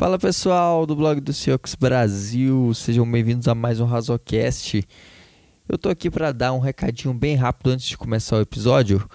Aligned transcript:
Fala 0.00 0.18
pessoal 0.18 0.86
do 0.86 0.96
blog 0.96 1.20
do 1.20 1.30
Ciox 1.30 1.74
Brasil, 1.74 2.72
sejam 2.72 3.04
bem-vindos 3.08 3.46
a 3.48 3.54
mais 3.54 3.80
um 3.80 3.84
Razocast. 3.84 4.82
Eu 5.68 5.76
tô 5.76 5.90
aqui 5.90 6.10
para 6.10 6.32
dar 6.32 6.54
um 6.54 6.58
recadinho 6.58 7.12
bem 7.12 7.36
rápido 7.36 7.68
antes 7.68 7.86
de 7.86 7.98
começar 7.98 8.36
o 8.36 8.40
episódio. 8.40 9.06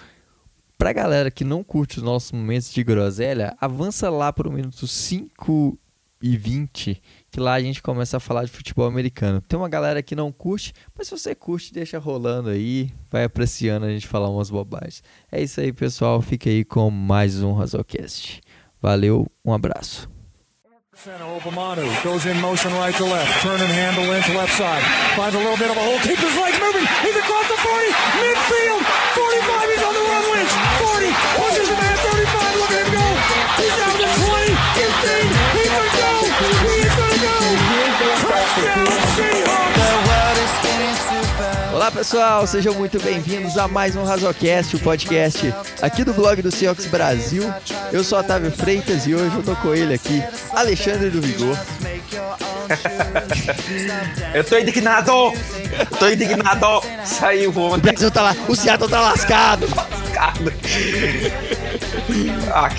Pra 0.77 0.93
galera 0.93 1.31
que 1.31 1.43
não 1.43 1.63
curte 1.63 1.97
os 1.97 2.03
nossos 2.03 2.31
momentos 2.33 2.71
de 2.71 2.83
groselha, 2.83 3.57
avança 3.59 4.11
lá 4.11 4.31
pro 4.31 4.51
minuto 4.51 4.85
5 4.85 5.75
e 6.21 6.37
20, 6.37 7.01
que 7.31 7.39
lá 7.39 7.55
a 7.55 7.61
gente 7.61 7.81
começa 7.81 8.17
a 8.17 8.19
falar 8.19 8.45
de 8.45 8.51
futebol 8.51 8.85
americano. 8.85 9.41
Tem 9.41 9.57
uma 9.57 9.67
galera 9.67 10.03
que 10.03 10.15
não 10.15 10.31
curte, 10.31 10.71
mas 10.95 11.07
se 11.07 11.17
você 11.17 11.33
curte, 11.33 11.73
deixa 11.73 11.97
rolando 11.97 12.49
aí, 12.49 12.91
vai 13.09 13.23
apreciando 13.23 13.87
a 13.87 13.89
gente 13.89 14.05
falar 14.05 14.29
umas 14.29 14.51
bobagens. 14.51 15.01
É 15.31 15.41
isso 15.41 15.59
aí, 15.59 15.73
pessoal. 15.73 16.21
Fica 16.21 16.47
aí 16.47 16.63
com 16.63 16.91
mais 16.91 17.41
um 17.41 17.53
Razocast. 17.53 18.39
Valeu, 18.79 19.25
um 19.43 19.51
abraço. 19.51 20.13
Center, 20.95 21.25
Obamanu 21.25 21.83
goes 22.03 22.25
in 22.25 22.39
motion 22.39 22.71
right 22.73 22.95
to 22.95 23.03
left. 23.03 23.43
Turn 23.43 23.59
and 23.59 23.67
handle 23.67 24.09
into 24.15 24.31
left 24.31 24.53
side. 24.53 24.81
Finds 25.15 25.35
a 25.35 25.39
little 25.39 25.57
bit 25.57 25.69
of 25.69 25.75
a 25.75 25.83
hole. 25.83 25.99
Keeps 25.99 26.23
his 26.23 26.35
legs 26.39 26.55
moving. 26.57 26.87
He's 27.03 27.15
across 27.19 27.47
the 27.51 27.59
40. 27.59 27.91
Midfield. 28.23 28.79
45. 28.79 29.75
He's 29.75 29.83
on 29.83 29.93
the 29.93 30.03
run. 30.07 30.23
Lynch. 30.31 30.53
40. 30.87 31.11
Pushes 31.35 31.67
the 31.67 31.75
man. 31.75 31.97
35. 31.99 32.55
Look 32.55 32.71
at 32.71 32.87
him 32.87 32.95
go. 32.95 33.07
He's 33.59 33.75
down 33.75 33.95
to 33.99 34.07
20. 34.07 34.55
15. 34.55 35.35
He's 35.51 35.71
going 35.75 35.91
to 35.91 35.99
go. 35.99 36.11
He's 36.63 36.95
going 36.95 37.11
to 37.11 37.21
go. 37.27 37.35
Touchdown. 38.23 39.34
Olá 41.85 41.91
pessoal, 41.91 42.47
sejam 42.47 42.73
muito 42.73 42.99
bem-vindos 42.99 43.59
a 43.59 43.67
mais 43.67 43.95
um 43.95 44.03
Razocast, 44.03 44.75
o 44.75 44.79
podcast 44.79 45.53
aqui 45.83 46.03
do 46.03 46.15
blog 46.15 46.41
do 46.41 46.49
Seahawks 46.51 46.87
Brasil. 46.87 47.43
Eu 47.93 48.03
sou 48.03 48.17
Otávio 48.17 48.49
Freitas 48.51 49.05
e 49.05 49.13
hoje 49.13 49.35
eu 49.35 49.43
tô 49.43 49.55
com 49.57 49.71
ele 49.71 49.93
aqui, 49.93 50.23
Alexandre 50.51 51.11
do 51.11 51.21
Vigor. 51.21 51.55
Eu 54.33 54.43
tô 54.43 54.57
indignado! 54.57 55.11
Tô 55.99 56.09
indignado! 56.09 56.81
Saiu 57.05 57.51
O 57.51 57.73
ontem. 57.73 57.91
Brasil 57.91 58.09
tá 58.09 58.23
lá, 58.23 58.35
o 58.47 58.55
Seattle 58.55 58.89
tá 58.89 59.01
lascado. 59.01 59.67
lascado. 59.75 60.51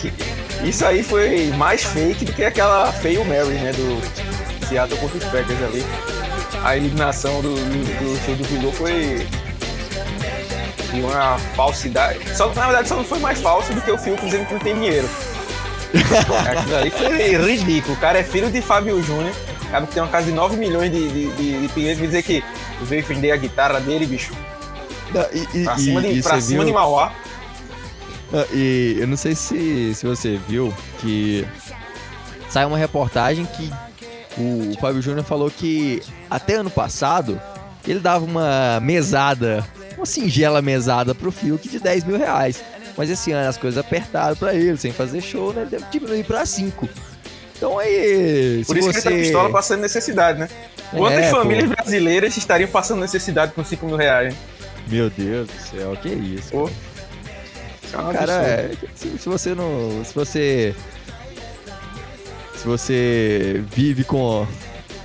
Que- 0.00 0.12
isso 0.68 0.84
aí 0.84 1.04
foi 1.04 1.52
mais 1.56 1.84
fake 1.84 2.24
do 2.24 2.32
que 2.32 2.44
aquela 2.44 2.90
Fail 2.90 3.24
Mary, 3.24 3.54
né? 3.54 3.70
Do 3.70 4.00
Seattle 4.66 4.98
contra 4.98 5.18
os 5.18 5.24
Packers 5.26 5.62
ali. 5.62 5.84
A 6.66 6.76
eliminação 6.76 7.40
do, 7.42 7.54
do, 7.54 8.14
do 8.14 8.24
show 8.24 8.34
do 8.34 8.42
Vigor 8.44 8.72
foi 8.72 9.26
uma 10.94 11.38
falsidade. 11.54 12.18
Só, 12.36 12.52
na 12.54 12.64
verdade, 12.66 12.88
só 12.88 12.96
não 12.96 13.04
foi 13.04 13.18
mais 13.20 13.40
falso 13.40 13.72
do 13.72 13.80
que 13.80 13.90
o 13.90 13.96
Phil 13.98 14.16
dizendo 14.16 14.46
que 14.46 14.54
não 14.54 14.60
tem 14.60 14.74
dinheiro. 14.74 15.08
Aquilo 16.50 16.76
ali 16.76 16.90
foi 16.90 17.36
ridículo. 17.36 17.94
O 17.94 18.00
cara 18.00 18.18
é 18.18 18.24
filho 18.24 18.50
de 18.50 18.60
Fábio 18.60 19.00
Júnior. 19.02 19.32
O 19.62 19.70
cara 19.70 19.86
que 19.86 19.92
tem 19.94 20.02
uma 20.02 20.08
casa 20.10 20.26
de 20.26 20.32
9 20.32 20.56
milhões 20.56 20.90
de, 20.90 21.08
de, 21.08 21.30
de, 21.36 21.60
de 21.62 21.68
pinheiros. 21.68 22.00
Me 22.00 22.06
dizer 22.08 22.22
que 22.24 22.42
veio 22.82 23.04
vender 23.04 23.30
a 23.30 23.36
guitarra 23.36 23.78
dele, 23.80 24.04
bicho. 24.06 24.32
Não, 25.14 25.22
E, 25.32 25.46
e- 25.60 25.64
Pra 25.64 25.76
cima, 25.78 26.00
e- 26.00 26.12
de, 26.14 26.18
e 26.18 26.22
pra 26.22 26.40
cima 26.40 26.58
viu- 26.64 26.66
de 26.66 26.72
Mauá. 26.72 27.12
Ah, 28.34 28.44
E 28.52 28.96
eu 28.98 29.06
não 29.06 29.16
sei 29.16 29.36
se, 29.36 29.94
se 29.94 30.04
você 30.04 30.40
viu 30.48 30.74
que 30.98 31.46
saiu 32.50 32.68
uma 32.68 32.78
reportagem 32.78 33.44
que 33.46 33.70
o, 34.38 34.72
o 34.72 34.80
Fábio 34.80 35.00
Júnior 35.02 35.24
falou 35.24 35.50
que 35.50 36.02
até 36.30 36.54
ano 36.54 36.70
passado 36.70 37.40
ele 37.86 38.00
dava 38.00 38.24
uma 38.24 38.80
mesada, 38.80 39.64
uma 39.96 40.06
singela 40.06 40.60
mesada 40.60 41.14
pro 41.14 41.30
Fiuk 41.32 41.68
de 41.68 41.78
10 41.78 42.04
mil 42.04 42.18
reais. 42.18 42.62
Mas 42.96 43.10
esse 43.10 43.30
ano 43.32 43.48
as 43.48 43.56
coisas 43.58 43.78
apertaram 43.78 44.34
pra 44.36 44.54
ele, 44.54 44.76
sem 44.78 44.90
fazer 44.92 45.20
show, 45.20 45.52
né? 45.52 45.62
Ele 45.62 45.70
deve 45.70 45.84
diminuir 45.90 46.24
pra 46.24 46.46
5. 46.46 46.88
Então 47.56 47.78
aí. 47.78 48.62
Por 48.66 48.76
isso 48.76 48.90
você... 48.92 49.02
que 49.02 49.08
ele 49.08 49.16
tá 49.16 49.22
pistola 49.22 49.50
passando 49.50 49.80
necessidade, 49.82 50.38
né? 50.38 50.48
Quantas 50.90 51.24
É, 51.24 51.30
famílias 51.30 51.68
pô. 51.68 51.74
brasileiras 51.76 52.36
estariam 52.36 52.70
passando 52.70 53.00
necessidade 53.00 53.52
com 53.52 53.62
5 53.64 53.84
mil 53.86 53.96
reais? 53.96 54.32
hein? 54.32 54.38
Meu 54.88 55.10
Deus 55.10 55.48
do 55.48 55.60
céu, 55.60 55.96
que 56.00 56.08
isso. 56.08 56.50
Pô. 56.50 56.68
É 56.68 57.90
Cara, 57.92 58.08
absurdo. 58.18 58.34
é, 58.34 58.70
se, 58.94 59.18
se 59.18 59.28
você 59.28 59.54
não. 59.54 60.02
Se 60.04 60.14
você. 60.14 60.74
Se 62.56 62.66
você 62.66 63.64
vive 63.70 64.04
com. 64.04 64.46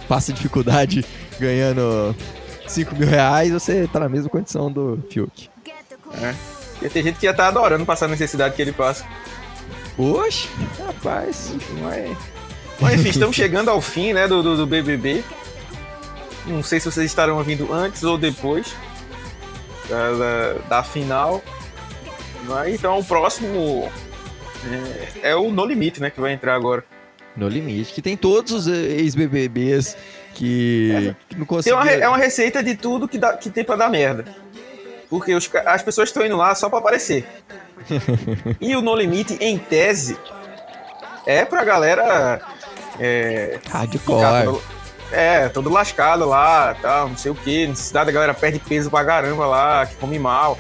Passa 0.08 0.34
dificuldade 0.34 1.06
ganhando 1.40 2.16
5 2.68 2.96
mil 2.96 3.08
reais, 3.08 3.52
você 3.52 3.88
tá 3.88 4.00
na 4.00 4.10
mesma 4.10 4.30
condição 4.30 4.72
do 4.72 5.02
Fiuk. 5.10 5.50
E 6.82 6.90
tem 6.90 7.04
gente 7.04 7.20
que 7.20 7.26
ia 7.26 7.32
estar 7.32 7.48
adorando 7.48 7.86
passar 7.86 8.06
a 8.06 8.10
necessidade 8.10 8.56
que 8.56 8.62
ele 8.62 8.74
passa. 8.74 9.06
Oxe, 9.98 10.50
rapaz. 10.86 11.54
Mas, 11.82 12.18
mas 12.80 12.94
enfim, 12.96 13.10
estamos 13.10 13.36
chegando 13.36 13.70
ao 13.70 13.80
fim 13.80 14.14
né, 14.14 14.28
do, 14.28 14.42
do, 14.42 14.58
do 14.58 14.68
BBB. 14.68 15.24
Não 16.46 16.64
sei 16.64 16.80
se 16.80 16.92
vocês 16.92 17.06
estarão 17.06 17.38
ouvindo 17.38 17.72
antes 17.72 18.04
ou 18.04 18.18
depois 18.18 18.76
da, 19.88 20.12
da, 20.12 20.54
da 20.68 20.84
final. 20.84 21.42
Mas, 22.46 22.74
então 22.74 22.98
o 22.98 23.04
próximo 23.04 23.92
é, 25.24 25.32
é 25.32 25.36
o 25.36 25.52
No 25.52 25.66
Limite, 25.66 26.02
né? 26.02 26.10
Que 26.10 26.20
vai 26.20 26.34
entrar 26.34 26.56
agora. 26.56 26.84
No 27.36 27.48
limite. 27.48 27.94
Que 27.94 28.02
tem 28.02 28.18
todos 28.18 28.52
os 28.52 28.68
ex-BBBs 28.68 29.96
que, 30.34 31.16
que 31.30 31.36
não 31.38 31.46
Tem 31.46 31.46
conseguiram. 31.46 31.82
uma, 31.82 31.90
é 31.92 32.08
uma 32.08 32.18
receita 32.18 32.62
de 32.64 32.76
tudo 32.76 33.08
que, 33.08 33.18
dá, 33.18 33.34
que 33.38 33.50
tem 33.50 33.64
pra 33.64 33.76
dar 33.76 33.90
merda. 33.90 34.26
Porque 35.10 35.34
os 35.34 35.50
as 35.66 35.82
pessoas 35.84 36.10
estão 36.10 36.26
indo 36.26 36.38
lá 36.38 36.54
só 36.56 36.70
pra 36.70 36.80
aparecer. 36.80 37.26
e 38.62 38.76
o 38.76 38.82
No 38.82 38.96
Limite, 38.96 39.38
em 39.42 39.58
tese, 39.58 40.18
é 41.26 41.44
pra 41.46 41.64
galera. 41.64 42.42
É, 43.00 43.60
Hardcore. 43.70 44.46
todo, 44.46 44.62
é, 45.12 45.50
todo 45.50 45.70
lascado 45.70 46.26
lá, 46.26 46.76
tal, 46.82 47.10
não 47.10 47.18
sei 47.18 47.32
o 47.32 47.36
que. 47.36 47.68
Necessidade 47.68 48.10
a 48.10 48.14
galera 48.14 48.34
perde 48.34 48.60
peso 48.60 48.90
pra 48.90 49.04
caramba 49.04 49.46
lá, 49.46 49.86
que 49.86 49.96
come 49.96 50.20
mal. 50.20 50.58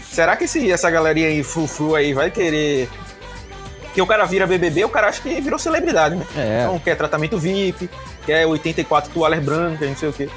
Será 0.00 0.36
que 0.36 0.44
esse, 0.44 0.70
essa 0.70 0.90
galerinha 0.90 1.28
aí, 1.28 1.42
frufru 1.42 1.94
aí, 1.94 2.12
vai 2.12 2.30
querer. 2.30 2.88
Que 3.94 4.00
o 4.00 4.06
cara 4.06 4.24
vira 4.24 4.46
BBB, 4.46 4.84
o 4.84 4.88
cara 4.88 5.08
acha 5.08 5.20
que 5.20 5.40
virou 5.40 5.58
celebridade, 5.58 6.16
né? 6.16 6.26
É. 6.36 6.62
Então 6.62 6.78
quer 6.78 6.96
tratamento 6.96 7.38
VIP, 7.38 7.90
quer 8.24 8.46
84 8.46 9.12
toalhas 9.12 9.44
brancas, 9.44 9.88
não 9.88 9.96
sei 9.96 10.08
o 10.08 10.12
quê. 10.12 10.28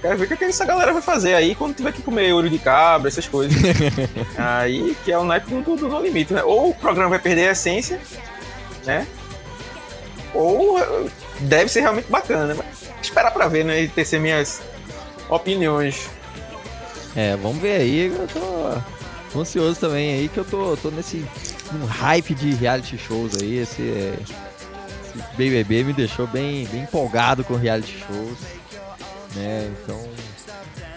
Quero 0.00 0.16
ver 0.16 0.24
o 0.24 0.28
que, 0.28 0.36
que 0.36 0.44
essa 0.44 0.64
galera 0.64 0.92
vai 0.92 1.02
fazer 1.02 1.34
aí 1.34 1.54
quando 1.54 1.74
tiver 1.74 1.92
que 1.92 2.00
comer 2.00 2.32
ouro 2.32 2.48
de 2.48 2.58
cabra, 2.58 3.08
essas 3.08 3.28
coisas. 3.28 3.56
aí 4.38 4.96
que 5.04 5.12
é 5.12 5.18
o 5.18 5.24
naipe 5.24 5.50
do, 5.54 5.76
do 5.76 5.88
No 5.88 6.00
Limite, 6.00 6.32
né? 6.32 6.42
Ou 6.42 6.70
o 6.70 6.74
programa 6.74 7.10
vai 7.10 7.18
perder 7.18 7.48
a 7.48 7.52
essência, 7.52 8.00
né? 8.86 9.06
Ou 10.32 10.78
eh, 10.78 11.10
deve 11.40 11.68
ser 11.68 11.80
realmente 11.80 12.10
bacana, 12.10 12.46
né? 12.46 12.54
Mas 12.56 12.90
esperar 13.02 13.30
pra 13.30 13.48
ver, 13.48 13.64
né? 13.64 13.82
E 13.82 13.88
ter 13.88 14.18
minhas 14.18 14.62
opiniões. 15.28 16.08
É, 17.14 17.36
vamos 17.36 17.58
ver 17.58 17.80
aí. 17.80 18.06
Eu 18.06 18.26
tô 18.28 19.38
ansioso 19.38 19.78
também 19.78 20.14
aí, 20.14 20.28
que 20.28 20.38
eu 20.38 20.44
tô, 20.44 20.76
tô 20.78 20.90
nesse 20.90 21.24
num 21.72 21.86
hype 21.86 22.34
de 22.34 22.52
reality 22.54 22.96
shows 22.98 23.36
aí. 23.40 23.58
Esse, 23.58 23.82
é, 23.82 24.14
esse 24.22 25.36
BBB 25.36 25.84
me 25.84 25.92
deixou 25.92 26.26
bem, 26.26 26.66
bem 26.66 26.82
empolgado 26.82 27.44
com 27.44 27.54
reality 27.54 27.96
shows. 28.06 28.38
Né? 29.34 29.70
Então, 29.82 30.08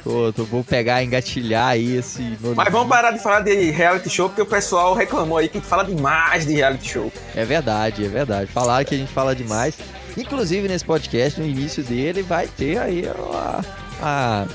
tô, 0.04 0.34
tô- 0.34 0.46
vou 0.46 0.64
pegar, 0.64 1.04
engatilhar 1.04 1.68
aí 1.70 1.98
esse. 1.98 2.38
Mas 2.56 2.72
vamos 2.72 2.88
parar 2.90 3.12
de 3.12 3.20
falar 3.20 3.42
de 3.42 3.70
reality 3.72 4.10
show, 4.10 4.28
porque 4.30 4.42
o 4.42 4.46
pessoal 4.46 4.94
reclamou 4.94 5.38
aí 5.38 5.48
que 5.48 5.62
fala 5.62 5.84
demais 5.84 6.46
de 6.46 6.54
reality 6.54 6.90
show. 6.90 7.12
É 7.36 7.46
verdade, 7.46 8.04
é 8.06 8.08
verdade. 8.08 8.52
Falaram 8.52 8.84
que 8.86 8.96
a 8.96 8.98
gente 8.98 9.12
fala 9.12 9.36
demais. 9.36 9.76
Inclusive 10.18 10.68
nesse 10.68 10.86
podcast, 10.86 11.40
no 11.40 11.46
início 11.46 11.84
dele, 11.84 12.22
vai 12.22 12.48
ter 12.48 12.78
aí 12.80 13.04
a, 13.08 13.62
a, 14.02 14.46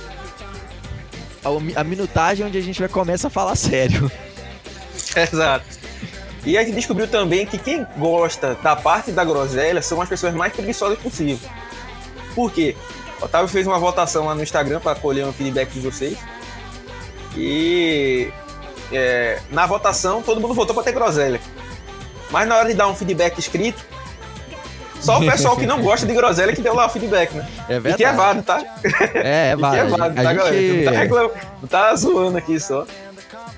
a, 1.44 1.80
a 1.80 1.84
minutagem 1.84 2.46
onde 2.46 2.56
a 2.58 2.60
gente 2.60 2.78
vai 2.78 2.88
começar 2.88 3.26
a 3.28 3.30
falar 3.30 3.56
sério. 3.56 4.10
Exato. 5.16 5.77
E 6.48 6.56
a 6.56 6.64
gente 6.64 6.76
descobriu 6.76 7.06
também 7.06 7.44
que 7.44 7.58
quem 7.58 7.86
gosta 7.98 8.54
da 8.62 8.74
parte 8.74 9.12
da 9.12 9.22
groselha 9.22 9.82
são 9.82 10.00
as 10.00 10.08
pessoas 10.08 10.32
mais 10.32 10.50
preguiçosas 10.50 10.98
possível. 10.98 11.46
Por 12.34 12.50
quê? 12.50 12.74
O 13.20 13.26
Otávio 13.26 13.48
fez 13.48 13.66
uma 13.66 13.78
votação 13.78 14.24
lá 14.24 14.34
no 14.34 14.42
Instagram 14.42 14.80
para 14.80 14.98
colher 14.98 15.26
um 15.26 15.32
feedback 15.32 15.68
de 15.68 15.80
vocês. 15.80 16.16
E 17.36 18.32
é, 18.90 19.40
na 19.50 19.66
votação 19.66 20.22
todo 20.22 20.40
mundo 20.40 20.54
votou 20.54 20.74
para 20.74 20.84
ter 20.84 20.92
groselha. 20.92 21.38
Mas 22.30 22.48
na 22.48 22.56
hora 22.56 22.68
de 22.68 22.74
dar 22.74 22.88
um 22.88 22.94
feedback 22.94 23.38
escrito, 23.38 23.84
só 25.02 25.18
o 25.18 25.26
pessoal 25.26 25.54
que 25.54 25.66
não 25.66 25.82
gosta 25.82 26.06
de 26.06 26.14
groselha 26.14 26.54
que 26.54 26.62
deu 26.62 26.74
lá 26.74 26.86
o 26.86 26.88
feedback, 26.88 27.34
né? 27.34 27.46
É 27.68 27.74
E 27.76 27.80
verdade. 27.80 27.96
que 27.98 28.04
é 28.06 28.12
válido, 28.14 28.46
tá? 28.46 28.64
É, 29.14 29.50
é 29.50 29.52
E 29.52 29.54
que 29.54 29.60
válido. 29.60 29.94
é 29.94 29.98
válido, 29.98 30.22
tá, 30.22 30.32
gente... 30.32 30.38
galera? 30.38 30.72
Não 30.72 30.84
tá, 30.92 30.98
reclam... 30.98 31.30
não 31.60 31.68
tá 31.68 31.94
zoando 31.94 32.38
aqui 32.38 32.58
só. 32.58 32.86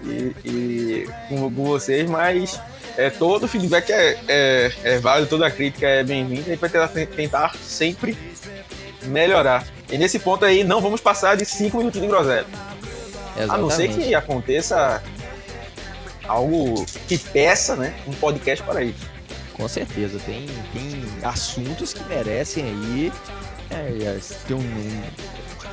E, 0.02 0.34
e 0.44 1.08
com, 1.28 1.54
com 1.54 1.64
vocês, 1.64 2.10
mas 2.10 2.58
é, 2.96 3.10
todo 3.10 3.48
feedback 3.48 3.90
é, 3.90 4.18
é, 4.28 4.72
é 4.84 4.98
válido, 4.98 5.28
toda 5.28 5.50
crítica 5.50 5.86
é 5.86 6.04
bem-vinda. 6.04 6.42
A 6.42 6.44
gente 6.44 6.58
vai 6.58 6.70
tentar, 6.70 6.88
tentar 6.88 7.56
sempre 7.56 8.16
melhorar. 9.04 9.66
E 9.90 9.98
nesse 9.98 10.18
ponto 10.18 10.44
aí, 10.44 10.62
não 10.64 10.80
vamos 10.80 11.00
passar 11.00 11.36
de 11.36 11.44
5 11.44 11.76
minutos 11.76 12.00
de 12.00 12.06
groselha. 12.06 12.46
A 13.48 13.56
não 13.56 13.70
ser 13.70 13.84
Exatamente. 13.84 14.08
que 14.08 14.14
aconteça 14.14 15.02
algo 16.26 16.84
que 17.08 17.18
peça, 17.18 17.74
né? 17.74 17.94
Um 18.06 18.12
podcast 18.12 18.64
para 18.64 18.82
isso. 18.82 19.08
com 19.54 19.66
certeza. 19.68 20.18
Tem, 20.24 20.46
tem 20.72 21.02
assuntos 21.22 21.92
que 21.92 22.04
merecem 22.04 22.64
aí 22.64 23.12
é, 23.70 24.18
ter 24.46 24.54
um, 24.54 25.02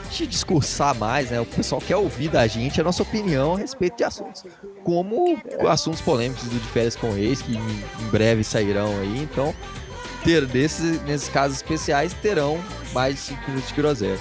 de 0.09 0.27
discursar 0.27 0.95
mais, 0.95 1.29
né? 1.29 1.39
O 1.39 1.45
pessoal 1.45 1.81
quer 1.81 1.95
ouvir 1.95 2.29
da 2.29 2.45
gente 2.47 2.79
a 2.79 2.83
nossa 2.83 3.03
opinião 3.03 3.55
a 3.55 3.57
respeito 3.57 3.97
de 3.97 4.03
assuntos, 4.03 4.43
como 4.83 5.37
assuntos 5.69 6.01
polêmicos 6.01 6.43
do 6.43 6.59
de 6.59 6.67
férias 6.69 6.95
com 6.95 7.15
ex, 7.17 7.41
que 7.41 7.55
em, 7.55 7.59
em 7.59 8.09
breve 8.09 8.43
sairão 8.43 8.99
aí. 8.99 9.19
Então, 9.19 9.53
ter 10.23 10.45
desses, 10.45 11.01
nesses 11.03 11.29
casos 11.29 11.57
especiais, 11.57 12.13
terão 12.13 12.59
mais 12.93 13.15
de 13.15 13.21
5 13.21 13.41
minutos 13.47 13.69
de 13.69 13.75
groselha. 13.75 14.19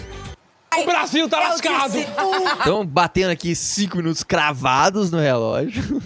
O 0.78 0.84
Brasil 0.84 1.28
tá 1.28 1.40
lascado! 1.40 1.94
Então, 2.60 2.84
batendo 2.84 3.30
aqui 3.30 3.54
5 3.54 3.96
minutos 3.96 4.22
cravados 4.22 5.10
no 5.10 5.18
relógio. 5.18 6.02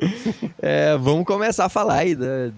é, 0.60 0.96
vamos 0.98 1.24
começar 1.24 1.66
a 1.66 1.68
falar 1.68 1.98
aí 1.98 2.14
da, 2.14 2.50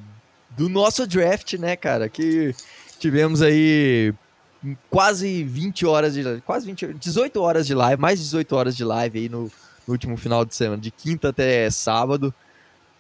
do 0.50 0.68
nosso 0.68 1.06
draft, 1.06 1.54
né, 1.54 1.76
cara? 1.76 2.08
Que 2.08 2.54
tivemos 2.98 3.42
aí 3.42 4.12
quase 4.90 5.44
20 5.44 5.87
horas 5.87 6.14
de 6.14 6.40
quase 6.43 6.66
20, 6.66 6.94
18 6.94 7.40
horas 7.40 7.66
de 7.66 7.75
live, 7.75 8.00
mais 8.00 8.19
de 8.19 8.25
18 8.25 8.56
horas 8.56 8.76
de 8.76 8.84
live 8.84 9.19
aí 9.19 9.28
no, 9.28 9.50
no 9.87 9.93
último 9.93 10.16
final 10.16 10.44
de 10.44 10.55
semana, 10.55 10.81
de 10.81 10.90
quinta 10.90 11.28
até 11.28 11.69
sábado. 11.70 12.32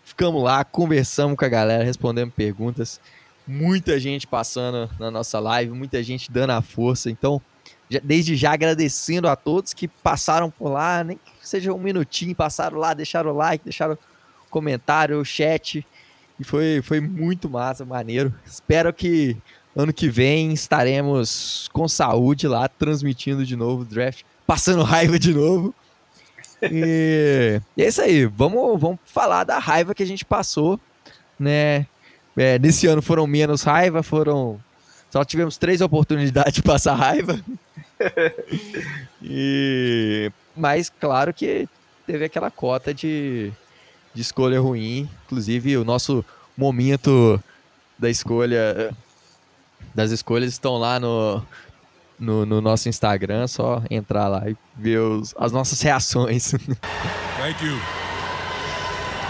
Ficamos 0.04 0.42
lá, 0.42 0.64
conversamos 0.64 1.36
com 1.36 1.44
a 1.44 1.48
galera, 1.48 1.82
respondemos 1.82 2.34
perguntas. 2.34 3.00
Muita 3.46 3.98
gente 3.98 4.26
passando 4.26 4.90
na 4.98 5.10
nossa 5.10 5.38
live, 5.38 5.72
muita 5.72 6.02
gente 6.02 6.30
dando 6.30 6.50
a 6.50 6.60
força. 6.62 7.10
Então, 7.10 7.40
desde 8.02 8.36
já 8.36 8.52
agradecendo 8.52 9.28
a 9.28 9.36
todos 9.36 9.72
que 9.72 9.88
passaram 9.88 10.50
por 10.50 10.70
lá, 10.70 11.02
nem 11.02 11.16
que 11.16 11.48
seja 11.48 11.72
um 11.72 11.78
minutinho, 11.78 12.34
passaram 12.34 12.78
lá, 12.78 12.92
deixaram 12.94 13.30
o 13.30 13.36
like, 13.36 13.64
deixaram 13.64 13.98
comentário, 14.50 15.24
chat. 15.24 15.86
E 16.38 16.44
foi, 16.44 16.82
foi 16.82 17.00
muito 17.00 17.48
massa, 17.48 17.84
maneiro. 17.84 18.34
Espero 18.44 18.92
que 18.92 19.36
ano 19.76 19.92
que 19.92 20.08
vem 20.08 20.52
estaremos 20.52 21.68
com 21.72 21.88
saúde 21.88 22.46
lá, 22.46 22.68
transmitindo 22.68 23.44
de 23.44 23.56
novo 23.56 23.82
o 23.82 23.84
draft, 23.84 24.22
passando 24.46 24.82
raiva 24.82 25.18
de 25.18 25.34
novo. 25.34 25.74
E, 26.62 27.60
e 27.76 27.82
é 27.82 27.88
isso 27.88 28.00
aí, 28.00 28.26
vamos, 28.26 28.80
vamos 28.80 28.98
falar 29.04 29.44
da 29.44 29.58
raiva 29.58 29.94
que 29.94 30.02
a 30.02 30.06
gente 30.06 30.24
passou, 30.24 30.78
né? 31.38 31.86
É, 32.36 32.58
nesse 32.58 32.86
ano 32.86 33.00
foram 33.00 33.26
menos 33.26 33.62
raiva, 33.62 34.02
foram. 34.02 34.60
Só 35.10 35.24
tivemos 35.24 35.56
três 35.56 35.80
oportunidades 35.80 36.54
de 36.54 36.62
passar 36.62 36.94
raiva. 36.94 37.38
e, 39.22 40.30
mas 40.56 40.90
claro 40.90 41.32
que 41.32 41.68
teve 42.06 42.24
aquela 42.24 42.50
cota 42.50 42.92
de, 42.92 43.52
de 44.12 44.22
escolha 44.22 44.60
ruim. 44.60 45.08
Inclusive, 45.26 45.76
o 45.76 45.84
nosso 45.84 46.24
momento 46.56 47.40
da 47.96 48.10
escolha 48.10 48.92
das 49.94 50.10
escolhas 50.10 50.52
estão 50.52 50.76
lá 50.76 50.98
no, 50.98 51.42
no, 52.18 52.44
no, 52.44 52.60
nosso 52.60 52.88
Instagram, 52.88 53.46
só 53.46 53.82
entrar 53.90 54.28
lá 54.28 54.48
e 54.48 54.56
ver 54.76 54.98
os, 54.98 55.34
as 55.38 55.52
nossas 55.52 55.80
reações. 55.80 56.52
Thank 57.38 57.62
you. 57.64 57.78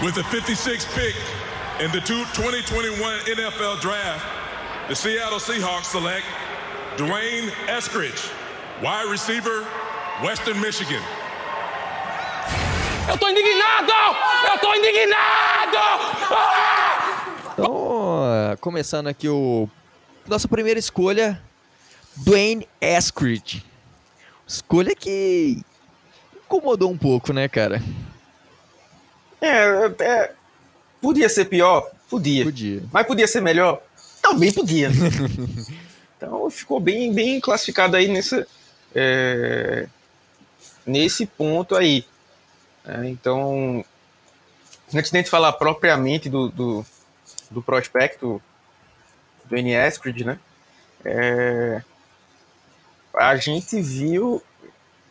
With 0.01 0.15
the 0.15 0.23
56th 0.23 0.93
pick 0.93 1.15
in 1.79 1.91
the 1.91 2.01
2021 2.01 2.97
NFL 3.27 3.79
Draft, 3.79 4.25
the 4.87 4.95
Seattle 4.95 5.39
Seahawks 5.39 5.85
select 5.85 6.25
Dwayne 6.97 7.49
Eskridge, 7.67 8.31
wide 8.81 9.09
receiver, 9.09 9.65
Western 10.23 10.59
Michigan. 10.59 11.01
Eu 13.07 13.17
tô 13.19 13.29
indignado! 13.29 13.93
Eu 14.51 14.59
tô 14.59 14.73
indignado! 14.73 15.77
Ah! 16.31 16.85
Então, 17.53 18.57
começando 18.59 19.07
aqui 19.07 19.29
o 19.29 19.69
nossa 20.27 20.47
primeira 20.47 20.79
escolha, 20.79 21.41
Dwayne 22.15 22.67
Eskridge. 22.81 23.63
Escolha 24.47 24.95
que 24.95 25.61
incomodou 26.45 26.91
um 26.91 26.97
pouco, 26.97 27.33
né, 27.33 27.47
cara? 27.47 27.81
É, 29.41 29.85
é, 29.99 30.31
podia 31.01 31.29
ser 31.29 31.45
pior? 31.45 31.89
Podia. 32.09 32.43
Podia. 32.43 32.83
Mas 32.91 33.07
podia 33.07 33.27
ser 33.27 33.41
melhor? 33.41 33.81
Também 34.21 34.51
podia. 34.51 34.89
então 36.17 36.49
ficou 36.49 36.79
bem, 36.79 37.13
bem 37.13 37.39
classificado 37.39 37.95
aí 37.95 38.07
nesse, 38.07 38.45
é, 38.93 39.87
nesse 40.85 41.25
ponto 41.25 41.75
aí. 41.75 42.05
É, 42.87 43.07
então, 43.09 43.83
antes 44.93 45.11
de 45.11 45.17
a 45.17 45.19
gente 45.21 45.29
falar 45.29 45.53
propriamente 45.53 46.29
do, 46.29 46.49
do, 46.49 46.85
do 47.49 47.61
prospecto 47.61 48.41
do. 49.49 49.55
Eskridge, 49.57 50.25
né? 50.25 50.39
É, 51.03 51.81
a 53.13 53.35
gente 53.35 53.81
viu 53.81 54.41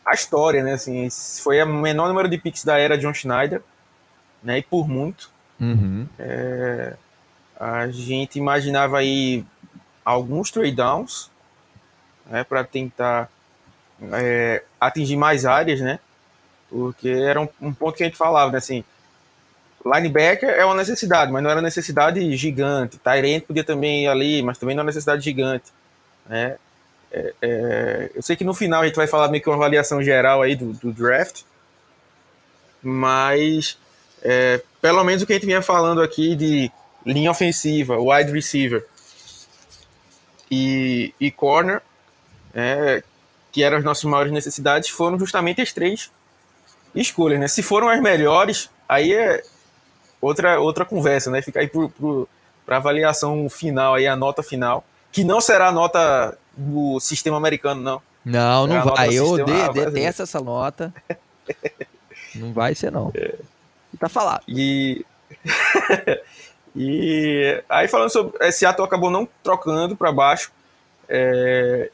a 0.05 0.13
história, 0.13 0.63
né? 0.63 0.73
Assim, 0.73 1.09
foi 1.41 1.61
o 1.61 1.67
menor 1.67 2.07
número 2.07 2.29
de 2.29 2.37
picks 2.37 2.63
da 2.63 2.77
era 2.77 2.97
John 2.97 3.13
Schneider, 3.13 3.61
né? 4.43 4.59
E 4.59 4.63
por 4.63 4.87
muito. 4.87 5.31
Uhum. 5.59 6.07
É, 6.19 6.95
a 7.59 7.87
gente 7.87 8.37
imaginava 8.37 8.99
aí 8.99 9.45
alguns 10.03 10.51
trade 10.51 10.73
downs, 10.73 11.31
né? 12.25 12.43
Para 12.43 12.63
tentar 12.63 13.29
é, 14.13 14.63
atingir 14.79 15.15
mais 15.15 15.45
áreas, 15.45 15.79
né? 15.79 15.99
Porque 16.69 17.09
era 17.09 17.41
um, 17.41 17.47
um 17.61 17.73
ponto 17.73 17.97
que 17.97 18.03
a 18.03 18.05
gente 18.05 18.17
falava, 18.17 18.51
né? 18.51 18.57
Assim, 18.57 18.83
Linebacker 19.85 20.49
é 20.49 20.65
uma 20.65 20.73
necessidade, 20.73 21.31
mas 21.31 21.43
não 21.43 21.49
era 21.49 21.61
necessidade 21.61 22.35
gigante. 22.35 22.97
Tyrant 22.97 23.43
podia 23.43 23.63
também 23.63 24.05
ir 24.05 24.07
ali, 24.07 24.41
mas 24.41 24.57
também 24.57 24.75
não 24.75 24.81
é 24.81 24.87
necessidade 24.87 25.23
gigante. 25.23 25.71
Né? 26.25 26.57
É, 27.11 27.33
é, 27.41 28.11
eu 28.15 28.21
sei 28.23 28.35
que 28.35 28.43
no 28.43 28.53
final 28.53 28.81
a 28.81 28.87
gente 28.87 28.95
vai 28.95 29.05
falar 29.05 29.29
meio 29.29 29.43
que 29.43 29.49
uma 29.49 29.55
avaliação 29.55 30.01
geral 30.01 30.41
aí 30.41 30.55
do, 30.55 30.73
do 30.73 30.91
draft, 30.91 31.43
mas 32.81 33.77
é, 34.23 34.59
pelo 34.81 35.03
menos 35.03 35.21
o 35.21 35.27
que 35.27 35.33
a 35.33 35.35
gente 35.35 35.45
vinha 35.45 35.61
falando 35.61 36.01
aqui 36.01 36.35
de 36.35 36.71
linha 37.05 37.29
ofensiva, 37.29 37.95
wide 37.99 38.31
receiver 38.31 38.85
e, 40.49 41.13
e 41.19 41.29
corner, 41.29 41.81
é, 42.55 43.03
que 43.51 43.63
eram 43.63 43.77
as 43.77 43.83
nossas 43.83 44.03
maiores 44.05 44.33
necessidades, 44.33 44.89
foram 44.89 45.19
justamente 45.19 45.61
as 45.61 45.71
três 45.71 46.11
escolhas. 46.95 47.39
Né? 47.39 47.47
Se 47.47 47.61
foram 47.61 47.87
as 47.87 48.01
melhores, 48.01 48.69
aí 48.89 49.13
é, 49.13 49.43
outra, 50.21 50.59
outra 50.59 50.85
conversa, 50.85 51.29
né? 51.29 51.41
Fica 51.41 51.59
aí 51.59 51.69
para 52.65 52.77
avaliação 52.77 53.47
final, 53.49 53.95
aí 53.95 54.07
a 54.07 54.15
nota 54.15 54.41
final, 54.41 54.83
que 55.11 55.23
não 55.23 55.39
será 55.39 55.67
a 55.67 55.71
nota 55.71 56.37
do 56.55 56.99
sistema 56.99 57.37
americano, 57.37 57.81
não. 57.81 58.01
Não, 58.23 58.65
não 58.65 58.83
vai. 58.83 59.13
Eu 59.13 59.37
de, 59.37 59.73
detesto 59.73 60.23
essa 60.23 60.39
nota. 60.39 60.93
não 62.33 62.51
vai 62.51 62.73
ser, 62.73 62.91
não. 62.91 63.11
É. 63.13 63.35
Tá 63.99 64.09
falado. 64.09 64.43
E. 64.47 65.05
e 66.75 67.63
aí, 67.69 67.87
falando 67.87 68.09
sobre. 68.09 68.45
Esse 68.47 68.65
ato 68.65 68.83
acabou 68.83 69.11
não 69.11 69.27
trocando 69.43 69.95
para 69.95 70.11
baixo. 70.11 70.51
É, 71.07 71.91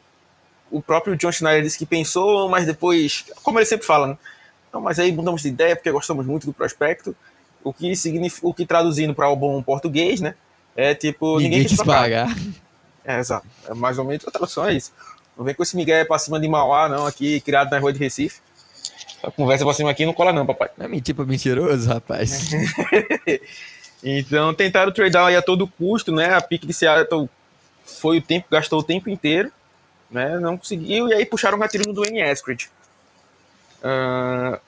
o 0.71 0.81
próprio 0.81 1.17
John 1.17 1.31
Schneider 1.31 1.63
disse 1.63 1.77
que 1.77 1.85
pensou, 1.85 2.47
mas 2.47 2.65
depois, 2.65 3.25
como 3.43 3.59
ele 3.59 3.65
sempre 3.65 3.85
fala, 3.85 4.07
né? 4.07 4.17
Não, 4.73 4.79
mas 4.79 4.97
aí 4.99 5.11
mudamos 5.11 5.41
de 5.41 5.49
ideia 5.49 5.75
porque 5.75 5.91
gostamos 5.91 6.25
muito 6.25 6.45
do 6.45 6.53
prospecto. 6.53 7.13
O 7.63 7.73
que 7.73 7.95
significa, 7.95 8.47
o 8.47 8.53
que 8.53 8.65
traduzindo 8.65 9.13
para 9.13 9.29
o 9.29 9.35
bom 9.35 9.61
português, 9.61 10.19
né? 10.19 10.35
É 10.75 10.95
tipo, 10.95 11.37
ninguém, 11.37 11.59
ninguém 11.59 11.65
quis 11.67 11.83
pagar. 11.83 12.35
É, 13.03 13.19
exato. 13.19 13.47
É 13.67 13.73
mais 13.73 13.97
ou 13.97 14.05
menos 14.05 14.27
a 14.27 14.31
tradução 14.31 14.65
é 14.67 14.73
isso. 14.73 14.91
Não 15.37 15.45
vem 15.45 15.55
com 15.55 15.63
esse 15.63 15.75
Miguel 15.75 16.05
pra 16.05 16.19
cima 16.19 16.39
de 16.39 16.47
Mauá, 16.47 16.87
não, 16.87 17.05
aqui, 17.05 17.41
criado 17.41 17.71
na 17.71 17.79
rua 17.79 17.91
de 17.91 17.99
Recife. 17.99 18.39
A 19.23 19.31
conversa 19.31 19.63
pra 19.63 19.73
cima 19.73 19.91
aqui 19.91 20.05
não 20.05 20.13
cola, 20.13 20.33
não, 20.33 20.45
papai. 20.45 20.69
Não 20.77 20.85
é 20.85 20.89
mentir 20.89 21.15
pra 21.15 21.25
mentiroso, 21.25 21.87
rapaz. 21.87 22.49
então, 24.03 24.53
tentaram 24.53 24.91
trade 24.91 25.17
aí 25.17 25.35
a 25.35 25.41
todo 25.41 25.67
custo, 25.67 26.11
né? 26.11 26.33
A 26.33 26.41
pique 26.41 26.65
de 26.65 26.73
Seattle 26.73 27.29
foi 27.85 28.17
o 28.17 28.21
tempo, 28.21 28.47
gastou 28.49 28.79
o 28.79 28.83
tempo 28.83 29.09
inteiro, 29.09 29.51
né? 30.09 30.39
Não 30.39 30.57
conseguiu, 30.57 31.07
e 31.07 31.13
aí 31.13 31.25
puxaram 31.25 31.57
o 31.57 31.61
gatilho 31.61 31.93
do 31.93 32.05
N. 32.05 32.19
Eskridge. 32.19 32.69
Uh, 33.83 34.59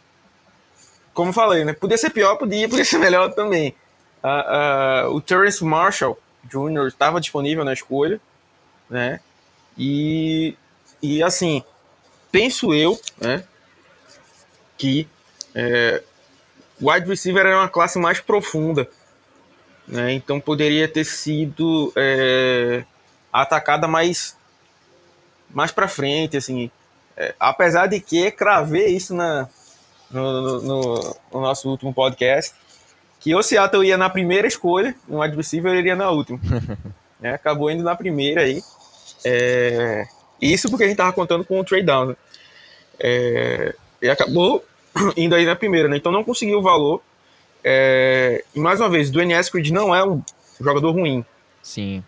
como 1.13 1.31
falei, 1.31 1.63
né? 1.63 1.73
Podia 1.73 1.97
ser 1.97 2.09
pior, 2.09 2.35
podia, 2.37 2.67
podia 2.67 2.85
ser 2.85 2.97
melhor 2.97 3.33
também. 3.33 3.75
Uh, 4.23 5.07
uh, 5.07 5.15
o 5.15 5.21
Terrence 5.21 5.63
Marshall 5.63 6.17
Jr. 6.45 6.87
estava 6.87 7.19
disponível 7.19 7.63
na 7.63 7.73
escolha, 7.73 8.19
né? 8.89 9.19
E, 9.77 10.55
e 11.01 11.21
assim, 11.23 11.63
penso 12.31 12.73
eu, 12.73 12.99
né? 13.19 13.43
Que 14.77 15.07
é, 15.55 16.01
wide 16.81 17.07
receiver 17.07 17.45
era 17.45 17.57
uma 17.57 17.69
classe 17.69 17.99
mais 17.99 18.19
profunda, 18.19 18.89
né? 19.87 20.13
Então 20.13 20.39
poderia 20.39 20.87
ter 20.87 21.03
sido 21.05 21.93
é, 21.95 22.83
atacada 23.31 23.87
mais 23.87 24.37
mais 25.49 25.71
para 25.71 25.87
frente, 25.87 26.35
assim. 26.35 26.71
É, 27.15 27.35
apesar 27.39 27.87
de 27.87 27.99
que 27.99 28.31
cravei 28.31 28.87
isso 28.87 29.13
na, 29.13 29.47
no, 30.13 30.61
no, 30.61 31.15
no, 31.31 31.41
nosso 31.41 31.69
último 31.69 31.93
podcast, 31.93 32.53
que 33.19 33.33
o 33.35 33.41
Seattle 33.41 33.85
ia 33.85 33.97
na 33.97 34.09
primeira 34.09 34.47
escolha, 34.47 34.95
um 35.09 35.19
receiver 35.19 35.71
ele 35.71 35.81
iria 35.81 35.95
na 35.95 36.09
última. 36.09 36.39
né? 37.19 37.33
Acabou 37.33 37.71
indo 37.71 37.83
na 37.83 37.95
primeira 37.95 38.41
aí. 38.41 38.61
É... 39.25 40.05
Isso 40.41 40.69
porque 40.69 40.83
a 40.83 40.87
gente 40.87 40.97
tava 40.97 41.13
contando 41.13 41.45
com 41.45 41.59
o 41.59 41.63
trade 41.63 41.85
down. 41.85 42.07
Né? 42.07 42.15
É... 42.99 43.75
E 44.01 44.09
acabou 44.09 44.63
indo 45.17 45.35
aí 45.35 45.45
na 45.45 45.55
primeira, 45.55 45.87
né? 45.87 45.97
Então 45.97 46.11
não 46.11 46.23
conseguiu 46.23 46.59
o 46.59 46.63
valor. 46.63 47.01
É... 47.63 48.43
E 48.53 48.59
mais 48.59 48.79
uma 48.79 48.89
vez, 48.89 49.09
o 49.09 49.11
Dwayne 49.13 49.33
Eskridge 49.33 49.73
não 49.73 49.95
é 49.95 50.03
um 50.05 50.21
jogador 50.59 50.91
ruim. 50.91 51.25
Sim. 51.61 52.03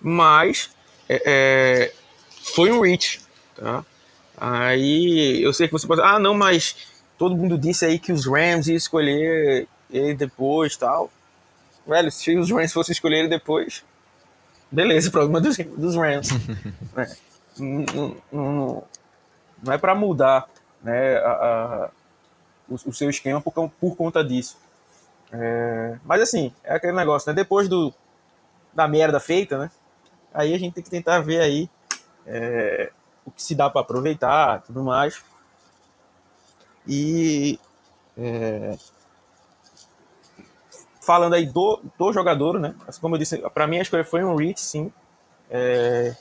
Mas 0.00 0.70
é, 1.08 1.22
é, 1.26 1.92
foi 2.54 2.70
um 2.70 2.80
reach, 2.80 3.20
tá? 3.54 3.84
Aí 4.36 5.42
eu 5.42 5.52
sei 5.52 5.66
que 5.66 5.72
você 5.72 5.86
pode. 5.86 6.02
Ah, 6.02 6.18
não, 6.18 6.34
mas 6.34 6.76
todo 7.16 7.36
mundo 7.36 7.56
disse 7.56 7.84
aí 7.84 7.98
que 7.98 8.12
os 8.12 8.26
Rams 8.26 8.68
iam 8.68 8.76
escolher 8.76 9.66
ele 9.90 10.14
depois 10.14 10.76
tal. 10.76 11.10
Velho, 11.86 12.10
se 12.10 12.36
os 12.36 12.50
Rams 12.50 12.72
fossem 12.72 12.92
escolher 12.92 13.20
ele 13.20 13.28
depois, 13.28 13.84
beleza, 14.70 15.10
problema 15.12 15.40
dos, 15.40 15.56
dos 15.56 15.96
Rams. 15.96 16.28
é, 16.96 17.16
não, 17.58 18.16
não, 18.30 18.84
não, 19.62 19.72
é 19.72 19.78
para 19.78 19.94
mudar 19.94 20.48
né, 20.82 21.16
a, 21.18 21.30
a, 21.30 21.90
o, 22.68 22.74
o, 22.74 22.92
seu 22.92 23.08
esquema 23.08 23.40
por, 23.40 23.70
por 23.70 23.96
conta 23.96 24.22
disso. 24.22 24.58
É, 25.32 25.96
mas 26.04 26.20
assim, 26.20 26.52
é 26.62 26.74
aquele 26.74 26.92
negócio, 26.92 27.30
né? 27.30 27.34
Depois 27.34 27.68
do, 27.68 27.92
da 28.74 28.86
merda 28.86 29.18
feita, 29.18 29.58
né? 29.58 29.70
Aí 30.34 30.54
a 30.54 30.58
gente 30.58 30.74
tem 30.74 30.84
que 30.84 30.90
tentar 30.90 31.20
ver 31.20 31.40
aí 31.40 31.70
é, 32.26 32.90
o 33.26 33.30
que 33.30 33.42
se 33.42 33.54
dá 33.54 33.68
para 33.68 33.80
aproveitar, 33.82 34.62
tudo 34.62 34.82
mais. 34.82 35.22
E 36.86 37.58
é, 38.16 38.78
falando 41.06 41.34
aí 41.34 41.46
do, 41.46 41.80
do 41.98 42.12
jogador, 42.12 42.58
né? 42.58 42.74
Assim 42.86 43.00
como 43.00 43.16
eu 43.16 43.18
disse, 43.18 43.38
para 43.50 43.66
mim 43.66 43.78
a 43.78 43.82
escolha 43.82 44.04
foi 44.04 44.24
um 44.24 44.36
reach, 44.36 44.60
sim. 44.60 44.92
É, 45.50 46.16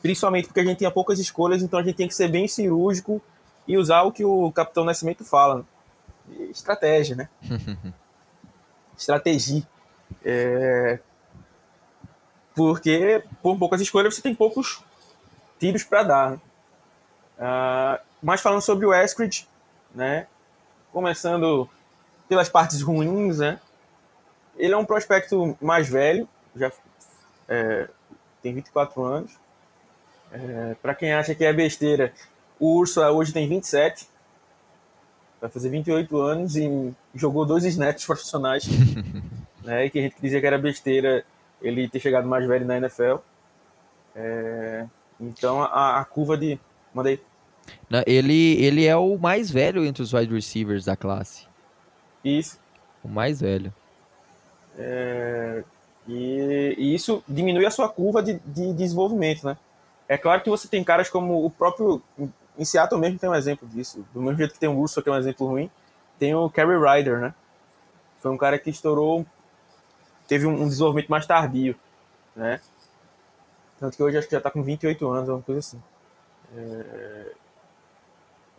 principalmente 0.00 0.46
porque 0.46 0.60
a 0.60 0.64
gente 0.64 0.78
tinha 0.78 0.90
poucas 0.90 1.18
escolhas, 1.18 1.62
então 1.62 1.78
a 1.78 1.82
gente 1.82 1.96
tem 1.96 2.08
que 2.08 2.14
ser 2.14 2.28
bem 2.28 2.48
cirúrgico 2.48 3.22
e 3.66 3.76
usar 3.76 4.02
o 4.02 4.12
que 4.12 4.24
o 4.24 4.50
Capitão 4.50 4.84
Nascimento 4.84 5.24
fala. 5.24 5.64
Né? 6.28 6.46
Estratégia, 6.50 7.16
né? 7.16 7.28
Estratégia. 8.96 9.66
É, 10.24 10.98
porque 12.54 13.22
por 13.42 13.58
poucas 13.58 13.80
escolhas 13.80 14.14
você 14.14 14.22
tem 14.22 14.34
poucos 14.34 14.82
tiros 15.62 15.84
para 15.84 16.02
dar. 16.02 16.32
Uh, 16.34 18.02
mas 18.20 18.40
falando 18.40 18.62
sobre 18.62 18.84
o 18.84 18.92
Eskridge, 18.92 19.48
né? 19.94 20.26
Começando 20.92 21.70
pelas 22.28 22.48
partes 22.48 22.82
ruins, 22.82 23.38
né? 23.38 23.60
Ele 24.56 24.74
é 24.74 24.76
um 24.76 24.84
prospecto 24.84 25.56
mais 25.60 25.88
velho, 25.88 26.28
já 26.56 26.72
é, 27.48 27.88
tem 28.42 28.52
24 28.52 29.04
anos. 29.04 29.32
É, 30.32 30.74
para 30.82 30.96
quem 30.96 31.12
acha 31.12 31.32
que 31.34 31.44
é 31.44 31.52
besteira, 31.52 32.12
o 32.58 32.78
Urso 32.78 33.00
hoje 33.00 33.32
tem 33.32 33.48
27, 33.48 34.08
vai 35.40 35.48
fazer 35.48 35.68
28 35.68 36.16
anos 36.18 36.56
e 36.56 36.92
jogou 37.14 37.46
dois 37.46 37.64
snaps 37.64 38.04
profissionais, 38.04 38.64
né? 39.62 39.88
Que 39.88 40.00
a 40.00 40.02
gente 40.02 40.16
dizia 40.20 40.40
que 40.40 40.46
era 40.46 40.58
besteira 40.58 41.24
ele 41.60 41.88
ter 41.88 42.00
chegado 42.00 42.26
mais 42.26 42.46
velho 42.48 42.66
na 42.66 42.78
NFL. 42.78 43.18
É, 44.16 44.86
então 45.22 45.62
a, 45.62 46.00
a 46.00 46.04
curva 46.04 46.36
de. 46.36 46.58
Mandei. 46.92 47.20
Não, 47.88 48.02
ele, 48.06 48.62
ele 48.62 48.86
é 48.86 48.96
o 48.96 49.16
mais 49.16 49.50
velho 49.50 49.84
entre 49.84 50.02
os 50.02 50.12
wide 50.12 50.34
receivers 50.34 50.84
da 50.84 50.96
classe. 50.96 51.46
Isso. 52.24 52.58
O 53.02 53.08
mais 53.08 53.40
velho. 53.40 53.72
É, 54.76 55.62
e, 56.08 56.74
e, 56.78 56.94
isso 56.94 57.22
diminui 57.28 57.64
a 57.66 57.70
sua 57.70 57.88
curva 57.88 58.22
de, 58.22 58.38
de, 58.44 58.72
desenvolvimento, 58.72 59.44
né? 59.44 59.56
É 60.08 60.18
claro 60.18 60.42
que 60.42 60.50
você 60.50 60.66
tem 60.68 60.82
caras 60.82 61.08
como 61.08 61.44
o 61.44 61.50
próprio. 61.50 62.02
Em 62.58 62.64
Seattle 62.64 63.00
mesmo 63.00 63.18
tem 63.18 63.30
um 63.30 63.34
exemplo 63.34 63.66
disso. 63.68 64.04
Do 64.12 64.20
mesmo 64.20 64.38
jeito 64.38 64.54
que 64.54 64.60
tem 64.60 64.68
o 64.68 64.76
Urso, 64.76 65.02
que 65.02 65.08
é 65.08 65.12
um 65.12 65.16
exemplo 65.16 65.46
ruim, 65.46 65.70
tem 66.18 66.34
o 66.34 66.50
Kerry 66.50 66.76
Ryder, 66.76 67.20
né? 67.20 67.34
Foi 68.20 68.30
um 68.30 68.36
cara 68.36 68.58
que 68.58 68.70
estourou. 68.70 69.24
Teve 70.28 70.46
um, 70.46 70.62
um 70.62 70.68
desenvolvimento 70.68 71.08
mais 71.08 71.26
tardio, 71.26 71.76
né? 72.36 72.60
Tanto 73.82 73.96
que 73.96 74.02
hoje 74.04 74.16
acho 74.16 74.28
que 74.28 74.32
já 74.32 74.38
está 74.38 74.48
com 74.48 74.62
28 74.62 75.10
anos, 75.10 75.28
uma 75.28 75.42
coisa 75.42 75.58
assim. 75.58 75.82
É, 76.56 77.32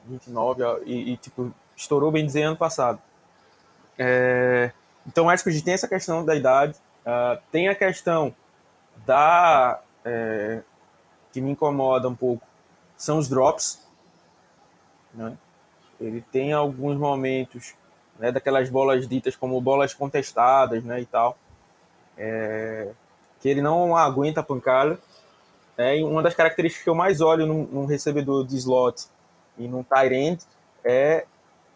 29, 0.04 0.62
e, 0.86 1.14
e, 1.14 1.18
tipo, 1.18 1.50
estourou 1.78 2.12
bem 2.12 2.26
dizer 2.26 2.44
ano 2.44 2.58
passado. 2.58 3.02
É, 3.98 4.74
então 5.08 5.30
acho 5.30 5.46
que 5.46 5.62
tem 5.62 5.76
essa 5.76 5.88
questão 5.88 6.26
da 6.26 6.36
idade, 6.36 6.78
uh, 7.06 7.42
tem 7.54 7.70
a 7.70 7.76
questão 7.76 8.36
da. 9.06 9.82
É, 10.04 10.62
que 11.32 11.40
me 11.40 11.52
incomoda 11.52 12.10
um 12.10 12.16
pouco, 12.16 12.46
são 12.98 13.18
os 13.18 13.30
drops. 13.30 13.82
Né? 15.14 15.38
Ele 16.02 16.20
tem 16.34 16.52
alguns 16.52 16.98
momentos 16.98 17.76
né, 18.20 18.30
daquelas 18.30 18.70
bolas 18.70 19.08
ditas 19.08 19.38
como 19.38 19.62
bolas 19.62 19.94
contestadas 19.94 20.84
né, 20.84 21.00
e 21.00 21.06
tal, 21.06 21.38
é, 22.18 22.92
que 23.40 23.48
ele 23.48 23.62
não 23.62 23.96
aguenta 23.96 24.42
a 24.42 24.44
pancada. 24.44 25.00
É, 25.78 25.98
e 25.98 26.04
uma 26.04 26.22
das 26.22 26.36
características 26.36 26.84
que 26.84 26.90
eu 26.90 26.96
mais 26.96 27.20
olho 27.20 27.46
num, 27.46 27.64
num 27.64 27.86
recebedor 27.86 28.46
de 28.46 28.56
slot 28.58 29.06
e 29.58 29.68
num 29.68 29.84
tight 29.84 30.14
end 30.14 30.44
é, 30.84 31.26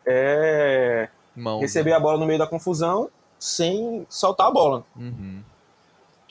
é 0.06 1.10
Mão, 1.36 1.60
receber 1.60 1.92
né? 1.92 1.96
a 1.96 2.00
bola 2.00 2.20
no 2.20 2.26
meio 2.26 2.38
da 2.38 2.48
confusão 2.48 3.10
sem 3.40 4.06
soltar 4.10 4.48
a 4.48 4.52
bola. 4.52 4.84
Uhum. 4.96 5.42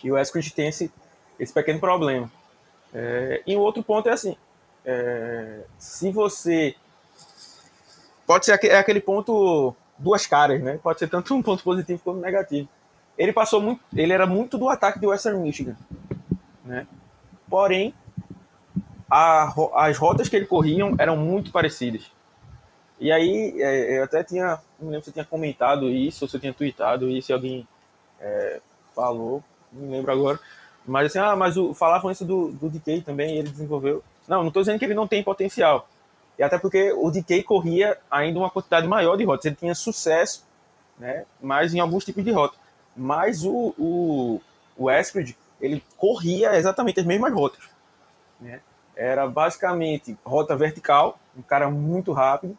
E 0.03 0.13
o 0.13 0.17
Eskridge 0.17 0.53
tem 0.53 0.69
esse, 0.69 0.93
esse 1.41 1.53
pequeno 1.53 1.81
problema. 1.81 2.31
É, 2.95 3.43
e 3.45 3.57
o 3.57 3.61
outro 3.61 3.83
ponto 3.83 4.09
é 4.09 4.13
assim, 4.13 4.37
é, 4.85 5.63
se 5.79 6.11
você... 6.13 6.77
Pode 8.25 8.45
ser 8.45 8.53
aquele, 8.53 8.73
é 8.73 8.79
aquele 8.79 9.01
ponto 9.01 9.75
duas 9.99 10.27
caras, 10.27 10.63
né? 10.63 10.79
Pode 10.83 10.99
ser 10.99 11.09
tanto 11.09 11.35
um 11.35 11.43
ponto 11.43 11.63
positivo 11.63 12.01
quanto 12.03 12.21
negativo. 12.21 12.69
Ele 13.19 13.33
passou 13.33 13.61
muito, 13.61 13.81
ele 13.95 14.13
era 14.13 14.27
muito 14.27 14.59
do 14.59 14.69
ataque 14.69 14.99
do 14.99 15.09
Western 15.09 15.41
Michigan, 15.41 15.77
né? 16.65 16.87
Porém, 17.49 17.95
a, 19.11 19.53
as 19.75 19.97
rotas 19.97 20.29
que 20.29 20.37
ele 20.37 20.47
corriam 20.47 20.95
eram 20.99 21.17
muito 21.17 21.51
parecidas. 21.53 22.11
E 22.99 23.13
aí, 23.13 23.55
é, 23.61 23.99
eu 23.99 24.05
até 24.05 24.25
tinha, 24.25 24.59
não 24.81 24.89
lembro 24.89 25.05
se 25.05 25.11
eu 25.11 25.15
tinha 25.15 25.25
comentado 25.25 25.89
isso, 25.91 26.25
ou 26.25 26.29
se 26.29 26.37
eu 26.37 26.41
tinha 26.41 26.53
tweetado 26.53 27.09
isso, 27.11 27.27
se 27.27 27.33
alguém 27.33 27.67
é, 28.21 28.61
falou, 28.95 29.45
não 29.73 29.91
lembro 29.91 30.11
agora. 30.11 30.41
Mas 30.87 31.07
assim, 31.07 31.19
ah, 31.19 31.37
mas 31.37 31.57
o, 31.57 31.75
falavam 31.75 32.11
isso 32.11 32.25
do, 32.25 32.53
do 32.53 32.71
DK 32.71 33.03
também, 33.03 33.37
ele 33.37 33.51
desenvolveu. 33.51 34.03
Não, 34.27 34.41
não 34.41 34.49
estou 34.49 34.63
dizendo 34.63 34.79
que 34.79 34.85
ele 34.85 34.95
não 34.95 35.07
tem 35.07 35.23
potencial. 35.23 35.89
E 36.39 36.43
até 36.43 36.59
porque 36.59 36.93
o 36.93 37.11
DK 37.11 37.43
corria 37.43 37.99
ainda 38.11 38.39
uma 38.39 38.51
quantidade 38.51 38.87
maior 38.87 39.17
de 39.17 39.25
rotas. 39.25 39.47
Ele 39.47 39.57
tinha 39.57 39.75
sucesso, 39.75 40.45
né, 40.99 41.25
mas 41.41 41.75
em 41.75 41.81
alguns 41.81 42.05
tipos 42.05 42.25
de 42.25 42.31
rota. 42.31 42.57
Mas 42.97 43.45
o, 43.45 43.75
o, 43.79 44.41
o 44.77 44.91
Eskridge, 44.91 45.37
ele 45.67 45.85
corria 45.97 46.57
exatamente 46.57 47.01
as 47.01 47.07
mesmas 47.07 47.33
rotas. 47.33 47.63
Né? 48.41 48.61
Era 48.95 49.27
basicamente 49.27 50.17
rota 50.25 50.57
vertical, 50.57 51.19
um 51.37 51.43
cara 51.43 51.69
muito 51.71 52.13
rápido, 52.13 52.57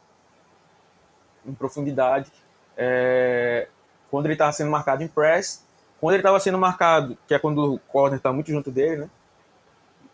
em 1.46 1.54
profundidade. 1.54 2.32
É, 2.76 3.68
quando 4.12 4.26
ele 4.26 4.34
estava 4.34 4.52
sendo 4.52 4.70
marcado 4.70 5.02
em 5.04 5.08
press, 5.08 5.66
quando 6.00 6.14
ele 6.14 6.22
estava 6.22 6.40
sendo 6.40 6.58
marcado, 6.58 7.18
que 7.28 7.34
é 7.34 7.40
quando 7.40 7.74
o 7.74 7.80
corner 7.80 8.18
está 8.18 8.32
muito 8.32 8.52
junto 8.52 8.70
dele, 8.70 8.98
né? 8.98 9.10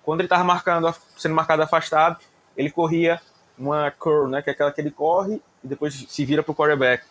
Quando 0.03 0.19
ele 0.21 0.27
estava 0.27 0.43
marcando, 0.43 0.93
sendo 1.17 1.35
marcado 1.35 1.62
afastado, 1.62 2.17
ele 2.55 2.69
corria 2.69 3.21
uma 3.57 3.91
curl, 3.91 4.27
né? 4.27 4.41
Que 4.41 4.50
é 4.50 4.53
aquela 4.53 4.71
que 4.71 4.79
ele 4.79 4.91
corre 4.91 5.41
e 5.63 5.67
depois 5.67 5.93
se 5.93 6.25
vira 6.25 6.43
para 6.43 6.51
o 6.51 6.55
quarterback. 6.55 7.03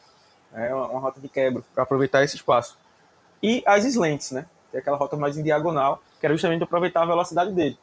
É 0.54 0.74
uma, 0.74 0.88
uma 0.88 1.00
rota 1.00 1.20
de 1.20 1.28
quebra 1.28 1.62
para 1.74 1.82
aproveitar 1.82 2.22
esse 2.22 2.36
espaço. 2.36 2.78
E 3.42 3.62
as 3.66 3.84
slants, 3.84 4.30
né? 4.30 4.46
É 4.72 4.78
aquela 4.78 4.96
rota 4.96 5.16
mais 5.16 5.36
em 5.36 5.42
diagonal, 5.42 6.02
que 6.18 6.26
era 6.26 6.34
justamente 6.34 6.62
aproveitar 6.62 7.02
a 7.02 7.06
velocidade 7.06 7.52
dele. 7.52 7.78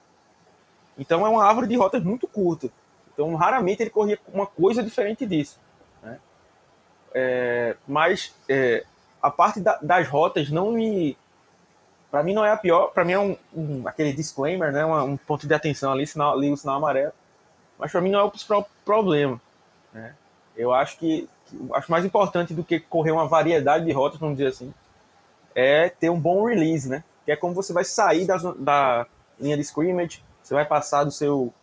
Então 0.97 1.25
é 1.25 1.29
uma 1.29 1.45
árvore 1.45 1.67
de 1.67 1.77
rotas 1.77 2.03
muito 2.03 2.27
curta. 2.27 2.69
Então 3.13 3.33
raramente 3.35 3.81
ele 3.81 3.89
corria 3.89 4.19
uma 4.33 4.45
coisa 4.45 4.83
diferente 4.83 5.25
disso. 5.25 5.59
Né? 6.01 6.19
É, 7.13 7.75
mas 7.87 8.35
é, 8.47 8.85
a 9.21 9.29
parte 9.31 9.59
da, 9.59 9.77
das 9.81 10.07
rotas 10.07 10.49
não 10.49 10.71
me. 10.71 11.17
Para 12.11 12.23
mim 12.23 12.33
não 12.33 12.43
é 12.43 12.51
a 12.51 12.57
pior, 12.57 12.87
para 12.87 13.05
mim 13.05 13.13
é 13.13 13.19
um, 13.19 13.37
um, 13.53 13.87
aquele 13.87 14.11
disclaimer, 14.13 14.71
né? 14.71 14.83
Um, 14.83 15.11
um, 15.11 15.17
ponto 15.17 15.47
de 15.47 15.53
atenção 15.53 15.91
ali, 15.91 16.07
sinal, 16.07 16.33
ali 16.33 16.51
o 16.51 16.57
sinal 16.57 16.77
amarelo. 16.77 17.13
Mas 17.77 17.91
para 17.91 18.01
mim 18.01 18.09
não 18.09 18.19
é 18.19 18.23
o 18.23 18.65
problema. 18.83 19.39
Né? 19.93 20.15
Eu 20.55 20.73
acho 20.73 20.97
que, 20.97 21.29
que 21.45 21.57
acho 21.73 21.91
mais 21.91 22.03
importante 22.03 22.53
do 22.53 22.63
que 22.63 22.79
correr 22.79 23.11
uma 23.11 23.27
variedade 23.27 23.85
de 23.85 23.91
rotas, 23.91 24.19
vamos 24.19 24.37
dizer 24.37 24.49
assim, 24.49 24.73
é 25.55 25.89
ter 25.89 26.09
um 26.09 26.19
bom 26.19 26.45
release, 26.45 26.87
né? 26.87 27.03
Que 27.25 27.31
é 27.31 27.35
como 27.35 27.53
você 27.53 27.73
vai 27.73 27.83
sair 27.83 28.25
da, 28.25 28.37
da 28.57 29.07
linha 29.39 29.55
de 29.55 29.63
scrimmage, 29.63 30.23
você 30.41 30.53
vai 30.53 30.65
passar 30.65 31.03
do 31.03 31.11
seu 31.11 31.53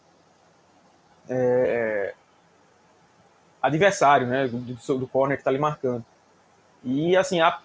é, 1.28 2.14
adversário, 3.62 4.26
né? 4.26 4.48
Do, 4.48 4.98
do 4.98 5.06
corner 5.06 5.36
que 5.36 5.40
está 5.40 5.50
ali 5.50 5.58
marcando. 5.58 6.04
E 6.84 7.16
assim, 7.16 7.40
a, 7.40 7.58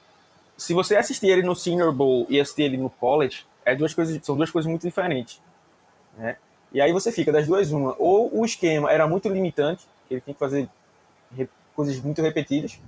se 0.58 0.74
você 0.74 0.96
assistir 0.96 1.28
ele 1.28 1.44
no 1.44 1.56
Senior 1.56 1.92
Bowl 1.94 2.26
e 2.30 2.40
assistir 2.40 2.64
ele 2.64 2.78
no 2.78 2.90
college, 2.90 3.46
é 3.66 3.76
duas 3.76 3.94
coisas, 3.94 4.20
são 4.24 4.36
duas 4.36 4.50
coisas 4.50 4.70
muito 4.70 4.88
diferentes. 4.88 5.42
Né? 6.18 6.38
E 6.74 6.82
aí 6.82 6.92
você 6.92 7.12
fica 7.12 7.32
das 7.32 7.46
duas 7.46 7.72
uma. 7.72 7.96
Ou 8.00 8.40
o 8.40 8.46
esquema 8.46 8.92
era 8.92 9.08
muito 9.08 9.30
limitante, 9.30 9.86
ele 10.10 10.22
tem 10.22 10.34
que 10.34 10.40
fazer 10.40 10.70
coisas 11.76 12.00
muito 12.02 12.22
repetidas, 12.22 12.80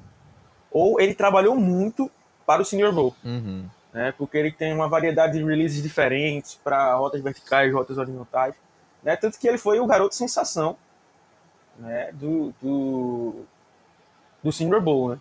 ou 0.71 0.99
ele 0.99 1.13
trabalhou 1.13 1.55
muito 1.55 2.11
para 2.45 2.61
o 2.61 2.65
Senior 2.65 2.93
Bowl. 2.93 3.15
Uhum. 3.23 3.65
Né? 3.93 4.13
Porque 4.17 4.37
ele 4.37 4.51
tem 4.51 4.73
uma 4.73 4.87
variedade 4.87 5.37
de 5.37 5.43
releases 5.43 5.81
diferentes 5.81 6.55
para 6.63 6.95
rotas 6.95 7.21
verticais, 7.21 7.73
rotas 7.73 7.97
horizontais. 7.97 8.55
Né? 9.03 9.15
Tanto 9.15 9.39
que 9.39 9.47
ele 9.47 9.57
foi 9.57 9.79
o 9.79 9.85
garoto 9.85 10.15
sensação 10.15 10.77
né? 11.77 12.11
do, 12.13 12.53
do, 12.61 13.45
do 14.41 14.51
Senior 14.51 14.81
Bowl. 14.81 15.09
Né? 15.09 15.19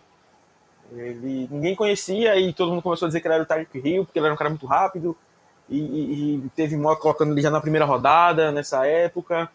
Ele, 0.91 1.47
ninguém 1.49 1.75
conhecia 1.75 2.35
e 2.39 2.51
todo 2.53 2.71
mundo 2.71 2.81
começou 2.81 3.05
a 3.05 3.09
dizer 3.09 3.21
que 3.21 3.27
ele 3.27 3.35
era 3.35 3.43
o 3.43 3.45
Tyreek 3.45 3.77
Hill, 3.77 4.05
porque 4.05 4.19
ele 4.19 4.25
era 4.25 4.33
um 4.33 4.37
cara 4.37 4.49
muito 4.49 4.65
rápido. 4.65 5.15
E, 5.69 5.79
e, 5.79 6.35
e 6.35 6.49
teve 6.55 6.75
mock 6.75 7.01
colocando 7.01 7.31
ele 7.31 7.41
já 7.41 7.49
na 7.49 7.61
primeira 7.61 7.85
rodada, 7.85 8.51
nessa 8.51 8.85
época. 8.85 9.49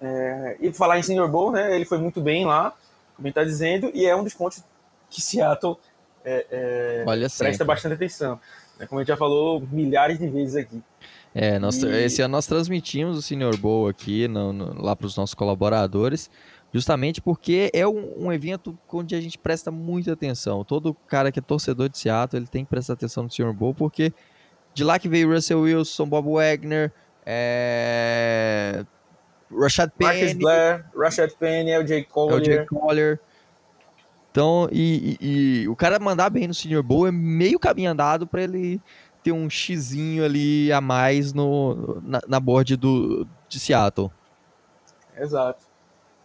É, 0.00 0.56
e 0.60 0.72
falar 0.72 0.98
em 0.98 1.02
Senior 1.02 1.28
Bowl, 1.28 1.52
né, 1.52 1.74
ele 1.74 1.84
foi 1.84 1.98
muito 1.98 2.20
bem 2.20 2.46
lá, 2.46 2.72
como 3.14 3.26
ele 3.26 3.30
está 3.30 3.44
dizendo, 3.44 3.90
e 3.92 4.06
é 4.06 4.16
um 4.16 4.24
dos 4.24 4.32
pontos 4.32 4.64
que 5.10 5.20
Seattle 5.20 5.76
é, 6.24 6.46
é, 6.50 7.04
presta 7.38 7.64
bastante 7.64 7.94
atenção. 7.94 8.38
Né, 8.78 8.86
como 8.86 8.98
a 8.98 9.02
gente 9.02 9.08
já 9.08 9.16
falou 9.16 9.60
milhares 9.70 10.18
de 10.18 10.28
vezes 10.28 10.56
aqui. 10.56 10.82
É, 11.34 11.58
nós, 11.58 11.82
e... 11.82 11.88
esse 12.04 12.22
ano 12.22 12.32
nós 12.32 12.46
transmitimos 12.46 13.16
o 13.16 13.22
Senior 13.22 13.56
Bowl 13.56 13.88
aqui 13.88 14.26
no, 14.26 14.52
no, 14.52 14.82
lá 14.82 14.96
para 14.96 15.06
os 15.06 15.16
nossos 15.16 15.34
colaboradores, 15.34 16.30
justamente 16.72 17.20
porque 17.20 17.70
é 17.72 17.86
um, 17.86 18.26
um, 18.26 18.32
evento 18.32 18.76
onde 18.92 19.14
a 19.14 19.20
gente 19.20 19.38
presta 19.38 19.70
muita 19.70 20.12
atenção. 20.12 20.64
Todo 20.64 20.94
cara 21.06 21.30
que 21.30 21.38
é 21.38 21.42
torcedor 21.42 21.88
de 21.88 21.98
Seattle, 21.98 22.40
ele 22.40 22.48
tem 22.48 22.64
que 22.64 22.70
prestar 22.70 22.94
atenção 22.94 23.22
no 23.22 23.30
Senior 23.30 23.54
Bowl, 23.54 23.74
porque 23.74 24.12
de 24.74 24.82
lá 24.82 24.98
que 24.98 25.08
veio 25.08 25.32
Russell 25.32 25.60
Wilson, 25.60 26.08
Bob 26.08 26.28
Wagner, 26.32 26.92
é... 27.24 28.84
Rashad 29.52 29.90
Penny. 29.98 30.20
Marcus 30.20 30.32
Blair, 30.34 30.84
Rashad 30.96 31.30
Penny, 31.38 31.72
LJ 31.72 32.04
Collier. 32.04 32.62
LJ 32.62 32.66
Collier. 32.66 33.20
Então, 34.30 34.68
e, 34.70 35.18
e, 35.20 35.62
e, 35.62 35.68
o 35.68 35.74
cara 35.74 35.98
mandar 35.98 36.30
bem 36.30 36.46
no 36.46 36.54
Senior 36.54 36.82
Bowl 36.82 37.06
é 37.06 37.10
meio 37.10 37.58
caminho 37.58 37.90
andado 37.90 38.26
para 38.26 38.42
ele 38.42 38.80
ter 39.22 39.32
um 39.32 39.50
xizinho 39.50 40.24
ali 40.24 40.72
a 40.72 40.80
mais 40.80 41.32
no, 41.32 42.00
na, 42.02 42.20
na 42.28 42.40
board 42.40 42.76
do, 42.76 43.26
de 43.48 43.58
Seattle. 43.58 44.10
Exato. 45.16 45.64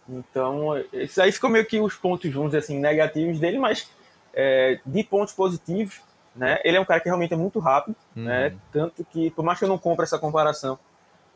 Então, 0.08 0.78
isso 0.92 1.20
aí 1.20 1.32
ficou 1.32 1.50
meio 1.50 1.66
que 1.66 1.80
os 1.80 1.94
pontos 1.94 2.30
juntos, 2.30 2.54
assim, 2.54 2.78
negativos 2.78 3.40
dele, 3.40 3.58
mas 3.58 3.90
é, 4.32 4.78
de 4.86 5.02
pontos 5.02 5.34
positivos, 5.34 6.00
né? 6.34 6.60
Ele 6.64 6.76
é 6.76 6.80
um 6.80 6.84
cara 6.84 7.00
que 7.00 7.08
realmente 7.08 7.34
é 7.34 7.36
muito 7.36 7.58
rápido, 7.58 7.96
uhum. 8.14 8.24
né? 8.24 8.54
Tanto 8.72 9.04
que, 9.04 9.30
por 9.30 9.44
mais 9.44 9.58
que 9.58 9.64
eu 9.64 9.68
não 9.68 9.78
compre 9.78 10.04
essa 10.04 10.18
comparação, 10.18 10.78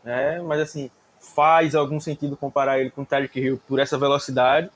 né? 0.04 0.40
Mas 0.40 0.60
assim, 0.60 0.90
faz 1.18 1.74
algum 1.74 1.98
sentido 1.98 2.36
comparar 2.36 2.78
ele 2.78 2.90
com 2.90 3.02
o 3.02 3.06
Tyreek 3.06 3.40
Hill 3.40 3.60
por 3.66 3.80
essa 3.80 3.98
velocidade. 3.98 4.70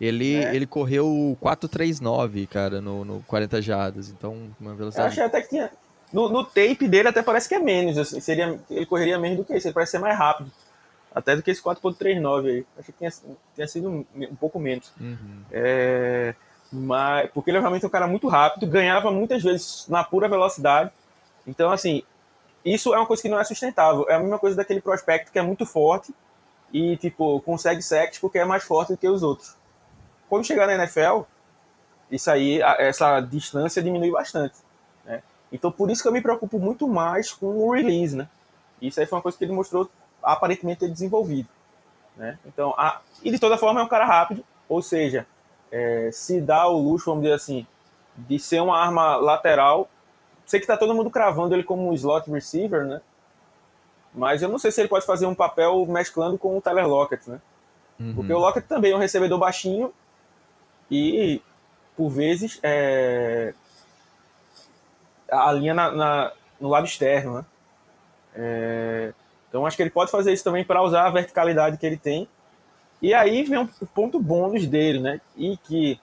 Ele, 0.00 0.38
né? 0.38 0.54
ele 0.54 0.66
correu 0.66 1.36
4.39, 1.42 2.46
cara, 2.48 2.80
no, 2.80 3.04
no 3.04 3.20
40 3.26 3.60
jardas, 3.60 4.08
então 4.08 4.48
uma 4.60 4.74
velocidade... 4.74 5.08
Eu 5.08 5.12
achei 5.12 5.24
até 5.24 5.42
que 5.42 5.48
tinha... 5.48 5.70
No, 6.12 6.28
no 6.28 6.44
tape 6.44 6.88
dele 6.88 7.08
até 7.08 7.22
parece 7.22 7.48
que 7.48 7.54
é 7.54 7.58
menos, 7.58 7.98
assim, 7.98 8.20
seria, 8.20 8.58
ele 8.70 8.86
correria 8.86 9.18
menos 9.18 9.38
do 9.38 9.44
que 9.44 9.54
isso, 9.54 9.66
ele 9.66 9.74
parece 9.74 9.92
ser 9.92 9.98
mais 9.98 10.16
rápido. 10.16 10.50
Até 11.14 11.34
do 11.34 11.42
que 11.42 11.50
esse 11.50 11.62
4.39 11.62 12.46
aí. 12.46 12.66
Achei 12.78 12.92
que 12.92 12.98
tinha, 12.98 13.12
tinha 13.54 13.66
sido 13.66 13.88
um, 13.88 14.06
um 14.14 14.36
pouco 14.36 14.58
menos. 14.58 14.92
Uhum. 15.00 15.42
É... 15.50 16.34
Mas, 16.70 17.30
porque 17.32 17.50
ele 17.50 17.58
é 17.58 17.60
realmente 17.60 17.84
um 17.84 17.90
cara 17.90 18.06
muito 18.06 18.28
rápido, 18.28 18.66
ganhava 18.66 19.10
muitas 19.10 19.42
vezes 19.42 19.86
na 19.88 20.04
pura 20.04 20.28
velocidade. 20.28 20.90
Então, 21.46 21.72
assim, 21.72 22.02
isso 22.64 22.94
é 22.94 22.98
uma 22.98 23.06
coisa 23.06 23.22
que 23.22 23.28
não 23.28 23.40
é 23.40 23.44
sustentável. 23.44 24.06
É 24.08 24.14
a 24.14 24.18
mesma 24.18 24.38
coisa 24.38 24.56
daquele 24.56 24.80
prospecto 24.80 25.32
que 25.32 25.38
é 25.38 25.42
muito 25.42 25.64
forte 25.64 26.14
e, 26.72 26.96
tipo, 26.98 27.40
consegue 27.40 27.82
sacks 27.82 28.18
porque 28.18 28.38
é 28.38 28.44
mais 28.44 28.62
forte 28.64 28.92
do 28.92 28.98
que 28.98 29.08
os 29.08 29.22
outros. 29.22 29.56
Quando 30.28 30.46
chegar 30.46 30.66
na 30.66 30.74
NFL, 30.74 31.22
isso 32.10 32.30
aí, 32.30 32.60
essa 32.78 33.20
distância 33.20 33.82
diminui 33.82 34.10
bastante. 34.10 34.56
Né? 35.04 35.22
Então, 35.52 35.70
por 35.70 35.90
isso 35.90 36.02
que 36.02 36.08
eu 36.08 36.12
me 36.12 36.20
preocupo 36.20 36.58
muito 36.58 36.88
mais 36.88 37.32
com 37.32 37.46
o 37.46 37.72
release, 37.72 38.16
né? 38.16 38.28
Isso 38.80 39.00
aí 39.00 39.06
foi 39.06 39.16
uma 39.16 39.22
coisa 39.22 39.36
que 39.36 39.44
ele 39.44 39.52
mostrou 39.52 39.90
aparentemente 40.22 40.80
ter 40.80 40.90
desenvolvido. 40.90 41.48
Né? 42.16 42.38
Então, 42.46 42.74
a... 42.76 43.00
e 43.22 43.30
de 43.30 43.38
toda 43.38 43.58
forma 43.58 43.80
é 43.80 43.82
um 43.82 43.88
cara 43.88 44.04
rápido, 44.04 44.44
ou 44.68 44.82
seja, 44.82 45.26
é, 45.70 46.10
se 46.12 46.40
dá 46.40 46.66
o 46.66 46.78
luxo, 46.78 47.06
vamos 47.06 47.22
dizer 47.22 47.34
assim, 47.34 47.66
de 48.16 48.38
ser 48.38 48.60
uma 48.60 48.78
arma 48.78 49.16
lateral. 49.16 49.88
Sei 50.46 50.58
que 50.58 50.64
está 50.64 50.76
todo 50.76 50.94
mundo 50.94 51.10
cravando 51.10 51.54
ele 51.54 51.62
como 51.62 51.88
um 51.88 51.92
slot 51.92 52.30
receiver, 52.30 52.84
né? 52.84 53.00
Mas 54.14 54.42
eu 54.42 54.48
não 54.48 54.58
sei 54.58 54.72
se 54.72 54.80
ele 54.80 54.88
pode 54.88 55.04
fazer 55.04 55.26
um 55.26 55.34
papel 55.34 55.84
mesclando 55.86 56.38
com 56.38 56.56
o 56.56 56.60
Tyler 56.60 56.88
Lockett, 56.88 57.28
né? 57.28 57.40
Uhum. 58.00 58.14
Porque 58.14 58.32
o 58.32 58.38
Lockett 58.38 58.66
também 58.66 58.92
é 58.92 58.96
um 58.96 58.98
recebedor 58.98 59.38
baixinho 59.38 59.92
e, 60.90 61.42
por 61.96 62.08
vezes, 62.10 62.58
é... 62.62 63.52
a 65.30 65.52
linha 65.52 65.74
na, 65.74 65.90
na, 65.90 66.32
no 66.60 66.68
lado 66.68 66.86
externo, 66.86 67.38
né? 67.38 67.44
É... 68.34 69.12
Então 69.48 69.66
acho 69.66 69.76
que 69.76 69.82
ele 69.82 69.90
pode 69.90 70.10
fazer 70.10 70.32
isso 70.32 70.44
também 70.44 70.64
para 70.64 70.82
usar 70.82 71.06
a 71.06 71.10
verticalidade 71.10 71.78
que 71.78 71.86
ele 71.86 71.96
tem 71.96 72.28
e 73.00 73.14
aí 73.14 73.44
vem 73.44 73.58
o 73.58 73.86
ponto 73.86 74.18
bônus 74.18 74.66
dele, 74.66 74.98
né? 74.98 75.20
E 75.36 75.56
que, 75.56 76.00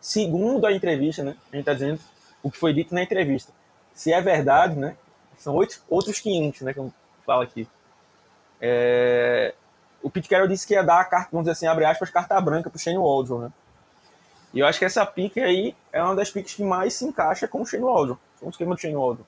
segundo 0.00 0.64
a 0.64 0.72
entrevista, 0.72 1.24
né? 1.24 1.36
A 1.52 1.56
gente 1.56 1.60
está 1.60 1.72
dizendo 1.72 2.00
o 2.42 2.50
que 2.50 2.58
foi 2.58 2.72
dito 2.72 2.94
na 2.94 3.02
entrevista. 3.02 3.52
Se 3.92 4.12
é 4.12 4.20
verdade, 4.20 4.76
né? 4.76 4.96
São 5.36 5.54
oito, 5.56 5.82
outros 5.88 6.20
500, 6.20 6.60
né? 6.62 6.72
Que 6.72 6.78
eu 6.78 6.92
falo 7.26 7.42
aqui. 7.42 7.68
É, 8.60 9.54
o 10.00 10.08
Pete 10.08 10.28
Carroll 10.28 10.48
disse 10.48 10.66
que 10.66 10.74
ia 10.74 10.84
dar 10.84 11.00
a 11.00 11.04
carta, 11.04 11.28
vamos 11.32 11.44
dizer 11.44 11.52
assim, 11.52 11.66
abre 11.66 11.84
aspas, 11.84 12.10
carta 12.10 12.40
branca 12.40 12.70
para 12.70 12.76
o 12.76 12.80
Shane 12.80 12.98
Waldron, 12.98 13.40
né? 13.40 13.52
E 14.52 14.60
eu 14.60 14.66
acho 14.66 14.78
que 14.78 14.84
essa 14.84 15.04
pique 15.04 15.40
aí 15.40 15.74
é 15.92 16.02
uma 16.02 16.16
das 16.16 16.30
piques 16.30 16.54
que 16.54 16.62
mais 16.62 16.94
se 16.94 17.04
encaixa 17.04 17.46
com 17.46 17.62
o 17.62 17.66
Shane 17.66 17.84
Waldron, 17.84 18.16
com 18.40 18.46
o 18.46 18.50
esquema 18.50 18.74
do 18.74 18.80
Shane 18.80 18.96
Waldron, 18.96 19.24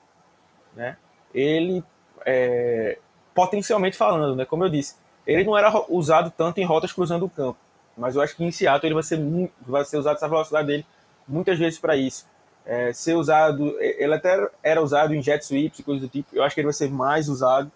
né? 0.75 0.97
Ele, 1.33 1.83
é, 2.25 2.97
potencialmente 3.33 3.95
falando, 3.95 4.35
né? 4.35 4.45
Como 4.45 4.63
eu 4.63 4.69
disse, 4.69 4.95
ele 5.25 5.43
não 5.43 5.57
era 5.57 5.71
usado 5.89 6.31
tanto 6.35 6.59
em 6.59 6.65
rotas 6.65 6.91
cruzando 6.91 7.25
o 7.25 7.29
campo, 7.29 7.57
mas 7.95 8.15
eu 8.15 8.21
acho 8.21 8.35
que 8.35 8.43
em 8.43 8.51
Seattle 8.51 8.87
ele 8.87 8.95
vai 8.95 9.03
ser, 9.03 9.19
vai 9.61 9.85
ser 9.85 9.97
usado 9.97 10.15
essa 10.15 10.27
velocidade 10.27 10.67
dele 10.67 10.85
muitas 11.27 11.57
vezes 11.57 11.79
para 11.79 11.95
isso. 11.95 12.25
É, 12.65 12.93
ser 12.93 13.15
usado, 13.15 13.75
ele 13.79 14.13
até 14.13 14.47
era 14.61 14.81
usado 14.81 15.15
em 15.15 15.21
jet 15.21 15.43
sweeps 15.43 15.79
e 15.79 15.83
coisas 15.83 16.01
do 16.01 16.09
tipo, 16.09 16.35
eu 16.35 16.43
acho 16.43 16.53
que 16.53 16.61
ele 16.61 16.67
vai 16.67 16.73
ser 16.73 16.91
mais 16.91 17.27
usado 17.27 17.71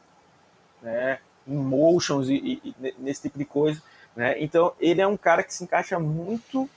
né, 0.81 1.19
em 1.47 1.55
motions 1.55 2.29
e, 2.29 2.61
e, 2.63 2.93
nesse 2.99 3.23
tipo 3.23 3.37
de 3.37 3.45
coisa. 3.45 3.81
Né? 4.15 4.35
Então 4.39 4.73
ele 4.79 5.01
é 5.01 5.07
um 5.07 5.17
cara 5.17 5.43
que 5.43 5.53
se 5.53 5.63
encaixa 5.63 5.99
muito 5.99 6.69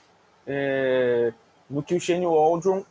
é, 0.49 1.31
no 1.69 1.83
que 1.83 1.93
o 1.93 2.01
Shane 2.01 2.25
Waldron, 2.25 2.83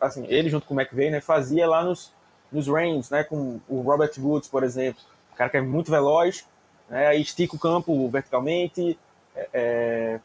assim, 0.00 0.26
ele 0.28 0.50
junto 0.50 0.66
com 0.66 0.74
o 0.74 0.80
McVeigh, 0.80 1.10
né, 1.10 1.20
fazia 1.20 1.66
lá 1.66 1.84
nos, 1.84 2.12
nos 2.50 2.66
Rams, 2.66 3.08
né, 3.10 3.22
com 3.22 3.60
o 3.68 3.80
Robert 3.80 4.12
Woods, 4.18 4.48
por 4.48 4.64
exemplo, 4.64 5.00
um 5.32 5.36
cara 5.36 5.48
que 5.48 5.56
é 5.56 5.60
muito 5.60 5.90
veloz, 5.90 6.44
né, 6.88 7.16
estica 7.16 7.54
o 7.54 7.58
campo 7.58 8.08
verticalmente, 8.10 8.98
é, 9.36 9.48
é, 9.54 10.20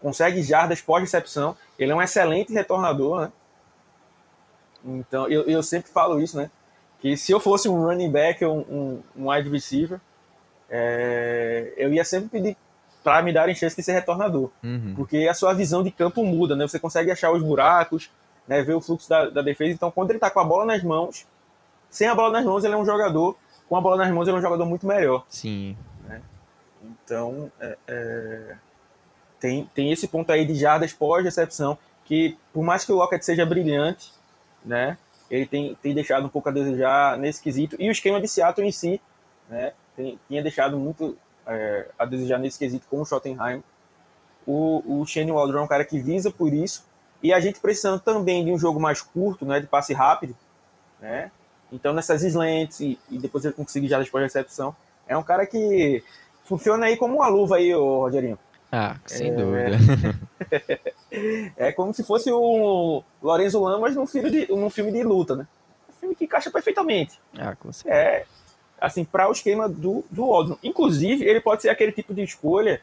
consegue 0.00 0.42
jardas 0.42 0.80
pós-recepção. 0.80 1.54
Ele 1.78 1.92
é 1.92 1.94
um 1.94 2.00
excelente 2.00 2.52
retornador, 2.52 3.20
né? 3.20 3.32
Então, 4.82 5.28
eu, 5.28 5.42
eu 5.42 5.62
sempre 5.62 5.90
falo 5.90 6.18
isso, 6.22 6.38
né? 6.38 6.50
Que 7.00 7.16
se 7.18 7.32
eu 7.32 7.38
fosse 7.38 7.68
um 7.68 7.84
running 7.84 8.10
back 8.10 8.42
ou 8.42 8.60
um, 8.60 9.02
um 9.14 9.30
wide 9.30 9.50
receiver, 9.50 10.00
é, 10.70 11.74
eu 11.76 11.92
ia 11.92 12.04
sempre 12.04 12.30
pedir 12.30 12.56
para 13.02 13.22
me 13.22 13.32
darem 13.32 13.54
chance 13.54 13.76
de 13.76 13.82
ser 13.82 13.92
retornador. 13.92 14.50
Uhum. 14.62 14.94
Porque 14.94 15.28
a 15.28 15.34
sua 15.34 15.54
visão 15.54 15.82
de 15.82 15.90
campo 15.90 16.24
muda, 16.24 16.54
né? 16.54 16.66
Você 16.66 16.78
consegue 16.78 17.10
achar 17.10 17.32
os 17.32 17.42
buracos, 17.42 18.10
né? 18.46 18.62
ver 18.62 18.74
o 18.74 18.80
fluxo 18.80 19.08
da, 19.08 19.30
da 19.30 19.42
defesa. 19.42 19.72
Então, 19.72 19.90
quando 19.90 20.10
ele 20.10 20.18
está 20.18 20.30
com 20.30 20.40
a 20.40 20.44
bola 20.44 20.66
nas 20.66 20.82
mãos, 20.82 21.26
sem 21.88 22.06
a 22.08 22.14
bola 22.14 22.32
nas 22.32 22.44
mãos, 22.44 22.64
ele 22.64 22.74
é 22.74 22.76
um 22.76 22.84
jogador 22.84 23.36
com 23.70 23.76
a 23.76 23.80
bola 23.80 23.98
nas 23.98 24.12
mãos 24.12 24.26
ele 24.26 24.36
é 24.36 24.40
um 24.40 24.42
jogador 24.42 24.66
muito 24.66 24.84
melhor. 24.84 25.24
Sim. 25.28 25.76
Né? 26.04 26.20
Então, 26.82 27.52
é, 27.60 27.78
é, 27.86 28.56
tem, 29.38 29.70
tem 29.72 29.92
esse 29.92 30.08
ponto 30.08 30.32
aí 30.32 30.44
de 30.44 30.56
jardas 30.56 30.92
pós-recepção, 30.92 31.78
que 32.04 32.36
por 32.52 32.64
mais 32.64 32.84
que 32.84 32.90
o 32.90 32.96
Lockett 32.96 33.24
seja 33.24 33.46
brilhante, 33.46 34.12
né, 34.64 34.98
ele 35.30 35.46
tem, 35.46 35.76
tem 35.80 35.94
deixado 35.94 36.26
um 36.26 36.28
pouco 36.28 36.48
a 36.48 36.52
desejar 36.52 37.16
nesse 37.16 37.40
quesito. 37.40 37.76
E 37.78 37.88
o 37.88 37.92
esquema 37.92 38.20
de 38.20 38.26
Seattle 38.26 38.66
em 38.66 38.72
si, 38.72 39.00
né, 39.48 39.72
tem, 39.94 40.18
tinha 40.26 40.42
deixado 40.42 40.76
muito 40.76 41.16
é, 41.50 41.88
a 41.98 42.04
desejar 42.04 42.38
nesse 42.38 42.58
quesito 42.58 42.86
com 42.88 43.00
o 43.00 43.04
Schottenheim. 43.04 43.62
O, 44.46 45.00
o 45.00 45.06
Shane 45.06 45.30
Waldron 45.30 45.60
é 45.60 45.62
um 45.64 45.68
cara 45.68 45.84
que 45.84 46.00
visa 46.00 46.30
por 46.30 46.52
isso. 46.52 46.84
E 47.22 47.32
a 47.32 47.40
gente 47.40 47.60
precisando 47.60 48.00
também 48.00 48.44
de 48.44 48.50
um 48.50 48.58
jogo 48.58 48.80
mais 48.80 49.02
curto, 49.02 49.44
né, 49.44 49.60
de 49.60 49.66
passe 49.66 49.92
rápido, 49.92 50.34
né, 50.98 51.30
então, 51.72 51.92
nessas 51.92 52.22
slants 52.22 52.80
e, 52.80 52.98
e 53.10 53.18
depois 53.18 53.44
ele 53.44 53.54
conseguir 53.54 53.88
já 53.88 53.98
depois 53.98 54.22
da 54.22 54.26
recepção, 54.26 54.74
é 55.06 55.16
um 55.16 55.22
cara 55.22 55.46
que 55.46 56.02
funciona 56.44 56.86
aí 56.86 56.96
como 56.96 57.16
uma 57.16 57.28
luva 57.28 57.56
aí, 57.56 57.74
ô 57.74 58.00
Rogerinho. 58.00 58.38
Ah, 58.72 58.96
sem 59.06 59.30
é... 59.30 59.34
dúvida. 59.34 59.76
É 61.56 61.72
como 61.72 61.92
se 61.92 62.04
fosse 62.04 62.30
o 62.30 63.02
Lorenzo 63.20 63.60
Lamas 63.60 63.96
num 63.96 64.06
filme 64.06 64.30
de, 64.30 64.48
num 64.48 64.70
filme 64.70 64.92
de 64.92 65.02
luta, 65.02 65.34
né? 65.34 65.46
Um 65.88 65.92
filme 65.94 66.14
que 66.14 66.24
encaixa 66.24 66.52
perfeitamente. 66.52 67.20
Ah, 67.36 67.56
com 67.56 67.72
certeza. 67.72 68.00
É, 68.00 68.26
assim, 68.80 69.04
para 69.04 69.28
o 69.28 69.32
esquema 69.32 69.68
do, 69.68 70.04
do 70.10 70.28
Waldron. 70.28 70.56
Inclusive, 70.62 71.24
ele 71.24 71.40
pode 71.40 71.62
ser 71.62 71.68
aquele 71.68 71.92
tipo 71.92 72.14
de 72.14 72.22
escolha 72.22 72.80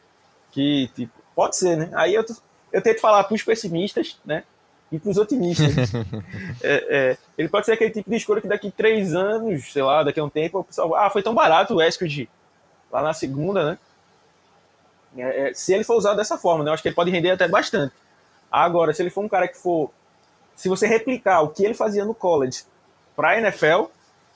que, 0.52 0.90
tipo, 0.94 1.12
pode 1.34 1.56
ser, 1.56 1.76
né? 1.76 1.90
Aí 1.94 2.14
eu, 2.14 2.24
eu 2.72 2.82
tento 2.82 3.00
falar 3.00 3.24
para 3.24 3.34
os 3.34 3.42
pessimistas, 3.42 4.18
né? 4.24 4.44
E 4.90 4.98
para 4.98 5.10
os 5.10 5.18
otimistas. 5.18 5.74
é, 6.62 6.86
é, 6.88 7.16
ele 7.36 7.48
pode 7.48 7.66
ser 7.66 7.72
aquele 7.72 7.90
tipo 7.90 8.08
de 8.08 8.16
escolha 8.16 8.40
que 8.40 8.48
daqui 8.48 8.70
três 8.70 9.14
anos, 9.14 9.72
sei 9.72 9.82
lá, 9.82 10.02
daqui 10.02 10.20
a 10.20 10.24
um 10.24 10.30
tempo, 10.30 10.60
o 10.60 10.64
pessoal, 10.64 10.94
ah, 10.94 11.10
foi 11.10 11.22
tão 11.22 11.34
barato 11.34 11.74
o 11.74 11.82
Eskridge 11.82 12.28
lá 12.90 13.02
na 13.02 13.12
segunda, 13.12 13.72
né? 13.72 13.78
É, 15.16 15.48
é, 15.48 15.54
se 15.54 15.74
ele 15.74 15.84
for 15.84 15.96
usado 15.96 16.16
dessa 16.16 16.38
forma, 16.38 16.64
né? 16.64 16.70
Eu 16.70 16.74
acho 16.74 16.82
que 16.82 16.88
ele 16.88 16.96
pode 16.96 17.10
render 17.10 17.30
até 17.30 17.48
bastante. 17.48 17.94
Agora, 18.50 18.94
se 18.94 19.02
ele 19.02 19.10
for 19.10 19.24
um 19.24 19.28
cara 19.28 19.48
que 19.48 19.56
for. 19.56 19.90
Se 20.54 20.68
você 20.68 20.86
replicar 20.86 21.42
o 21.42 21.48
que 21.48 21.64
ele 21.64 21.74
fazia 21.74 22.04
no 22.04 22.14
college 22.14 22.64
para 23.14 23.30
a 23.30 23.38
NFL, 23.38 23.84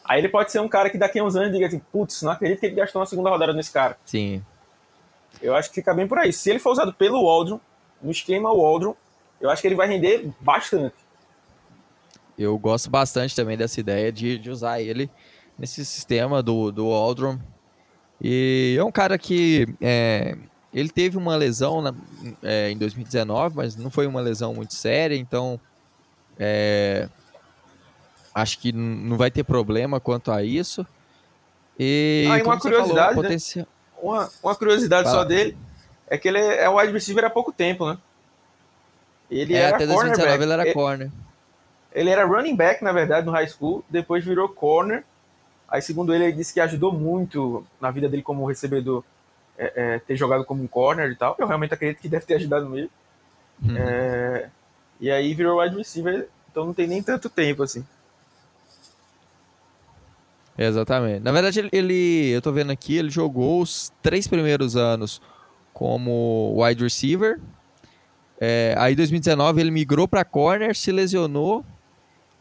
aí 0.05 0.21
ele 0.21 0.29
pode 0.29 0.53
ser 0.53 0.61
um 0.61 0.69
cara 0.69 0.91
que 0.91 0.99
daqui 0.99 1.19
a 1.19 1.25
uns 1.25 1.37
anos 1.37 1.53
diga 1.53 1.67
assim: 1.67 1.81
putz, 1.93 2.23
não 2.23 2.33
acredito 2.33 2.61
que 2.61 2.67
ele 2.67 2.77
gastou 2.77 3.01
uma 3.01 3.07
segunda 3.07 3.31
rodada 3.31 3.53
nesse 3.53 3.73
cara. 3.73 3.97
Sim. 4.05 4.45
Eu 5.41 5.55
acho 5.55 5.69
que 5.69 5.77
fica 5.77 5.95
bem 5.95 6.07
por 6.07 6.19
aí. 6.19 6.33
Se 6.33 6.51
ele 6.51 6.59
for 6.59 6.73
usado 6.73 6.93
pelo 6.93 7.25
Waldron, 7.25 7.61
no 8.01 8.11
esquema 8.11 8.53
Waldron, 8.53 8.95
eu 9.41 9.51
acho 9.51 9.63
que 9.63 9.69
ele 9.69 9.75
vai 9.75 9.89
render 9.89 10.31
bastante. 10.41 10.95
Eu 12.39 12.59
gosto 12.59 12.91
bastante 12.91 13.35
também 13.35 13.57
dessa 13.57 13.79
ideia 13.81 14.11
de, 14.11 14.39
de 14.39 14.51
usar 14.51 14.81
ele 14.81 15.11
nesse 15.59 15.85
sistema 15.85 16.43
do, 16.43 16.71
do 16.71 16.89
Waldron. 16.91 17.39
E 18.21 18.77
é 18.79 18.85
um 18.85 18.93
cara 18.93 19.19
que 19.19 19.67
é, 19.81 20.37
ele 20.73 20.89
teve 20.89 21.17
uma 21.17 21.37
lesão 21.37 21.83
na, 21.83 21.95
é, 22.43 22.71
em 22.71 22.79
2019, 22.79 23.57
mas 23.57 23.77
não 23.77 23.91
foi 23.91 24.07
uma 24.07 24.21
lesão 24.21 24.55
muito 24.55 24.75
séria, 24.75 25.17
então 25.17 25.61
é, 26.39 27.09
acho 28.35 28.59
que 28.59 28.73
não 28.73 29.17
vai 29.17 29.31
ter 29.31 29.45
problema 29.45 30.01
quanto 30.01 30.31
a 30.31 30.43
isso. 30.43 30.87
E 31.79 32.29
ah, 32.31 32.39
e 32.39 32.43
uma 32.43 32.59
curiosidade, 32.59 33.15
falou, 33.15 33.31
né? 33.31 33.67
uma, 34.01 34.31
uma 34.43 34.55
curiosidade 34.55 35.05
Fala. 35.05 35.19
só 35.19 35.25
dele 35.25 35.57
é 36.07 36.19
que 36.19 36.29
ele 36.29 36.39
é 36.39 36.69
wide 36.69 36.93
receiver 36.93 37.25
há 37.25 37.31
pouco 37.31 37.53
tempo, 37.53 37.89
né? 37.89 37.99
Ele 39.31 39.55
é, 39.55 39.61
era 39.63 39.77
até 39.77 39.87
2019 39.87 40.43
ele 40.43 40.53
era 40.53 40.63
ele, 40.63 40.75
corner. 40.75 41.11
Ele 41.95 42.11
era 42.11 42.27
running 42.27 42.55
back, 42.55 42.85
na 42.85 42.93
verdade, 42.93 43.27
no 43.27 43.33
high 43.33 43.49
school, 43.49 43.83
depois 43.89 44.23
virou 44.23 44.49
corner. 44.49 45.05
Aí, 45.67 45.81
segundo 45.81 46.15
ele, 46.15 46.25
ele 46.25 46.33
disse 46.33 46.53
que 46.53 46.61
ajudou 46.61 46.93
muito 46.93 47.65
na 47.81 47.91
vida 47.91 48.09
dele 48.09 48.23
como 48.23 48.45
recebedor 48.45 49.03
é, 49.57 49.73
é, 49.75 49.99
ter 50.01 50.17
jogado 50.17 50.45
como 50.45 50.63
um 50.63 50.67
corner 50.67 51.11
e 51.11 51.17
tal. 51.17 51.35
Eu 51.39 51.47
realmente 51.47 51.73
acredito 51.73 52.01
que 52.01 52.09
deve 52.09 52.27
ter 52.27 52.35
ajudado 52.35 52.69
mesmo. 52.69 52.91
Uhum. 53.65 53.77
É, 53.77 54.51
e 55.01 55.11
aí 55.11 55.33
virou 55.33 55.61
wide 55.61 55.77
receiver, 55.77 56.29
então 56.51 56.67
não 56.67 56.75
tem 56.75 56.87
nem 56.87 57.03
tanto 57.03 57.31
tempo 57.31 57.63
assim. 57.63 57.87
Exatamente. 60.57 61.21
Na 61.21 61.33
verdade, 61.33 61.59
ele, 61.61 61.71
ele, 61.73 62.31
eu 62.31 62.43
tô 62.43 62.53
vendo 62.53 62.71
aqui, 62.71 62.97
ele 62.97 63.11
jogou 63.11 63.63
os 63.63 63.93
três 64.03 64.29
primeiros 64.29 64.77
anos 64.77 65.21
como 65.73 66.55
wide 66.57 66.83
receiver. 66.83 67.41
É, 68.41 68.75
aí, 68.77 68.93
em 68.93 68.97
2019, 68.97 69.61
ele 69.61 69.71
migrou 69.71 70.07
para 70.07 70.25
corner, 70.25 70.77
se 70.77 70.93
lesionou, 70.93 71.65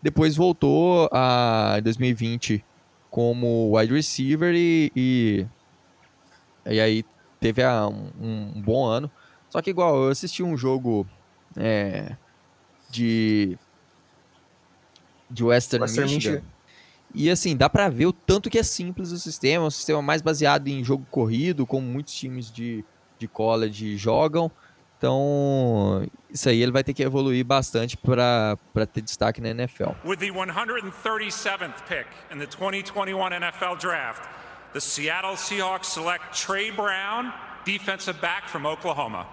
depois 0.02 0.36
voltou 0.36 1.08
a, 1.12 1.76
em 1.78 1.84
2020 1.84 2.66
como 3.10 3.78
wide 3.78 3.94
receiver 3.94 4.54
e, 4.56 4.92
e 4.96 5.46
e 6.66 6.80
aí 6.80 7.06
teve 7.40 7.64
a, 7.64 7.88
um, 7.88 8.10
um, 8.20 8.62
bom 8.62 8.86
ano. 8.86 9.10
Só 9.50 9.62
que 9.62 9.70
igual, 9.70 10.04
eu 10.04 10.10
assisti 10.10 10.44
um 10.44 10.56
jogo 10.56 11.08
é, 11.58 12.16
de, 12.90 13.58
de 15.30 15.44
Western, 15.44 15.84
Western 15.84 16.14
Michigan, 16.14 16.36
Michigan. 16.36 16.51
E 17.14 17.30
assim, 17.30 17.56
dá 17.56 17.70
pra 17.70 17.90
ver 17.90 18.06
o 18.06 18.14
tanto 18.14 18.50
que 18.50 18.58
é 18.58 18.64
simples 18.64 19.12
o 19.12 19.20
sistema. 19.20 19.66
um 19.66 19.70
sistema 19.70 20.02
mais 20.02 20.22
baseado 20.22 20.68
em 20.68 20.84
jogo 20.84 21.06
corrido, 21.12 21.66
como 21.66 21.86
muitos 21.86 22.14
times 22.14 22.52
de, 22.52 22.84
de 23.20 23.28
college 23.28 23.98
jogam. 23.98 24.52
Então, 24.98 26.08
isso 26.30 26.48
aí 26.48 26.62
ele 26.62 26.72
vai 26.72 26.84
ter 26.84 26.94
que 26.94 27.02
evoluir 27.02 27.44
bastante 27.44 27.98
para 27.98 28.56
ter 28.94 29.02
destaque 29.02 29.42
na 29.42 29.50
NFL. 29.50 29.94
With 30.06 30.18
the 30.18 30.30
137th 30.30 31.88
pick 31.88 32.06
in 32.32 32.38
the 32.38 32.46
2021 32.46 33.34
NFL 33.34 33.78
Draft, 33.80 34.30
the 34.74 34.80
Seattle 34.80 35.36
Seahawks 35.36 35.88
select 35.88 36.40
Trey 36.40 36.70
Brown, 36.70 37.34
defensive 37.66 38.22
back 38.22 38.48
from 38.48 38.68
Oklahoma. 38.68 39.26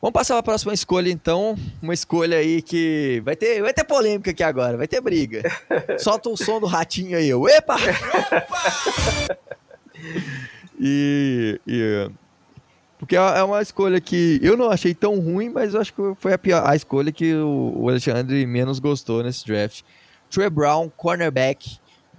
Vamos 0.00 0.12
passar 0.12 0.34
para 0.34 0.40
a 0.40 0.42
próxima 0.42 0.72
escolha, 0.72 1.10
então. 1.10 1.56
Uma 1.80 1.94
escolha 1.94 2.38
aí 2.38 2.62
que 2.62 3.22
vai 3.24 3.36
ter, 3.36 3.62
vai 3.62 3.72
ter 3.72 3.84
polêmica 3.84 4.30
aqui 4.30 4.42
agora, 4.42 4.76
vai 4.76 4.88
ter 4.88 5.00
briga. 5.00 5.42
Solta 5.98 6.28
o 6.28 6.36
som 6.36 6.60
do 6.60 6.66
ratinho 6.66 7.16
aí, 7.16 7.28
eu. 7.28 7.48
Epa! 7.48 7.76
e, 10.80 11.60
e, 11.66 12.10
porque 12.98 13.16
é, 13.16 13.20
é 13.20 13.42
uma 13.42 13.60
escolha 13.60 14.00
que 14.00 14.38
eu 14.42 14.56
não 14.56 14.70
achei 14.70 14.94
tão 14.94 15.18
ruim, 15.18 15.48
mas 15.48 15.74
eu 15.74 15.80
acho 15.80 15.92
que 15.92 16.14
foi 16.18 16.32
a, 16.32 16.38
pior, 16.38 16.62
a 16.64 16.76
escolha 16.76 17.10
que 17.10 17.34
o 17.34 17.88
Alexandre 17.88 18.46
menos 18.46 18.78
gostou 18.78 19.22
nesse 19.22 19.44
draft. 19.46 19.82
Trey 20.30 20.48
Brown, 20.48 20.88
cornerback 20.96 21.78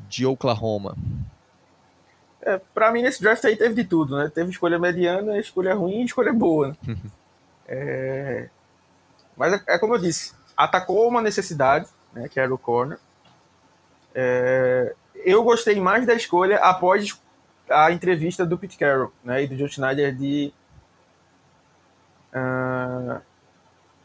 de 0.10 0.26
Oklahoma. 0.26 0.96
É, 2.46 2.60
pra 2.74 2.92
mim, 2.92 3.02
nesse 3.02 3.22
draft 3.22 3.44
aí 3.46 3.56
teve 3.56 3.74
de 3.74 3.86
tudo, 3.86 4.18
né? 4.18 4.30
Teve 4.34 4.52
escolha 4.52 4.78
mediana, 4.78 5.38
escolha 5.38 5.74
ruim 5.74 6.02
e 6.02 6.06
escolha 6.06 6.34
boa. 6.34 6.70
Né? 6.86 6.96
é... 7.68 8.50
Mas 9.38 9.54
é, 9.54 9.64
é, 9.68 9.80
como 9.80 9.96
eu 9.96 10.00
disse, 10.00 10.34
atacou 10.56 11.08
uma 11.08 11.22
necessidade, 11.22 11.88
né, 12.12 12.28
que 12.28 12.40
era 12.40 12.54
o 12.54 12.58
corner. 12.58 13.00
É... 14.14 14.94
Eu 15.16 15.44
gostei 15.44 15.80
mais 15.80 16.06
da 16.06 16.14
escolha 16.14 16.58
após 16.58 17.18
a 17.70 17.92
entrevista 17.92 18.46
do 18.46 18.58
Pete 18.58 18.78
Carroll 18.78 19.14
né, 19.24 19.44
e 19.44 19.48
do 19.48 19.56
John 19.56 19.70
Schneider 19.70 20.14
de 20.14 20.54
uh... 22.36 23.22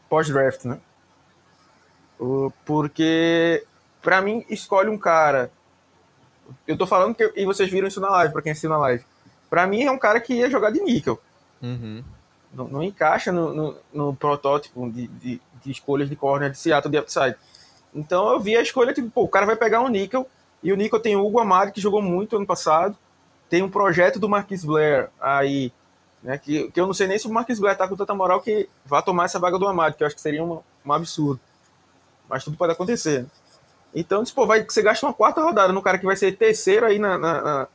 pós-draft, 0.08 0.64
né? 0.64 0.78
Porque, 2.64 3.64
para 4.00 4.20
mim, 4.22 4.44
escolhe 4.48 4.88
um 4.88 4.98
cara 4.98 5.50
eu 6.66 6.76
tô 6.76 6.86
falando 6.86 7.14
que. 7.14 7.32
E 7.36 7.44
vocês 7.44 7.70
viram 7.70 7.88
isso 7.88 8.00
na 8.00 8.10
live, 8.10 8.32
pra 8.32 8.42
quem 8.42 8.52
assistiu 8.52 8.70
na 8.70 8.78
live. 8.78 9.04
Pra 9.48 9.66
mim 9.66 9.82
é 9.82 9.90
um 9.90 9.98
cara 9.98 10.20
que 10.20 10.34
ia 10.34 10.50
jogar 10.50 10.70
de 10.70 10.80
níquel. 10.80 11.20
Uhum. 11.62 12.04
Não, 12.52 12.68
não, 12.68 12.82
encaixa 12.82 13.30
no, 13.30 13.54
no, 13.54 13.76
no 13.92 14.16
protótipo 14.16 14.90
de, 14.90 15.06
de, 15.06 15.40
de, 15.62 15.70
escolhas 15.70 16.08
de 16.08 16.16
corner 16.16 16.50
de 16.50 16.58
Seattle 16.58 16.90
de 16.90 16.98
upside. 16.98 17.36
Então 17.94 18.30
eu 18.30 18.40
vi 18.40 18.56
a 18.56 18.62
escolha, 18.62 18.92
tipo, 18.92 19.10
pô, 19.10 19.22
o 19.22 19.28
cara 19.28 19.46
vai 19.46 19.56
pegar 19.56 19.80
um 19.80 19.88
níquel. 19.88 20.26
E 20.62 20.72
o 20.72 20.76
níquel 20.76 21.00
tem 21.00 21.16
o 21.16 21.24
Hugo 21.24 21.40
Amado, 21.40 21.72
que 21.72 21.80
jogou 21.80 22.02
muito 22.02 22.36
ano 22.36 22.46
passado. 22.46 22.96
Tem 23.48 23.62
um 23.62 23.70
projeto 23.70 24.18
do 24.18 24.28
Marquis 24.28 24.64
Blair 24.64 25.08
aí, 25.20 25.72
né? 26.22 26.36
Que, 26.38 26.70
que 26.70 26.80
eu 26.80 26.86
não 26.86 26.94
sei 26.94 27.06
nem 27.06 27.18
se 27.18 27.26
o 27.26 27.32
Marquis 27.32 27.58
Blair 27.58 27.76
tá 27.76 27.86
com 27.86 27.96
tanta 27.96 28.14
moral 28.14 28.40
que 28.40 28.68
vai 28.84 29.02
tomar 29.02 29.24
essa 29.24 29.38
vaga 29.38 29.58
do 29.58 29.68
Amado, 29.68 29.94
que 29.94 30.02
eu 30.02 30.06
acho 30.06 30.16
que 30.16 30.22
seria 30.22 30.44
um, 30.44 30.60
um 30.84 30.92
absurdo. 30.92 31.40
Mas 32.28 32.44
tudo 32.44 32.56
pode 32.56 32.72
acontecer. 32.72 33.26
Então, 33.94 34.22
tipo, 34.22 34.46
vai, 34.46 34.64
você 34.64 34.82
gasta 34.82 35.06
uma 35.06 35.14
quarta 35.14 35.42
rodada 35.42 35.72
no 35.72 35.82
cara 35.82 35.98
que 35.98 36.06
vai 36.06 36.16
ser 36.16 36.36
terceiro 36.36 36.86
aí 36.86 36.98
na, 36.98 37.18
na, 37.18 37.42
na, 37.42 37.68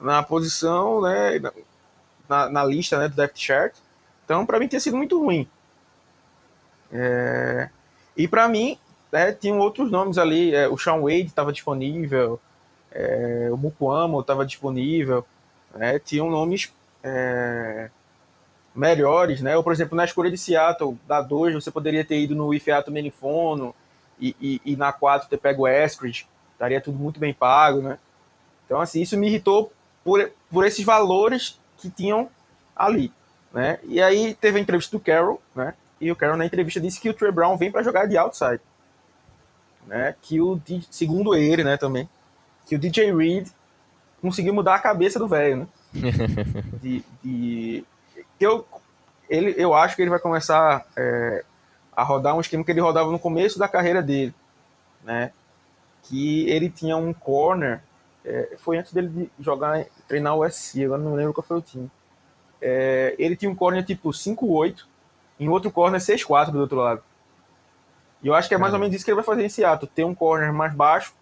na 0.00 0.22
posição, 0.22 1.02
né? 1.02 1.40
Na, 2.28 2.48
na, 2.48 2.64
lista 2.64 2.98
né, 2.98 3.08
do 3.08 3.16
depth 3.16 3.38
chart. 3.38 3.74
Então, 4.24 4.44
para 4.44 4.58
mim, 4.58 4.68
tinha 4.68 4.80
sido 4.80 4.96
muito 4.96 5.18
ruim. 5.18 5.48
É... 6.92 7.70
E 8.16 8.28
para 8.28 8.48
mim, 8.48 8.78
né, 9.10 9.32
tinham 9.32 9.58
outros 9.58 9.90
nomes 9.90 10.18
ali. 10.18 10.54
É, 10.54 10.68
o 10.68 10.76
Sean 10.76 11.00
Wade 11.00 11.26
estava 11.26 11.52
disponível, 11.52 12.38
é, 12.90 13.48
o 13.50 13.56
Mukuamo 13.56 14.20
estava 14.20 14.44
disponível. 14.44 15.24
Né, 15.74 15.98
tinham 15.98 16.30
nomes 16.30 16.72
é, 17.02 17.90
melhores, 18.74 19.40
né? 19.40 19.56
Ou, 19.56 19.62
por 19.62 19.72
exemplo, 19.72 19.96
na 19.96 20.04
escolha 20.04 20.30
de 20.30 20.38
Seattle, 20.38 20.98
da 21.06 21.20
2, 21.20 21.54
você 21.54 21.70
poderia 21.70 22.04
ter 22.04 22.20
ido 22.20 22.34
no 22.34 22.52
Ifeato 22.54 22.90
Menifono, 22.90 23.74
e, 24.20 24.34
e, 24.40 24.72
e 24.72 24.76
na 24.76 24.92
4 24.92 25.28
ter 25.28 25.38
pego 25.38 25.62
o 25.62 25.68
Eskridge, 25.68 26.26
estaria 26.52 26.80
tudo 26.80 26.98
muito 26.98 27.20
bem 27.20 27.32
pago, 27.32 27.80
né? 27.80 27.98
Então, 28.66 28.80
assim, 28.80 29.00
isso 29.00 29.16
me 29.16 29.28
irritou 29.28 29.72
por, 30.04 30.30
por 30.50 30.66
esses 30.66 30.84
valores 30.84 31.58
que 31.78 31.88
tinham 31.88 32.28
ali, 32.74 33.12
né? 33.52 33.78
E 33.84 34.00
aí 34.02 34.34
teve 34.34 34.58
a 34.58 34.62
entrevista 34.62 34.96
do 34.96 35.02
Carroll, 35.02 35.40
né? 35.54 35.74
E 36.00 36.10
o 36.10 36.16
Carroll 36.16 36.36
na 36.36 36.46
entrevista 36.46 36.80
disse 36.80 37.00
que 37.00 37.08
o 37.08 37.14
Trey 37.14 37.32
Brown 37.32 37.56
vem 37.56 37.70
para 37.70 37.82
jogar 37.82 38.06
de 38.06 38.16
outside, 38.16 38.60
né? 39.86 40.14
Que 40.20 40.40
o 40.40 40.60
segundo 40.90 41.34
ele, 41.34 41.64
né, 41.64 41.76
também, 41.76 42.08
que 42.66 42.74
o 42.74 42.78
DJ 42.78 43.14
Reed 43.14 43.48
conseguiu 44.20 44.52
mudar 44.52 44.74
a 44.74 44.80
cabeça 44.80 45.18
do 45.18 45.28
velho, 45.28 45.56
né? 45.56 45.68
de, 46.82 47.04
de, 47.22 47.84
eu, 48.38 48.66
ele, 49.28 49.54
eu 49.56 49.74
acho 49.74 49.96
que 49.96 50.02
ele 50.02 50.10
vai 50.10 50.18
começar 50.18 50.86
é, 50.96 51.44
a 51.98 52.04
rodar 52.04 52.36
um 52.36 52.40
esquema 52.40 52.62
que 52.62 52.70
ele 52.70 52.80
rodava 52.80 53.10
no 53.10 53.18
começo 53.18 53.58
da 53.58 53.66
carreira 53.66 54.00
dele, 54.00 54.32
né? 55.02 55.32
Que 56.04 56.48
ele 56.48 56.70
tinha 56.70 56.96
um 56.96 57.12
corner, 57.12 57.82
é, 58.24 58.56
foi 58.56 58.78
antes 58.78 58.92
dele 58.92 59.08
de 59.08 59.30
jogar, 59.40 59.84
treinar 60.06 60.36
o 60.36 60.48
SC, 60.48 60.84
agora 60.84 61.02
não 61.02 61.16
lembro 61.16 61.34
qual 61.34 61.44
foi 61.44 61.58
o 61.58 61.60
time. 61.60 61.90
É, 62.62 63.16
ele 63.18 63.34
tinha 63.34 63.50
um 63.50 63.54
corner 63.54 63.84
tipo 63.84 64.10
5-8, 64.10 64.84
em 65.40 65.48
outro 65.48 65.72
corner 65.72 66.00
6-4 66.00 66.52
do 66.52 66.60
outro 66.60 66.76
lado. 66.76 67.02
E 68.22 68.28
eu 68.28 68.34
acho 68.36 68.48
que 68.48 68.54
é 68.54 68.58
mais 68.58 68.72
ou 68.72 68.78
menos 68.78 68.94
isso 68.94 69.04
que 69.04 69.10
ele 69.10 69.16
vai 69.16 69.24
fazer 69.24 69.44
em 69.44 69.48
Seattle. 69.48 69.90
Ter 69.92 70.04
um 70.04 70.14
corner 70.14 70.52
mais 70.52 70.72
baixo 70.72 71.12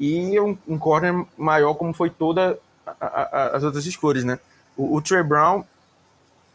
e 0.00 0.40
um, 0.40 0.56
um 0.66 0.78
corner 0.78 1.26
maior, 1.36 1.74
como 1.74 1.92
foi 1.92 2.08
toda 2.08 2.58
a, 2.86 2.94
a, 2.98 3.46
as 3.56 3.62
outras 3.62 3.84
escolhas, 3.84 4.24
né? 4.24 4.38
O, 4.74 4.96
o 4.96 5.02
Trey 5.02 5.22
Brown 5.22 5.64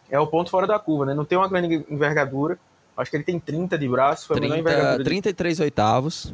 é 0.10 0.20
o 0.20 0.28
ponto 0.28 0.50
fora 0.50 0.66
da 0.66 0.80
curva, 0.80 1.06
né? 1.06 1.14
Não 1.14 1.26
tem 1.26 1.38
uma 1.38 1.48
grande 1.48 1.86
envergadura. 1.90 2.58
Acho 2.96 3.12
que 3.12 3.18
ele 3.18 3.24
tem 3.24 3.40
30 3.40 3.78
de 3.78 3.88
braço. 3.88 4.28
Foi 4.28 4.38
30, 4.38 4.54
a 4.54 4.58
envergadura 4.58 5.04
33 5.04 5.60
oitavos. 5.60 6.34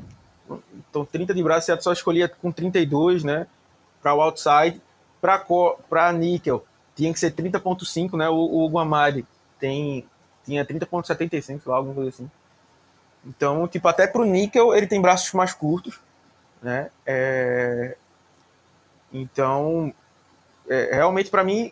Então, 0.74 1.06
30 1.06 1.34
de 1.34 1.44
braço, 1.44 1.66
você 1.66 1.82
só 1.82 1.92
escolhia 1.92 2.28
com 2.28 2.52
32, 2.52 3.24
né? 3.24 3.48
Para 4.02 4.14
o 4.14 4.22
outside. 4.22 4.82
Para 5.20 6.12
níquel, 6.12 6.66
tinha 6.96 7.12
que 7.14 7.20
ser 7.20 7.32
30.5, 7.34 8.18
né? 8.18 8.30
O, 8.30 8.36
o 8.36 8.70
Guamari 8.70 9.26
tem, 9.60 10.06
tinha 10.46 10.66
30.75, 10.66 11.62
lá, 11.66 11.78
alguma 11.78 11.96
coisa 11.96 12.10
assim. 12.10 12.30
Então, 13.26 13.68
tipo, 13.68 13.88
até 13.88 14.06
pro 14.06 14.26
níquel 14.26 14.76
ele 14.76 14.86
tem 14.86 15.02
braços 15.02 15.32
mais 15.34 15.54
curtos, 15.54 16.00
né? 16.62 16.90
É... 17.06 17.96
Então, 19.14 19.94
é, 20.68 20.96
realmente 20.96 21.30
para 21.30 21.44
mim 21.44 21.72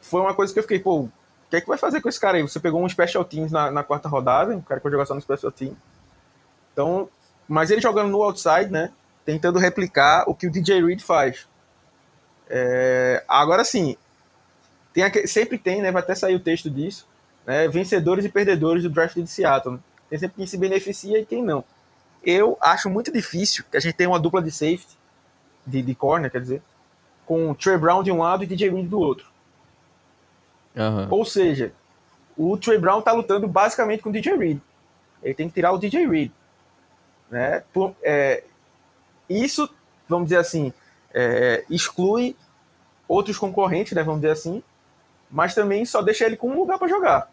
foi 0.00 0.20
uma 0.20 0.34
coisa 0.34 0.52
que 0.52 0.58
eu 0.58 0.62
fiquei, 0.64 0.80
pô, 0.80 1.02
o 1.02 1.12
que 1.52 1.56
é 1.56 1.60
que 1.60 1.68
vai 1.68 1.76
fazer 1.76 2.00
com 2.00 2.08
esse 2.08 2.18
cara 2.18 2.38
aí? 2.38 2.42
Você 2.42 2.58
pegou 2.58 2.82
um 2.82 2.88
special 2.88 3.22
teams 3.26 3.52
na, 3.52 3.70
na 3.70 3.84
quarta 3.84 4.08
rodada, 4.08 4.56
um 4.56 4.62
cara 4.62 4.80
que 4.80 4.84
vai 4.84 4.92
jogar 4.92 5.04
só 5.04 5.14
no 5.14 5.20
special 5.20 5.52
team. 5.52 5.76
Então, 6.72 7.10
mas 7.46 7.70
ele 7.70 7.82
jogando 7.82 8.08
no 8.08 8.22
outside, 8.22 8.70
né? 8.70 8.90
Tentando 9.22 9.58
replicar 9.58 10.24
o 10.26 10.34
que 10.34 10.46
o 10.46 10.50
DJ 10.50 10.82
Reed 10.82 11.02
faz. 11.02 11.46
É, 12.48 13.22
agora 13.28 13.64
sim, 13.64 13.98
tem 14.94 15.26
sempre 15.26 15.58
tem, 15.58 15.82
né? 15.82 15.92
Vai 15.92 16.00
até 16.00 16.14
sair 16.14 16.34
o 16.34 16.40
texto 16.40 16.70
disso, 16.70 17.06
né? 17.44 17.68
Vencedores 17.68 18.24
e 18.24 18.30
perdedores 18.30 18.82
do 18.82 18.88
draft 18.88 19.14
de 19.14 19.26
Seattle. 19.26 19.74
Né? 19.74 19.80
Tem 20.08 20.18
sempre 20.18 20.36
quem 20.36 20.46
se 20.46 20.56
beneficia 20.56 21.18
e 21.18 21.26
quem 21.26 21.44
não. 21.44 21.62
Eu 22.24 22.56
acho 22.62 22.88
muito 22.88 23.12
difícil 23.12 23.62
que 23.70 23.76
a 23.76 23.80
gente 23.80 23.94
tenha 23.94 24.08
uma 24.08 24.18
dupla 24.18 24.42
de 24.42 24.50
safety, 24.50 24.96
de, 25.66 25.82
de 25.82 25.94
corner, 25.94 26.30
quer 26.30 26.40
dizer, 26.40 26.62
com 27.26 27.52
Trey 27.52 27.76
Brown 27.76 28.02
de 28.02 28.10
um 28.10 28.20
lado 28.20 28.42
e 28.42 28.46
DJ 28.46 28.70
Reed 28.70 28.88
do 28.88 28.98
outro. 28.98 29.31
Uhum. 30.76 31.08
Ou 31.10 31.24
seja, 31.24 31.72
o 32.36 32.56
Trey 32.56 32.78
Brown 32.78 33.02
tá 33.02 33.12
lutando 33.12 33.46
basicamente 33.46 34.02
com 34.02 34.08
o 34.08 34.12
DJ 34.12 34.36
Reed. 34.36 34.60
Ele 35.22 35.34
tem 35.34 35.48
que 35.48 35.54
tirar 35.54 35.72
o 35.72 35.78
DJ 35.78 36.06
Reed. 36.06 36.32
Né? 37.30 37.62
Por, 37.72 37.94
é, 38.02 38.44
isso, 39.28 39.68
vamos 40.08 40.26
dizer 40.26 40.38
assim, 40.38 40.72
é, 41.14 41.64
exclui 41.70 42.36
outros 43.06 43.38
concorrentes, 43.38 43.92
né, 43.92 44.02
vamos 44.02 44.20
dizer 44.20 44.32
assim, 44.32 44.62
mas 45.30 45.54
também 45.54 45.84
só 45.84 46.02
deixa 46.02 46.24
ele 46.24 46.36
com 46.36 46.48
um 46.48 46.58
lugar 46.58 46.78
para 46.78 46.88
jogar. 46.88 47.30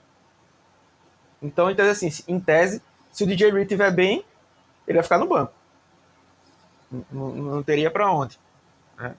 Então, 1.41 1.69
então, 1.69 1.89
assim, 1.89 2.10
em 2.28 2.39
tese, 2.39 2.82
se 3.12 3.23
o 3.23 3.28
DJ 3.28 3.52
Reed 3.52 3.63
estiver 3.63 3.91
bem, 3.91 4.23
ele 4.88 4.97
vai 4.97 5.04
ficar 5.04 5.17
no 5.17 5.28
banco. 5.28 5.54
Não, 7.12 7.30
não 7.30 7.63
teria 7.63 7.89
para 7.91 8.12
onde. 8.12 8.39
Né? 8.97 9.15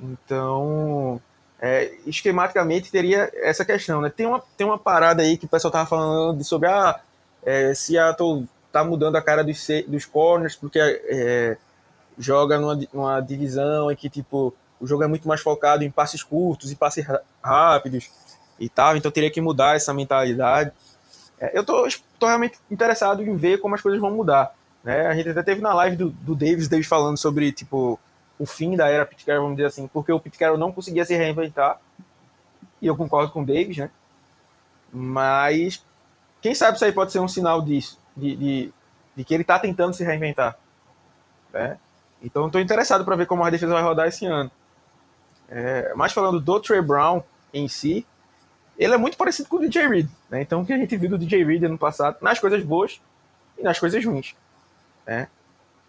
Então, 0.00 1.20
é, 1.60 1.92
esquematicamente 2.06 2.90
teria 2.90 3.30
essa 3.34 3.64
questão. 3.64 4.00
Né? 4.00 4.10
Tem, 4.10 4.26
uma, 4.26 4.42
tem 4.56 4.66
uma 4.66 4.78
parada 4.78 5.22
aí 5.22 5.36
que 5.36 5.44
o 5.44 5.48
pessoal 5.48 5.70
tava 5.70 5.86
falando 5.86 6.42
sobre 6.42 6.68
a 6.68 6.90
ah, 6.90 7.00
é, 7.44 7.74
Seattle 7.74 8.48
tá 8.72 8.84
mudando 8.84 9.16
a 9.16 9.22
cara 9.22 9.42
dos, 9.42 9.66
dos 9.86 10.04
corners 10.06 10.54
porque 10.54 10.78
é, 10.78 11.56
joga 12.18 12.58
numa, 12.58 12.78
numa 12.92 13.20
divisão 13.20 13.90
em 13.90 13.96
que 13.96 14.08
tipo 14.08 14.54
o 14.80 14.86
jogo 14.86 15.02
é 15.02 15.06
muito 15.06 15.28
mais 15.28 15.40
focado 15.40 15.84
em 15.84 15.90
passes 15.90 16.22
curtos 16.22 16.72
e 16.72 16.76
passes 16.76 17.04
rápidos 17.42 18.10
e 18.58 18.68
tal, 18.68 18.96
então 18.96 19.10
teria 19.10 19.30
que 19.30 19.40
mudar 19.40 19.76
essa 19.76 19.92
mentalidade. 19.92 20.72
É, 21.38 21.58
eu 21.58 21.64
tô, 21.64 21.86
tô, 22.18 22.26
realmente 22.26 22.58
interessado 22.70 23.22
em 23.22 23.36
ver 23.36 23.58
como 23.58 23.74
as 23.74 23.82
coisas 23.82 24.00
vão 24.00 24.10
mudar. 24.10 24.54
Né? 24.82 25.06
A 25.06 25.14
gente 25.14 25.28
até 25.28 25.42
teve 25.42 25.60
na 25.60 25.74
live 25.74 25.96
do, 25.96 26.10
do 26.10 26.34
Davis, 26.34 26.68
Davis 26.68 26.86
falando 26.86 27.18
sobre 27.18 27.52
tipo 27.52 27.98
o 28.40 28.46
fim 28.46 28.74
da 28.74 28.88
era 28.88 29.04
Carroll, 29.04 29.42
vamos 29.42 29.56
dizer 29.58 29.66
assim, 29.66 29.86
porque 29.86 30.10
o 30.10 30.18
Carroll 30.18 30.56
não 30.56 30.72
conseguia 30.72 31.04
se 31.04 31.14
reinventar, 31.14 31.78
e 32.80 32.86
eu 32.86 32.96
concordo 32.96 33.30
com 33.30 33.42
o 33.42 33.46
Davis, 33.46 33.76
né? 33.76 33.90
Mas 34.90 35.84
quem 36.40 36.54
sabe 36.54 36.76
isso 36.76 36.84
aí 36.86 36.92
pode 36.92 37.12
ser 37.12 37.18
um 37.18 37.28
sinal 37.28 37.60
disso, 37.60 38.00
de, 38.16 38.34
de, 38.34 38.72
de 39.14 39.24
que 39.24 39.34
ele 39.34 39.42
está 39.42 39.58
tentando 39.58 39.92
se 39.92 40.02
reinventar. 40.02 40.56
Né? 41.52 41.78
Então 42.22 42.46
estou 42.46 42.60
interessado 42.60 43.04
para 43.04 43.14
ver 43.14 43.26
como 43.26 43.44
a 43.44 43.50
defesa 43.50 43.74
vai 43.74 43.82
rodar 43.82 44.08
esse 44.08 44.24
ano. 44.24 44.50
É, 45.46 45.92
mas 45.94 46.12
falando 46.12 46.40
do 46.40 46.60
Trey 46.60 46.80
Brown 46.80 47.22
em 47.52 47.68
si, 47.68 48.06
ele 48.78 48.94
é 48.94 48.96
muito 48.96 49.18
parecido 49.18 49.50
com 49.50 49.56
o 49.56 49.60
DJ 49.60 49.86
Reed. 49.86 50.08
Né? 50.30 50.40
Então 50.40 50.62
o 50.62 50.66
que 50.66 50.72
a 50.72 50.78
gente 50.78 50.96
viu 50.96 51.10
do 51.10 51.18
DJ 51.18 51.44
Reed 51.44 51.64
ano 51.64 51.78
passado, 51.78 52.16
nas 52.22 52.38
coisas 52.38 52.64
boas 52.64 53.02
e 53.58 53.62
nas 53.62 53.78
coisas 53.78 54.02
ruins. 54.02 54.34
Né? 55.06 55.28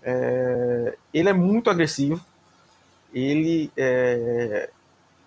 É, 0.03 0.97
ele 1.13 1.29
é 1.29 1.33
muito 1.33 1.69
agressivo, 1.69 2.19
ele 3.13 3.71
é, 3.75 4.69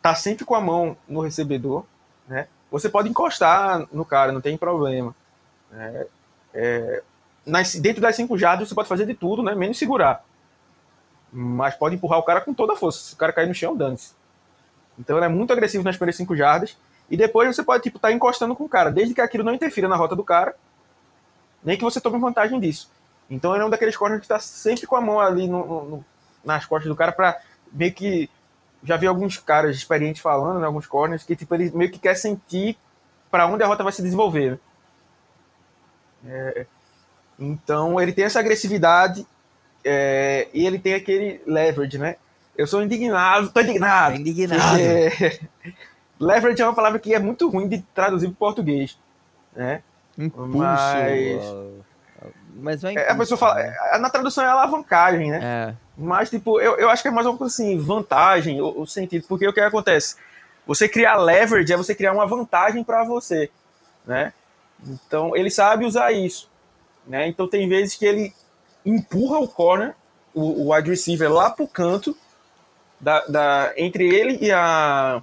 tá 0.02 0.14
sempre 0.14 0.44
com 0.44 0.54
a 0.54 0.60
mão 0.60 0.96
no 1.08 1.20
recebedor, 1.20 1.84
né? 2.28 2.48
Você 2.70 2.88
pode 2.88 3.08
encostar 3.08 3.86
no 3.92 4.04
cara, 4.04 4.32
não 4.32 4.40
tem 4.40 4.56
problema. 4.56 5.14
Né? 5.70 6.06
É, 6.52 7.02
nas, 7.46 7.74
dentro 7.76 8.02
das 8.02 8.16
cinco 8.16 8.36
jardas 8.36 8.68
você 8.68 8.74
pode 8.74 8.88
fazer 8.88 9.06
de 9.06 9.14
tudo, 9.14 9.42
né? 9.42 9.54
Menos 9.54 9.78
segurar. 9.78 10.24
Mas 11.32 11.74
pode 11.74 11.94
empurrar 11.94 12.18
o 12.18 12.22
cara 12.22 12.40
com 12.40 12.54
toda 12.54 12.72
a 12.72 12.76
força. 12.76 12.98
Se 12.98 13.14
o 13.14 13.16
cara 13.16 13.32
cair 13.32 13.46
no 13.46 13.54
chão, 13.54 13.76
dane-se. 13.76 14.12
Então 14.98 15.16
ele 15.16 15.26
é 15.26 15.28
muito 15.28 15.52
agressivo 15.52 15.84
nas 15.84 15.96
primeiras 15.96 16.16
cinco 16.16 16.36
jardas. 16.36 16.76
E 17.10 17.16
depois 17.16 17.54
você 17.54 17.62
pode, 17.62 17.82
tipo, 17.82 17.98
estar 17.98 18.08
tá 18.08 18.14
encostando 18.14 18.56
com 18.56 18.64
o 18.64 18.68
cara, 18.68 18.90
desde 18.90 19.14
que 19.14 19.20
aquilo 19.20 19.44
não 19.44 19.52
interfira 19.52 19.88
na 19.88 19.96
rota 19.96 20.16
do 20.16 20.24
cara, 20.24 20.56
nem 21.62 21.76
que 21.76 21.84
você 21.84 22.00
tome 22.00 22.18
vantagem 22.18 22.58
disso. 22.58 22.90
Então 23.28 23.54
ele 23.54 23.62
é 23.62 23.66
um 23.66 23.70
daqueles 23.70 23.96
corners 23.96 24.20
que 24.20 24.24
está 24.24 24.38
sempre 24.38 24.86
com 24.86 24.96
a 24.96 25.00
mão 25.00 25.20
ali 25.20 25.46
no, 25.46 25.84
no, 25.84 26.04
nas 26.44 26.64
costas 26.64 26.88
do 26.88 26.96
cara 26.96 27.12
para 27.12 27.40
meio 27.72 27.92
que 27.92 28.30
já 28.82 28.96
vi 28.96 29.06
alguns 29.06 29.38
caras 29.38 29.76
experientes 29.76 30.20
falando, 30.20 30.60
né, 30.60 30.66
alguns 30.66 30.86
corners, 30.86 31.24
que 31.24 31.34
tipo, 31.34 31.54
ele 31.54 31.70
meio 31.74 31.90
que 31.90 31.98
quer 31.98 32.14
sentir 32.14 32.76
para 33.30 33.46
onde 33.46 33.62
a 33.62 33.66
rota 33.66 33.82
vai 33.82 33.92
se 33.92 34.02
desenvolver. 34.02 34.52
Né? 34.52 34.58
É, 36.26 36.66
então 37.38 38.00
ele 38.00 38.12
tem 38.12 38.24
essa 38.24 38.38
agressividade 38.38 39.26
é, 39.84 40.48
e 40.52 40.66
ele 40.66 40.78
tem 40.78 40.94
aquele 40.94 41.42
leverage, 41.46 41.98
né? 41.98 42.16
Eu 42.56 42.66
sou 42.66 42.82
indignado, 42.82 43.50
tô 43.50 43.60
indignado. 43.60 44.16
indignado. 44.16 44.78
É, 44.78 45.40
leverage 46.20 46.62
é 46.62 46.64
uma 46.64 46.74
palavra 46.74 46.98
que 46.98 47.14
é 47.14 47.18
muito 47.18 47.48
ruim 47.48 47.68
de 47.68 47.82
traduzir 47.94 48.28
para 48.28 48.36
português, 48.36 48.98
né? 49.56 49.82
Impulso. 50.16 50.56
Mas, 50.56 51.42
mas 52.54 52.84
impulso, 52.84 52.98
é, 52.98 53.10
a 53.10 53.16
pessoa 53.16 53.38
fala, 53.38 53.54
né? 53.56 53.74
na 53.98 54.10
tradução 54.10 54.44
é 54.44 54.48
alavancagem, 54.48 55.30
né? 55.30 55.40
É. 55.42 55.83
Mas, 55.96 56.28
tipo, 56.30 56.60
eu, 56.60 56.76
eu 56.76 56.90
acho 56.90 57.02
que 57.02 57.08
é 57.08 57.10
mais 57.10 57.26
uma 57.26 57.36
coisa 57.36 57.52
assim, 57.52 57.78
vantagem, 57.78 58.60
o, 58.60 58.80
o 58.80 58.86
sentido. 58.86 59.26
Porque 59.28 59.46
o 59.46 59.52
que 59.52 59.60
acontece? 59.60 60.16
Você 60.66 60.88
criar 60.88 61.16
leverage 61.16 61.72
é 61.72 61.76
você 61.76 61.94
criar 61.94 62.12
uma 62.12 62.26
vantagem 62.26 62.82
para 62.82 63.04
você, 63.04 63.50
né? 64.04 64.32
Então, 64.86 65.36
ele 65.36 65.50
sabe 65.50 65.84
usar 65.84 66.12
isso, 66.12 66.50
né? 67.06 67.28
Então, 67.28 67.46
tem 67.46 67.68
vezes 67.68 67.94
que 67.94 68.04
ele 68.04 68.34
empurra 68.84 69.38
o 69.38 69.48
corner, 69.48 69.94
o, 70.34 70.64
o 70.64 70.74
wide 70.74 70.90
receiver 70.90 71.32
lá 71.32 71.50
pro 71.50 71.68
canto, 71.68 72.16
da, 72.98 73.24
da, 73.26 73.72
entre 73.76 74.08
ele 74.08 74.38
e 74.40 74.50
a 74.50 75.22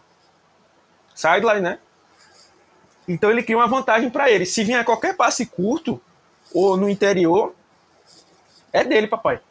sideline, 1.13 1.61
né? 1.61 1.79
Então, 3.07 3.29
ele 3.29 3.43
cria 3.43 3.57
uma 3.57 3.67
vantagem 3.67 4.09
para 4.09 4.31
ele. 4.31 4.45
Se 4.45 4.63
vier 4.63 4.85
qualquer 4.85 5.17
passe 5.17 5.45
curto 5.45 6.01
ou 6.53 6.77
no 6.77 6.89
interior, 6.89 7.53
é 8.71 8.83
dele, 8.83 9.07
papai. 9.07 9.41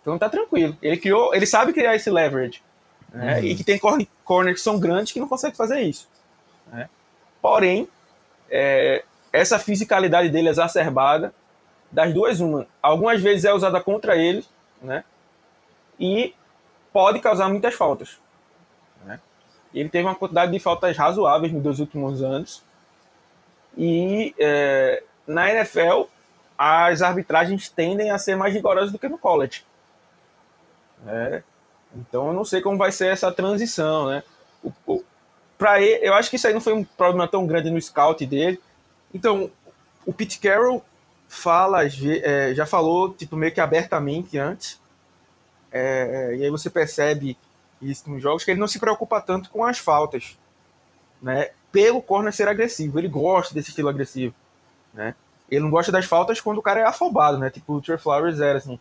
Então 0.00 0.18
tá 0.18 0.28
tranquilo. 0.28 0.76
Ele 0.80 0.96
criou, 0.96 1.34
ele 1.34 1.46
sabe 1.46 1.72
criar 1.72 1.94
esse 1.94 2.10
leverage. 2.10 2.62
Né? 3.12 3.38
Uhum. 3.38 3.44
E 3.44 3.54
que 3.54 3.64
tem 3.64 3.78
corners 3.78 4.56
que 4.56 4.62
são 4.62 4.78
grandes 4.78 5.12
que 5.12 5.20
não 5.20 5.28
conseguem 5.28 5.56
fazer 5.56 5.80
isso. 5.80 6.08
Né? 6.72 6.88
Porém, 7.42 7.88
é, 8.50 9.04
essa 9.32 9.58
fisicalidade 9.58 10.28
dele 10.28 10.48
exacerbada, 10.48 11.32
das 11.90 12.14
duas, 12.14 12.40
uma. 12.40 12.66
Algumas 12.80 13.20
vezes 13.20 13.44
é 13.44 13.52
usada 13.52 13.80
contra 13.80 14.16
ele, 14.16 14.44
né? 14.80 15.04
E 15.98 16.34
pode 16.92 17.20
causar 17.20 17.48
muitas 17.48 17.74
faltas. 17.74 18.18
Né? 19.04 19.20
Ele 19.74 19.88
teve 19.88 20.04
uma 20.04 20.14
quantidade 20.14 20.52
de 20.52 20.58
faltas 20.58 20.96
razoáveis 20.96 21.52
nos 21.52 21.62
dois 21.62 21.80
últimos 21.80 22.22
anos. 22.22 22.62
E 23.76 24.34
é, 24.38 25.02
na 25.26 25.50
NFL, 25.50 26.04
as 26.56 27.02
arbitragens 27.02 27.68
tendem 27.68 28.10
a 28.10 28.18
ser 28.18 28.36
mais 28.36 28.54
rigorosas 28.54 28.92
do 28.92 28.98
que 28.98 29.08
no 29.08 29.18
college. 29.18 29.64
Né? 31.04 31.42
Então 31.94 32.28
eu 32.28 32.32
não 32.32 32.44
sei 32.44 32.60
como 32.60 32.78
vai 32.78 32.92
ser 32.92 33.08
essa 33.08 33.32
transição, 33.32 34.08
né? 34.08 34.22
O, 34.86 35.02
pra 35.58 35.80
ele, 35.80 36.06
eu 36.06 36.14
acho 36.14 36.30
que 36.30 36.36
isso 36.36 36.46
aí 36.46 36.54
não 36.54 36.60
foi 36.60 36.72
um 36.72 36.84
problema 36.84 37.26
tão 37.28 37.46
grande 37.46 37.70
no 37.70 37.80
scout 37.80 38.24
dele. 38.24 38.60
Então, 39.12 39.50
o 40.06 40.12
Pete 40.12 40.38
Carroll 40.38 40.84
fala, 41.28 41.84
é, 41.84 42.54
já 42.54 42.66
falou 42.66 43.12
tipo 43.14 43.36
meio 43.36 43.52
que 43.52 43.60
abertamente 43.60 44.38
antes, 44.38 44.80
é, 45.72 46.36
e 46.36 46.44
aí 46.44 46.50
você 46.50 46.68
percebe 46.68 47.36
isso 47.80 48.10
nos 48.10 48.22
jogos 48.22 48.44
que 48.44 48.50
ele 48.50 48.60
não 48.60 48.68
se 48.68 48.78
preocupa 48.78 49.20
tanto 49.20 49.50
com 49.50 49.64
as 49.64 49.78
faltas, 49.78 50.38
né? 51.20 51.50
pelo 51.72 52.02
corner 52.02 52.32
ser 52.32 52.48
agressivo. 52.48 52.98
Ele 52.98 53.08
gosta 53.08 53.54
desse 53.54 53.70
estilo 53.70 53.88
agressivo, 53.88 54.34
né? 54.92 55.14
Ele 55.50 55.60
não 55.60 55.70
gosta 55.70 55.90
das 55.90 56.04
faltas 56.04 56.40
quando 56.40 56.58
o 56.58 56.62
cara 56.62 56.80
é 56.80 56.84
afobado, 56.84 57.38
né? 57.38 57.50
Tipo 57.50 57.74
o 57.74 57.80
Trey 57.80 57.98
Flowers 57.98 58.40
era 58.40 58.58
assim. 58.58 58.78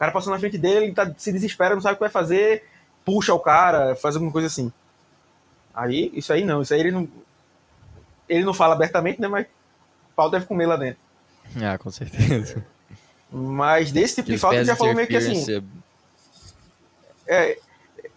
O 0.00 0.02
cara 0.02 0.12
passou 0.12 0.32
na 0.32 0.38
frente 0.38 0.56
dele, 0.56 0.86
ele 0.86 0.94
tá, 0.94 1.12
se 1.18 1.30
desespera, 1.30 1.74
não 1.74 1.82
sabe 1.82 1.92
o 1.92 1.96
que 1.96 2.00
vai 2.00 2.08
fazer, 2.08 2.64
puxa 3.04 3.34
o 3.34 3.38
cara, 3.38 3.94
faz 3.94 4.14
alguma 4.14 4.32
coisa 4.32 4.46
assim. 4.46 4.72
Aí, 5.74 6.10
isso 6.14 6.32
aí 6.32 6.42
não, 6.42 6.62
isso 6.62 6.72
aí 6.72 6.80
ele 6.80 6.90
não. 6.90 7.06
Ele 8.26 8.42
não 8.42 8.54
fala 8.54 8.74
abertamente, 8.74 9.20
né? 9.20 9.28
Mas 9.28 9.44
o 9.44 10.14
pau 10.16 10.30
deve 10.30 10.46
comer 10.46 10.64
lá 10.64 10.76
dentro. 10.76 10.98
Ah, 11.62 11.76
com 11.76 11.90
certeza. 11.90 12.64
Mas 13.30 13.92
desse 13.92 14.14
tipo 14.16 14.30
de 14.30 14.38
falta 14.38 14.56
ele 14.56 14.64
já 14.64 14.74
falou 14.74 14.94
meio 14.94 15.06
que 15.06 15.16
assim. 15.18 15.62
É, 17.28 17.58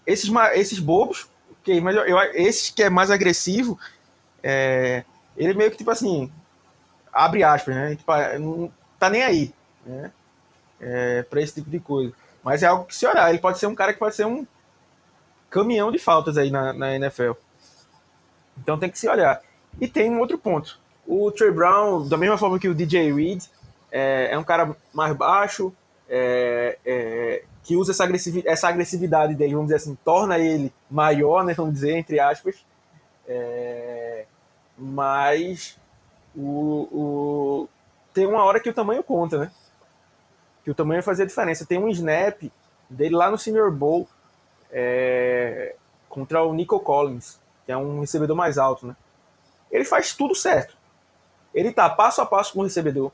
esses, 0.07 0.31
esses 0.53 0.79
bobos, 0.79 1.27
okay, 1.59 1.81
mas 1.81 1.97
eu, 1.97 2.03
eu, 2.05 2.17
esses 2.33 2.69
que 2.69 2.83
é 2.83 2.89
mais 2.89 3.11
agressivo, 3.11 3.77
é, 4.41 5.03
ele 5.35 5.53
meio 5.53 5.69
que 5.69 5.77
tipo 5.77 5.91
assim, 5.91 6.31
abre 7.11 7.43
aspas, 7.43 7.75
né? 7.75 7.95
Tipo, 7.97 8.09
ah, 8.09 8.39
não 8.39 8.71
tá 8.97 9.09
nem 9.09 9.21
aí, 9.21 9.53
né? 9.85 10.09
É, 10.85 11.23
para 11.23 11.41
esse 11.41 11.55
tipo 11.55 11.69
de 11.69 11.79
coisa. 11.79 12.13
Mas 12.43 12.61
é 12.61 12.67
algo 12.67 12.85
que 12.85 12.95
se 12.95 13.07
olhar, 13.07 13.29
ele 13.29 13.39
pode 13.39 13.57
ser 13.57 13.67
um 13.67 13.75
cara 13.75 13.93
que 13.93 13.99
pode 13.99 14.15
ser 14.15 14.25
um 14.25 14.45
caminhão 15.49 15.91
de 15.91 15.99
faltas 15.99 16.37
aí 16.37 16.51
na, 16.51 16.73
na 16.73 16.95
NFL. 16.95 17.31
Então 18.57 18.77
tem 18.77 18.89
que 18.89 18.99
se 18.99 19.07
olhar. 19.07 19.41
E 19.79 19.87
tem 19.87 20.11
um 20.11 20.19
outro 20.19 20.37
ponto. 20.37 20.79
O 21.07 21.31
Trey 21.31 21.51
Brown, 21.51 22.07
da 22.07 22.17
mesma 22.17 22.37
forma 22.37 22.59
que 22.59 22.67
o 22.67 22.75
DJ 22.75 23.13
Reed, 23.13 23.43
é, 23.91 24.29
é 24.31 24.37
um 24.37 24.43
cara 24.43 24.75
mais 24.93 25.15
baixo, 25.15 25.73
é, 26.09 26.77
é, 26.85 27.43
que 27.63 27.75
usa 27.75 27.91
essa 27.91 28.03
agressividade, 28.03 28.53
essa 28.53 28.67
agressividade 28.67 29.35
dele, 29.35 29.53
vamos 29.53 29.67
dizer 29.67 29.77
assim, 29.77 29.97
torna 30.03 30.37
ele 30.37 30.73
maior, 30.89 31.43
né, 31.43 31.53
vamos 31.53 31.73
dizer, 31.73 31.95
entre 31.97 32.19
aspas. 32.19 32.65
É, 33.27 34.25
mas 34.77 35.77
o, 36.35 36.87
o, 36.91 37.69
tem 38.13 38.25
uma 38.25 38.43
hora 38.43 38.59
que 38.59 38.69
o 38.69 38.73
tamanho 38.73 39.03
conta, 39.03 39.37
né? 39.37 39.51
Que 40.63 40.71
o 40.71 40.75
tamanho 40.75 41.03
fazia 41.03 41.25
diferença. 41.25 41.65
Tem 41.65 41.77
um 41.77 41.89
snap 41.89 42.43
dele 42.89 43.15
lá 43.15 43.29
no 43.29 43.37
Senior 43.37 43.71
Bowl 43.71 44.07
é, 44.71 45.75
contra 46.09 46.43
o 46.43 46.53
Nico 46.53 46.79
Collins, 46.79 47.39
que 47.65 47.71
é 47.71 47.77
um 47.77 47.99
recebedor 48.01 48.35
mais 48.35 48.57
alto, 48.57 48.87
né? 48.87 48.95
Ele 49.71 49.83
faz 49.83 50.13
tudo 50.13 50.35
certo. 50.35 50.75
Ele 51.53 51.71
tá 51.71 51.89
passo 51.89 52.21
a 52.21 52.25
passo 52.25 52.53
com 52.53 52.59
o 52.59 52.63
recebedor. 52.63 53.11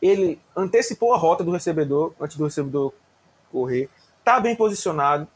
Ele 0.00 0.40
antecipou 0.56 1.14
a 1.14 1.16
rota 1.16 1.42
do 1.42 1.50
recebedor 1.50 2.12
antes 2.20 2.36
do 2.36 2.44
recebedor 2.44 2.92
correr. 3.50 3.88
Tá 4.24 4.40
bem 4.40 4.54
posicionado. 4.54 5.26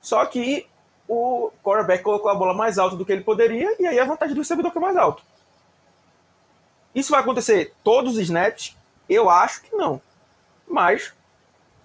Só 0.00 0.24
que 0.26 0.66
o 1.08 1.50
quarterback 1.62 2.02
colocou 2.02 2.30
a 2.30 2.34
bola 2.34 2.54
mais 2.54 2.78
alta 2.78 2.96
do 2.96 3.04
que 3.04 3.12
ele 3.12 3.22
poderia 3.22 3.76
e 3.78 3.86
aí 3.86 3.98
a 3.98 4.04
vantagem 4.04 4.34
do 4.34 4.40
recebedor 4.40 4.72
que 4.72 4.78
é 4.78 4.80
mais 4.80 4.96
alto. 4.96 5.22
Isso 6.94 7.10
vai 7.10 7.20
acontecer 7.20 7.74
todos 7.84 8.14
os 8.14 8.20
snaps? 8.20 8.76
Eu 9.08 9.28
acho 9.28 9.62
que 9.62 9.74
não. 9.74 10.00
Mas 10.68 11.12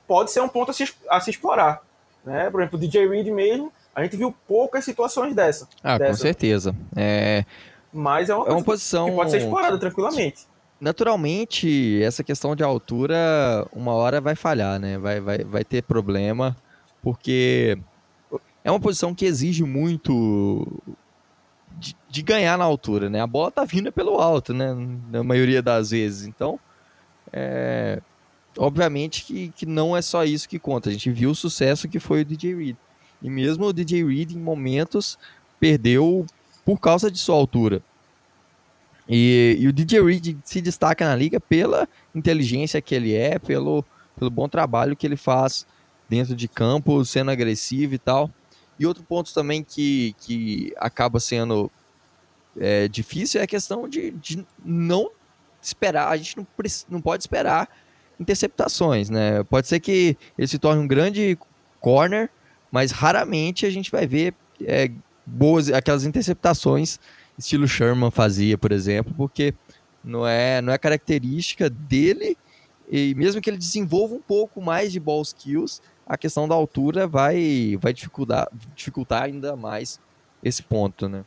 pode 0.08 0.32
ser 0.32 0.42
um 0.42 0.50
ponto 0.50 0.72
a 0.72 0.74
se, 0.74 0.92
a 1.10 1.20
se 1.20 1.30
explorar. 1.30 1.82
Né? 2.26 2.50
Por 2.50 2.62
exemplo, 2.62 2.78
o 2.78 2.82
DJ 2.82 3.08
Reed 3.08 3.28
mesmo, 3.28 3.72
a 3.96 4.04
gente 4.04 4.18
viu 4.18 4.34
poucas 4.48 4.86
situações 4.86 5.36
dessa. 5.36 5.68
Ah, 5.84 5.98
dessa. 5.98 6.12
com 6.12 6.18
certeza. 6.18 6.76
É... 6.96 7.46
Mas 7.94 8.30
é 8.30 8.36
uma, 8.36 8.48
é 8.48 8.52
uma 8.52 8.64
posição 8.64 9.10
que 9.10 9.16
pode 9.16 9.32
ser 9.32 9.38
explorada 9.38 9.78
tranquilamente. 9.78 10.48
Naturalmente, 10.80 12.02
essa 12.02 12.24
questão 12.24 12.56
de 12.56 12.64
altura, 12.64 13.68
uma 13.72 13.94
hora 13.94 14.20
vai 14.20 14.36
falhar, 14.36 14.80
né? 14.80 14.98
Vai, 14.98 15.20
vai, 15.20 15.38
vai 15.40 15.64
ter 15.64 15.84
problema, 15.84 16.56
porque 17.04 17.78
é 18.64 18.72
uma 18.72 18.80
posição 18.80 19.14
que 19.14 19.26
exige 19.26 19.64
muito 19.64 20.68
de, 21.78 21.96
de, 22.10 22.22
ganhar 22.22 22.58
na 22.58 22.64
altura, 22.64 23.10
né? 23.10 23.22
A 23.22 23.28
bola 23.28 23.52
tá 23.52 23.64
vindo 23.64 23.92
pelo 23.92 24.20
alto, 24.20 24.54
né? 24.54 24.74
Na 25.12 25.24
maioria 25.24 25.62
das 25.62 25.92
vezes. 25.92 26.26
Então, 26.26 26.60
é, 27.32 28.02
obviamente 28.58 29.24
que, 29.24 29.50
que 29.50 29.66
não 29.66 29.96
é 29.96 30.02
só 30.02 30.24
isso 30.24 30.48
que 30.48 30.60
conta. 30.60 30.90
A 30.90 30.94
gente 30.94 31.12
viu 31.12 31.32
o 31.32 31.36
sucesso 31.36 31.88
que 31.88 32.00
foi 32.00 32.22
o 32.22 32.26
DJ 32.26 32.56
Reed. 32.56 32.76
E 33.22 33.30
mesmo 33.30 33.66
o 33.66 33.74
DJ 33.74 34.04
Reed, 34.04 34.32
em 34.32 34.40
momentos, 34.40 35.18
perdeu 35.60 36.26
por 36.66 36.80
causa 36.80 37.12
de 37.12 37.20
sua 37.20 37.36
altura. 37.36 37.82
E, 39.08 39.58
e, 39.60 39.68
o 39.68 39.74
DJ 39.74 40.02
Reed 40.02 40.38
se 40.44 40.62
destaca 40.62 41.06
na 41.06 41.16
liga 41.16 41.40
pela 41.40 41.88
inteligência 42.16 42.82
que 42.82 42.96
ele 42.96 43.14
é, 43.14 43.38
pelo, 43.38 43.84
pelo 44.16 44.30
bom 44.30 44.48
trabalho 44.48 44.96
que 44.96 45.06
ele 45.06 45.18
faz 45.18 45.66
dentro 46.08 46.36
de 46.36 46.48
campo, 46.48 47.04
sendo 47.04 47.32
agressivo 47.32 47.94
e 47.94 47.98
tal. 47.98 48.30
E 48.80 48.86
outro 48.86 49.04
ponto 49.04 49.34
também 49.34 49.64
que, 49.64 50.16
que 50.20 50.74
acaba 50.78 51.20
sendo 51.20 51.70
é, 52.58 52.88
difícil 52.88 53.40
é 53.42 53.44
a 53.44 53.48
questão 53.48 53.88
de, 53.88 54.12
de 54.12 54.46
não 54.64 55.12
esperar, 55.62 56.10
a 56.10 56.18
gente 56.18 56.38
não, 56.38 56.48
não 56.90 57.02
pode 57.02 57.24
esperar 57.24 57.70
interceptações, 58.22 59.10
né? 59.10 59.44
Pode 59.44 59.68
ser 59.68 59.80
que 59.80 60.18
ele 60.38 60.48
se 60.48 60.60
torne 60.60 60.82
um 60.82 60.88
grande 60.88 61.38
corner, 61.80 62.30
mas 62.72 62.92
raramente 62.92 63.66
a 63.66 63.70
gente 63.70 63.92
vai 63.92 64.08
ver 64.08 64.34
é, 64.64 64.90
boas 65.26 65.72
aquelas 65.72 66.06
interceptações 66.06 67.00
estilo 67.38 67.68
Sherman 67.68 68.12
fazia, 68.12 68.58
por 68.58 68.72
exemplo, 68.72 69.14
porque 69.16 69.54
não 70.04 70.26
é, 70.26 70.62
não 70.62 70.72
é 70.72 70.78
característica 70.78 71.70
dele 71.70 72.38
e 72.90 73.16
mesmo 73.16 73.42
que 73.42 73.50
ele 73.50 73.58
desenvolva 73.58 74.16
um 74.16 74.22
pouco 74.22 74.62
mais 74.62 74.92
de 74.92 75.00
ball 75.00 75.22
skills, 75.22 75.82
a 76.06 76.18
questão 76.18 76.48
da 76.48 76.56
altura 76.56 77.08
vai, 77.08 77.78
vai 77.82 77.94
dificultar, 77.94 78.48
dificultar 78.76 79.24
ainda 79.24 79.56
mais 79.56 80.00
esse 80.44 80.62
ponto, 80.62 81.08
né? 81.08 81.24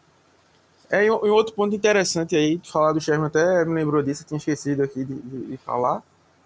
É, 0.91 1.07
e 1.07 1.11
outro 1.11 1.55
ponto 1.55 1.75
interessante 1.75 2.37
aí, 2.37 2.59
de 2.59 2.71
falar 2.71 2.93
do 2.93 3.01
Sherman, 3.01 3.29
até 3.29 3.65
me 3.65 3.73
lembrou 3.73 4.03
disso, 4.03 4.23
eu 4.23 4.27
tinha 4.27 4.39
esquecido 4.39 4.83
aqui 4.83 5.05
de, 5.05 5.15
de, 5.15 5.47
de 5.47 5.57
falar, 5.57 6.03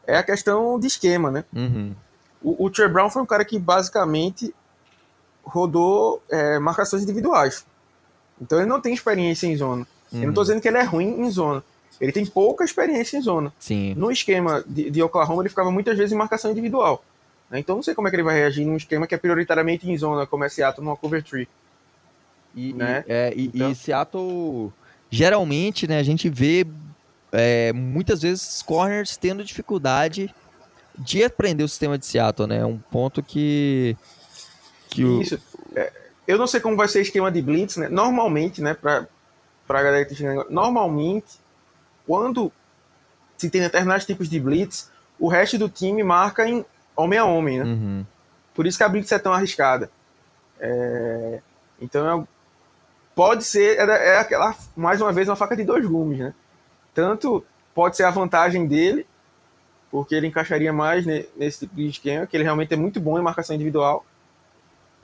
é 0.08 0.16
a 0.16 0.22
questão 0.22 0.80
de 0.80 0.86
esquema, 0.86 1.30
né? 1.30 1.44
Uhum. 1.54 1.94
O, 2.42 2.64
o 2.64 2.70
Trey 2.70 2.88
Brown 2.88 3.10
foi 3.10 3.20
um 3.20 3.26
cara 3.26 3.44
que 3.44 3.58
basicamente 3.58 4.54
rodou 5.44 6.22
é, 6.30 6.58
marcações 6.58 7.02
individuais. 7.02 7.66
Então 8.40 8.58
ele 8.58 8.68
não 8.68 8.80
tem 8.80 8.94
experiência 8.94 9.46
em 9.46 9.54
zona. 9.54 9.86
Uhum. 10.10 10.18
Eu 10.18 10.22
não 10.22 10.28
estou 10.30 10.44
dizendo 10.44 10.62
que 10.62 10.68
ele 10.68 10.78
é 10.78 10.82
ruim 10.82 11.20
em 11.20 11.30
zona. 11.30 11.62
Ele 12.00 12.10
tem 12.10 12.24
pouca 12.24 12.64
experiência 12.64 13.18
em 13.18 13.20
zona. 13.20 13.52
Sim. 13.58 13.94
No 13.96 14.10
esquema 14.10 14.64
de, 14.66 14.90
de 14.90 15.02
Oklahoma, 15.02 15.42
ele 15.42 15.50
ficava 15.50 15.70
muitas 15.70 15.98
vezes 15.98 16.12
em 16.12 16.16
marcação 16.16 16.50
individual. 16.50 17.04
Né? 17.50 17.58
Então 17.58 17.76
não 17.76 17.82
sei 17.82 17.94
como 17.94 18.08
é 18.08 18.10
que 18.10 18.16
ele 18.16 18.22
vai 18.22 18.36
reagir 18.36 18.64
num 18.64 18.76
esquema 18.76 19.06
que 19.06 19.14
é 19.14 19.18
prioritariamente 19.18 19.90
em 19.90 19.96
zona, 19.98 20.26
como 20.26 20.42
é 20.42 20.48
Seattle 20.48 20.84
numa 20.84 20.96
cover 20.96 21.22
tree. 21.22 21.46
E, 22.54 22.72
né? 22.72 23.04
é, 23.06 23.34
e, 23.36 23.48
então... 23.48 23.70
e 23.70 23.74
Seattle, 23.74 24.72
geralmente, 25.10 25.86
né, 25.86 25.98
a 25.98 26.02
gente 26.02 26.30
vê 26.30 26.66
é, 27.32 27.72
muitas 27.72 28.22
vezes 28.22 28.62
corners 28.62 29.16
tendo 29.16 29.44
dificuldade 29.44 30.34
de 30.98 31.22
aprender 31.22 31.62
o 31.62 31.68
sistema 31.68 31.98
de 31.98 32.06
Seattle, 32.06 32.48
né? 32.48 32.64
Um 32.64 32.78
ponto 32.78 33.22
que. 33.22 33.96
que. 34.88 35.02
Isso. 35.02 35.40
É, 35.74 35.92
eu 36.26 36.38
não 36.38 36.46
sei 36.46 36.60
como 36.60 36.76
vai 36.76 36.88
ser 36.88 36.98
o 36.98 37.02
esquema 37.02 37.30
de 37.30 37.40
blitz, 37.40 37.76
né? 37.76 37.88
Normalmente, 37.88 38.60
né, 38.60 38.74
pra, 38.74 39.06
pra 39.66 39.82
galera 39.82 40.04
que 40.04 40.14
tá 40.14 40.46
normalmente, 40.50 41.38
quando 42.06 42.52
se 43.36 43.48
tem 43.48 43.60
determinados 43.60 44.04
tipos 44.04 44.28
de 44.28 44.40
blitz, 44.40 44.90
o 45.18 45.28
resto 45.28 45.56
do 45.56 45.68
time 45.68 46.02
marca 46.02 46.46
em 46.48 46.64
homem 46.96 47.18
a 47.18 47.24
homem, 47.24 47.58
né? 47.58 47.64
Uhum. 47.64 48.06
Por 48.54 48.66
isso 48.66 48.76
que 48.76 48.84
a 48.84 48.88
blitz 48.88 49.12
é 49.12 49.18
tão 49.18 49.32
arriscada. 49.32 49.90
É... 50.58 51.40
Então, 51.80 52.22
é... 52.22 52.26
pode 53.14 53.44
ser, 53.44 53.78
é, 53.78 54.14
é 54.14 54.18
aquela, 54.18 54.56
mais 54.76 55.00
uma 55.00 55.12
vez, 55.12 55.28
uma 55.28 55.36
faca 55.36 55.56
de 55.56 55.62
dois 55.64 55.86
gumes, 55.86 56.18
né? 56.18 56.34
Tanto 56.94 57.44
pode 57.74 57.96
ser 57.96 58.04
a 58.04 58.10
vantagem 58.10 58.66
dele, 58.66 59.06
porque 59.90 60.14
ele 60.14 60.26
encaixaria 60.26 60.72
mais 60.72 61.06
nesse 61.06 61.60
tipo 61.60 61.76
de 61.76 61.86
esquema, 61.86 62.26
que 62.26 62.36
ele 62.36 62.44
realmente 62.44 62.74
é 62.74 62.76
muito 62.76 63.00
bom 63.00 63.18
em 63.18 63.22
marcação 63.22 63.54
individual, 63.54 64.04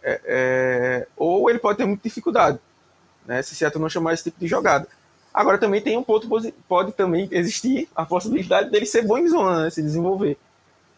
é, 0.02 0.20
é, 0.24 1.06
ou 1.16 1.48
ele 1.48 1.58
pode 1.58 1.78
ter 1.78 1.86
muita 1.86 2.02
dificuldade, 2.02 2.58
né, 3.24 3.40
se 3.42 3.54
Seattle 3.54 3.80
não 3.80 3.88
chamar 3.88 4.12
esse 4.12 4.24
tipo 4.24 4.38
de 4.38 4.46
jogada. 4.46 4.86
Agora 5.32 5.58
também 5.58 5.80
tem 5.80 5.96
um 5.96 6.02
ponto 6.02 6.28
pode 6.68 6.92
também 6.92 7.28
existir 7.32 7.88
a 7.96 8.04
possibilidade 8.04 8.70
dele 8.70 8.86
ser 8.86 9.02
bom 9.02 9.18
em 9.18 9.28
zona, 9.28 9.64
né, 9.64 9.70
se 9.70 9.82
desenvolver. 9.82 10.38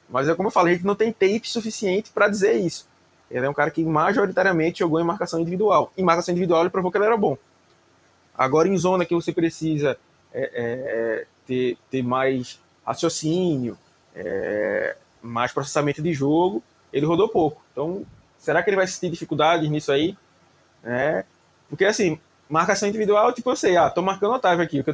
Mas 0.09 0.29
é 0.29 0.35
como 0.35 0.49
eu 0.49 0.53
falei, 0.53 0.75
a 0.75 0.77
gente 0.77 0.87
não 0.87 0.95
tem 0.95 1.13
tape 1.13 1.49
suficiente 1.49 2.11
para 2.11 2.29
dizer 2.29 2.55
isso. 2.55 2.87
Ele 3.31 3.45
é 3.45 3.51
um 3.51 3.55
cara 3.55 3.71
que 3.71 3.85
majoritariamente 3.85 4.81
jogou 4.81 5.01
em 5.01 5.05
marcação 5.05 5.41
individual. 5.41 5.93
Em 5.97 6.05
marcação 6.05 6.33
individual 6.33 6.63
ele 6.63 6.71
provou 6.71 6.91
que 6.91 6.99
ele 6.99 7.07
era 7.07 7.17
bom. 7.17 7.37
Agora 8.37 8.69
em 8.69 8.77
zona 8.77 9.05
que 9.05 9.15
você 9.15 9.33
precisa 9.33 9.97
é, 10.37 10.43
é, 10.43 10.51
é, 10.55 11.27
ter, 11.47 11.79
ter 11.91 12.03
mais 12.03 12.61
raciocínio, 12.85 13.79
é, 14.15 14.95
mais 15.23 15.51
processamento 15.51 16.03
de 16.03 16.13
jogo, 16.13 16.63
ele 16.93 17.07
rodou 17.07 17.27
pouco. 17.27 17.63
Então, 17.73 18.05
será 18.39 18.63
que 18.63 18.69
ele 18.69 18.77
vai 18.77 18.87
sentir 18.87 19.09
dificuldades 19.09 19.71
nisso 19.71 19.91
aí? 19.91 20.15
É, 20.85 21.25
porque 21.71 21.87
assim, 21.87 22.21
marcação 22.51 22.87
individual, 22.87 23.33
tipo, 23.33 23.51
eu 23.51 23.57
sei, 23.57 23.79
ah, 23.79 23.89
tô 23.89 24.03
marcando 24.03 24.33
o 24.33 24.35
Otávio 24.35 24.63
aqui. 24.63 24.85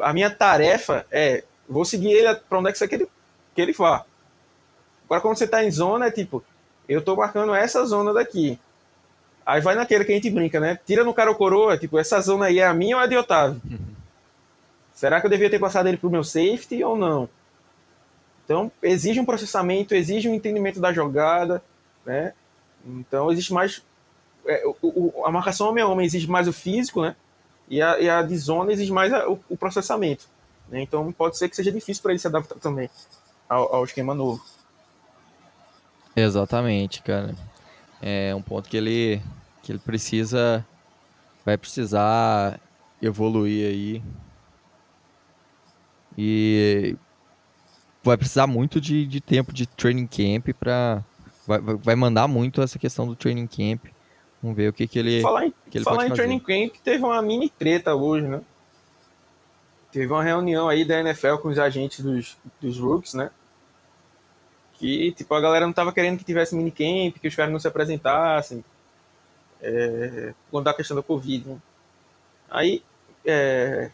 A 0.00 0.14
minha 0.14 0.30
tarefa 0.30 1.06
é, 1.10 1.44
vou 1.68 1.84
seguir 1.84 2.12
ele 2.12 2.34
para 2.34 2.58
onde 2.58 2.70
é 2.70 2.72
que 2.72 2.78
você 2.78 2.88
quer 2.88 2.96
que 2.96 3.02
ele, 3.04 3.10
que 3.54 3.60
ele 3.60 3.72
vá. 3.72 4.06
Agora, 5.04 5.20
quando 5.20 5.36
você 5.36 5.46
tá 5.46 5.62
em 5.62 5.70
zona, 5.70 6.06
é 6.06 6.10
tipo, 6.10 6.42
eu 6.88 7.02
tô 7.02 7.14
marcando 7.14 7.54
essa 7.54 7.84
zona 7.84 8.14
daqui. 8.14 8.58
Aí 9.44 9.60
vai 9.60 9.74
naquele 9.74 10.04
que 10.06 10.12
a 10.12 10.14
gente 10.14 10.30
brinca, 10.30 10.58
né? 10.58 10.78
Tira 10.86 11.04
no 11.04 11.12
cara 11.12 11.30
o 11.30 11.34
coroa, 11.34 11.76
tipo, 11.76 11.98
essa 11.98 12.18
zona 12.20 12.46
aí 12.46 12.60
é 12.60 12.66
a 12.66 12.72
minha 12.72 12.96
ou 12.96 13.02
é 13.02 13.04
a 13.04 13.08
de 13.08 13.16
Otávio? 13.16 13.60
Será 15.02 15.20
que 15.20 15.26
eu 15.26 15.30
devia 15.30 15.50
ter 15.50 15.58
passado 15.58 15.88
ele 15.88 15.96
pro 15.96 16.08
meu 16.08 16.22
safety 16.22 16.84
ou 16.84 16.96
não? 16.96 17.28
Então, 18.44 18.70
exige 18.80 19.18
um 19.18 19.24
processamento, 19.24 19.96
exige 19.96 20.28
um 20.28 20.34
entendimento 20.34 20.78
da 20.78 20.92
jogada, 20.92 21.60
né? 22.06 22.34
Então, 22.86 23.32
existe 23.32 23.52
mais. 23.52 23.82
É, 24.46 24.64
o, 24.64 24.76
o, 24.80 25.26
a 25.26 25.30
marcação 25.32 25.68
homem 25.68 25.82
a 25.82 25.88
homem 25.88 26.06
exige 26.06 26.30
mais 26.30 26.46
o 26.46 26.52
físico, 26.52 27.02
né? 27.02 27.16
E 27.68 27.82
a, 27.82 27.98
e 27.98 28.08
a 28.08 28.22
de 28.22 28.38
zona 28.38 28.70
exige 28.70 28.92
mais 28.92 29.12
a, 29.12 29.28
o, 29.28 29.40
o, 29.48 29.56
processamento. 29.56 30.28
Né? 30.68 30.80
Então, 30.82 31.10
pode 31.10 31.36
ser 31.36 31.48
que 31.48 31.56
seja 31.56 31.72
difícil 31.72 32.00
para 32.00 32.12
ele 32.12 32.20
se 32.20 32.28
adaptar 32.28 32.60
também 32.60 32.88
ao, 33.48 33.74
ao 33.74 33.84
esquema 33.84 34.14
novo. 34.14 34.40
Exatamente, 36.14 37.02
cara. 37.02 37.34
É 38.00 38.32
um 38.36 38.42
ponto 38.42 38.68
que 38.68 38.76
ele, 38.76 39.20
que 39.64 39.72
ele 39.72 39.80
precisa. 39.80 40.64
Vai 41.44 41.58
precisar 41.58 42.60
evoluir 43.02 43.66
aí. 43.66 44.02
E 46.16 46.96
vai 48.02 48.16
precisar 48.16 48.46
muito 48.46 48.80
de, 48.80 49.06
de 49.06 49.20
tempo 49.20 49.52
de 49.52 49.66
training 49.66 50.06
camp 50.06 50.48
para 50.58 51.04
vai, 51.46 51.60
vai 51.60 51.94
mandar 51.94 52.28
muito 52.28 52.60
essa 52.62 52.78
questão 52.78 53.06
do 53.06 53.16
training 53.16 53.46
camp. 53.46 53.86
Vamos 54.42 54.56
ver 54.56 54.68
o 54.68 54.72
que, 54.72 54.86
que 54.86 54.98
ele. 54.98 55.20
Falar 55.20 55.46
em, 55.46 55.54
que 55.70 55.78
ele 55.78 55.84
falar 55.84 56.06
em 56.06 56.12
training 56.12 56.40
camp, 56.40 56.74
teve 56.82 57.04
uma 57.04 57.22
mini 57.22 57.48
treta 57.48 57.94
hoje, 57.94 58.26
né? 58.26 58.40
Teve 59.92 60.12
uma 60.12 60.22
reunião 60.22 60.68
aí 60.68 60.84
da 60.84 61.00
NFL 61.00 61.36
com 61.36 61.48
os 61.48 61.58
agentes 61.58 62.00
dos, 62.00 62.36
dos 62.60 62.78
rooks, 62.78 63.14
né? 63.14 63.30
Que, 64.74 65.12
tipo, 65.12 65.32
a 65.34 65.40
galera 65.40 65.66
não 65.66 65.72
tava 65.72 65.92
querendo 65.92 66.18
que 66.18 66.24
tivesse 66.24 66.56
minicamp, 66.56 67.20
que 67.20 67.28
os 67.28 67.34
caras 67.36 67.52
não 67.52 67.60
se 67.60 67.68
apresentassem. 67.68 68.64
É, 69.60 70.34
quando 70.50 70.66
a 70.66 70.74
questão 70.74 70.96
da 70.96 71.02
Covid, 71.04 71.50
né? 71.50 71.58
Aí, 72.50 72.82
é, 73.24 73.92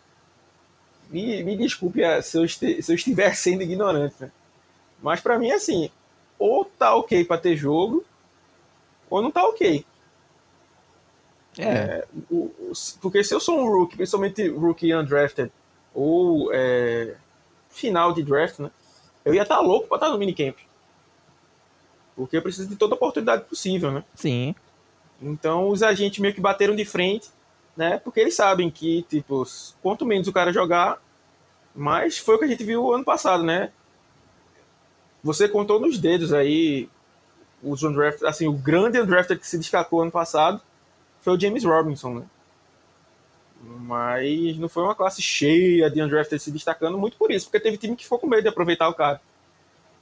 me, 1.11 1.43
me 1.43 1.57
desculpe 1.57 2.03
é, 2.03 2.21
se 2.23 2.37
eu, 2.37 2.45
este, 2.45 2.83
se 2.83 2.93
eu 2.93 2.97
estiver 2.97 3.35
sendo 3.37 3.63
ignorante, 3.63 4.17
né? 4.21 4.31
Mas 5.03 5.21
para 5.21 5.39
mim, 5.39 5.51
assim, 5.51 5.91
ou 6.39 6.65
tá 6.65 6.95
ok 6.95 7.25
para 7.25 7.41
ter 7.41 7.57
jogo, 7.57 8.05
ou 9.09 9.23
não 9.23 9.31
tá 9.31 9.45
ok. 9.45 9.85
É. 11.59 11.65
é 11.65 12.05
o, 12.31 12.37
o, 12.37 12.73
porque 13.01 13.25
se 13.25 13.35
eu 13.35 13.41
sou 13.41 13.59
um 13.59 13.69
rookie, 13.69 13.97
principalmente 13.97 14.49
rookie 14.49 14.95
undrafted, 14.95 15.51
ou 15.95 16.53
é, 16.53 17.17
final 17.69 18.13
de 18.13 18.23
draft, 18.23 18.59
né? 18.61 18.71
Eu 19.25 19.35
ia 19.35 19.43
estar 19.43 19.57
tá 19.57 19.61
louco 19.61 19.89
para 19.89 19.97
estar 19.97 20.07
tá 20.07 20.13
no 20.13 20.19
minicamp. 20.19 20.57
Porque 22.15 22.37
eu 22.37 22.43
preciso 22.43 22.69
de 22.69 22.77
toda 22.77 22.95
oportunidade 22.95 23.45
possível, 23.45 23.91
né? 23.91 24.05
Sim. 24.15 24.55
Então 25.21 25.69
os 25.69 25.83
agentes 25.83 26.19
meio 26.19 26.35
que 26.35 26.41
bateram 26.41 26.75
de 26.75 26.85
frente, 26.85 27.29
né? 27.79 27.97
Porque 27.97 28.19
eles 28.19 28.35
sabem 28.35 28.69
que, 28.69 29.03
tipo, 29.09 29.47
quanto 29.81 30.05
menos 30.05 30.27
o 30.27 30.33
cara 30.33 30.53
jogar, 30.53 31.01
mais 31.73 32.19
foi 32.19 32.35
o 32.35 32.39
que 32.41 32.45
a 32.45 32.49
gente 32.49 32.65
viu 32.65 32.93
ano 32.93 33.05
passado, 33.05 33.45
né? 33.45 33.71
Você 35.23 35.49
contou 35.49 35.79
nos 35.79 35.97
dedos 35.97 36.33
aí 36.33 36.91
os 37.63 37.85
undrafted, 37.85 38.27
assim, 38.27 38.49
o 38.49 38.53
grande 38.53 39.01
undrafted 39.01 39.41
que 39.41 39.47
se 39.47 39.57
destacou 39.59 40.03
ano 40.03 40.11
passado 40.11 40.61
foi 41.21 41.37
o 41.37 41.41
James 41.41 41.65
Robinson, 41.65 42.15
né? 42.15 42.25
Mas 43.63 44.59
não 44.59 44.69
foi 44.69 44.83
uma 44.83 44.95
classe 44.95 45.23
cheia 45.23 45.89
de 45.89 46.03
undrafted 46.03 46.43
se 46.43 46.51
destacando 46.51 46.99
muito 46.99 47.17
por 47.17 47.31
isso, 47.31 47.47
porque 47.47 47.61
teve 47.61 47.77
time 47.77 47.95
que 47.95 48.03
ficou 48.03 48.19
com 48.19 48.27
medo 48.27 48.43
de 48.43 48.49
aproveitar 48.49 48.89
o 48.89 48.95
cara. 48.95 49.21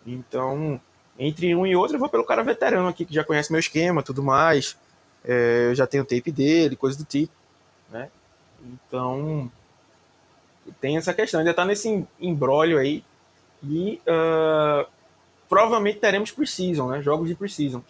Então, 0.07 0.81
entre 1.18 1.55
um 1.55 1.66
e 1.66 1.77
outro, 1.77 1.97
eu 1.97 2.01
vou 2.01 2.09
pelo 2.09 2.24
cara 2.24 2.43
veterano 2.43 2.89
aqui, 2.89 3.05
que 3.05 3.14
já 3.14 3.22
conhece 3.22 3.53
meu 3.53 3.61
esquema, 3.61 4.03
tudo 4.03 4.22
mais. 4.22 4.79
É, 5.22 5.68
eu 5.68 5.74
já 5.74 5.87
tenho 5.87 6.07
tape 6.07 6.33
dele, 6.33 6.74
coisa 6.74 6.97
do 6.97 7.05
tipo, 7.05 7.33
né? 7.91 8.09
Então, 8.62 9.51
tem 10.80 10.97
essa 10.97 11.14
questão, 11.14 11.41
ainda 11.41 11.55
tá 11.55 11.64
nesse 11.64 12.07
embrólio 12.20 12.78
aí. 12.78 13.05
E 13.62 14.01
uh, 14.07 14.87
provavelmente 15.49 15.99
teremos 15.99 16.30
precisam, 16.30 16.89
né? 16.89 17.03
Jogos 17.03 17.28
de 17.28 17.34
precisam. 17.34 17.84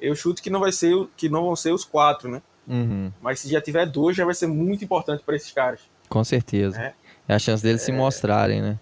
Eu 0.00 0.14
chuto 0.14 0.42
que 0.42 0.50
não 0.50 0.60
vai 0.60 0.72
ser 0.72 1.08
que 1.16 1.28
não 1.28 1.44
vão 1.44 1.56
ser 1.56 1.72
os 1.72 1.84
quatro, 1.84 2.30
né? 2.30 2.42
Uhum. 2.66 3.12
Mas 3.20 3.40
se 3.40 3.50
já 3.50 3.60
tiver 3.60 3.86
dois, 3.86 4.16
já 4.16 4.24
vai 4.24 4.34
ser 4.34 4.46
muito 4.46 4.84
importante 4.84 5.22
para 5.22 5.36
esses 5.36 5.52
caras. 5.52 5.80
Com 6.08 6.24
certeza. 6.24 6.80
É, 6.80 6.94
é 7.28 7.34
a 7.34 7.38
chance 7.38 7.62
deles 7.62 7.82
é... 7.82 7.84
se 7.84 7.92
mostrarem, 7.92 8.62
né? 8.62 8.78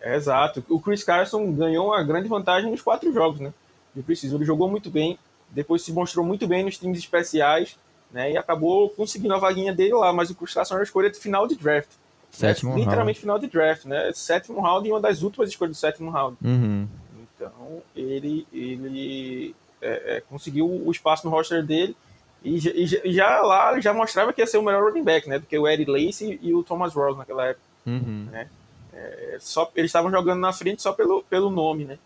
É, 0.00 0.14
exato. 0.14 0.64
O 0.68 0.80
Chris 0.80 1.02
Carson 1.02 1.52
ganhou 1.52 1.88
uma 1.88 2.02
grande 2.02 2.28
vantagem 2.28 2.70
nos 2.70 2.82
quatro 2.82 3.12
jogos, 3.12 3.40
né? 3.40 3.52
De 3.94 4.02
preciso. 4.02 4.36
Ele 4.36 4.44
jogou 4.44 4.70
muito 4.70 4.90
bem, 4.90 5.18
depois 5.50 5.82
se 5.82 5.92
mostrou 5.92 6.24
muito 6.24 6.46
bem 6.46 6.64
nos 6.64 6.78
times 6.78 6.98
especiais, 6.98 7.76
né? 8.10 8.32
E 8.32 8.36
acabou 8.36 8.88
conseguindo 8.90 9.34
a 9.34 9.38
vaguinha 9.38 9.74
dele 9.74 9.94
lá. 9.94 10.12
Mas 10.12 10.30
o 10.30 10.34
Carson 10.34 10.74
era 10.74 10.82
a 10.82 10.84
escolha 10.84 11.10
de 11.10 11.18
final 11.18 11.46
de 11.46 11.56
draft. 11.56 11.90
Sétimo 12.30 12.74
né? 12.74 12.80
Literalmente 12.80 13.20
final 13.20 13.38
de 13.38 13.46
draft, 13.46 13.84
né? 13.84 14.12
Sétimo 14.14 14.60
round 14.60 14.86
e 14.88 14.92
uma 14.92 15.00
das 15.00 15.22
últimas 15.22 15.48
escolhas 15.48 15.76
do 15.76 15.80
sétimo 15.80 16.10
round. 16.10 16.36
Uhum. 16.42 16.86
Então, 17.34 17.82
ele, 17.94 18.46
ele 18.52 19.54
é, 19.80 20.16
é, 20.16 20.20
conseguiu 20.20 20.66
o 20.66 20.90
espaço 20.90 21.26
no 21.26 21.32
roster 21.32 21.64
dele 21.64 21.96
e, 22.44 22.58
e, 22.58 23.00
e, 23.04 23.12
já 23.12 23.40
lá 23.40 23.78
já 23.80 23.92
mostrava 23.92 24.32
que 24.32 24.40
ia 24.40 24.46
ser 24.46 24.58
o 24.58 24.62
melhor 24.62 24.84
running 24.84 25.04
back, 25.04 25.28
né? 25.28 25.38
Do 25.38 25.46
que 25.46 25.58
o 25.58 25.66
Eddie 25.66 25.86
Lacy 25.86 26.38
e 26.42 26.54
o 26.54 26.62
Thomas 26.62 26.94
Ross 26.94 27.16
naquela 27.16 27.46
época. 27.46 27.64
Uhum. 27.86 28.28
Né? 28.30 28.48
É, 28.92 29.36
só, 29.40 29.70
eles 29.74 29.88
estavam 29.88 30.10
jogando 30.10 30.40
na 30.40 30.52
frente 30.52 30.82
só 30.82 30.92
pelo, 30.92 31.22
pelo 31.24 31.50
nome, 31.50 31.84
né? 31.84 31.98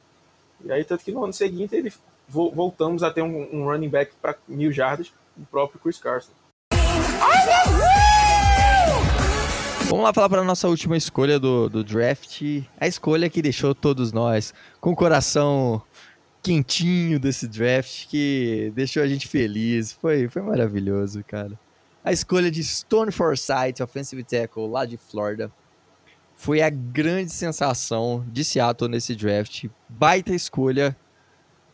E 0.65 0.71
aí, 0.71 0.85
tanto 0.85 1.05
que 1.05 1.13
no 1.13 1.25
ano 1.25 1.33
seguinte, 1.33 1.75
ele, 1.75 1.93
voltamos 2.29 3.03
a 3.03 3.11
ter 3.11 3.23
um, 3.23 3.49
um 3.53 3.65
running 3.65 3.89
back 3.89 4.13
para 4.21 4.37
mil 4.47 4.71
jardas, 4.71 5.13
o 5.37 5.45
próprio 5.47 5.81
Chris 5.81 5.99
Carson. 5.99 6.33
Vamos 9.89 10.05
lá 10.05 10.13
falar 10.15 10.29
para 10.31 10.41
a 10.41 10.45
nossa 10.45 10.69
última 10.69 10.97
escolha 10.97 11.39
do, 11.39 11.69
do 11.69 11.85
draft. 11.85 12.41
A 12.81 12.87
escolha 12.87 13.29
que 13.29 13.43
deixou 13.43 13.75
todos 13.75 14.11
nós 14.11 14.55
com 14.81 14.91
o 14.91 14.97
coração 14.97 15.83
quentinho 16.43 17.21
desse 17.21 17.47
draft, 17.47 18.09
que 18.09 18.73
deixou 18.75 19.03
a 19.03 19.07
gente 19.07 19.29
feliz. 19.29 19.93
Foi, 19.93 20.29
foi 20.29 20.43
maravilhoso, 20.43 21.23
cara. 21.23 21.59
A 22.05 22.13
escolha 22.13 22.51
de 22.51 22.65
Stone 22.65 23.13
Forsythe, 23.13 23.83
offensive 23.83 24.25
tackle 24.25 24.67
lá 24.67 24.85
de 24.85 24.97
Florida, 24.97 25.53
foi 26.35 26.61
a 26.63 26.71
grande 26.71 27.31
sensação 27.31 28.25
de 28.33 28.45
Seattle 28.45 28.91
nesse 28.91 29.15
draft. 29.15 29.67
Baita 29.89 30.35
escolha 30.35 30.97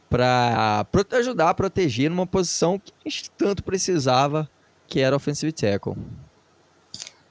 para 0.09 0.87
ajudar 1.13 1.51
a 1.51 1.55
proteger 1.55 2.11
numa 2.11 2.27
posição 2.27 2.79
que 2.79 2.93
a 3.05 3.09
gente 3.09 3.31
tanto 3.33 3.63
precisava, 3.63 4.49
que 4.87 5.01
era 5.01 5.15
offensive 5.15 5.53
tackle. 5.53 5.97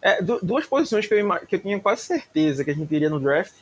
É, 0.02 0.22
duas 0.22 0.66
posições 0.66 1.08
que 1.08 1.14
eu, 1.14 1.40
que 1.48 1.56
eu 1.56 1.60
tinha 1.60 1.80
quase 1.80 2.04
certeza 2.04 2.64
que 2.64 2.72
a 2.72 2.74
gente 2.74 2.94
iria 2.94 3.10
no 3.10 3.20
draft, 3.20 3.54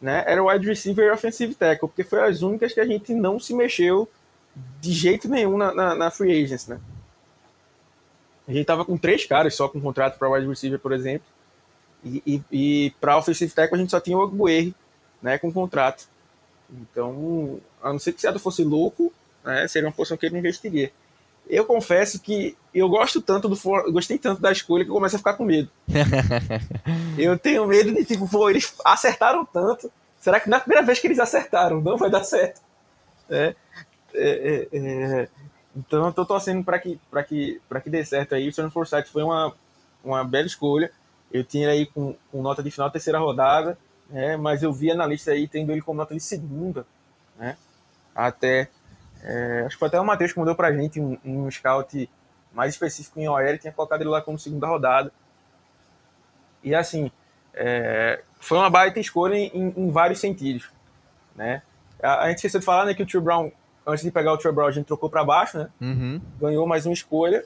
né? 0.00 0.24
Era 0.26 0.42
o 0.42 0.48
wide 0.48 0.66
receiver 0.66 1.06
e 1.06 1.10
offensive 1.10 1.54
tackle, 1.54 1.88
porque 1.88 2.04
foi 2.04 2.20
as 2.22 2.42
únicas 2.42 2.72
que 2.72 2.80
a 2.80 2.86
gente 2.86 3.14
não 3.14 3.38
se 3.40 3.54
mexeu 3.54 4.08
de 4.80 4.92
jeito 4.92 5.28
nenhum 5.28 5.56
na, 5.56 5.74
na, 5.74 5.94
na 5.94 6.10
free 6.10 6.44
agency, 6.44 6.70
né? 6.70 6.80
A 8.46 8.52
gente 8.52 8.66
tava 8.66 8.84
com 8.84 8.96
três 8.96 9.24
caras 9.24 9.54
só 9.54 9.68
com 9.68 9.80
contrato 9.80 10.18
para 10.18 10.28
wide 10.28 10.46
receiver, 10.46 10.78
por 10.78 10.92
exemplo, 10.92 11.26
e, 12.04 12.22
e, 12.26 12.42
e 12.50 12.90
para 13.00 13.16
offensive 13.16 13.52
tackle 13.52 13.76
a 13.76 13.80
gente 13.80 13.90
só 13.90 14.00
tinha 14.00 14.16
o 14.16 14.22
Agbuer, 14.22 14.72
né, 15.22 15.38
com 15.38 15.52
contrato. 15.52 16.08
Então, 16.72 17.60
a 17.82 17.92
não 17.92 17.98
ser 17.98 18.12
que 18.12 18.18
o 18.18 18.20
Seattle 18.20 18.42
fosse 18.42 18.62
louco, 18.62 19.12
né, 19.44 19.66
seria 19.68 19.88
uma 19.88 19.94
posição 19.94 20.16
que 20.16 20.26
ele 20.26 20.38
investiria 20.38 20.92
eu 21.50 21.64
confesso 21.64 22.20
que 22.20 22.56
eu 22.72 22.88
gosto 22.88 23.20
tanto 23.20 23.48
do 23.48 23.56
For... 23.56 23.90
gostei 23.92 24.16
tanto 24.16 24.40
da 24.40 24.52
escolha 24.52 24.84
que 24.84 24.90
eu 24.90 24.94
começo 24.94 25.16
a 25.16 25.18
ficar 25.18 25.34
com 25.34 25.44
medo. 25.44 25.68
eu 27.18 27.36
tenho 27.36 27.66
medo 27.66 27.92
de 27.92 28.04
tipo, 28.04 28.28
pô, 28.28 28.48
eles 28.48 28.72
acertaram 28.84 29.44
tanto. 29.44 29.90
Será 30.18 30.38
que 30.38 30.48
na 30.48 30.60
primeira 30.60 30.86
vez 30.86 31.00
que 31.00 31.08
eles 31.08 31.18
acertaram 31.18 31.80
não 31.80 31.96
vai 31.96 32.08
dar 32.08 32.22
certo? 32.22 32.60
É, 33.28 33.54
é, 34.14 34.68
é, 34.72 34.78
é. 34.78 35.28
então 35.76 36.06
eu 36.06 36.12
tô 36.12 36.24
torcendo 36.24 36.64
para 36.64 36.78
que 36.78 37.00
para 37.10 37.22
que 37.22 37.60
para 37.68 37.80
que 37.80 37.90
dê 37.90 38.04
certo 38.04 38.34
aí. 38.34 38.48
O 38.48 38.52
Stone 38.52 38.70
Forsyth 38.70 39.08
foi 39.08 39.22
uma 39.22 39.52
uma 40.04 40.24
bela 40.24 40.46
escolha. 40.46 40.92
Eu 41.32 41.44
tinha 41.44 41.70
aí 41.70 41.86
com, 41.86 42.14
com 42.30 42.42
nota 42.42 42.62
de 42.62 42.70
final 42.70 42.90
terceira 42.90 43.18
rodada, 43.18 43.78
né? 44.10 44.36
Mas 44.36 44.62
eu 44.62 44.72
vi 44.72 44.90
analista 44.90 45.32
aí 45.32 45.48
tendo 45.48 45.72
ele 45.72 45.82
como 45.82 45.98
nota 45.98 46.14
de 46.14 46.20
segunda, 46.20 46.86
né? 47.38 47.56
Até 48.14 48.68
é, 49.22 49.62
acho 49.66 49.76
que 49.76 49.78
foi 49.78 49.88
até 49.88 50.00
o 50.00 50.04
Matheus 50.04 50.32
que 50.32 50.38
mandou 50.38 50.54
pra 50.54 50.72
gente 50.72 51.00
um, 51.00 51.18
um 51.24 51.50
scout 51.50 52.08
mais 52.52 52.74
específico 52.74 53.20
em 53.20 53.28
OL, 53.28 53.58
tinha 53.58 53.72
colocado 53.72 54.00
ele 54.00 54.10
lá 54.10 54.20
como 54.20 54.38
segunda 54.38 54.66
rodada. 54.66 55.12
E 56.62 56.74
assim, 56.74 57.10
é, 57.54 58.22
foi 58.38 58.58
uma 58.58 58.70
baita 58.70 58.98
escolha 58.98 59.34
em, 59.34 59.72
em, 59.76 59.90
vários 59.90 60.20
sentidos. 60.20 60.70
Né? 61.36 61.62
A, 62.02 62.24
a, 62.24 62.28
gente 62.28 62.38
esqueceu 62.38 62.60
de 62.60 62.66
falar 62.66 62.86
né, 62.86 62.94
que 62.94 63.02
o 63.02 63.06
Tio 63.06 63.20
Brown, 63.20 63.52
antes 63.86 64.02
de 64.02 64.10
pegar 64.10 64.32
o 64.32 64.38
Tio 64.38 64.52
Brown, 64.52 64.68
a 64.68 64.72
gente 64.72 64.86
trocou 64.86 65.08
para 65.08 65.24
baixo, 65.24 65.58
né? 65.58 65.68
Uhum. 65.80 66.20
ganhou 66.40 66.66
mais 66.66 66.86
uma 66.86 66.92
escolha. 66.92 67.44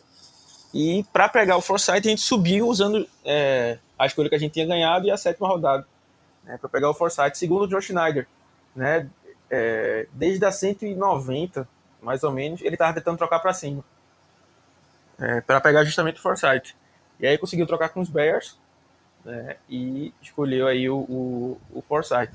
E 0.73 1.05
para 1.13 1.29
pegar 1.29 1.57
o 1.57 1.61
Forsyth, 1.61 2.07
a 2.07 2.09
gente 2.09 2.21
subiu 2.21 2.67
usando 2.67 3.07
é, 3.25 3.79
a 3.97 4.07
escolha 4.07 4.29
que 4.29 4.35
a 4.35 4.39
gente 4.39 4.53
tinha 4.53 4.67
ganhado 4.67 5.07
e 5.07 5.11
a 5.11 5.17
sétima 5.17 5.47
rodada. 5.47 5.87
Né, 6.45 6.59
para 6.59 6.69
pegar 6.69 6.91
o 6.91 6.95
Forsyth, 6.95 7.35
segundo 7.35 7.65
o 7.65 7.69
Josh 7.69 7.87
Schneider. 7.87 8.27
Né? 8.75 9.09
é, 9.51 10.07
desde 10.13 10.45
a 10.45 10.51
190, 10.51 11.69
mais 12.03 12.25
ou 12.25 12.33
menos, 12.33 12.61
ele 12.63 12.75
estava 12.75 12.95
tentando 12.95 13.19
trocar 13.19 13.39
para 13.39 13.53
cima. 13.53 13.85
é, 15.19 15.41
para 15.41 15.61
pegar 15.61 15.85
justamente 15.85 16.19
o 16.19 16.23
Forsythe. 16.23 16.75
E 17.21 17.27
aí 17.27 17.39
conseguiu 17.39 17.67
trocar 17.67 17.91
com 17.91 18.01
os 18.01 18.09
Bears 18.09 18.59
né, 19.25 19.57
e 19.69 20.13
escolheu 20.21 20.67
aí 20.67 20.91
o, 20.91 20.99
o, 20.99 21.61
o 21.73 21.83
Forsythe. 21.83 22.35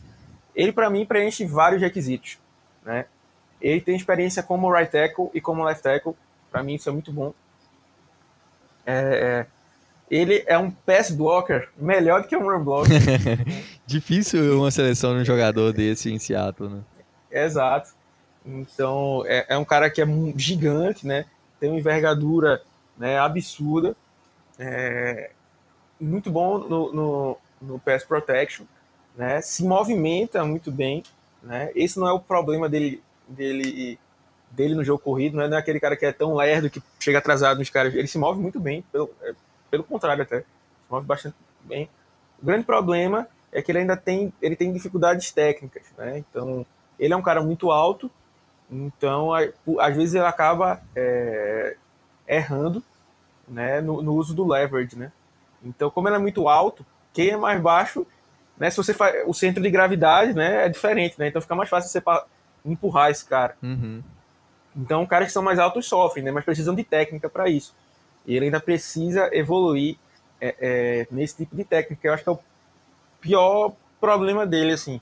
Ele, 0.55 0.71
para 0.71 0.89
mim, 0.89 1.05
preenche 1.05 1.45
vários 1.45 1.81
requisitos. 1.81 2.39
Né? 2.83 3.05
Ele 3.61 3.81
tem 3.81 3.95
experiência 3.95 4.41
como 4.41 4.71
right 4.71 4.89
tackle 4.89 5.29
e 5.33 5.41
como 5.41 5.63
left 5.63 5.83
tackle. 5.83 6.15
Para 6.49 6.63
mim, 6.63 6.75
isso 6.75 6.87
é 6.87 6.91
muito 6.91 7.11
bom. 7.11 7.33
É, 8.85 8.93
é 8.95 9.47
ele 10.09 10.43
é 10.47 10.57
um 10.57 10.71
pass 10.71 11.11
blocker 11.11 11.69
melhor 11.77 12.21
do 12.21 12.27
que 12.27 12.35
um 12.35 12.49
run 12.49 12.63
blocker. 12.63 12.99
Difícil 13.85 14.59
uma 14.59 14.71
seleção 14.71 15.13
de 15.15 15.21
um 15.21 15.25
jogador 15.25 15.71
desse 15.71 16.11
em 16.11 16.17
Seattle, 16.17 16.69
né? 16.69 16.81
Exato. 17.31 17.91
Então, 18.45 19.23
é, 19.27 19.45
é, 19.49 19.57
um 19.57 19.65
cara 19.65 19.89
que 19.89 20.01
é 20.01 20.05
gigante, 20.35 21.05
né? 21.05 21.25
Tem 21.59 21.69
uma 21.69 21.79
envergadura 21.79 22.61
né, 22.97 23.19
absurda. 23.19 23.95
É, 24.57 25.31
muito 25.99 26.31
bom 26.31 26.57
no, 26.57 26.93
no, 26.93 27.37
no 27.61 27.79
pass 27.79 28.03
protection, 28.03 28.65
né? 29.15 29.41
Se 29.41 29.63
movimenta 29.63 30.43
muito 30.43 30.71
bem, 30.71 31.03
né? 31.43 31.71
Esse 31.75 31.99
não 31.99 32.07
é 32.07 32.13
o 32.13 32.19
problema 32.19 32.67
dele, 32.67 33.03
dele, 33.27 33.99
dele 34.51 34.75
no 34.75 34.83
jogo 34.83 35.03
corrido, 35.03 35.37
né? 35.37 35.47
não 35.47 35.57
é 35.57 35.59
aquele 35.59 35.79
cara 35.79 35.95
que 35.95 36.05
é 36.05 36.11
tão 36.11 36.35
lerdo 36.35 36.69
que 36.69 36.81
chega 36.99 37.19
atrasado 37.19 37.59
nos 37.59 37.69
caras. 37.69 37.93
Ele 37.93 38.07
se 38.07 38.17
move 38.17 38.41
muito 38.41 38.59
bem, 38.59 38.83
pelo, 38.91 39.09
é, 39.21 39.33
pelo 39.69 39.83
contrário 39.83 40.23
até, 40.23 40.39
se 40.41 40.45
move 40.89 41.05
bastante 41.05 41.35
bem. 41.61 41.89
O 42.41 42.45
grande 42.45 42.65
problema 42.65 43.27
é 43.51 43.61
que 43.61 43.71
ele 43.71 43.79
ainda 43.79 43.97
tem, 43.97 44.33
ele 44.41 44.55
tem 44.55 44.71
dificuldades 44.71 45.31
técnicas, 45.31 45.83
né? 45.97 46.17
Então, 46.17 46.65
ele 46.99 47.13
é 47.13 47.17
um 47.17 47.21
cara 47.21 47.41
muito 47.41 47.71
alto, 47.71 48.11
então 48.69 49.31
às 49.33 49.95
vezes 49.95 50.13
ele 50.13 50.25
acaba 50.25 50.81
é, 50.95 51.75
errando, 52.27 52.83
né, 53.47 53.81
no, 53.81 54.01
no, 54.01 54.13
uso 54.13 54.35
do 54.35 54.47
leverage, 54.47 54.95
né? 54.95 55.11
Então, 55.63 55.89
como 55.89 56.07
ele 56.07 56.17
é 56.17 56.19
muito 56.19 56.47
alto, 56.47 56.85
quem 57.11 57.29
é 57.29 57.37
mais 57.37 57.59
baixo, 57.59 58.05
né, 58.57 58.69
se 58.69 58.77
você 58.77 58.93
faz 58.93 59.23
o 59.25 59.33
centro 59.33 59.63
de 59.63 59.71
gravidade, 59.71 60.33
né, 60.33 60.65
é 60.65 60.69
diferente, 60.69 61.17
né? 61.17 61.27
Então 61.27 61.41
fica 61.41 61.55
mais 61.55 61.69
fácil 61.69 61.89
você 61.89 62.01
empurrar 62.63 63.09
esse 63.09 63.25
cara. 63.25 63.57
Uhum. 63.63 64.03
Então, 64.75 65.05
caras 65.05 65.27
que 65.27 65.33
são 65.33 65.41
mais 65.41 65.57
altos 65.57 65.87
sofrem, 65.87 66.23
né? 66.23 66.31
Mas 66.31 66.45
precisam 66.45 66.75
de 66.75 66.83
técnica 66.83 67.29
para 67.29 67.49
isso. 67.49 67.75
E 68.29 68.35
ele 68.35 68.45
ainda 68.45 68.59
precisa 68.59 69.27
evoluir 69.35 69.97
é, 70.39 70.55
é, 70.59 71.07
nesse 71.09 71.37
tipo 71.37 71.55
de 71.55 71.63
técnica. 71.63 72.07
Eu 72.07 72.13
acho 72.13 72.23
que 72.23 72.29
é 72.29 72.31
o 72.31 72.39
pior 73.19 73.73
problema 73.99 74.45
dele, 74.45 74.73
assim. 74.73 75.01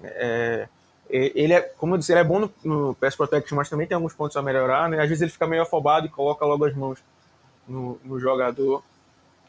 É, 0.00 0.68
é, 1.10 1.32
ele 1.34 1.54
é, 1.54 1.60
como 1.60 1.94
eu 1.94 1.98
disse, 1.98 2.12
ele 2.12 2.20
é 2.20 2.24
bom 2.24 2.38
no, 2.38 2.54
no 2.62 2.94
pass 2.94 3.16
protection, 3.16 3.56
mas 3.56 3.68
também 3.68 3.84
tem 3.84 3.96
alguns 3.96 4.14
pontos 4.14 4.36
a 4.36 4.42
melhorar, 4.42 4.88
né? 4.88 5.00
Às 5.02 5.08
vezes 5.08 5.22
ele 5.22 5.32
fica 5.32 5.44
meio 5.44 5.62
afobado 5.62 6.06
e 6.06 6.08
coloca 6.08 6.44
logo 6.44 6.64
as 6.64 6.72
mãos 6.72 7.02
no, 7.66 7.98
no 8.04 8.20
jogador. 8.20 8.84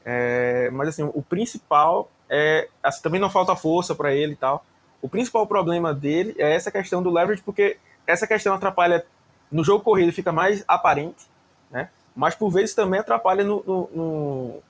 É, 0.04 0.72
mas 0.72 0.90
assim, 0.90 1.04
o 1.14 1.22
principal 1.22 2.10
é, 2.28 2.68
assim, 2.82 3.04
também 3.04 3.22
não 3.22 3.30
falta 3.30 3.56
força 3.56 3.94
para 3.94 4.12
ele 4.12 4.34
e 4.34 4.38
tal. 4.38 4.66
O 5.04 5.08
principal 5.08 5.46
problema 5.46 5.94
dele 5.94 6.34
é 6.40 6.52
essa 6.56 6.72
questão 6.72 7.04
do 7.04 7.12
leverage, 7.12 7.44
porque 7.44 7.78
essa 8.08 8.26
questão 8.26 8.56
atrapalha 8.56 9.06
no 9.52 9.64
jogo 9.64 9.84
corrido, 9.84 10.12
fica 10.12 10.32
mais 10.32 10.64
aparente, 10.68 11.28
né? 11.70 11.90
Mas 12.16 12.36
por 12.36 12.50
vezes 12.50 12.76
também 12.76 13.00
atrapalha 13.00 13.44
no, 13.44 13.64
no, 13.66 14.62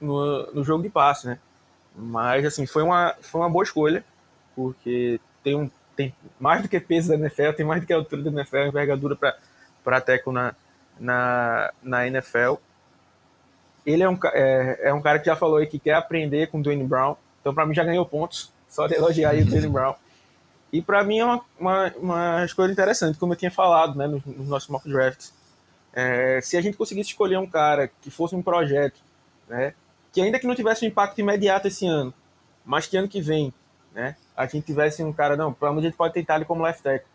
no, 0.00 0.52
no, 0.52 0.64
jogo 0.64 0.82
de 0.82 0.88
passe, 0.88 1.26
né? 1.26 1.38
Mas 1.94 2.44
assim, 2.44 2.66
foi 2.66 2.82
uma, 2.82 3.14
foi 3.20 3.40
uma 3.40 3.50
boa 3.50 3.62
escolha, 3.62 4.04
porque 4.56 5.20
tem, 5.42 5.54
um, 5.54 5.70
tem 5.94 6.14
mais 6.40 6.62
do 6.62 6.68
que 6.68 6.80
peso 6.80 7.08
da 7.08 7.16
NFL, 7.16 7.52
tem 7.52 7.66
mais 7.66 7.80
do 7.80 7.86
que 7.86 7.92
altura 7.92 8.22
da 8.22 8.30
NFL, 8.30 8.58
envergadura 8.58 9.16
para 9.84 10.00
tackle 10.00 10.32
na, 10.32 10.54
na, 10.98 11.72
na 11.82 12.06
NFL. 12.06 12.54
Ele 13.84 14.02
é 14.02 14.08
um, 14.08 14.18
é, 14.32 14.80
é 14.84 14.94
um 14.94 15.02
cara 15.02 15.18
que 15.18 15.26
já 15.26 15.36
falou 15.36 15.58
aí 15.58 15.66
que 15.66 15.78
quer 15.78 15.94
aprender 15.94 16.48
com 16.48 16.60
o 16.60 16.62
Dwayne 16.62 16.84
Brown, 16.84 17.16
então 17.40 17.54
para 17.54 17.66
mim 17.66 17.74
já 17.74 17.84
ganhou 17.84 18.06
pontos, 18.06 18.52
só 18.68 18.86
de 18.86 18.94
elogiar 18.94 19.30
aí 19.30 19.42
o 19.42 19.46
Dwayne 19.46 19.68
Brown. 19.68 19.94
E 20.72 20.82
para 20.82 21.02
mim 21.02 21.18
é 21.18 21.24
uma, 21.24 21.44
uma, 21.58 21.94
uma, 21.96 22.44
escolha 22.44 22.70
interessante, 22.70 23.18
como 23.18 23.32
eu 23.32 23.36
tinha 23.36 23.50
falado 23.50 23.96
né, 23.96 24.06
nos, 24.06 24.24
nos 24.24 24.48
nossos 24.48 24.68
mock 24.68 24.88
drafts. 24.88 25.32
É, 26.00 26.40
se 26.40 26.56
a 26.56 26.60
gente 26.60 26.76
conseguisse 26.76 27.10
escolher 27.10 27.38
um 27.38 27.46
cara 27.50 27.90
que 28.00 28.08
fosse 28.08 28.32
um 28.32 28.40
projeto, 28.40 29.00
né, 29.48 29.74
que 30.12 30.20
ainda 30.20 30.38
que 30.38 30.46
não 30.46 30.54
tivesse 30.54 30.84
um 30.84 30.88
impacto 30.88 31.20
imediato 31.20 31.66
esse 31.66 31.88
ano, 31.88 32.14
mas 32.64 32.86
que 32.86 32.96
ano 32.96 33.08
que 33.08 33.20
vem, 33.20 33.52
né, 33.92 34.14
a 34.36 34.46
gente 34.46 34.64
tivesse 34.64 35.02
um 35.02 35.12
cara, 35.12 35.36
não, 35.36 35.52
pelo 35.52 35.72
menos 35.72 35.86
a 35.86 35.88
gente 35.88 35.96
pode 35.96 36.14
tentar 36.14 36.36
ele 36.36 36.44
como 36.44 36.62
left 36.62 36.84
tackle, 36.84 37.10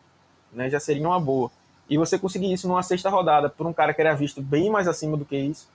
né, 0.51 0.69
já 0.69 0.81
seria 0.81 1.07
uma 1.07 1.17
boa. 1.17 1.49
E 1.89 1.97
você 1.97 2.19
conseguir 2.19 2.51
isso 2.51 2.67
numa 2.67 2.84
sexta 2.84 3.09
rodada 3.09 3.49
por 3.49 3.65
um 3.65 3.71
cara 3.71 3.93
que 3.93 4.01
era 4.01 4.13
visto 4.13 4.41
bem 4.41 4.69
mais 4.69 4.86
acima 4.86 5.15
do 5.15 5.23
que 5.23 5.38
isso, 5.38 5.69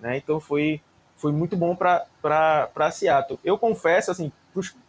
né, 0.00 0.16
então 0.16 0.40
foi, 0.40 0.80
foi 1.18 1.32
muito 1.32 1.58
bom 1.58 1.76
para 1.76 2.90
Seattle. 2.92 3.38
Eu 3.44 3.58
confesso, 3.58 4.10
assim, 4.10 4.32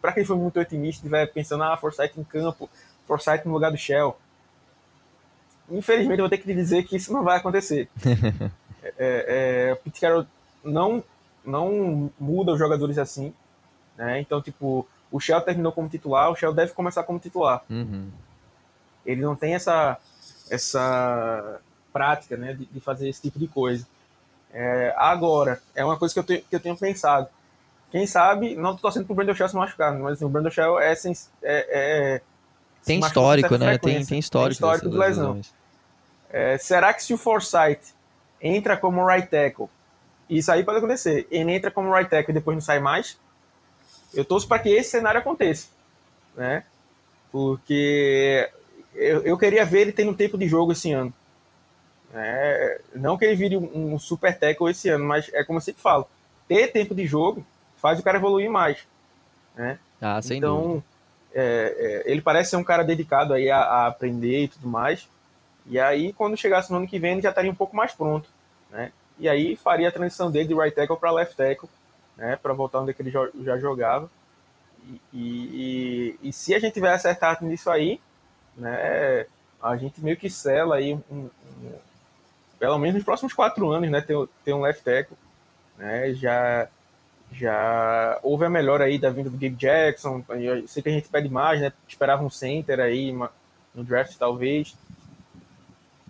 para 0.00 0.12
quem 0.12 0.24
foi 0.24 0.36
muito 0.38 0.58
otimista, 0.58 1.02
estiver 1.02 1.26
pensando, 1.26 1.62
ah, 1.62 1.76
Forsyth 1.76 2.16
em 2.16 2.24
campo, 2.24 2.70
Forsyth 3.06 3.44
no 3.44 3.52
lugar 3.52 3.70
do 3.70 3.76
Shell, 3.76 4.16
infelizmente 5.70 6.18
eu 6.18 6.24
vou 6.24 6.30
ter 6.30 6.38
que 6.38 6.44
te 6.44 6.54
dizer 6.54 6.84
que 6.84 6.96
isso 6.96 7.12
não 7.12 7.24
vai 7.24 7.38
acontecer. 7.38 7.88
é, 8.98 9.68
é, 9.68 9.72
o 9.72 9.76
Pete 9.76 10.00
Carroll 10.00 10.26
não, 10.64 11.02
não 11.44 12.10
muda 12.18 12.52
os 12.52 12.58
jogadores 12.58 12.98
assim, 12.98 13.32
né? 13.96 14.20
Então, 14.20 14.40
tipo, 14.40 14.86
o 15.10 15.20
Shell 15.20 15.40
terminou 15.40 15.72
como 15.72 15.88
titular, 15.88 16.30
o 16.30 16.36
Shell 16.36 16.52
deve 16.52 16.72
começar 16.72 17.02
como 17.02 17.18
titular. 17.18 17.62
Uhum. 17.70 18.10
Ele 19.04 19.22
não 19.22 19.36
tem 19.36 19.54
essa, 19.54 19.98
essa 20.50 21.60
prática, 21.92 22.36
né, 22.36 22.54
de, 22.54 22.66
de 22.66 22.80
fazer 22.80 23.08
esse 23.08 23.22
tipo 23.22 23.38
de 23.38 23.48
coisa. 23.48 23.86
É, 24.52 24.94
agora, 24.96 25.60
é 25.74 25.84
uma 25.84 25.96
coisa 25.96 26.12
que 26.12 26.20
eu, 26.20 26.24
tenho, 26.24 26.42
que 26.42 26.56
eu 26.56 26.60
tenho 26.60 26.76
pensado. 26.76 27.28
Quem 27.90 28.06
sabe, 28.06 28.56
não 28.56 28.70
estou 28.70 28.82
torcendo 28.82 29.06
pro 29.06 29.14
Brandon 29.14 29.34
Shell 29.34 29.48
se 29.48 29.56
machucar, 29.56 29.96
mas 29.96 30.14
assim, 30.14 30.24
o 30.24 30.28
Brandon 30.28 30.50
Shell 30.50 30.80
é, 30.80 30.92
é, 30.92 30.96
é 31.42 32.20
tem 32.86 33.00
histórico, 33.00 33.58
né? 33.58 33.78
Tem, 33.78 34.04
tem 34.06 34.18
histórico. 34.20 34.60
Tem 34.60 34.70
histórico 34.70 34.90
de 34.90 34.96
lesão. 34.96 35.40
É, 36.30 36.58
será 36.58 36.92
que 36.92 37.02
se 37.02 37.14
o 37.14 37.18
Forsyth 37.18 37.94
entra 38.40 38.76
como 38.76 39.06
right 39.06 39.28
tackle, 39.28 39.68
isso 40.28 40.50
aí 40.50 40.64
pode 40.64 40.78
acontecer, 40.78 41.26
ele 41.30 41.52
entra 41.52 41.70
como 41.70 41.92
right 41.92 42.10
tackle 42.10 42.32
e 42.32 42.34
depois 42.34 42.56
não 42.56 42.60
sai 42.60 42.80
mais, 42.80 43.18
eu 44.12 44.24
torço 44.24 44.48
para 44.48 44.58
que 44.58 44.68
esse 44.70 44.90
cenário 44.90 45.20
aconteça, 45.20 45.68
né? 46.36 46.64
Porque 47.30 48.50
eu, 48.94 49.22
eu 49.22 49.38
queria 49.38 49.64
ver 49.64 49.82
ele 49.82 49.92
tendo 49.92 50.14
tempo 50.14 50.38
de 50.38 50.48
jogo 50.48 50.72
esse 50.72 50.92
ano. 50.92 51.12
É, 52.14 52.80
não 52.94 53.18
que 53.18 53.24
ele 53.24 53.36
vire 53.36 53.56
um, 53.56 53.94
um 53.94 53.98
super 53.98 54.36
tackle 54.38 54.70
esse 54.70 54.88
ano, 54.88 55.04
mas 55.04 55.30
é 55.34 55.44
como 55.44 55.58
eu 55.58 55.62
sempre 55.62 55.82
falo, 55.82 56.08
ter 56.48 56.68
tempo 56.68 56.94
de 56.94 57.06
jogo 57.06 57.44
faz 57.76 57.98
o 57.98 58.02
cara 58.02 58.18
evoluir 58.18 58.50
mais, 58.50 58.78
né? 59.54 59.78
Ah, 60.00 60.20
então. 60.30 60.82
É, 61.34 62.02
é, 62.06 62.10
ele 62.10 62.22
parece 62.22 62.50
ser 62.50 62.56
um 62.56 62.64
cara 62.64 62.82
dedicado 62.82 63.34
aí 63.34 63.50
a, 63.50 63.58
a, 63.58 63.86
aprender 63.88 64.44
e 64.44 64.48
tudo 64.48 64.66
mais. 64.66 65.06
E 65.68 65.78
aí, 65.80 66.12
quando 66.12 66.36
chegasse 66.36 66.70
no 66.70 66.78
ano 66.78 66.86
que 66.86 66.98
vem, 66.98 67.12
ele 67.12 67.22
já 67.22 67.30
estaria 67.30 67.50
um 67.50 67.54
pouco 67.54 67.74
mais 67.74 67.92
pronto, 67.92 68.28
né? 68.70 68.92
E 69.18 69.28
aí 69.28 69.56
faria 69.56 69.88
a 69.88 69.92
transição 69.92 70.30
dele 70.30 70.48
de 70.48 70.54
right 70.54 70.74
tackle 70.74 70.96
para 70.96 71.10
left 71.10 71.36
tackle, 71.36 71.68
né? 72.16 72.36
Para 72.36 72.52
voltar 72.52 72.80
onde 72.80 72.94
ele 72.98 73.10
já 73.10 73.58
jogava. 73.58 74.10
E, 75.12 76.16
e, 76.22 76.28
e, 76.28 76.32
se 76.32 76.54
a 76.54 76.58
gente 76.60 76.74
tiver 76.74 76.92
acertado 76.92 77.44
nisso 77.44 77.68
aí, 77.70 78.00
né? 78.56 79.26
A 79.60 79.76
gente 79.76 80.00
meio 80.00 80.16
que 80.16 80.30
sela 80.30 80.76
aí 80.76 80.94
um, 80.94 81.02
um, 81.10 81.28
pelo 82.58 82.78
menos 82.78 82.96
nos 82.96 83.04
próximos 83.04 83.32
quatro 83.32 83.68
anos, 83.70 83.90
né? 83.90 84.00
Ter, 84.00 84.16
ter 84.44 84.52
um 84.52 84.60
left 84.60 84.84
tackle, 84.84 85.16
né? 85.76 86.12
Já 86.14 86.68
já 87.32 88.20
houve 88.22 88.44
a 88.44 88.50
melhora 88.50 88.84
aí 88.84 88.98
da 88.98 89.10
vinda 89.10 89.28
do 89.28 89.36
Gabe 89.36 89.56
Jackson. 89.56 90.24
Eu 90.28 90.66
sei 90.68 90.82
que 90.82 90.88
a 90.88 90.92
gente 90.92 91.08
pede 91.08 91.28
mais, 91.28 91.60
né? 91.60 91.72
Esperava 91.88 92.22
um 92.22 92.30
center 92.30 92.78
aí 92.78 93.12
no 93.74 93.84
draft, 93.84 94.16
talvez, 94.16 94.76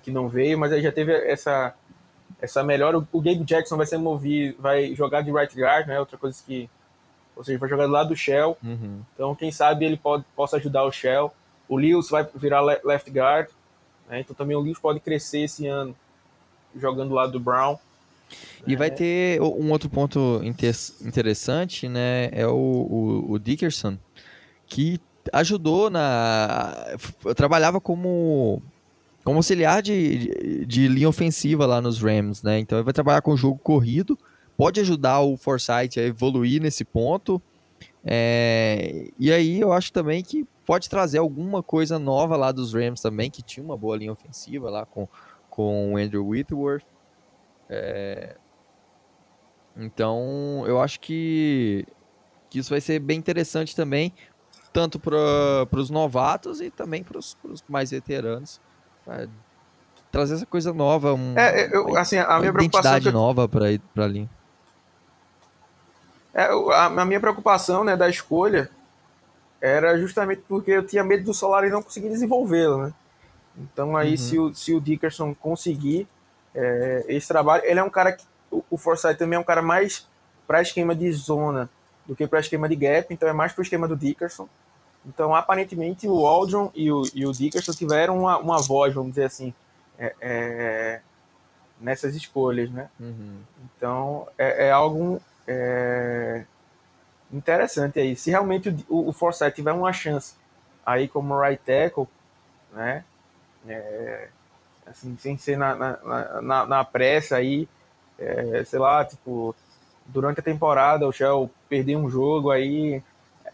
que 0.07 0.13
não 0.13 0.29
veio, 0.29 0.57
mas 0.57 0.73
aí 0.73 0.81
já 0.81 0.93
teve 0.93 1.13
essa, 1.13 1.75
essa 2.41 2.63
melhora. 2.63 2.97
O, 2.97 3.21
Gabe 3.21 3.43
Jackson 3.43 3.77
vai 3.77 3.87
ser 3.87 3.99
movido, 3.99 4.55
vai 4.63 4.95
jogar 4.95 5.21
de 5.23 5.33
right 5.33 5.53
guard, 5.61 5.89
né? 5.89 5.99
Outra 5.99 6.17
coisa 6.17 6.41
que. 6.47 6.71
Ou 7.35 7.43
seja, 7.43 7.59
vai 7.59 7.69
jogar 7.69 7.87
do 7.87 7.93
lado 7.93 8.11
do 8.11 8.17
Shell. 8.17 8.57
Uhum. 8.63 9.01
Então, 9.13 9.35
quem 9.35 9.51
sabe 9.51 9.85
ele 9.85 9.97
pode, 9.97 10.25
possa 10.37 10.59
ajudar 10.59 10.85
o 10.85 10.93
Shell. 10.93 11.35
O 11.69 11.77
Lewis 11.77 12.09
vai 12.09 12.25
virar 12.37 12.61
left 12.61 13.11
guard. 13.11 13.49
Né? 14.09 14.21
Então, 14.21 14.35
também 14.35 14.57
o 14.57 14.61
Lewis 14.61 14.79
pode 14.79 15.01
crescer 15.01 15.41
esse 15.41 15.67
ano 15.67 15.95
jogando 16.75 17.09
do 17.09 17.15
lado 17.17 17.33
do 17.33 17.41
Brown. 17.41 17.77
E 18.65 18.77
vai 18.77 18.93
ter 18.93 19.41
um 19.43 19.71
outro 19.73 19.91
ponto 19.91 20.41
interessante, 20.43 21.89
né? 21.89 22.31
É 22.33 22.47
o, 22.47 22.53
o, 22.55 23.33
o 23.33 23.39
Dickerson, 23.39 23.99
que 24.67 25.01
ajudou 25.33 25.91
na. 25.91 26.97
trabalhava 27.37 27.81
como, 27.81 28.63
como 29.27 29.39
auxiliar 29.39 29.83
de, 29.83 30.65
de, 30.67 30.87
linha 30.87 31.09
ofensiva 31.09 31.67
lá 31.67 31.83
nos 31.83 32.01
Rams, 32.01 32.45
né? 32.45 32.61
Então 32.61 32.79
ele 32.79 32.85
vai 32.85 32.95
trabalhar 32.95 33.21
com 33.23 33.33
o 33.33 33.37
jogo 33.37 33.59
corrido, 33.59 34.17
pode 34.57 34.79
ajudar 34.79 35.19
o 35.19 35.37
Forsyth 35.37 35.99
a 35.99 36.03
evoluir 36.03 36.63
nesse 36.63 36.85
ponto. 36.85 37.43
É, 38.05 39.09
e 39.19 39.33
aí 39.33 39.61
eu 39.61 39.73
acho 39.73 39.93
também 39.93 40.23
que 40.23 40.47
pode 40.65 40.89
trazer 40.89 41.19
alguma 41.19 41.61
coisa 41.61 41.99
nova 41.99 42.37
lá 42.37 42.53
dos 42.53 42.73
Rams 42.73 43.01
também, 43.01 43.29
que 43.29 43.43
tinha 43.43 43.65
uma 43.65 43.77
boa 43.77 43.97
linha 43.97 44.13
ofensiva 44.13 44.71
lá 44.71 44.87
com, 44.87 45.09
com 45.51 45.95
o 45.95 45.97
Andrew 45.97 46.25
Whitworth. 46.29 46.87
É... 47.69 48.37
Então, 49.77 50.63
eu 50.69 50.81
acho 50.81 51.01
que, 51.01 51.85
que 52.49 52.61
isso 52.61 52.71
vai 52.71 52.81
ser 52.81 53.01
bem 53.01 53.19
interessante 53.19 53.75
também, 53.75 54.13
tanto 54.73 55.01
para 55.01 55.67
os 55.73 55.91
novatos 55.91 56.61
e 56.61 56.71
também 56.71 57.03
para 57.03 57.19
os 57.19 57.37
mais 57.69 57.91
veteranos. 57.91 58.65
Trazer 60.11 60.35
essa 60.35 60.47
coisa 60.47 60.73
nova, 60.73 61.15
um, 61.15 61.39
é, 61.39 61.69
eu, 61.75 61.97
assim, 61.97 62.19
a 62.19 62.39
minha 62.39 62.51
identidade 62.51 63.07
eu... 63.07 63.13
nova 63.13 63.49
para 63.49 63.71
ir 63.71 63.81
para 63.95 64.05
ali. 64.05 64.29
É, 66.33 66.45
a, 66.73 66.87
a, 66.87 67.05
minha 67.05 67.21
preocupação 67.21 67.83
né, 67.83 67.97
da 67.97 68.09
escolha 68.09 68.71
era 69.61 69.99
justamente 69.99 70.43
porque 70.47 70.71
eu 70.71 70.87
tinha 70.87 71.03
medo 71.03 71.25
do 71.25 71.35
Solari 71.35 71.71
não 71.71 71.83
conseguir 71.83 72.09
desenvolvê-lo. 72.09 72.79
Né? 72.85 72.95
Então 73.57 73.97
aí 73.97 74.13
uhum. 74.13 74.17
se, 74.17 74.39
o, 74.39 74.55
se 74.55 74.75
o 74.75 74.81
Dickerson 74.81 75.35
conseguir 75.35 76.07
é, 76.55 77.05
esse 77.09 77.29
trabalho, 77.29 77.63
ele 77.65 77.81
é 77.81 77.83
um 77.83 77.91
cara 77.91 78.13
que 78.13 78.25
o, 78.51 78.63
o 78.71 78.77
Forsyth 78.77 79.17
também 79.17 79.37
é 79.37 79.41
um 79.41 79.45
cara 79.45 79.63
mais 79.63 80.07
para 80.47 80.63
esquema 80.63 80.95
de 80.95 81.11
zona 81.13 81.69
do 82.07 82.15
que 82.15 82.27
para 82.27 82.39
esquema 82.39 82.69
de 82.69 82.77
gap, 82.77 83.13
então 83.13 83.29
é 83.29 83.33
mais 83.33 83.53
para 83.53 83.63
o 83.63 83.65
esquema 83.65 83.89
do 83.89 83.97
Dickerson. 83.97 84.49
Então, 85.07 85.35
aparentemente, 85.35 86.09
o 86.09 86.27
Aldron 86.27 86.71
e 86.75 86.91
o, 86.91 87.03
e 87.15 87.25
o 87.25 87.33
Dickerson 87.33 87.73
tiveram 87.73 88.19
uma, 88.19 88.39
uma 88.39 88.61
voz, 88.61 88.93
vamos 88.93 89.11
dizer 89.11 89.25
assim, 89.25 89.55
é, 89.99 90.15
é, 90.21 91.01
nessas 91.81 92.15
escolhas, 92.17 92.71
né? 92.71 92.89
Uhum. 92.99 93.39
Então, 93.65 94.29
é, 94.37 94.67
é 94.67 94.71
algo 94.73 95.21
é, 95.47 96.45
interessante 97.33 98.01
aí. 98.01 98.17
Se 98.17 98.31
realmente 98.31 98.75
o, 98.89 99.09
o 99.09 99.13
Forsyth 99.13 99.55
tiver 99.55 99.73
uma 99.73 99.93
chance 99.93 100.35
aí 100.85 101.07
como 101.07 101.39
right 101.39 101.63
tackle, 101.65 102.09
né? 102.73 103.05
É, 103.69 104.29
assim, 104.87 105.17
sem 105.19 105.37
ser 105.37 105.57
na, 105.57 105.75
na, 105.75 106.43
na, 106.43 106.67
na 106.67 106.85
pressa 106.85 107.37
aí, 107.37 107.69
é, 108.19 108.65
sei 108.65 108.79
lá, 108.79 109.05
tipo, 109.05 109.55
durante 110.07 110.41
a 110.41 110.43
temporada 110.43 111.07
o 111.07 111.13
Shell 111.13 111.51
perder 111.69 111.97
um 111.97 112.09
jogo 112.09 112.51
aí. 112.51 113.03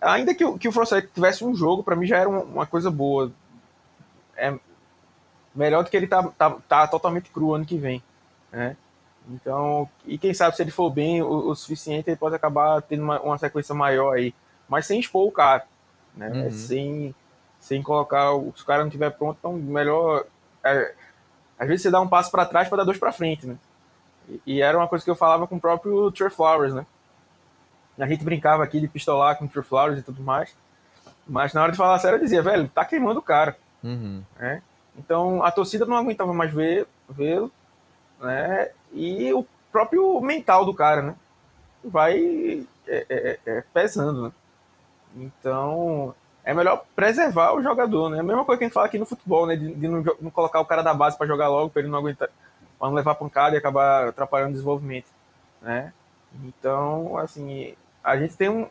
Ainda 0.03 0.35
que, 0.35 0.59
que 0.59 0.69
o 0.69 0.73
Forsyth 0.73 1.09
tivesse 1.15 1.45
um 1.45 1.55
jogo, 1.55 1.83
para 1.83 1.95
mim 1.95 2.07
já 2.07 2.19
era 2.19 2.29
uma, 2.29 2.67
coisa 2.67 2.91
boa. 2.91 3.31
É 4.37 4.53
melhor 5.55 5.85
do 5.85 5.91
que 5.91 5.97
ele 5.97 6.09
tá, 6.09 6.23
tá, 6.37 6.51
tá 6.69 6.89
totalmente 6.89 7.31
cru 7.31 7.55
ano 7.55 7.65
que 7.65 7.79
vem. 7.79 8.03
Né? 8.51 8.77
Então, 9.29 9.89
e 10.05 10.19
quem 10.19 10.35
sabe 10.35 10.57
se 10.57 10.63
ele 10.63 10.73
for 10.73 10.91
bem 10.91 11.23
o, 11.23 11.51
o 11.51 11.55
suficiente, 11.55 12.11
ele 12.11 12.17
pode 12.17 12.35
acabar 12.35 12.83
tendo 12.83 13.05
uma, 13.05 13.21
uma, 13.21 13.39
sequência 13.39 13.75
maior 13.75 14.15
aí. 14.15 14.35
Mas 14.69 14.87
sem 14.87 14.99
expor 14.99 15.27
o 15.27 15.33
cara. 15.33 15.65
Né? 16.17 16.29
Uhum. 16.29 16.51
Sem, 16.51 17.15
sem 17.61 17.83
colocar. 17.83 18.33
Se 18.57 18.63
o 18.63 18.67
cara 18.67 18.81
não 18.81 18.89
estiver 18.89 19.11
pronto, 19.11 19.37
então 19.39 19.53
melhor. 19.53 20.25
É, 20.65 20.95
às 21.59 21.69
vezes 21.69 21.83
você 21.83 21.91
dá 21.91 22.01
um 22.01 22.09
passo 22.09 22.31
para 22.31 22.47
trás 22.47 22.69
para 22.69 22.79
dar 22.79 22.85
dois 22.85 22.99
para 22.99 23.13
frente, 23.13 23.47
né? 23.47 23.57
E, 24.29 24.41
e, 24.47 24.63
era 24.63 24.77
uma 24.77 24.89
coisa 24.89 25.05
que 25.05 25.11
eu 25.11 25.17
falava 25.17 25.47
com 25.47 25.57
o 25.57 25.61
próprio 25.61 26.11
Trey 26.11 26.31
Flowers, 26.31 26.75
né? 26.75 26.85
A 27.99 28.07
gente 28.07 28.25
brincava 28.25 28.63
aqui 28.65 28.81
de 28.81 28.89
pistolar 28.89 29.37
com 29.37 29.45
o 29.45 29.49
Trey 29.49 29.63
Flowers 29.63 29.99
e 29.99 30.03
tudo 30.03 30.23
mais. 30.23 30.55
Mas 31.27 31.53
na 31.53 31.63
hora 31.63 31.73
de 31.73 31.79
falar 31.79 31.99
sério, 31.99 32.17
eu 32.17 32.23
dizia, 32.23 32.43
velho, 32.43 32.69
tá 32.69 32.85
queimando 32.85 33.21
o 33.21 33.23
cara. 33.23 33.57
Uhum. 33.83 34.23
Né? 34.39 34.63
Então 34.97 35.43
a 35.43 35.51
torcida 35.51 35.87
não 35.87 35.97
aguentava 35.97 36.33
mais 36.33 36.53
ver, 36.53 36.87
vê-lo, 37.09 37.51
né? 38.21 38.71
E 38.93 39.33
o 39.33 39.47
próprio 39.71 40.21
mental 40.21 40.65
do 40.65 40.75
cara, 40.75 41.03
né? 41.03 41.15
Vai 41.85 42.67
é, 42.87 43.07
é, 43.09 43.39
é, 43.47 43.65
pesando, 43.73 44.25
né? 44.25 44.33
Então 45.17 46.15
é 46.45 46.53
melhor 46.53 46.85
preservar 46.95 47.55
o 47.55 47.63
jogador, 47.63 48.11
né? 48.11 48.21
A 48.21 48.23
mesma 48.23 48.45
coisa 48.45 48.59
que 48.59 48.65
a 48.65 48.67
gente 48.67 48.75
fala 48.75 48.87
aqui 48.87 48.99
no 48.99 49.07
futebol, 49.07 49.47
né? 49.47 49.57
De, 49.57 49.75
de 49.75 49.89
não, 49.89 50.05
não, 50.21 50.31
colocar 50.31 50.61
o 50.61 50.67
cara 50.67 50.83
da 50.83 50.95
base 50.95 51.17
para 51.17 51.27
jogar 51.27 51.49
logo, 51.49 51.71
para 51.71 51.83
ele 51.83 51.91
não 51.91 51.99
aguentar, 51.99 52.29
para 52.79 52.89
não 52.89 52.95
levar 52.95 53.15
pancada 53.15 53.55
e 53.55 53.59
acabar 53.59 54.09
atrapalhando 54.09 54.51
o 54.51 54.55
desenvolvimento, 54.55 55.09
né? 55.61 55.93
Então, 56.45 57.17
assim, 57.19 57.75
a 58.03 58.17
gente 58.17 58.37
tem 58.37 58.49
um. 58.49 58.69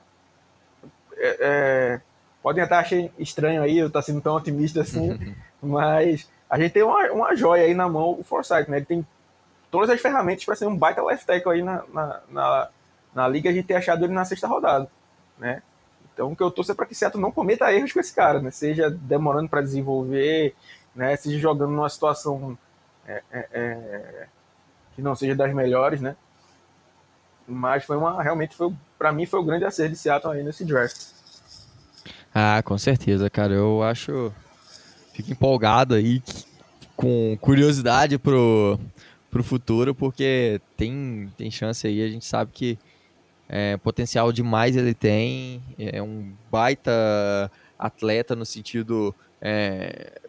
É, 1.18 1.38
é, 1.40 2.02
podem 2.42 2.64
até 2.64 2.76
achar 2.76 3.10
estranho 3.20 3.62
aí, 3.62 3.78
eu 3.78 3.88
estar 3.88 4.00
tá 4.00 4.06
sendo 4.06 4.22
tão 4.22 4.36
otimista 4.36 4.82
assim, 4.82 5.36
mas 5.62 6.30
a 6.50 6.60
gente 6.60 6.72
tem 6.72 6.84
uma, 6.84 7.12
uma 7.12 7.36
joia 7.36 7.64
aí 7.64 7.74
na 7.74 7.88
mão, 7.88 8.20
o 8.20 8.24
Forsyth, 8.24 8.68
né? 8.68 8.78
Ele 8.78 8.86
tem 8.86 9.08
todas 9.70 9.90
as 9.90 10.02
ferramentas 10.02 10.44
para 10.44 10.56
ser 10.56 10.68
um 10.68 10.76
baita 10.76 11.04
left 11.04 11.26
tackle 11.26 11.54
aí 11.54 11.64
na, 11.64 11.84
na, 11.94 12.22
na, 12.30 12.70
na 13.14 13.28
liga, 13.28 13.50
a 13.50 13.54
gente 13.54 13.68
ter 13.68 13.76
achado 13.76 14.04
ele 14.04 14.14
na 14.14 14.26
sexta 14.26 14.48
rodada, 14.48 14.90
né? 15.38 15.62
Então, 16.14 16.32
o 16.32 16.36
que 16.36 16.44
eu 16.44 16.52
torço 16.52 16.72
é 16.72 16.76
para 16.76 16.86
que 16.86 16.94
Seattle 16.94 17.22
não 17.22 17.32
cometa 17.32 17.72
erros 17.74 17.94
com 17.94 18.00
esse 18.00 18.14
cara, 18.14 18.42
né? 18.42 18.52
Seja 18.52 18.90
demorando 18.90 19.50
para 19.50 19.62
desenvolver, 19.62 20.54
né? 20.94 21.16
Seja 21.16 21.40
jogando 21.40 21.72
numa 21.72 21.90
situação 21.90 22.58
é, 23.08 23.24
é, 23.32 23.48
é, 23.54 24.28
que 24.94 25.02
não 25.02 25.16
seja 25.16 25.36
das 25.36 25.54
melhores, 25.54 26.02
né? 26.02 26.16
Mas 27.48 27.84
foi 27.84 27.98
uma, 27.98 28.22
realmente 28.22 28.56
foi, 28.56 28.74
para 28.98 29.12
mim 29.12 29.26
foi 29.26 29.40
o 29.40 29.44
grande 29.44 29.66
acerto 29.66 29.94
de 29.94 29.98
Seattle 29.98 30.34
aí 30.34 30.44
nesse 30.44 30.64
draft. 30.64 30.98
Ah, 32.34 32.62
com 32.64 32.78
certeza, 32.78 33.30
cara. 33.30 33.54
Eu 33.54 33.84
acho, 33.84 34.34
fico 35.14 35.32
empolgado 35.32 35.96
aí, 35.96 36.22
com 36.96 37.38
curiosidade 37.42 38.18
pro 38.18 38.80
pro 39.30 39.44
futuro, 39.44 39.96
porque 39.96 40.60
tem 40.76 41.32
tem 41.38 41.50
chance 41.50 41.88
aí. 41.88 42.04
A 42.04 42.08
gente 42.10 42.26
sabe 42.26 42.52
que 42.54 42.80
é, 43.50 43.76
potencial 43.78 44.32
demais 44.32 44.78
ele 44.78 44.94
tem, 44.94 45.62
é 45.78 46.02
um 46.02 46.32
baita 46.50 47.52
atleta 47.78 48.36
no 48.36 48.46
sentido 48.46 49.14
é, 49.42 50.22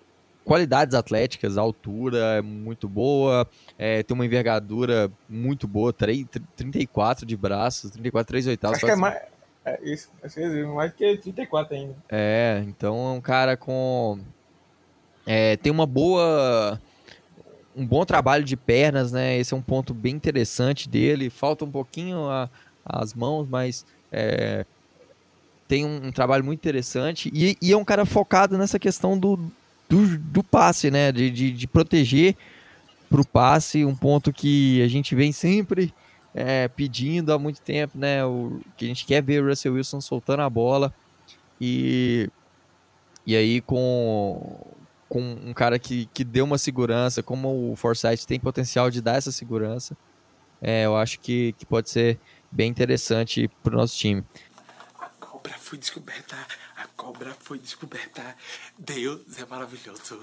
qualidades 0.45 0.95
atléticas, 0.95 1.57
a 1.57 1.61
altura 1.61 2.19
é 2.37 2.43
muito 2.43 2.89
boa, 2.89 3.47
é, 3.79 4.03
tem 4.03 4.15
uma 4.15 4.27
envergadura 4.27 5.11
muito 5.29 5.67
boa, 5.67 5.93
3, 5.93 6.27
34 6.57 7.25
de 7.27 7.37
braços, 7.37 7.91
34, 7.91 8.29
3 8.29 8.47
oitavos. 8.49 8.77
Acho 8.77 8.87
que 8.87 8.93
é 8.93 8.97
mais, 8.97 9.21
é 9.65 9.81
isso, 9.83 10.11
acho 10.23 10.35
que 10.35 10.43
é 10.43 10.67
mais 10.67 10.93
que 10.93 11.17
34 11.17 11.75
ainda. 11.75 11.95
É, 12.09 12.63
então 12.67 12.97
é 13.09 13.13
um 13.13 13.21
cara 13.21 13.57
com... 13.57 14.19
É, 15.27 15.57
tem 15.57 15.71
uma 15.71 15.87
boa 15.87 16.81
um 17.75 17.87
bom 17.87 18.05
trabalho 18.05 18.45
de 18.45 18.57
pernas, 18.57 19.13
né? 19.13 19.39
Esse 19.39 19.55
é 19.55 19.57
um 19.57 19.63
ponto 19.63 19.95
bem 19.95 20.15
interessante 20.15 20.89
dele. 20.89 21.31
Falta 21.31 21.65
um 21.65 21.71
pouquinho 21.71 22.29
a, 22.29 22.51
as 22.85 23.15
mãos, 23.15 23.49
mas 23.49 23.87
é, 24.11 24.67
tem 25.67 25.87
um, 25.87 26.09
um, 26.09 26.13
trabalho 26.13 26.45
muito 26.45 26.59
interessante 26.59 27.31
e, 27.33 27.57
e, 27.63 27.73
é 27.73 27.77
um 27.77 27.85
cara 27.85 28.05
focado 28.05 28.59
nessa 28.59 28.79
questão 28.79 29.19
do, 29.19 29.39
do, 29.93 30.19
do 30.19 30.43
passe, 30.43 30.91
né? 30.91 31.13
De, 31.13 31.31
de, 31.31 31.51
de 31.51 31.67
proteger 31.67 32.35
para 33.11 33.21
o 33.21 33.27
passe, 33.27 33.85
um 33.85 33.95
ponto 33.95 34.33
que 34.33 34.81
a 34.83 34.89
gente 34.89 35.15
vem 35.15 35.33
sempre 35.33 35.93
é, 36.35 36.67
pedindo 36.67 37.31
há 37.31 37.39
muito 37.39 37.61
tempo, 37.61 37.99
né? 37.99 38.25
O, 38.25 38.59
que 38.75 38.87
a 38.87 38.89
gente 38.89 39.05
quer 39.05 39.23
ver 39.23 39.43
o 39.43 39.49
Russell 39.49 39.75
Wilson 39.75 40.01
soltando 40.01 40.41
a 40.41 40.49
bola 40.49 40.95
e, 41.61 42.31
e 43.27 43.37
aí 43.37 43.61
com, 43.61 44.67
com 45.11 45.21
um 45.21 45.53
cara 45.53 45.79
que, 45.79 46.07
que 46.07 46.25
deu 46.25 46.47
uma 46.47 46.57
segurança, 46.57 47.23
como 47.23 47.71
o 47.71 47.77
Forsyth 47.77 48.25
tem 48.27 48.41
potencial 48.41 48.91
de 48.91 49.03
dar 49.03 49.17
essa 49.17 49.31
segurança, 49.31 49.95
é, 50.63 50.87
eu 50.87 50.97
acho 50.97 51.21
que, 51.21 51.53
que 51.59 51.67
pode 51.67 51.91
ser 51.91 52.19
bem 52.51 52.71
interessante 52.71 53.51
para 53.63 53.75
o 53.75 53.77
nosso 53.77 53.95
time. 53.99 54.25
Cobra 55.43 55.59
foi 55.59 55.79
descoberta, 55.79 56.37
a 56.77 56.87
cobra 56.97 57.37
foi 57.41 57.59
descoberta. 57.59 58.23
Deus 58.79 59.39
é 59.39 59.45
maravilhoso. 59.45 60.21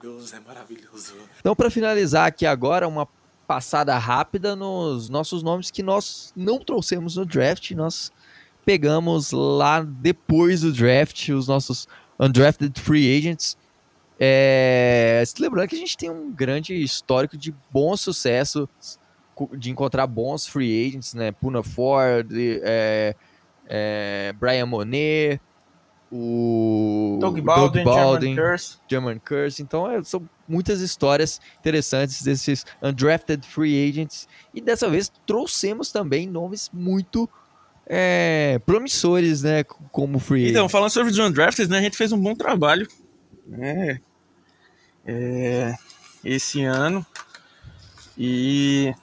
Deus 0.00 0.32
é 0.32 0.40
maravilhoso. 0.40 1.14
Então, 1.38 1.54
para 1.54 1.70
finalizar 1.70 2.26
aqui 2.26 2.46
agora, 2.46 2.88
uma 2.88 3.06
passada 3.46 3.96
rápida 3.98 4.56
nos 4.56 5.10
nossos 5.10 5.42
nomes 5.42 5.70
que 5.70 5.82
nós 5.82 6.32
não 6.34 6.58
trouxemos 6.58 7.16
no 7.16 7.26
draft, 7.26 7.72
nós 7.72 8.10
pegamos 8.64 9.32
lá 9.32 9.82
depois 9.82 10.62
do 10.62 10.72
draft 10.72 11.28
os 11.28 11.46
nossos 11.46 11.86
undrafted 12.18 12.80
free 12.80 13.18
agents. 13.18 13.54
É, 14.18 15.22
lembrando 15.38 15.68
que 15.68 15.76
a 15.76 15.78
gente 15.78 15.96
tem 15.96 16.08
um 16.08 16.32
grande 16.32 16.74
histórico 16.74 17.36
de 17.36 17.54
bom 17.70 17.94
sucesso 17.98 18.66
de 19.58 19.70
encontrar 19.70 20.06
bons 20.06 20.46
free 20.46 20.86
agents, 20.88 21.12
né? 21.12 21.32
Puna 21.32 21.62
Ford, 21.62 22.32
é, 22.34 23.14
é, 23.68 24.32
Brian 24.38 24.66
Monet, 24.66 25.40
o 26.10 27.18
Doug 27.20 27.38
Baldwin, 27.40 27.84
Doug 27.84 27.94
Baldwin 27.94 28.34
German 28.34 28.50
Curse. 28.50 28.78
German 28.88 29.18
Curse. 29.18 29.62
Então 29.62 29.90
é, 29.90 30.02
são 30.02 30.28
muitas 30.48 30.80
histórias 30.80 31.40
interessantes 31.60 32.22
desses 32.22 32.64
undrafted 32.82 33.46
free 33.46 33.88
agents. 33.88 34.26
E 34.54 34.60
dessa 34.60 34.88
vez 34.88 35.12
trouxemos 35.26 35.92
também 35.92 36.26
nomes 36.26 36.70
muito 36.72 37.28
é, 37.86 38.58
promissores, 38.64 39.42
né? 39.42 39.64
Como 39.64 40.18
free 40.18 40.44
agents. 40.44 40.56
Então, 40.56 40.68
falando 40.68 40.90
sobre 40.90 41.12
os 41.12 41.18
undrafted, 41.18 41.70
né, 41.70 41.78
a 41.78 41.82
gente 41.82 41.96
fez 41.96 42.10
um 42.10 42.18
bom 42.18 42.34
trabalho. 42.34 42.88
Né, 43.46 44.00
é, 45.06 45.74
esse 46.24 46.64
ano. 46.64 47.04
E 48.16 48.94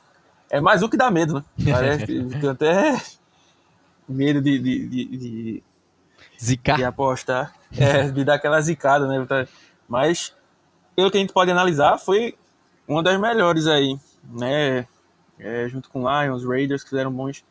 é 0.50 0.60
mais 0.60 0.84
um 0.84 0.90
que 0.90 0.98
dá 0.98 1.10
medo, 1.10 1.36
né? 1.36 1.44
Parece, 1.72 2.06
tem 2.40 2.50
até 2.50 3.02
medo 4.08 4.42
de, 4.42 4.60
de, 4.60 4.88
de, 4.88 5.06
de, 5.18 5.64
Zicar. 6.42 6.78
de 6.78 6.84
apostar. 6.84 7.54
É, 7.78 8.10
de 8.10 8.24
dar 8.24 8.36
aquela 8.36 8.62
zicada, 8.62 9.06
né? 9.06 9.48
Mas, 9.86 10.34
pelo 10.96 11.12
que 11.12 11.18
a 11.18 11.20
gente 11.20 11.34
pode 11.34 11.52
analisar, 11.52 11.98
foi 11.98 12.38
uma 12.88 13.04
das 13.04 13.20
melhores 13.20 13.68
aí, 13.68 14.00
né? 14.24 14.88
é, 15.40 15.68
junto 15.68 15.90
com 15.90 16.00
Lions, 16.00 16.44
Raiders, 16.46 16.84
que 16.84 16.90
fizeram 16.90 17.12
bons, 17.12 17.44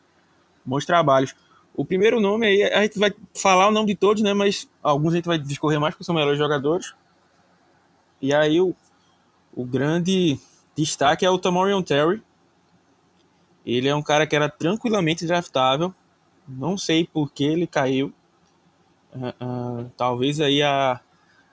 bons 0.64 0.84
trabalhos. 0.84 1.34
O 1.74 1.84
primeiro 1.84 2.20
nome 2.20 2.46
aí, 2.46 2.62
a 2.62 2.82
gente 2.82 2.98
vai 2.98 3.12
falar 3.34 3.68
o 3.68 3.72
nome 3.72 3.88
de 3.88 3.94
todos, 3.94 4.22
né? 4.22 4.32
Mas 4.32 4.68
alguns 4.82 5.12
a 5.12 5.16
gente 5.16 5.26
vai 5.26 5.38
discorrer 5.38 5.80
mais 5.80 5.94
porque 5.94 6.04
são 6.04 6.14
melhores 6.14 6.38
jogadores. 6.38 6.94
E 8.20 8.32
aí 8.32 8.60
o, 8.60 8.74
o 9.52 9.64
grande 9.64 10.38
destaque 10.76 11.26
é 11.26 11.30
o 11.30 11.38
Tamorion 11.38 11.82
Terry. 11.82 12.22
Ele 13.66 13.88
é 13.88 13.94
um 13.94 14.02
cara 14.02 14.26
que 14.26 14.36
era 14.36 14.48
tranquilamente 14.48 15.26
draftável. 15.26 15.92
Não 16.46 16.76
sei 16.76 17.06
por 17.06 17.32
que 17.32 17.44
ele 17.44 17.66
caiu. 17.66 18.12
Uh, 19.14 19.44
uh, 19.44 19.90
talvez 19.96 20.40
aí 20.40 20.62
a, 20.62 21.00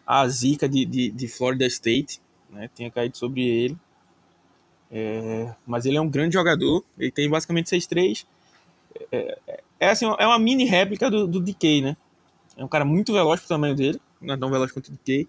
a 0.05 0.27
zica 0.27 0.67
de, 0.67 0.85
de, 0.85 1.11
de 1.11 1.27
Florida 1.27 1.65
State 1.67 2.19
né, 2.49 2.69
tenha 2.75 2.91
caído 2.91 3.17
sobre 3.17 3.43
ele. 3.43 3.77
É, 4.91 5.55
mas 5.65 5.85
ele 5.85 5.95
é 5.95 6.01
um 6.01 6.09
grande 6.09 6.33
jogador. 6.33 6.83
Ele 6.97 7.11
tem 7.11 7.29
basicamente 7.29 7.73
6'3". 7.73 8.25
É, 9.11 9.37
é, 9.47 9.63
é, 9.79 9.89
assim, 9.89 10.05
é 10.05 10.27
uma 10.27 10.37
mini 10.37 10.65
réplica 10.65 11.09
do, 11.09 11.25
do 11.25 11.39
DK, 11.39 11.81
né? 11.81 11.97
É 12.57 12.63
um 12.63 12.67
cara 12.67 12.83
muito 12.83 13.13
veloz 13.13 13.39
pro 13.39 13.49
tamanho 13.49 13.75
dele. 13.75 14.01
Não 14.19 14.33
é 14.33 14.37
tão 14.37 14.49
veloz 14.49 14.71
quanto 14.71 14.89
o 14.89 14.91
DK. 14.91 15.27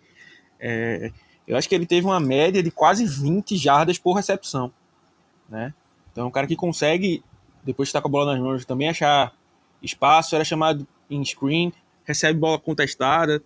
É, 0.59 1.13
eu 1.47 1.57
acho 1.57 1.69
que 1.69 1.75
ele 1.75 1.87
teve 1.87 2.07
uma 2.07 2.19
média 2.21 2.63
de 2.63 2.71
quase 2.71 3.07
20 3.07 3.57
jardas 3.57 3.99
por 3.99 4.15
recepção. 4.15 4.73
Né? 5.49 5.73
Então 6.11 6.25
é 6.25 6.27
um 6.27 6.31
cara 6.31 6.47
que 6.47 6.57
consegue, 6.57 7.23
depois 7.63 7.87
de 7.87 7.91
estar 7.91 8.01
com 8.01 8.09
a 8.09 8.11
bola 8.11 8.33
nas 8.33 8.43
mãos, 8.43 8.65
também 8.65 8.89
achar 8.89 9.33
espaço. 9.83 10.35
Era 10.35 10.45
chamado 10.45 10.87
em 11.11 11.25
screen, 11.25 11.73
recebe 12.05 12.39
bola 12.39 12.59
contestada. 12.59 13.43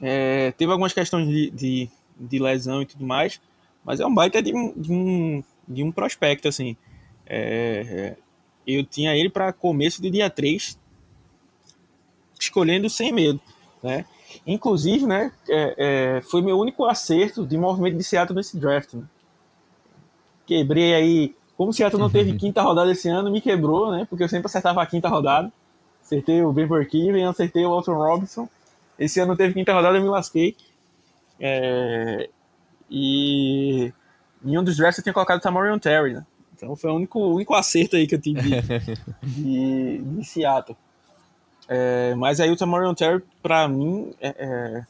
É, 0.00 0.52
teve 0.52 0.70
algumas 0.70 0.92
questões 0.92 1.28
de, 1.28 1.50
de, 1.50 1.90
de 2.18 2.38
lesão 2.38 2.82
e 2.82 2.86
tudo 2.86 3.04
mais 3.04 3.40
mas 3.84 4.00
é 4.00 4.06
um 4.06 4.14
baita 4.14 4.42
de 4.42 4.54
um, 4.54 4.72
de 4.74 4.92
um, 4.92 5.44
de 5.68 5.82
um 5.82 5.92
prospecto, 5.92 6.48
assim. 6.48 6.76
É, 7.26 8.16
eu 8.66 8.82
tinha 8.84 9.14
ele 9.14 9.28
para 9.28 9.52
começo 9.52 10.00
de 10.00 10.10
dia 10.10 10.30
3, 10.30 10.78
escolhendo 12.40 12.88
sem 12.88 13.12
medo, 13.12 13.40
né? 13.82 14.06
Inclusive, 14.46 15.06
né, 15.06 15.30
é, 15.48 15.74
é, 16.16 16.22
foi 16.22 16.42
meu 16.42 16.58
único 16.58 16.84
acerto 16.86 17.46
de 17.46 17.56
movimento 17.56 17.96
de 17.96 18.02
Seattle 18.02 18.36
nesse 18.36 18.58
draft. 18.58 18.94
Né? 18.94 19.04
Quebrei 20.44 20.92
aí, 20.92 21.36
como 21.56 21.70
o 21.70 21.72
Seattle 21.72 22.00
não 22.00 22.10
teve 22.10 22.34
quinta 22.38 22.62
rodada 22.62 22.90
esse 22.92 23.08
ano, 23.08 23.30
me 23.30 23.40
quebrou, 23.40 23.92
né? 23.92 24.06
Porque 24.08 24.24
eu 24.24 24.28
sempre 24.28 24.46
acertava 24.46 24.82
a 24.82 24.86
quinta 24.86 25.08
rodada. 25.08 25.52
Acertei 26.02 26.42
o 26.42 26.52
Ben 26.52 26.66
Burkiven, 26.66 27.24
acertei 27.26 27.64
o 27.64 27.70
Walton 27.70 27.94
Robinson. 27.94 28.48
Esse 28.98 29.20
ano 29.20 29.30
não 29.30 29.36
teve 29.36 29.54
quinta 29.54 29.72
rodada, 29.72 29.96
eu 29.96 30.02
me 30.02 30.08
lasquei. 30.08 30.56
É, 31.40 32.28
e 32.90 33.92
em 34.44 34.58
um 34.58 34.62
dos 34.62 34.76
drafts 34.76 34.98
eu 34.98 35.02
tinha 35.02 35.12
colocado 35.12 35.38
o 35.38 35.42
Tamorion 35.42 35.78
Terry, 35.78 36.14
né? 36.14 36.26
Então 36.54 36.76
foi 36.76 36.90
o 36.90 36.94
único, 36.94 37.18
o 37.18 37.34
único 37.34 37.54
acerto 37.54 37.96
aí 37.96 38.06
que 38.06 38.14
eu 38.14 38.20
tive 38.20 38.40
de, 38.40 38.60
de, 39.22 39.98
de 39.98 40.24
Seattle. 40.24 40.76
É, 41.66 42.14
mas 42.14 42.40
aí 42.40 42.50
o 42.50 42.56
Tamorion 42.56 42.94
Terry, 42.94 43.22
para 43.42 43.66
mim, 43.66 44.14
é, 44.20 44.28
é, 44.38 44.84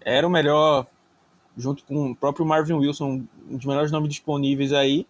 era 0.00 0.26
o 0.26 0.30
melhor, 0.30 0.86
junto 1.56 1.84
com 1.84 2.12
o 2.12 2.16
próprio 2.16 2.46
Marvin 2.46 2.74
Wilson, 2.74 3.24
um 3.50 3.56
dos 3.56 3.66
melhores 3.66 3.90
nomes 3.90 4.08
disponíveis 4.08 4.72
aí. 4.72 5.06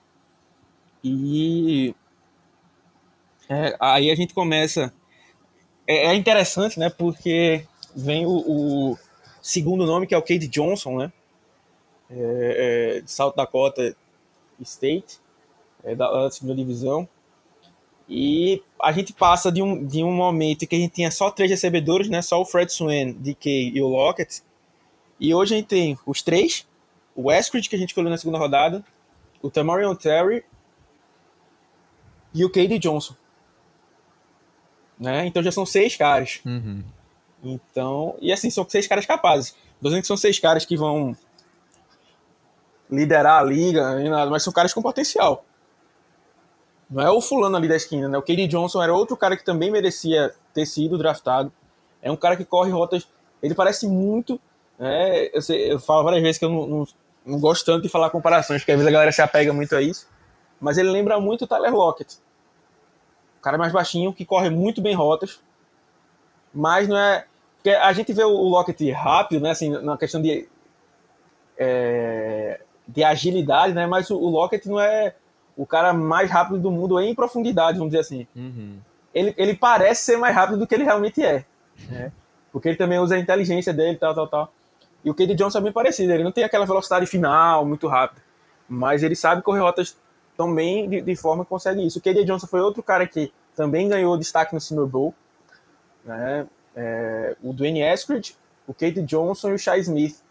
E 1.05 1.95
é, 3.49 3.77
aí 3.79 4.11
a 4.11 4.15
gente 4.15 4.33
começa. 4.35 4.93
É, 5.87 6.07
é, 6.07 6.15
interessante, 6.15 6.79
né? 6.79 6.89
Porque 6.89 7.67
vem 7.95 8.25
o, 8.27 8.31
o 8.93 8.99
segundo 9.43 9.85
nome, 9.85 10.07
que 10.07 10.15
é 10.15 10.19
o 10.19 10.23
Cade 10.23 10.49
Johnson, 10.49 10.97
né? 10.97 11.13
é, 12.11 12.97
é, 12.97 13.01
de 13.01 13.11
South 13.11 13.35
Dakota 13.37 13.97
State, 14.61 15.19
é, 15.83 15.95
da, 15.95 16.11
da, 16.11 16.31
segunda 16.31 16.55
divisão. 16.55 17.09
E 18.09 18.63
a 18.81 18.93
gente 18.93 19.13
passa 19.13 19.51
de 19.51 19.63
um, 19.63 19.85
de 19.85 20.03
um 20.03 20.13
momento 20.13 20.67
que 20.67 20.77
a 20.77 20.79
gente 20.79 20.93
tinha 20.93 21.11
só 21.11 21.31
três 21.31 21.51
recebedores, 21.51 22.09
né? 22.09 22.21
Só 22.21 22.41
o 22.41 22.45
Fred 22.45 22.71
Swain, 22.73 23.13
DK 23.13 23.73
e 23.75 23.81
o 23.81 23.89
Lockett. 23.89 24.43
E 25.19 25.35
hoje 25.35 25.55
a 25.55 25.57
gente 25.59 25.69
tem 25.69 25.99
os 26.05 26.23
três, 26.23 26.67
o 27.15 27.29
Westridge, 27.29 27.69
que 27.69 27.77
a 27.77 27.79
gente 27.79 27.91
escolheu 27.91 28.11
na 28.11 28.19
segunda 28.19 28.39
rodada, 28.39 28.85
o 29.41 29.51
Tamarion 29.51 29.95
Terry 29.95 30.45
e 32.35 32.45
o 32.45 32.51
Cade 32.51 32.79
Johnson. 32.79 33.15
Né? 34.99 35.27
Então 35.27 35.43
já 35.43 35.53
são 35.53 35.65
seis 35.65 35.97
caras. 35.97 36.41
Uhum. 36.45 36.83
Então, 37.43 38.17
e 38.21 38.33
assim, 38.33 38.51
são 38.51 38.69
seis 38.69 38.87
caras 38.87 39.07
capazes. 39.07 39.55
Não 39.81 39.91
dizendo 39.91 40.03
que 40.03 40.09
são 40.09 40.17
seis 40.17 40.39
caras 40.39 40.65
que 40.65 40.77
vão 40.77 41.17
liderar 42.91 43.41
a 43.41 43.43
liga 43.43 43.99
nada, 44.09 44.31
mas 44.31 44.43
são 44.43 44.53
caras 44.53 44.73
com 44.73 44.83
potencial. 44.83 45.45
Não 46.89 47.03
é 47.03 47.11
o 47.11 47.21
fulano 47.21 47.57
ali 47.57 47.69
da 47.69 47.77
esquina, 47.77 48.09
né? 48.09 48.17
O 48.17 48.23
Cady 48.23 48.47
Johnson 48.47 48.83
era 48.83 48.95
outro 48.95 49.17
cara 49.17 49.37
que 49.37 49.45
também 49.45 49.71
merecia 49.71 50.35
ter 50.53 50.67
sido 50.67 50.97
draftado. 50.99 51.53
É 52.01 52.11
um 52.11 52.17
cara 52.17 52.37
que 52.37 52.45
corre 52.45 52.71
rotas. 52.71 53.09
Ele 53.43 53.55
parece 53.55 53.87
muito. 53.87 54.41
Né? 54.79 55.29
Eu, 55.33 55.43
sei, 55.43 55.73
eu 55.73 55.79
falo 55.79 56.05
várias 56.05 56.23
vezes 56.23 56.39
que 56.39 56.45
eu 56.45 56.51
não, 56.51 56.67
não, 56.67 56.87
não, 57.25 57.41
gosto 57.41 57.65
tanto 57.65 57.83
de 57.83 57.89
falar 57.89 58.11
comparações, 58.11 58.61
porque 58.61 58.73
às 58.73 58.79
vezes 58.79 58.89
a 58.89 58.93
galera 58.93 59.13
se 59.13 59.23
apega 59.23 59.53
muito 59.53 59.75
a 59.75 59.83
isso. 59.83 60.07
Mas 60.61 60.79
ele 60.79 60.91
lembra 60.91 61.19
muito 61.19 61.45
o 61.45 61.47
Tyler 61.47 61.75
Lockett. 61.75 62.19
Cara 63.45 63.59
mais 63.59 63.73
baixinho, 63.73 64.15
que 64.15 64.25
corre 64.25 64.49
muito 64.49 64.81
bem 64.81 64.95
rotas. 64.95 65.39
Mas 66.53 66.89
não 66.89 66.97
é. 66.97 67.27
Porque 67.57 67.71
a 67.71 67.93
gente 67.93 68.11
vê 68.15 68.25
o 68.25 68.49
Lockett 68.49 68.91
rápido, 68.91 69.43
né? 69.43 69.51
Assim, 69.51 69.69
na 69.69 69.99
questão 69.99 70.23
de. 70.23 70.49
É, 71.59 72.61
de 72.89 73.05
agilidade, 73.05 73.75
né? 73.75 73.87
Mas 73.87 74.09
o, 74.09 74.17
o 74.17 74.31
Lockett 74.31 74.67
não 74.67 74.81
é 74.81 75.15
o 75.57 75.67
cara 75.67 75.93
mais 75.93 76.31
rápido 76.31 76.59
do 76.59 76.71
mundo 76.71 76.99
em 76.99 77.15
profundidade, 77.15 77.77
vamos 77.77 77.93
dizer 77.93 78.01
assim. 78.01 78.27
Uhum. 78.35 78.79
Ele, 79.15 79.35
ele 79.37 79.55
parece 79.55 80.05
ser 80.05 80.17
mais 80.17 80.35
rápido 80.35 80.59
do 80.59 80.67
que 80.67 80.75
ele 80.75 80.85
realmente 80.85 81.23
é, 81.23 81.45
né? 81.89 82.11
Porque 82.51 82.69
ele 82.69 82.77
também 82.77 82.99
usa 82.99 83.15
a 83.15 83.19
inteligência 83.19 83.73
dele, 83.73 83.97
tal, 83.99 84.15
tal, 84.15 84.27
tal. 84.27 84.53
E 85.05 85.11
o 85.11 85.15
Cade 85.15 85.35
Johnson 85.35 85.59
é 85.59 85.61
bem 85.61 85.73
parecido, 85.73 86.13
ele 86.13 86.25
não 86.25 86.33
tem 86.33 86.45
aquela 86.45 86.67
velocidade 86.67 87.07
final 87.07 87.65
muito 87.65 87.87
rápida, 87.87 88.23
mas 88.69 89.03
ele 89.03 89.15
sabe 89.15 89.43
correr 89.43 89.61
rotas 89.61 89.97
também 90.37 90.89
de, 90.89 91.01
de 91.01 91.17
forma 91.17 91.45
que 91.45 91.51
consegue 91.51 91.87
isso. 91.87 91.99
O 91.99 92.03
Cade 92.03 92.25
Johnson 92.25 92.47
foi 92.47 92.61
outro 92.61 92.83
cara 92.83 93.07
que 93.07 93.33
também 93.55 93.89
ganhou 93.89 94.17
destaque 94.17 94.55
no 94.55 94.61
Senior 94.61 94.87
Bowl, 94.87 95.15
né? 96.05 96.47
É, 96.77 97.37
o 97.43 97.53
Dwayne 97.53 97.83
Eskridge, 97.83 98.37
o 98.67 98.75
Cade 98.75 99.01
Johnson 99.03 99.51
e 99.51 99.55
o 99.55 99.59
Shai 99.59 99.79
Smith 99.81 100.25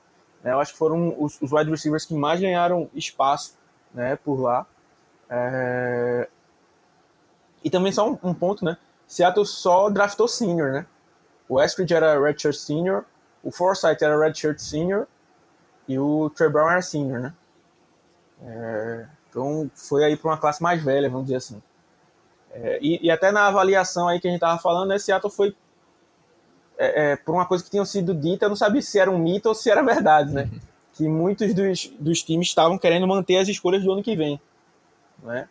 né? 0.44 0.52
Eu 0.52 0.60
acho 0.60 0.74
que 0.74 0.78
foram 0.78 1.16
os, 1.18 1.42
os 1.42 1.52
wide 1.52 1.72
receivers 1.72 2.06
que 2.06 2.14
mais 2.14 2.40
ganharam 2.40 2.90
espaço 2.94 3.58
né, 3.94 4.16
por 4.18 4.40
lá. 4.40 4.68
É... 5.30 6.28
E 7.64 7.70
também 7.70 7.92
só 7.92 8.12
um, 8.12 8.20
um, 8.22 8.34
ponto, 8.34 8.66
né? 8.66 8.78
Seattle 9.08 9.46
só 9.46 9.90
draftou 9.90 10.28
senior, 10.28 10.74
né? 10.74 10.86
O 11.48 11.62
Eskridge 11.62 11.94
era 11.94 12.20
redshirt 12.20 12.56
senior, 12.56 13.06
o 13.42 13.52
Forsyth 13.52 14.02
era 14.02 14.20
redshirt 14.20 14.60
senior 14.60 15.08
e 15.88 15.98
o 15.98 16.30
Trey 16.32 16.50
Brown 16.50 16.70
era 16.70 16.82
senior, 16.82 17.22
né? 17.22 17.34
É... 18.42 19.06
Então 19.34 19.70
foi 19.74 20.04
aí 20.04 20.16
para 20.16 20.30
uma 20.30 20.38
classe 20.38 20.62
mais 20.62 20.84
velha, 20.84 21.10
vamos 21.10 21.26
dizer 21.26 21.38
assim. 21.38 21.62
É... 22.52 22.78
E, 22.80 23.08
e, 23.08 23.10
até 23.10 23.32
na 23.32 23.48
avaliação 23.48 24.08
aí 24.08 24.20
que 24.20 24.28
a 24.28 24.32
gente 24.32 24.40
tava 24.40 24.62
falando, 24.62 24.90
né? 24.90 25.00
Seattle 25.00 25.34
foi 25.34 25.56
é, 26.78 27.12
é, 27.12 27.16
por 27.16 27.34
uma 27.34 27.46
coisa 27.46 27.64
que 27.64 27.72
tinha 27.72 27.84
sido 27.86 28.14
dita, 28.14 28.46
eu 28.46 28.50
não 28.50 28.56
sabia 28.56 28.82
se 28.82 29.00
era 29.00 29.10
um 29.10 29.18
mito 29.18 29.50
ou 29.50 29.56
se 29.56 29.70
era 29.70 29.82
verdade, 29.82 30.32
né? 30.32 30.50
Uhum. 30.52 30.60
Que 30.94 31.08
muitos 31.08 31.54
dos, 31.54 31.88
dos 32.00 32.22
times 32.22 32.48
estavam 32.48 32.78
querendo 32.78 33.08
manter 33.08 33.38
as 33.38 33.48
escolhas 33.48 33.84
do 33.84 33.92
ano 33.92 34.04
que 34.04 34.16
vem, 34.16 34.40
né? 35.24 35.48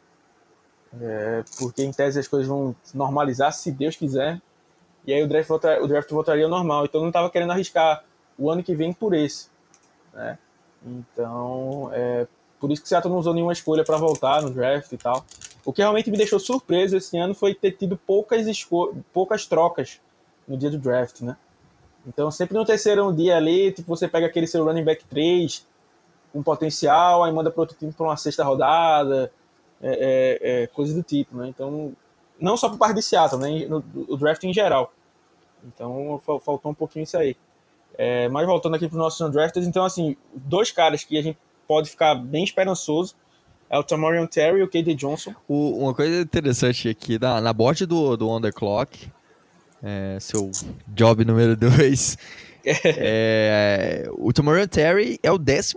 É, 1.00 1.42
porque 1.58 1.82
em 1.82 1.90
tese 1.90 2.20
as 2.20 2.28
coisas 2.28 2.46
vão 2.46 2.76
normalizar, 2.94 3.52
se 3.52 3.72
Deus 3.72 3.96
quiser, 3.96 4.40
e 5.06 5.12
aí 5.12 5.22
o 5.22 5.28
draft, 5.28 5.48
volta, 5.48 5.82
o 5.82 5.88
draft 5.88 6.10
voltaria 6.10 6.44
ao 6.44 6.50
normal. 6.50 6.84
Então 6.84 7.00
não 7.00 7.08
estava 7.08 7.30
querendo 7.30 7.50
arriscar 7.50 8.04
o 8.38 8.50
ano 8.50 8.62
que 8.62 8.74
vem 8.74 8.92
por 8.92 9.14
esse, 9.14 9.48
né? 10.12 10.38
Então, 10.84 11.90
é, 11.92 12.26
por 12.62 12.70
isso 12.70 12.80
que 12.80 12.88
Seattle 12.88 13.12
não 13.12 13.18
usou 13.18 13.34
nenhuma 13.34 13.52
escolha 13.52 13.82
para 13.82 13.96
voltar 13.96 14.40
no 14.40 14.48
draft 14.48 14.92
e 14.92 14.96
tal. 14.96 15.26
O 15.64 15.72
que 15.72 15.82
realmente 15.82 16.08
me 16.12 16.16
deixou 16.16 16.38
surpreso 16.38 16.96
esse 16.96 17.18
ano 17.18 17.34
foi 17.34 17.56
ter 17.56 17.72
tido 17.72 17.96
poucas, 17.96 18.46
poucas 19.12 19.46
trocas 19.46 20.00
no 20.46 20.56
dia 20.56 20.70
do 20.70 20.78
draft, 20.78 21.22
né? 21.22 21.36
Então, 22.06 22.30
sempre 22.30 22.56
no 22.56 22.64
terceiro 22.64 23.12
dia 23.12 23.36
ali, 23.36 23.72
tipo, 23.72 23.88
você 23.88 24.06
pega 24.06 24.26
aquele 24.28 24.46
seu 24.46 24.64
running 24.64 24.84
back 24.84 25.04
3, 25.06 25.66
um 26.32 26.40
potencial, 26.40 27.24
aí 27.24 27.32
manda 27.32 27.50
para 27.50 27.62
outro 27.62 27.76
time 27.76 27.92
para 27.92 28.06
uma 28.06 28.16
sexta 28.16 28.44
rodada, 28.44 29.32
é, 29.82 29.90
é, 29.90 30.62
é, 30.62 30.66
coisa 30.68 30.94
do 30.94 31.02
tipo, 31.02 31.36
né? 31.36 31.48
Então, 31.48 31.92
não 32.38 32.56
só 32.56 32.68
por 32.68 32.78
parte 32.78 32.94
de 32.94 33.02
Seattle, 33.02 33.42
né? 33.42 33.66
No, 33.66 33.84
o 34.08 34.16
draft 34.16 34.44
em 34.44 34.54
geral. 34.54 34.92
Então, 35.64 36.22
faltou 36.44 36.70
um 36.70 36.74
pouquinho 36.74 37.02
isso 37.02 37.16
aí. 37.16 37.36
É, 37.98 38.28
mas 38.28 38.46
voltando 38.46 38.76
aqui 38.76 38.86
para 38.86 38.94
os 38.94 39.02
nossos 39.02 39.32
drafters, 39.32 39.66
então, 39.66 39.84
assim, 39.84 40.16
dois 40.32 40.70
caras 40.70 41.02
que 41.02 41.18
a 41.18 41.22
gente 41.22 41.38
pode 41.66 41.90
ficar 41.90 42.14
bem 42.14 42.44
esperançoso 42.44 43.14
é 43.70 43.78
o 43.78 43.82
Tamorian 43.82 44.26
Terry 44.26 44.60
e 44.60 44.62
o 44.62 44.68
K.D. 44.68 44.94
Johnson. 44.94 45.34
O, 45.48 45.84
uma 45.84 45.94
coisa 45.94 46.20
interessante 46.20 46.90
aqui, 46.90 47.18
na, 47.18 47.40
na 47.40 47.54
board 47.54 47.86
do, 47.86 48.18
do 48.18 48.28
On 48.28 48.38
The 48.38 48.52
Clock, 48.52 49.10
é, 49.82 50.18
seu 50.20 50.50
job 50.88 51.24
número 51.24 51.56
2, 51.56 52.18
É, 52.64 54.08
o 54.12 54.32
Tomorrow 54.32 54.68
Terry 54.68 55.18
é 55.22 55.30
o 55.30 55.38
12 55.38 55.74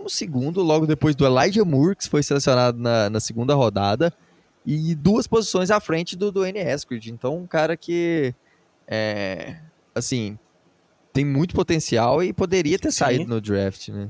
logo 0.56 0.86
depois 0.86 1.16
do 1.16 1.26
Elijah 1.26 1.64
Moore, 1.64 1.96
que 1.96 2.08
foi 2.08 2.22
selecionado 2.22 2.78
na, 2.78 3.10
na 3.10 3.20
segunda 3.20 3.54
rodada, 3.54 4.12
e 4.64 4.94
duas 4.94 5.26
posições 5.26 5.70
à 5.70 5.80
frente 5.80 6.16
do 6.16 6.30
Dwayne 6.30 6.60
Haskins. 6.60 7.06
Então, 7.06 7.36
um 7.36 7.46
cara 7.46 7.76
que, 7.76 8.34
é, 8.86 9.56
assim, 9.94 10.38
tem 11.12 11.24
muito 11.24 11.54
potencial 11.54 12.22
e 12.22 12.32
poderia 12.32 12.78
ter 12.78 12.90
Sim. 12.90 12.98
saído 12.98 13.26
no 13.26 13.40
draft, 13.40 13.88
né? 13.88 14.08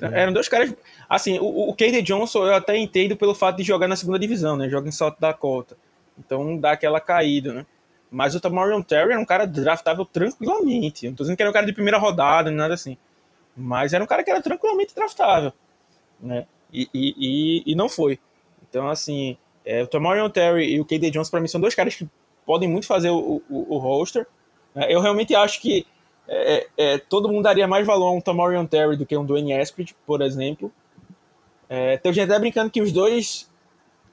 Eram 0.00 0.32
dois 0.32 0.48
caras. 0.48 0.74
Assim, 1.08 1.38
o, 1.38 1.70
o 1.70 1.74
Cade 1.74 2.02
Johnson 2.02 2.46
eu 2.46 2.54
até 2.54 2.76
entendo 2.76 3.16
pelo 3.16 3.34
fato 3.34 3.56
de 3.56 3.62
jogar 3.62 3.88
na 3.88 3.96
segunda 3.96 4.18
divisão, 4.18 4.56
né? 4.56 4.68
Joga 4.68 4.88
em 4.88 4.92
South 4.92 5.16
Dakota. 5.18 5.76
Então 6.18 6.56
dá 6.56 6.72
aquela 6.72 7.00
caída, 7.00 7.52
né? 7.52 7.66
Mas 8.10 8.34
o 8.34 8.40
Tamarion 8.40 8.82
Terry 8.82 9.12
era 9.12 9.20
um 9.20 9.24
cara 9.24 9.46
draftável 9.46 10.04
tranquilamente. 10.04 11.06
Não 11.08 11.14
tô 11.14 11.22
dizendo 11.22 11.36
que 11.36 11.42
era 11.42 11.50
um 11.50 11.54
cara 11.54 11.66
de 11.66 11.72
primeira 11.72 11.98
rodada, 11.98 12.50
nem 12.50 12.58
nada 12.58 12.74
assim. 12.74 12.96
Mas 13.56 13.92
era 13.92 14.02
um 14.02 14.06
cara 14.06 14.24
que 14.24 14.30
era 14.30 14.42
tranquilamente 14.42 14.94
draftável. 14.94 15.52
Né? 16.20 16.46
E, 16.72 16.88
e, 16.92 17.14
e, 17.18 17.72
e 17.72 17.74
não 17.74 17.88
foi. 17.88 18.18
Então, 18.68 18.88
assim, 18.88 19.36
é, 19.64 19.82
o 19.82 19.86
Tamarion 19.86 20.28
Terry 20.28 20.74
e 20.74 20.80
o 20.80 20.84
KD 20.84 21.10
Jones, 21.10 21.30
para 21.30 21.40
mim, 21.40 21.48
são 21.48 21.60
dois 21.60 21.74
caras 21.74 21.94
que 21.94 22.08
podem 22.44 22.68
muito 22.68 22.86
fazer 22.86 23.10
o, 23.10 23.42
o, 23.48 23.74
o 23.74 23.78
roster. 23.78 24.26
Né? 24.74 24.86
Eu 24.88 25.00
realmente 25.00 25.34
acho 25.34 25.60
que 25.60 25.86
é, 26.32 26.66
é, 26.76 26.98
todo 26.98 27.28
mundo 27.28 27.42
daria 27.42 27.66
mais 27.66 27.84
valor 27.84 28.08
a 28.08 28.12
um 28.12 28.20
Tamarion 28.20 28.64
Terry 28.64 28.96
do 28.96 29.04
que 29.04 29.16
um 29.16 29.24
Dwayne 29.24 29.52
Eskridge, 29.52 29.96
por 30.06 30.22
exemplo. 30.22 30.72
É, 31.68 31.96
tem 31.96 32.12
gente 32.12 32.30
até 32.30 32.38
brincando 32.38 32.70
que 32.70 32.80
os 32.80 32.92
dois 32.92 33.50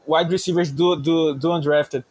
wide 0.08 0.32
receivers 0.32 0.72
do, 0.72 0.96
do, 0.96 1.34
do 1.36 1.56
Undrafted 1.56 2.04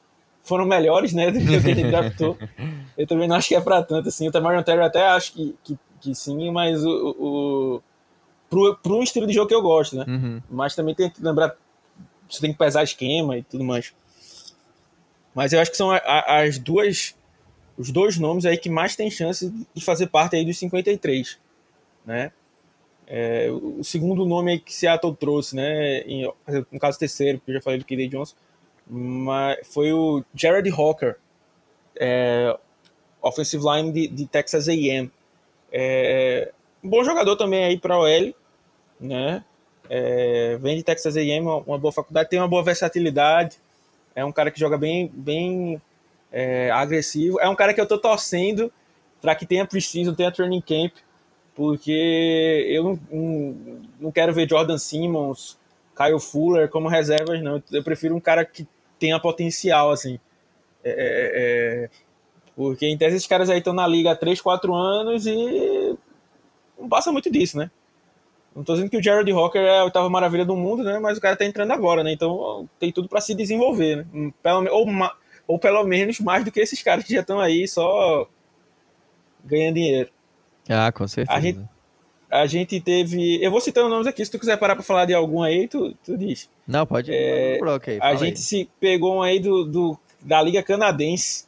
foram 0.44 0.64
melhores, 0.64 1.12
né, 1.12 1.30
do 1.30 1.40
que 1.40 1.57
o 1.57 1.62
que 1.62 1.70
ele 1.70 1.90
draftou. 1.90 2.38
Eu 2.96 3.07
também 3.07 3.26
não 3.26 3.34
acho 3.34 3.48
que 3.48 3.57
é 3.57 3.61
para 3.61 3.82
tanto, 3.82 4.09
assim. 4.09 4.28
O 4.28 4.32
Tamarion 4.32 4.62
Terry 4.62 4.82
até 4.82 5.09
acho 5.09 5.32
que, 5.32 5.57
que, 5.64 5.78
que 6.00 6.14
sim, 6.14 6.52
mas 6.52 6.84
o, 6.84 7.16
o, 7.18 7.82
pro, 8.48 8.76
pro 8.76 9.02
estilo 9.02 9.26
de 9.26 9.32
jogo 9.32 9.48
que 9.48 9.54
eu 9.54 9.62
gosto, 9.62 9.96
né? 9.96 10.04
Uhum. 10.07 10.42
Mas 10.48 10.76
também 10.76 10.94
tem 10.94 11.11
que 11.11 11.20
lembrar, 11.20 11.57
você 12.28 12.40
tem 12.40 12.52
que 12.52 12.59
pesar 12.59 12.84
esquema 12.84 13.36
e 13.36 13.42
tudo 13.42 13.64
mais. 13.64 13.92
Mas 15.34 15.52
eu 15.52 15.61
acho 15.61 15.70
que 15.70 15.76
são 15.76 15.90
a, 15.90 15.96
a, 15.96 16.42
as 16.42 16.59
duas, 16.59 17.14
os 17.76 17.90
dois 17.90 18.18
nomes 18.18 18.44
aí 18.44 18.56
que 18.56 18.68
mais 18.68 18.96
tem 18.96 19.10
chance 19.10 19.52
de 19.74 19.84
fazer 19.84 20.06
parte 20.08 20.36
aí 20.36 20.44
dos 20.44 20.58
53, 20.58 21.38
né? 22.04 22.32
É, 23.08 23.48
o 23.50 23.84
segundo 23.84 24.26
nome 24.26 24.58
que 24.58 24.74
Seattle 24.74 25.14
trouxe, 25.14 25.54
né? 25.54 26.00
Em, 26.00 26.30
no 26.72 26.80
caso, 26.80 26.98
terceiro, 26.98 27.38
porque 27.38 27.52
eu 27.52 27.54
já 27.56 27.60
falei 27.60 27.78
do 27.78 27.84
KD 27.84 28.08
Johnson 28.08 28.34
mas 28.88 29.58
foi 29.64 29.92
o 29.92 30.24
Jared 30.32 30.70
Hawker, 30.70 31.16
é, 31.98 32.56
offensive 33.20 33.64
line 33.64 33.92
de, 33.92 34.08
de 34.08 34.26
Texas 34.26 34.68
A&M. 34.68 35.10
É, 35.72 36.52
bom 36.82 37.02
jogador 37.02 37.36
também 37.36 37.64
aí 37.64 37.78
para 37.78 37.98
o 37.98 38.06
L, 38.06 38.34
né? 39.00 39.44
É, 39.90 40.56
vem 40.60 40.76
de 40.76 40.82
Texas 40.82 41.16
A&M, 41.16 41.46
uma, 41.46 41.78
boa 41.78 41.92
faculdade, 41.92 42.28
tem 42.28 42.38
uma 42.38 42.48
boa 42.48 42.62
versatilidade, 42.62 43.58
é 44.14 44.24
um 44.24 44.32
cara 44.32 44.50
que 44.50 44.60
joga 44.60 44.78
bem, 44.78 45.10
bem 45.12 45.82
é, 46.30 46.70
agressivo. 46.70 47.40
É 47.40 47.48
um 47.48 47.54
cara 47.54 47.72
que 47.72 47.80
eu 47.80 47.86
tô 47.86 47.98
torcendo 47.98 48.72
para 49.20 49.34
que 49.34 49.46
tenha 49.46 49.66
preciso, 49.66 50.14
tenha 50.14 50.30
training 50.30 50.60
camp, 50.60 50.92
porque 51.54 52.66
eu 52.68 52.98
não, 53.10 53.80
não, 53.98 54.12
quero 54.12 54.32
ver 54.32 54.48
Jordan 54.48 54.78
Simmons, 54.78 55.58
Kyle 55.96 56.20
Fuller 56.20 56.68
como 56.68 56.88
reservas, 56.88 57.42
não. 57.42 57.62
Eu 57.72 57.82
prefiro 57.82 58.14
um 58.14 58.20
cara 58.20 58.44
que 58.44 58.66
tenha 58.98 59.18
potencial, 59.18 59.90
assim. 59.90 60.20
É, 60.84 60.90
é, 60.90 61.32
é, 61.34 61.90
porque 62.54 62.86
em 62.86 62.96
tese 62.96 63.16
esses 63.16 63.26
caras 63.26 63.50
aí 63.50 63.58
estão 63.58 63.72
na 63.72 63.86
liga 63.86 64.12
há 64.12 64.16
3, 64.16 64.40
4 64.40 64.74
anos 64.74 65.26
e 65.26 65.96
não 66.78 66.88
passa 66.88 67.10
muito 67.10 67.30
disso, 67.30 67.56
né? 67.58 67.70
Não 68.54 68.64
tô 68.64 68.72
dizendo 68.72 68.88
que 68.88 68.96
o 68.96 69.02
Jared 69.02 69.30
Hawker 69.30 69.60
é 69.60 69.80
a 69.80 69.84
oitava 69.84 70.08
maravilha 70.08 70.44
do 70.44 70.56
mundo, 70.56 70.82
né? 70.82 70.98
Mas 70.98 71.18
o 71.18 71.20
cara 71.20 71.36
tá 71.36 71.44
entrando 71.44 71.72
agora, 71.72 72.02
né? 72.02 72.12
Então 72.12 72.66
tem 72.78 72.90
tudo 72.90 73.08
para 73.08 73.20
se 73.20 73.34
desenvolver, 73.34 73.96
né? 73.96 74.32
Pelo, 74.42 74.66
ou, 74.72 74.86
ou 75.47 75.59
pelo 75.59 75.84
menos 75.84 76.20
mais 76.20 76.44
do 76.44 76.51
que 76.51 76.61
esses 76.61 76.82
caras 76.82 77.05
que 77.05 77.14
já 77.14 77.20
estão 77.20 77.40
aí 77.40 77.66
só 77.68 78.28
ganhando 79.44 79.74
dinheiro. 79.74 80.11
Ah, 80.68 80.90
com 80.90 81.07
certeza. 81.07 81.38
A 81.38 81.40
gente, 81.40 81.61
a 82.30 82.47
gente 82.47 82.80
teve. 82.80 83.42
Eu 83.42 83.51
vou 83.51 83.61
citando 83.61 83.88
nomes 83.88 84.07
aqui, 84.07 84.24
se 84.24 84.30
tu 84.30 84.38
quiser 84.38 84.57
parar 84.57 84.74
para 84.74 84.84
falar 84.84 85.05
de 85.05 85.14
algum 85.14 85.42
aí, 85.42 85.68
tu, 85.68 85.94
tu 86.05 86.16
diz. 86.16 86.51
Não, 86.66 86.84
pode 86.84 87.12
é, 87.12 87.59
aí, 87.86 87.99
A 88.01 88.14
gente 88.16 88.36
aí. 88.36 88.42
se 88.42 88.70
pegou 88.80 89.16
um 89.16 89.22
aí 89.22 89.38
do, 89.38 89.64
do, 89.64 89.99
da 90.20 90.42
Liga 90.42 90.62
Canadense, 90.62 91.47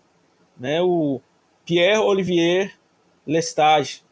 né? 0.58 0.80
O 0.80 1.20
Pierre 1.64 1.98
Olivier 1.98 2.72
Lestage, 3.26 4.02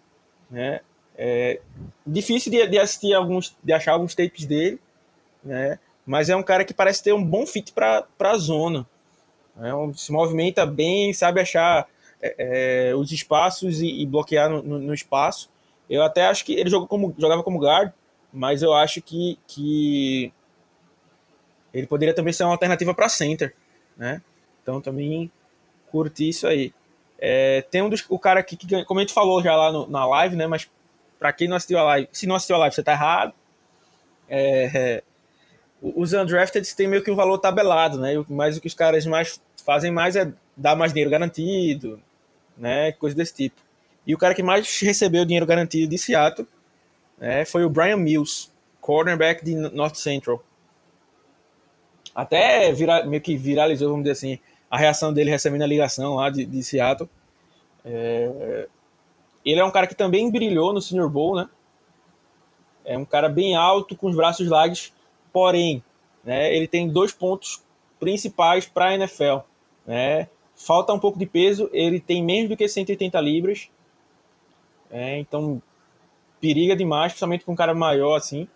né? 0.50 0.80
É 1.16 1.60
difícil 2.06 2.52
de, 2.52 2.66
de, 2.66 2.78
assistir 2.78 3.14
alguns, 3.14 3.56
de 3.62 3.72
achar 3.72 3.92
alguns 3.92 4.14
tapes 4.14 4.44
dele, 4.44 4.78
né? 5.42 5.78
Mas 6.04 6.28
é 6.28 6.36
um 6.36 6.42
cara 6.42 6.64
que 6.64 6.74
parece 6.74 7.02
ter 7.02 7.14
um 7.14 7.24
bom 7.24 7.46
fit 7.46 7.72
para 7.72 8.06
a 8.20 8.36
zona. 8.36 8.86
Né? 9.56 9.70
Se 9.94 10.12
movimenta 10.12 10.66
bem, 10.66 11.12
sabe 11.12 11.40
achar 11.40 11.88
é, 12.20 12.90
é, 12.90 12.94
os 12.94 13.12
espaços 13.12 13.80
e, 13.80 14.02
e 14.02 14.06
bloquear 14.06 14.48
no, 14.50 14.62
no, 14.62 14.94
espaço. 14.94 15.50
Eu 15.88 16.02
até 16.02 16.26
acho 16.26 16.44
que 16.44 16.54
ele 16.54 16.70
jogou 16.70 16.88
como, 16.88 17.14
jogava 17.18 17.42
como 17.42 17.60
guard, 17.60 17.92
mas 18.32 18.62
eu 18.62 18.72
acho 18.72 19.00
que, 19.00 19.38
que 19.46 20.32
ele 21.72 21.86
poderia 21.86 22.14
também 22.14 22.32
ser 22.32 22.44
uma 22.44 22.52
alternativa 22.52 22.94
para 22.94 23.08
center, 23.08 23.54
né? 23.96 24.22
Então 24.62 24.80
também 24.80 25.30
curti 25.90 26.28
isso 26.28 26.46
aí. 26.46 26.72
É, 27.18 27.62
tem 27.70 27.82
um 27.82 27.88
dos 27.88 28.04
o 28.08 28.18
cara 28.18 28.40
aqui 28.40 28.56
que 28.56 28.84
como 28.84 29.00
a 29.00 29.02
gente 29.02 29.14
falou 29.14 29.42
já 29.42 29.56
lá 29.56 29.72
no, 29.72 29.86
na 29.86 30.04
live, 30.06 30.36
né? 30.36 30.46
Mas 30.46 30.70
para 31.18 31.32
quem 31.32 31.48
não 31.48 31.56
assistiu 31.56 31.78
a 31.78 31.82
live, 31.82 32.08
se 32.12 32.26
não 32.26 32.34
assistiu 32.34 32.56
a 32.56 32.60
live, 32.60 32.74
você 32.74 32.82
tá 32.82 32.92
errado. 32.92 33.32
É, 34.28 34.70
é, 34.74 35.02
os 35.80 36.12
undrafted 36.12 36.74
têm 36.74 36.88
meio 36.88 37.02
que 37.02 37.10
um 37.10 37.14
valor 37.14 37.38
tabelado, 37.38 37.98
né? 37.98 38.12
Mas 38.28 38.56
o 38.56 38.60
que 38.60 38.66
os 38.66 38.74
caras 38.74 39.06
mais 39.06 39.40
fazem 39.66 39.90
mais 39.90 40.14
é 40.14 40.32
dar 40.56 40.76
mais 40.76 40.92
dinheiro 40.92 41.10
garantido, 41.10 42.00
né? 42.56 42.92
Coisa 42.92 43.16
desse 43.16 43.34
tipo. 43.34 43.60
E 44.06 44.14
o 44.14 44.18
cara 44.18 44.32
que 44.32 44.42
mais 44.42 44.80
recebeu 44.80 45.24
dinheiro 45.24 45.44
garantido 45.44 45.90
de 45.90 45.98
Seattle 45.98 46.46
né, 47.18 47.44
foi 47.44 47.64
o 47.64 47.68
Brian 47.68 47.96
Mills, 47.96 48.48
cornerback 48.80 49.44
de 49.44 49.54
North 49.54 49.96
Central. 49.96 50.40
Até 52.14 52.72
vira, 52.72 53.04
meio 53.04 53.20
que 53.20 53.36
viralizou, 53.36 53.90
vamos 53.90 54.04
dizer 54.04 54.12
assim, 54.12 54.38
a 54.70 54.78
reação 54.78 55.12
dele 55.12 55.30
recebendo 55.30 55.62
a 55.62 55.66
ligação 55.66 56.14
lá 56.14 56.30
de, 56.30 56.46
de 56.46 56.62
Seattle. 56.62 57.10
É, 57.84 58.68
ele 59.44 59.60
é 59.60 59.64
um 59.64 59.70
cara 59.70 59.88
que 59.88 59.94
também 59.94 60.30
brilhou 60.30 60.72
no 60.72 60.80
Senior 60.80 61.10
Bowl, 61.10 61.34
né? 61.34 61.48
É 62.84 62.96
um 62.96 63.04
cara 63.04 63.28
bem 63.28 63.56
alto, 63.56 63.96
com 63.96 64.06
os 64.06 64.14
braços 64.14 64.48
largos, 64.48 64.92
porém, 65.32 65.82
né, 66.24 66.54
ele 66.54 66.68
tem 66.68 66.88
dois 66.88 67.12
pontos 67.12 67.60
principais 67.98 68.64
para 68.66 68.86
a 68.86 68.94
NFL. 68.94 69.38
Né? 69.86 70.28
Falta 70.54 70.92
um 70.92 70.98
pouco 70.98 71.18
de 71.18 71.26
peso, 71.26 71.68
ele 71.72 72.00
tem 72.00 72.22
menos 72.22 72.48
do 72.48 72.56
que 72.56 72.66
180 72.66 73.20
libras 73.20 73.70
é, 74.90 75.18
então, 75.18 75.60
periga 76.40 76.76
demais, 76.76 77.12
principalmente 77.12 77.44
com 77.44 77.52
um 77.52 77.56
cara 77.56 77.74
maior 77.74 78.16
assim. 78.16 78.48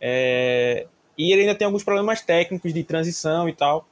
É, 0.00 0.86
e 1.16 1.32
ele 1.32 1.42
ainda 1.42 1.54
tem 1.54 1.66
alguns 1.66 1.84
problemas 1.84 2.20
técnicos 2.20 2.72
de 2.72 2.84
transição 2.84 3.48
e 3.48 3.54
tal. 3.54 3.86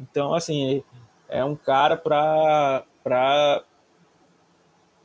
Então, 0.00 0.34
assim, 0.34 0.82
é 1.28 1.44
um 1.44 1.56
cara 1.56 1.96
para 1.96 2.84
para 3.02 3.64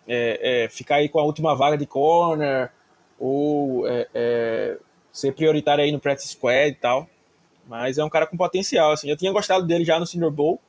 é, 0.07 0.65
é, 0.65 0.69
ficar 0.69 0.95
aí 0.95 1.07
com 1.07 1.19
a 1.19 1.23
última 1.23 1.55
vaga 1.55 1.77
de 1.77 1.85
corner 1.85 2.71
ou 3.17 3.87
é, 3.87 4.07
é, 4.13 4.77
ser 5.11 5.33
prioritário 5.33 5.83
aí 5.83 5.91
no 5.91 5.99
practice 5.99 6.29
squad 6.29 6.69
e 6.69 6.75
tal. 6.75 7.07
Mas 7.67 7.97
é 7.97 8.03
um 8.03 8.09
cara 8.09 8.27
com 8.27 8.37
potencial, 8.37 8.91
assim. 8.91 9.09
Eu 9.09 9.17
tinha 9.17 9.31
gostado 9.31 9.65
dele 9.65 9.83
já 9.83 9.99
no 9.99 10.05
Senior 10.05 10.31
Bowl, 10.31 10.59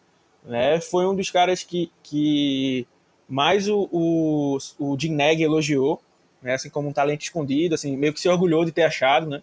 né? 0.45 0.81
Foi 0.81 1.07
um 1.07 1.15
dos 1.15 1.31
caras 1.31 1.63
que, 1.63 1.93
que 2.03 2.87
mas 3.29 3.69
o, 3.69 3.89
o, 3.91 4.59
o 4.79 4.99
Jim 4.99 5.13
Neg 5.13 5.43
elogiou, 5.43 6.01
né, 6.41 6.55
assim 6.55 6.71
como 6.71 6.89
um 6.89 6.93
talento 6.93 7.23
escondido, 7.23 7.75
assim, 7.75 7.97
meio 7.97 8.13
que 8.13 8.21
se 8.21 8.29
orgulhou 8.29 8.65
de 8.65 8.73
ter 8.73 8.85
achado, 8.85 9.27
né, 9.29 9.43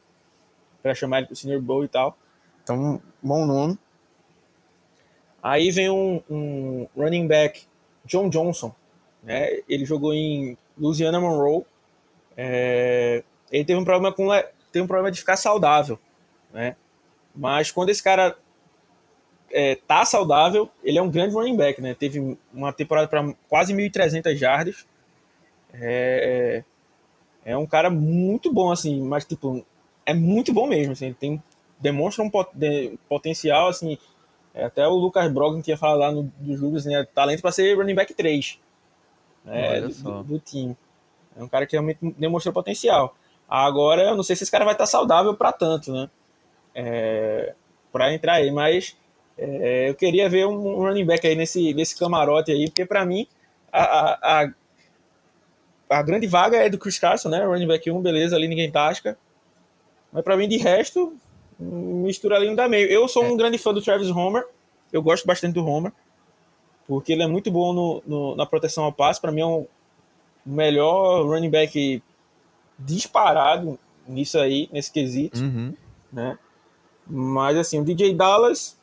para 0.81 0.95
chamar 0.95 1.19
ele 1.19 1.27
para 1.27 1.33
o 1.33 1.35
Senior 1.35 1.61
Bowl 1.61 1.83
e 1.83 1.87
tal. 1.87 2.17
Então, 2.63 3.01
bom 3.21 3.45
nome. 3.45 3.77
Aí 5.41 5.69
vem 5.71 5.89
um, 5.89 6.21
um, 6.29 6.87
running 6.95 7.27
back, 7.27 7.63
John 8.05 8.29
Johnson, 8.29 8.73
né, 9.21 9.59
ele 9.67 9.85
jogou 9.85 10.13
em 10.13 10.57
Louisiana 10.77 11.19
Monroe, 11.19 11.65
é, 12.37 13.23
ele 13.51 13.65
teve 13.65 13.79
um 13.79 13.85
problema 13.85 14.13
com 14.13 14.29
teve 14.71 14.83
um 14.83 14.87
problema 14.87 15.11
de 15.11 15.19
ficar 15.19 15.35
saudável, 15.35 15.99
né, 16.53 16.77
mas 17.35 17.71
quando 17.71 17.89
esse 17.89 18.03
cara 18.03 18.37
é, 19.51 19.75
tá 19.75 20.03
saudável, 20.03 20.69
ele 20.83 20.97
é 20.97 21.01
um 21.01 21.09
grande 21.09 21.35
running 21.35 21.55
back, 21.55 21.81
né? 21.81 21.93
Teve 21.93 22.37
uma 22.53 22.73
temporada 22.73 23.07
para 23.07 23.33
quase 23.47 23.73
1.300 23.73 24.35
jardas. 24.35 24.85
É, 25.73 26.63
é, 27.45 27.53
é 27.53 27.57
um 27.57 27.65
cara 27.65 27.89
muito 27.89 28.51
bom, 28.51 28.71
assim, 28.71 29.01
mas, 29.01 29.25
tipo, 29.25 29.65
é 30.05 30.13
muito 30.13 30.53
bom 30.53 30.67
mesmo, 30.67 30.93
assim, 30.93 31.07
ele 31.07 31.15
tem, 31.15 31.43
demonstra 31.79 32.23
um 32.23 32.29
pot, 32.29 32.49
de, 32.53 32.97
potencial, 33.09 33.69
assim, 33.69 33.97
é, 34.53 34.65
até 34.65 34.87
o 34.87 34.93
Lucas 34.93 35.31
Brogdon 35.31 35.61
tinha 35.61 35.77
falado 35.77 35.99
lá 35.99 36.11
no, 36.11 36.23
dos 36.39 36.59
Július, 36.59 36.85
né, 36.85 37.07
talento 37.13 37.41
para 37.41 37.51
ser 37.51 37.75
running 37.75 37.95
back 37.95 38.13
3. 38.13 38.59
né, 39.43 39.81
do, 39.81 40.23
do, 40.23 40.39
time. 40.39 40.77
É 41.35 41.43
um 41.43 41.47
cara 41.47 41.65
que 41.65 41.75
realmente 41.75 41.99
demonstrou 42.17 42.53
potencial. 42.53 43.15
Agora, 43.49 44.03
eu 44.03 44.15
não 44.15 44.23
sei 44.23 44.35
se 44.35 44.43
esse 44.43 44.51
cara 44.51 44.63
vai 44.63 44.73
estar 44.73 44.85
saudável 44.85 45.35
para 45.35 45.51
tanto, 45.51 45.91
né? 45.91 46.09
É, 46.75 47.53
para 47.91 48.13
entrar 48.13 48.33
aí, 48.33 48.51
mas 48.51 48.97
é, 49.37 49.89
eu 49.89 49.95
queria 49.95 50.29
ver 50.29 50.45
um, 50.47 50.75
running 50.75 51.05
back 51.05 51.25
aí 51.25 51.35
nesse, 51.35 51.73
nesse 51.73 51.97
camarote 51.97 52.51
aí, 52.51 52.65
porque 52.65 52.85
para 52.85 53.05
mim 53.05 53.27
a, 53.71 54.41
a, 54.41 54.49
a, 55.89 56.01
grande 56.03 56.27
vaga 56.27 56.57
é 56.57 56.69
do 56.69 56.77
Chris 56.77 56.99
Carson, 56.99 57.29
né? 57.29 57.43
Running 57.43 57.67
back 57.67 57.89
1, 57.89 58.01
beleza, 58.01 58.35
ali 58.35 58.47
ninguém 58.47 58.71
tasca. 58.71 59.17
Mas 60.11 60.23
para 60.23 60.37
mim, 60.37 60.47
de 60.47 60.57
resto, 60.57 61.15
mistura 61.59 62.35
ali 62.35 62.47
não 62.47 62.55
dá 62.55 62.69
meio. 62.69 62.87
Eu 62.87 63.07
sou 63.07 63.23
um 63.23 63.33
é. 63.33 63.37
grande 63.37 63.57
fã 63.57 63.73
do 63.73 63.81
Travis 63.81 64.09
Homer, 64.09 64.45
eu 64.91 65.01
gosto 65.01 65.25
bastante 65.25 65.55
do 65.55 65.65
Homer, 65.65 65.91
porque 66.87 67.11
ele 67.13 67.23
é 67.23 67.27
muito 67.27 67.49
bom 67.49 67.73
no, 67.73 68.03
no 68.05 68.35
na 68.35 68.45
proteção 68.45 68.83
ao 68.83 68.93
passe. 68.93 69.19
Para 69.19 69.31
mim, 69.31 69.41
é 69.41 69.45
um 69.45 69.65
melhor 70.45 71.25
running 71.25 71.49
back 71.49 72.03
disparado 72.77 73.79
nisso 74.07 74.37
aí, 74.37 74.69
nesse 74.71 74.91
quesito, 74.91 75.39
uhum. 75.39 75.73
né? 76.11 76.37
Mas 77.07 77.57
assim, 77.57 77.79
o 77.79 77.83
DJ 77.83 78.13
Dallas 78.13 78.77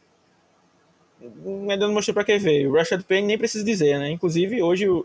ainda 1.68 1.87
não 1.87 1.95
mostrei 1.95 2.14
para 2.14 2.25
que 2.25 2.39
veio. 2.39 2.71
O 2.71 2.75
Rashad 2.75 3.03
Penny 3.03 3.27
nem 3.27 3.39
precisa 3.39 3.64
dizer, 3.64 3.99
né? 3.99 4.11
Inclusive, 4.11 4.62
hoje, 4.62 4.87
no 4.87 5.05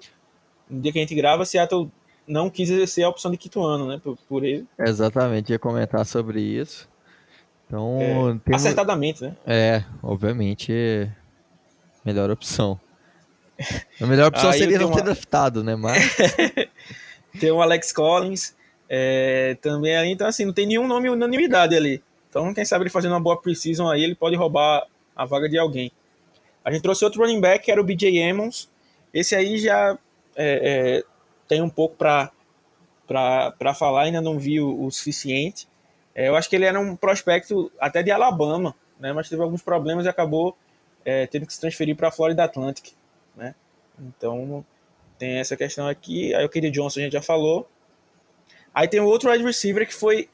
dia 0.69 0.91
que 0.91 0.99
a 0.99 1.01
gente 1.01 1.15
grava, 1.15 1.45
Seattle 1.45 1.91
não 2.27 2.49
quis 2.49 2.69
exercer 2.69 3.05
a 3.05 3.09
opção 3.09 3.31
de 3.31 3.37
quinto 3.37 3.63
ano, 3.63 3.87
né? 3.87 3.99
Por, 4.03 4.17
por 4.27 4.43
ele. 4.43 4.65
Exatamente, 4.79 5.51
ia 5.51 5.59
comentar 5.59 6.05
sobre 6.05 6.41
isso. 6.41 6.89
Então, 7.67 7.97
é, 7.99 8.39
temos... 8.43 8.61
acertadamente, 8.61 9.23
né? 9.23 9.35
É, 9.45 9.83
obviamente, 10.01 11.09
melhor 12.03 12.29
opção. 12.29 12.79
A 14.01 14.05
melhor 14.05 14.27
opção 14.27 14.51
seria 14.51 14.77
não 14.79 14.87
uma... 14.87 14.95
ter 14.95 15.03
draftado, 15.03 15.63
né? 15.63 15.75
Mas... 15.75 16.15
tem 17.39 17.51
o 17.51 17.61
Alex 17.61 17.91
Collins 17.91 18.55
é, 18.87 19.57
também 19.61 20.11
então 20.11 20.27
assim, 20.27 20.45
não 20.45 20.53
tem 20.53 20.67
nenhum 20.67 20.87
nome 20.87 21.09
unanimidade 21.09 21.75
ali. 21.75 22.03
Então, 22.35 22.53
quem 22.53 22.65
sabe 22.65 22.83
ele 22.83 22.89
fazendo 22.89 23.13
uma 23.13 23.21
boa 23.21 23.41
preseason 23.41 23.87
aí, 23.87 24.03
ele 24.03 24.13
pode 24.13 24.35
roubar 24.35 24.85
a 25.15 25.23
vaga 25.23 25.47
de 25.47 25.57
alguém. 25.57 25.89
A 26.65 26.69
gente 26.69 26.81
trouxe 26.81 27.05
outro 27.05 27.21
running 27.21 27.39
back, 27.39 27.63
que 27.63 27.71
era 27.71 27.79
o 27.79 27.83
BJ 27.83 28.19
Emmons. 28.19 28.69
Esse 29.13 29.33
aí 29.33 29.57
já 29.57 29.97
é, 30.35 30.99
é, 30.99 31.03
tem 31.47 31.61
um 31.61 31.69
pouco 31.69 31.95
para 31.95 33.73
falar, 33.73 34.01
ainda 34.01 34.19
não 34.19 34.37
vi 34.37 34.59
o, 34.59 34.91
suficiente. 34.91 35.65
É, 36.13 36.27
eu 36.27 36.35
acho 36.35 36.49
que 36.49 36.57
ele 36.57 36.65
era 36.65 36.77
um 36.77 36.93
prospecto 36.97 37.71
até 37.79 38.03
de 38.03 38.11
Alabama, 38.11 38.75
né, 38.99 39.13
mas 39.13 39.29
teve 39.29 39.41
alguns 39.41 39.61
problemas 39.61 40.05
e 40.05 40.09
acabou 40.09 40.57
é, 41.05 41.27
tendo 41.27 41.45
que 41.45 41.53
se 41.53 41.61
transferir 41.61 41.95
para 41.95 42.09
a 42.09 42.11
Florida 42.11 42.43
Atlantic. 42.43 42.91
Né? 43.33 43.55
Então 43.97 44.65
tem 45.17 45.37
essa 45.37 45.55
questão 45.55 45.87
aqui. 45.87 46.35
Aí 46.35 46.43
o 46.43 46.49
Kenny 46.49 46.69
Johnson 46.69 46.99
a 46.99 47.03
gente 47.03 47.13
já 47.13 47.21
falou. 47.21 47.65
Aí 48.73 48.89
tem 48.89 48.99
outro 48.99 49.31
wide 49.31 49.41
receiver 49.41 49.87
que 49.87 49.95
foi, 49.95 50.27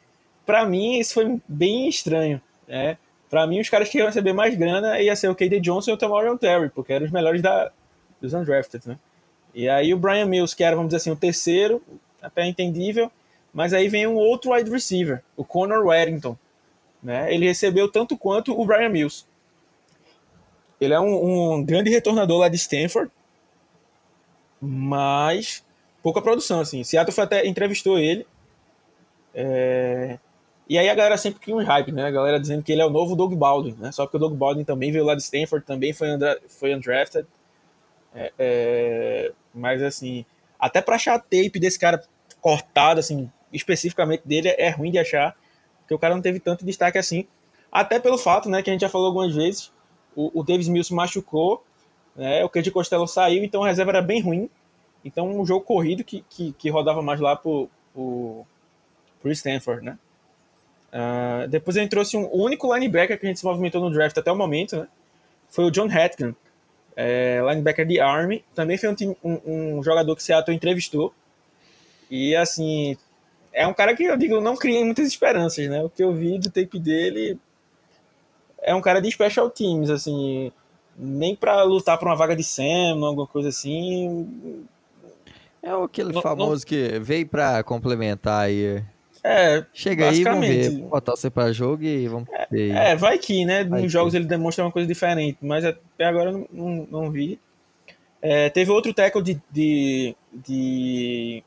para 0.52 0.66
mim, 0.66 1.00
isso 1.00 1.14
foi 1.14 1.40
bem 1.48 1.88
estranho. 1.88 2.42
Né? 2.68 2.98
Para 3.30 3.48
mim, 3.48 3.62
os 3.62 3.70
caras 3.70 3.88
que 3.88 3.98
iam 3.98 4.08
receber 4.08 4.34
mais 4.34 4.54
grana 4.54 5.00
ia 5.00 5.16
ser 5.16 5.30
o 5.30 5.36
KD 5.36 5.62
Johnson 5.62 5.92
e 5.92 5.94
o 5.94 5.98
Tamarion 5.98 6.36
Terry, 6.36 6.70
porque 6.70 6.92
eram 6.92 7.06
os 7.06 7.12
melhores 7.12 7.42
da, 7.42 7.72
dos 8.20 8.34
undrafted, 8.34 8.86
né? 8.86 9.00
E 9.56 9.70
aí 9.70 9.94
o 9.94 9.98
Brian 9.98 10.26
Mills, 10.26 10.54
que 10.54 10.62
era, 10.62 10.76
vamos 10.76 10.90
dizer 10.90 10.98
assim, 10.98 11.12
o 11.12 11.16
terceiro, 11.16 11.82
até 12.22 12.46
entendível, 12.46 13.10
mas 13.54 13.74
aí 13.74 13.88
vem 13.88 14.06
um 14.06 14.16
outro 14.16 14.52
wide 14.52 14.70
receiver, 14.70 15.24
o 15.38 15.46
Conor 15.46 15.86
Warrington. 15.86 16.38
Né? 17.02 17.34
Ele 17.34 17.48
recebeu 17.48 17.90
tanto 17.90 18.18
quanto 18.18 18.52
o 18.52 18.66
Brian 18.66 18.90
Mills. 18.90 19.26
Ele 20.82 20.94
é 20.94 21.00
um, 21.00 21.54
um 21.54 21.64
grande 21.64 21.90
retornador 21.90 22.40
lá 22.40 22.50
de 22.50 22.58
Stanford, 22.58 23.10
mas 24.60 25.64
pouca 26.04 26.22
produção, 26.22 26.60
assim. 26.60 26.84
Seattle 26.84 27.22
até 27.22 27.48
entrevistou 27.48 27.98
ele. 27.98 28.28
É... 29.34 30.20
E 30.72 30.78
aí 30.78 30.88
a 30.88 30.96
galera 30.96 31.18
sempre 31.18 31.42
cria 31.42 31.54
um 31.54 31.62
hype, 31.62 31.92
né? 31.92 32.06
A 32.06 32.12
galera 32.12 32.40
dizendo 32.40 32.64
que 32.64 32.72
ele 32.72 32.82
é 32.82 32.86
o 32.86 32.90
novo 32.90 33.14
Doug 33.14 33.34
Baldwin, 33.34 33.76
né? 33.78 33.92
Só 33.92 34.08
que 34.08 34.16
o 34.16 34.20
Doug 34.20 34.34
Baldwin 34.38 34.64
também 34.64 34.90
veio 34.90 35.04
lá 35.04 35.14
de 35.14 35.22
Stanford, 35.22 35.66
também 35.66 35.92
foi, 35.92 36.08
foi 36.48 36.74
undrafted. 36.74 37.28
É, 38.16 38.32
é... 38.40 39.32
Mas 39.54 39.84
assim, 39.84 40.26
até 40.58 40.82
pra 40.82 40.96
achar 40.96 41.20
tape 41.20 41.60
desse 41.60 41.78
cara 41.78 42.02
cortado, 42.40 43.02
assim, 43.02 43.30
especificamente 43.52 44.26
dele, 44.26 44.48
é 44.48 44.70
ruim 44.70 44.92
de 44.92 44.98
achar, 44.98 45.36
porque 45.80 45.94
o 45.94 46.00
cara 46.00 46.16
não 46.16 46.22
teve 46.22 46.40
tanto 46.40 46.64
destaque 46.64 46.98
assim. 46.98 47.28
Até 47.70 48.00
pelo 48.00 48.18
fato, 48.18 48.48
né, 48.48 48.64
que 48.64 48.70
a 48.70 48.74
gente 48.74 48.82
já 48.82 48.90
falou 48.90 49.08
algumas 49.08 49.36
vezes, 49.36 49.74
o, 50.16 50.40
o 50.40 50.42
Davis 50.42 50.70
Mills 50.70 50.94
machucou, 50.94 51.66
né, 52.16 52.46
o 52.46 52.50
KD 52.50 52.72
Costello 52.72 53.08
saiu, 53.08 53.44
então 53.44 53.62
a 53.62 53.68
reserva 53.68 53.92
era 53.92 54.02
bem 54.02 54.22
ruim. 54.22 54.50
Então 55.04 55.38
um 55.38 55.46
jogo 55.46 55.66
corrido 55.66 56.02
que, 56.02 56.24
que, 56.30 56.54
que 56.54 56.70
rodava 56.70 57.02
mais 57.02 57.20
lá 57.20 57.36
pro, 57.36 57.70
pro, 57.94 58.46
pro 59.22 59.32
Stanford, 59.34 59.84
né. 59.84 59.98
Uh, 60.92 61.48
depois 61.48 61.78
a 61.78 61.82
gente 61.82 61.90
trouxe 61.90 62.18
um, 62.18 62.26
o 62.26 62.44
único 62.44 62.74
linebacker 62.74 63.18
que 63.20 63.26
a 63.26 63.30
gente 63.30 63.40
se 63.40 63.46
movimentou 63.46 63.82
no 63.82 63.90
draft 63.90 64.18
até 64.18 64.32
o 64.32 64.36
momento, 64.36 64.76
né, 64.76 64.88
foi 65.50 65.66
o 65.66 65.72
John 65.72 65.88
Hatkin, 65.90 66.36
é, 66.96 67.42
linebacker 67.48 67.86
de 67.86 68.00
Army. 68.00 68.44
Também 68.54 68.78
foi 68.78 68.90
um, 68.90 69.16
um, 69.24 69.78
um 69.78 69.84
jogador 69.84 70.16
que 70.16 70.24
Seattle 70.24 70.56
entrevistou. 70.56 71.14
E 72.10 72.36
assim, 72.36 72.98
é 73.54 73.66
um 73.66 73.74
cara 73.74 73.96
que 73.96 74.04
eu 74.04 74.18
digo, 74.18 74.42
não 74.42 74.56
criei 74.56 74.84
muitas 74.84 75.08
esperanças, 75.08 75.68
né? 75.68 75.82
O 75.84 75.90
que 75.90 76.04
eu 76.04 76.14
vi 76.14 76.38
do 76.38 76.50
tape 76.50 76.80
dele 76.80 77.40
é 78.62 78.76
um 78.76 78.82
cara 78.82 79.02
de 79.02 79.12
special 79.12 79.50
teams, 79.50 79.90
assim, 79.90 80.52
nem 80.98 81.36
para 81.36 81.64
lutar 81.64 81.98
por 81.98 82.08
uma 82.08 82.16
vaga 82.16 82.36
de 82.36 82.44
Sam, 82.44 83.04
alguma 83.04 83.28
coisa 83.28 83.50
assim. 83.50 84.66
É 85.64 85.72
aquele 85.72 86.14
não, 86.14 86.22
famoso 86.22 86.64
não... 86.64 86.68
que 86.68 87.00
veio 87.00 87.28
para 87.28 87.64
complementar 87.64 88.46
aí. 88.46 88.84
É, 89.24 89.64
chega 89.72 90.10
aí, 90.10 90.24
vamos 90.24 90.48
ver, 90.48 90.72
botar 90.82 91.16
você 91.16 91.30
para 91.30 91.54
jogo 91.54 91.84
e 91.84 92.08
vamos 92.08 92.28
ver. 92.50 92.72
É, 92.72 92.96
vai 92.96 93.20
que, 93.20 93.46
né? 93.46 93.64
Vai 93.64 93.82
Nos 93.82 93.88
que. 93.88 93.94
jogos 93.94 94.14
ele 94.16 94.26
demonstra 94.26 94.66
uma 94.66 94.72
coisa 94.72 94.88
diferente, 94.88 95.38
mas 95.42 95.64
até 95.64 96.06
agora 96.06 96.32
eu 96.32 96.40
não, 96.40 96.48
não, 96.52 96.88
não 96.90 97.12
vi. 97.12 97.40
É, 98.22 98.50
teve 98.50 98.72
outro 98.72 98.94
tackle 98.94 99.22
de, 99.22 99.42
de, 99.52 100.16
de 100.32 101.44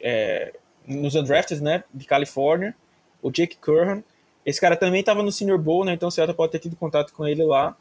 é, 0.00 0.52
nos 0.86 1.14
undrafted, 1.14 1.62
né, 1.62 1.84
de 1.92 2.06
Califórnia, 2.06 2.74
o 3.22 3.30
Jake 3.30 3.56
Curran. 3.58 4.02
Esse 4.44 4.60
cara 4.60 4.76
também 4.76 5.00
estava 5.00 5.22
no 5.22 5.30
Senior 5.30 5.58
Bowl, 5.58 5.84
né, 5.84 5.92
então 5.92 6.08
o 6.08 6.10
Seattle 6.10 6.36
pode 6.36 6.52
ter 6.52 6.58
tido 6.58 6.76
contato 6.76 7.12
com 7.12 7.26
ele 7.26 7.44
lá. 7.44 7.76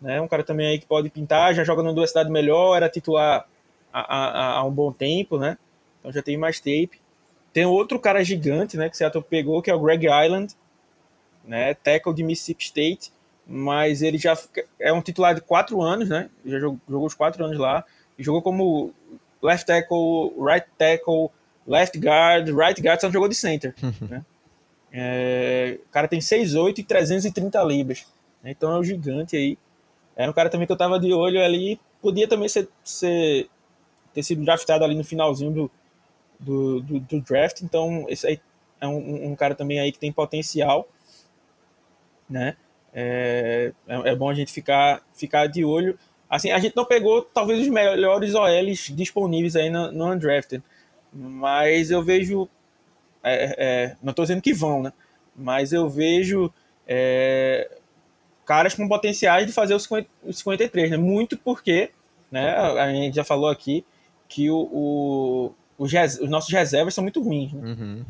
Né, 0.00 0.20
um 0.20 0.28
cara 0.28 0.44
também 0.44 0.66
aí 0.66 0.78
que 0.78 0.86
pode 0.86 1.08
pintar, 1.08 1.54
já 1.54 1.64
joga 1.64 1.82
numa 1.82 1.92
universidade 1.92 2.30
melhor, 2.30 2.76
era 2.76 2.88
titular 2.88 3.48
há, 3.90 4.00
há, 4.00 4.58
há 4.58 4.64
um 4.64 4.70
bom 4.70 4.92
tempo, 4.92 5.38
né, 5.38 5.56
então 5.98 6.12
já 6.12 6.22
tem 6.22 6.36
mais 6.36 6.60
tape. 6.60 7.00
Tem 7.56 7.64
outro 7.64 7.98
cara 7.98 8.22
gigante, 8.22 8.76
né, 8.76 8.90
que 8.90 8.98
Seattle 8.98 9.24
pegou, 9.24 9.62
que 9.62 9.70
é 9.70 9.74
o 9.74 9.80
Greg 9.80 10.04
Island, 10.04 10.54
né, 11.42 11.72
tackle 11.72 12.12
de 12.12 12.22
Mississippi 12.22 12.64
State, 12.64 13.10
mas 13.46 14.02
ele 14.02 14.18
já 14.18 14.36
é 14.78 14.92
um 14.92 15.00
titular 15.00 15.34
de 15.34 15.40
quatro 15.40 15.80
anos, 15.80 16.06
né, 16.06 16.28
já 16.44 16.58
jogou, 16.58 16.78
jogou 16.86 17.06
os 17.06 17.14
quatro 17.14 17.42
anos 17.42 17.56
lá, 17.56 17.82
jogou 18.18 18.42
como 18.42 18.92
left 19.42 19.66
tackle, 19.66 20.34
right 20.38 20.66
tackle, 20.76 21.30
left 21.66 21.98
guard, 21.98 22.46
right 22.50 22.78
guard, 22.78 23.00
só 23.00 23.10
jogou 23.10 23.26
de 23.26 23.34
center. 23.34 23.74
né? 24.06 24.22
é, 24.92 25.78
o 25.82 25.90
cara 25.90 26.08
tem 26.08 26.18
6'8 26.18 26.80
e 26.80 26.82
330 26.82 27.62
libras. 27.62 28.06
Né? 28.42 28.50
Então 28.50 28.70
é 28.70 28.78
um 28.78 28.84
gigante 28.84 29.34
aí. 29.34 29.56
Era 30.14 30.30
um 30.30 30.34
cara 30.34 30.50
também 30.50 30.66
que 30.66 30.72
eu 30.74 30.76
tava 30.76 31.00
de 31.00 31.10
olho 31.10 31.42
ali. 31.42 31.80
Podia 32.02 32.28
também 32.28 32.50
ser, 32.50 32.68
ser 32.84 33.48
ter 34.12 34.22
sido 34.22 34.44
draftado 34.44 34.84
ali 34.84 34.94
no 34.94 35.04
finalzinho 35.04 35.50
do, 35.50 35.70
do, 36.38 36.80
do, 36.80 37.00
do 37.00 37.20
draft. 37.20 37.62
Então, 37.62 38.06
esse 38.08 38.26
aí 38.26 38.40
é 38.80 38.86
um, 38.86 39.30
um, 39.30 39.36
cara 39.36 39.54
também 39.54 39.80
aí 39.80 39.92
que 39.92 39.98
tem 39.98 40.12
potencial. 40.12 40.88
Né? 42.28 42.56
É, 42.92 43.72
é, 43.86 44.10
é 44.10 44.16
bom 44.16 44.28
a 44.28 44.34
gente 44.34 44.52
ficar, 44.52 45.02
ficar 45.14 45.46
de 45.46 45.64
olho. 45.64 45.98
Assim, 46.28 46.50
a 46.50 46.58
gente 46.58 46.74
não 46.76 46.84
pegou 46.84 47.22
talvez 47.22 47.60
os 47.60 47.68
melhores 47.68 48.34
OLs 48.34 48.94
disponíveis 48.94 49.54
aí 49.54 49.70
no, 49.70 49.92
no 49.92 50.12
Undrafted 50.12 50.62
mas 51.16 51.90
eu 51.90 52.02
vejo. 52.02 52.48
É, 53.22 53.54
é, 53.58 53.96
não 54.02 54.10
estou 54.10 54.24
dizendo 54.24 54.42
que 54.42 54.52
vão, 54.52 54.82
né? 54.82 54.92
Mas 55.34 55.72
eu 55.72 55.88
vejo 55.88 56.52
é, 56.86 57.68
caras 58.44 58.74
com 58.74 58.86
potenciais 58.86 59.46
de 59.46 59.52
fazer 59.52 59.74
os 59.74 59.88
53, 60.30 60.90
né? 60.90 60.96
Muito 60.96 61.36
porque, 61.36 61.90
né? 62.30 62.50
A 62.54 62.92
gente 62.92 63.16
já 63.16 63.24
falou 63.24 63.48
aqui 63.48 63.84
que 64.28 64.50
o 64.50 65.52
os, 65.78 65.92
os, 65.92 66.28
nossos 66.28 66.52
reservas 66.52 66.94
são 66.94 67.02
muito 67.02 67.22
ruins. 67.22 67.52
Né? 67.52 67.68
Uhum. 67.68 68.04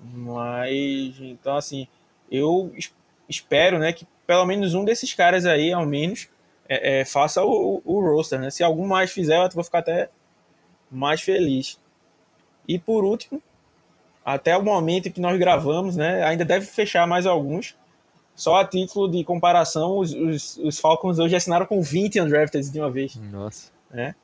Mas, 0.00 1.18
então, 1.20 1.56
assim, 1.56 1.86
eu 2.30 2.72
espero, 3.28 3.78
né, 3.78 3.92
que 3.92 4.06
pelo 4.26 4.44
menos 4.46 4.74
um 4.74 4.84
desses 4.84 5.12
caras 5.12 5.46
aí, 5.46 5.72
ao 5.72 5.86
menos, 5.86 6.28
é, 6.68 7.00
é, 7.00 7.04
faça 7.04 7.42
o, 7.44 7.82
o, 7.84 7.96
o 7.96 8.00
roster, 8.00 8.40
né? 8.40 8.50
Se 8.50 8.62
algum 8.62 8.86
mais 8.86 9.12
fizer, 9.12 9.36
eu 9.36 9.48
vou 9.50 9.64
ficar 9.64 9.80
até 9.80 10.08
mais 10.90 11.20
feliz. 11.20 11.78
E 12.66 12.78
por 12.78 13.04
último, 13.04 13.42
até 14.24 14.56
o 14.56 14.62
momento 14.62 15.10
que 15.10 15.20
nós 15.20 15.38
gravamos, 15.38 15.96
né, 15.96 16.22
ainda 16.24 16.44
deve 16.44 16.64
fechar 16.66 17.06
mais 17.06 17.26
alguns. 17.26 17.76
Só 18.34 18.56
a 18.56 18.64
título 18.64 19.08
de 19.08 19.22
comparação, 19.22 19.98
os, 19.98 20.12
os, 20.12 20.56
os 20.56 20.78
Falcons 20.78 21.18
hoje 21.18 21.36
assinaram 21.36 21.66
com 21.66 21.80
20 21.80 22.20
undrafted 22.20 22.68
de 22.68 22.80
uma 22.80 22.90
vez. 22.90 23.14
Nossa. 23.16 23.70
Né? 23.90 24.14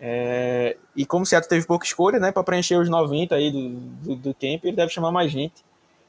É, 0.00 0.78
e 0.96 1.04
como 1.04 1.24
o 1.24 1.26
Seattle 1.26 1.48
teve 1.50 1.66
pouca 1.66 1.84
escolha, 1.84 2.18
né, 2.18 2.32
para 2.32 2.42
preencher 2.42 2.76
os 2.76 2.88
90 2.88 3.34
aí 3.34 3.50
do, 3.50 3.68
do, 3.68 4.16
do 4.16 4.34
camp, 4.34 4.64
ele 4.64 4.76
deve 4.76 4.90
chamar 4.90 5.12
mais 5.12 5.30
gente. 5.30 5.62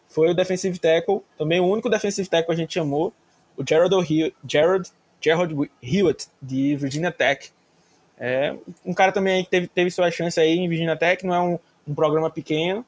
Foi 0.08 0.30
o 0.30 0.34
defensive 0.34 0.80
tackle, 0.80 1.22
também 1.38 1.60
o 1.60 1.66
único 1.66 1.90
defensive 1.90 2.28
tackle 2.28 2.48
que 2.48 2.62
a 2.62 2.64
gente 2.64 2.74
chamou, 2.74 3.14
o 3.58 3.64
Gerald, 3.68 4.34
Gerald, 4.48 4.90
Gerald 5.20 5.72
Hewitt, 5.84 6.28
de 6.42 6.76
Virginia 6.78 7.12
Tech. 7.12 7.52
É, 8.18 8.56
um 8.86 8.94
cara 8.94 9.12
também 9.12 9.44
que 9.44 9.50
teve, 9.50 9.68
teve 9.68 9.92
sua 9.92 10.10
chance 10.10 10.40
aí 10.40 10.58
em 10.58 10.70
Virginia 10.70 10.96
Tech, 10.96 11.26
não 11.26 11.34
é 11.34 11.42
um, 11.42 11.60
um 11.88 11.94
programa 11.94 12.30
pequeno, 12.30 12.86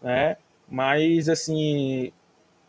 né? 0.00 0.36
Mas, 0.68 1.28
assim, 1.28 2.12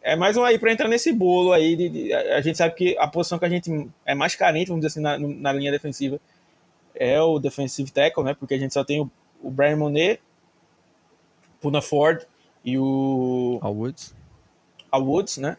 é 0.02 0.16
mais 0.16 0.38
um 0.38 0.44
aí 0.44 0.58
para 0.58 0.72
entrar 0.72 0.88
nesse 0.88 1.12
bolo 1.12 1.52
aí. 1.52 1.76
De, 1.76 1.90
de, 1.90 2.14
a 2.14 2.42
gente 2.42 2.58
sabe 2.58 2.76
que 2.76 2.98
a 2.98 3.08
posição 3.08 3.38
que 3.38 3.46
a 3.46 3.50
gente 3.50 3.90
é 4.06 4.16
mais 4.16 4.36
carente, 4.36 4.68
vamos 4.70 4.86
dizer 4.86 5.00
assim, 5.00 5.02
na, 5.02 5.18
na 5.18 5.54
linha 5.54 5.72
defensiva 5.72 6.20
é 7.00 7.22
o 7.22 7.40
defensive 7.40 7.92
tackle, 7.92 8.24
né? 8.24 8.34
Porque 8.34 8.54
a 8.54 8.58
gente 8.58 8.74
só 8.74 8.84
tem 8.84 9.02
o, 9.02 9.10
o 9.42 9.50
Brian 9.50 9.78
Monet, 9.78 10.22
Puna 11.62 11.82
Ford 11.82 12.26
e 12.64 12.78
o... 12.78 13.60
Al 13.62 13.76
Woods. 13.76 14.16
Al 14.92 15.04
Woods, 15.04 15.38
né? 15.38 15.58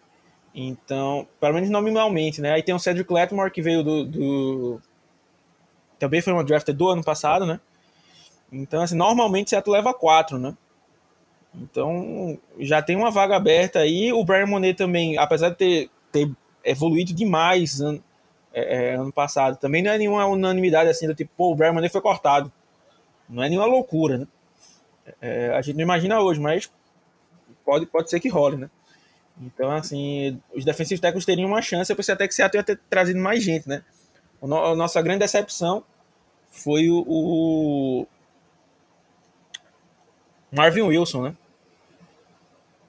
Então, 0.55 1.27
pelo 1.41 1.55
menos 1.55 1.71
nominalmente, 1.71 2.41
né? 2.41 2.53
Aí 2.53 2.63
tem 2.63 2.75
o 2.75 2.79
Cedric 2.79 3.13
Letmore, 3.13 3.51
que 3.51 3.63
veio 3.63 3.83
do, 3.83 4.05
do... 4.05 4.83
Também 5.99 6.21
foi 6.21 6.33
uma 6.33 6.45
draft 6.45 6.69
do 6.71 6.89
ano 6.89 7.03
passado, 7.03 7.47
né? 7.47 7.61
Então, 8.51 8.83
assim, 8.83 8.97
normalmente 8.97 9.51
Seattle 9.51 9.77
leva 9.77 9.93
quatro, 9.93 10.39
né? 10.39 10.57
Então, 11.55 12.39
já 12.59 12.83
tem 12.83 12.97
uma 12.97 13.11
vaga 13.11 13.37
aberta 13.37 13.81
aí. 13.81 14.13
O 14.13 14.25
Brian 14.25 14.47
Monet 14.47 14.75
também, 14.75 15.19
apesar 15.19 15.51
de 15.51 15.57
ter, 15.57 15.91
ter 16.11 16.31
evoluído 16.65 17.13
demais 17.13 17.81
é, 18.53 18.93
é, 18.93 18.95
ano 18.95 19.13
passado, 19.13 19.57
também 19.57 19.83
não 19.83 19.91
é 19.91 19.99
nenhuma 19.99 20.27
unanimidade 20.27 20.89
assim, 20.91 21.07
do 21.07 21.15
tipo, 21.15 21.31
pô, 21.37 21.53
o 21.53 21.55
Brian 21.55 21.89
foi 21.89 22.01
cortado. 22.01 22.53
Não 23.29 23.43
é 23.43 23.49
nenhuma 23.49 23.67
loucura, 23.67 24.19
né? 24.19 24.27
É, 25.21 25.51
a 25.51 25.63
gente 25.63 25.77
não 25.77 25.83
imagina 25.83 26.21
hoje, 26.21 26.41
mas 26.41 26.71
pode, 27.65 27.87
pode 27.87 28.11
ser 28.11 28.21
que 28.21 28.29
role, 28.29 28.57
né? 28.57 28.71
Então, 29.41 29.71
assim, 29.71 30.41
os 30.55 30.65
defensivos 30.65 31.01
técnicos 31.01 31.25
teriam 31.25 31.49
uma 31.49 31.63
chance. 31.63 31.91
Eu 31.91 31.97
pensei 31.97 32.15
até 32.15 32.27
que 32.27 32.35
Seattle 32.35 32.59
ia 32.59 32.65
ter 32.65 32.81
trazido 32.91 33.21
mais 33.21 33.43
gente, 33.43 33.69
né? 33.69 33.83
a 34.41 34.75
nossa 34.75 35.03
grande 35.03 35.21
decepção 35.21 35.83
foi 36.51 36.89
o, 36.89 37.05
o 37.07 38.07
Marvin 40.51 40.83
Wilson, 40.83 41.23
né? 41.23 41.37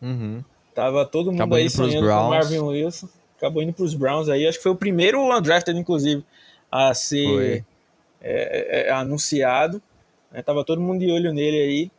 Uhum. 0.02 0.44
Tava 0.74 1.06
todo 1.06 1.28
mundo 1.28 1.42
Acabou 1.42 1.58
aí 1.58 1.70
sonhando 1.70 2.08
com 2.08 2.14
o 2.14 2.30
Marvin 2.30 2.60
Wilson. 2.60 3.10
Acabou 3.40 3.64
indo 3.64 3.72
para 3.72 3.86
os 3.86 3.96
Browns 3.96 4.28
aí. 4.28 4.46
Acho 4.46 4.58
que 4.58 4.64
foi 4.64 4.74
o 4.74 4.76
primeiro 4.76 5.22
undrafted, 5.22 5.80
inclusive, 5.80 6.26
a 6.70 6.94
ser 6.94 7.64
é, 8.22 8.84
é, 8.86 8.88
é, 8.90 8.92
anunciado. 8.92 9.82
Né? 10.30 10.42
Tava 10.42 10.66
todo 10.66 10.82
mundo 10.82 11.00
de 11.00 11.10
olho 11.10 11.34
nele 11.34 11.58
aí. 11.58 11.92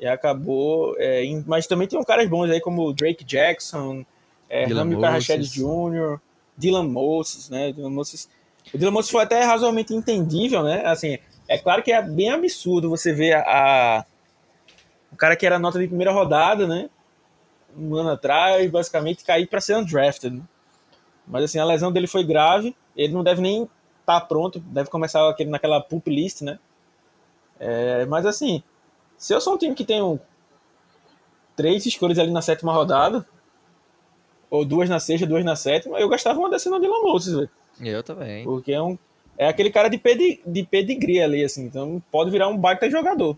E 0.00 0.06
acabou. 0.06 0.96
É, 0.98 1.24
em, 1.24 1.44
mas 1.46 1.68
também 1.68 1.86
tem 1.86 2.02
caras 2.02 2.28
bons 2.28 2.50
aí, 2.50 2.60
como 2.60 2.82
o 2.82 2.92
Drake 2.92 3.22
Jackson, 3.22 4.04
é, 4.50 4.64
Rami 4.64 5.00
Carrached 5.00 5.48
Jr., 5.48 6.18
Dylan 6.58 6.88
Moses, 6.88 7.48
né? 7.48 7.72
Dylan 7.72 7.90
Moses. 7.90 8.28
O 8.74 8.76
Dylan 8.76 8.90
Moses 8.90 9.10
foi 9.10 9.22
até 9.22 9.44
razoavelmente 9.44 9.94
entendível, 9.94 10.64
né? 10.64 10.82
Assim, 10.84 11.16
é 11.46 11.58
claro 11.58 11.80
que 11.80 11.92
é 11.92 12.02
bem 12.02 12.30
absurdo 12.30 12.90
você 12.90 13.12
ver 13.12 13.34
a, 13.34 13.42
a 13.42 14.04
o 15.12 15.16
cara 15.16 15.36
que 15.36 15.46
era 15.46 15.60
nota 15.60 15.78
de 15.78 15.86
primeira 15.86 16.10
rodada, 16.10 16.66
né? 16.66 16.90
Um 17.78 17.94
ano 17.94 18.10
atrás, 18.10 18.68
basicamente 18.68 19.24
cair 19.24 19.46
para 19.46 19.60
ser 19.60 19.76
undrafted. 19.76 20.36
Né? 20.36 20.42
Mas 21.26 21.44
assim, 21.44 21.58
a 21.58 21.64
lesão 21.64 21.92
dele 21.92 22.06
foi 22.06 22.24
grave. 22.24 22.74
Ele 22.96 23.12
não 23.12 23.22
deve 23.22 23.40
nem 23.40 23.62
estar 23.62 24.20
tá 24.20 24.20
pronto, 24.20 24.58
deve 24.60 24.90
começar 24.90 25.28
aquele, 25.28 25.50
naquela 25.50 25.80
pup 25.80 26.08
list, 26.08 26.42
né? 26.42 26.58
É, 27.58 28.04
mas 28.06 28.26
assim, 28.26 28.62
se 29.16 29.32
eu 29.32 29.40
sou 29.40 29.54
um 29.54 29.58
time 29.58 29.74
que 29.74 29.84
tem 29.84 30.02
um, 30.02 30.18
três 31.56 31.86
escolhas 31.86 32.18
ali 32.18 32.30
na 32.30 32.42
sétima 32.42 32.72
rodada, 32.72 33.26
ou 34.50 34.64
duas 34.64 34.88
na 34.88 35.00
sexta, 35.00 35.26
duas 35.26 35.44
na 35.44 35.56
sétima, 35.56 35.98
eu 35.98 36.08
gastava 36.08 36.38
uma 36.38 36.50
dessa 36.50 36.68
no 36.68 36.80
Dylan 36.80 37.02
Moses, 37.02 37.34
velho. 37.34 37.50
Eu 37.80 38.02
também. 38.02 38.44
Porque 38.44 38.72
é 38.72 38.82
um. 38.82 38.98
É 39.38 39.48
aquele 39.48 39.70
cara 39.70 39.88
de, 39.88 39.96
pedi, 39.96 40.40
de 40.46 40.62
pedigree 40.62 41.22
ali, 41.22 41.42
assim. 41.42 41.64
Então 41.64 42.02
pode 42.10 42.30
virar 42.30 42.48
um 42.48 42.56
baita 42.56 42.90
jogador. 42.90 43.36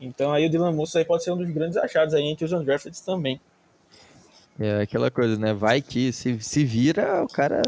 Então 0.00 0.32
aí 0.32 0.46
o 0.46 0.50
Dylan 0.50 0.72
Moço 0.72 0.98
aí 0.98 1.04
pode 1.04 1.24
ser 1.24 1.30
um 1.30 1.36
dos 1.36 1.48
grandes 1.50 1.76
achados 1.76 2.12
aí 2.12 2.24
entre 2.24 2.44
os 2.44 2.52
undrafted 2.52 3.00
também. 3.02 3.40
É 4.64 4.82
aquela 4.82 5.10
coisa, 5.10 5.36
né? 5.36 5.52
Vai 5.52 5.82
que 5.82 6.12
se, 6.12 6.40
se 6.40 6.64
vira, 6.64 7.24
o 7.24 7.26
cara. 7.26 7.62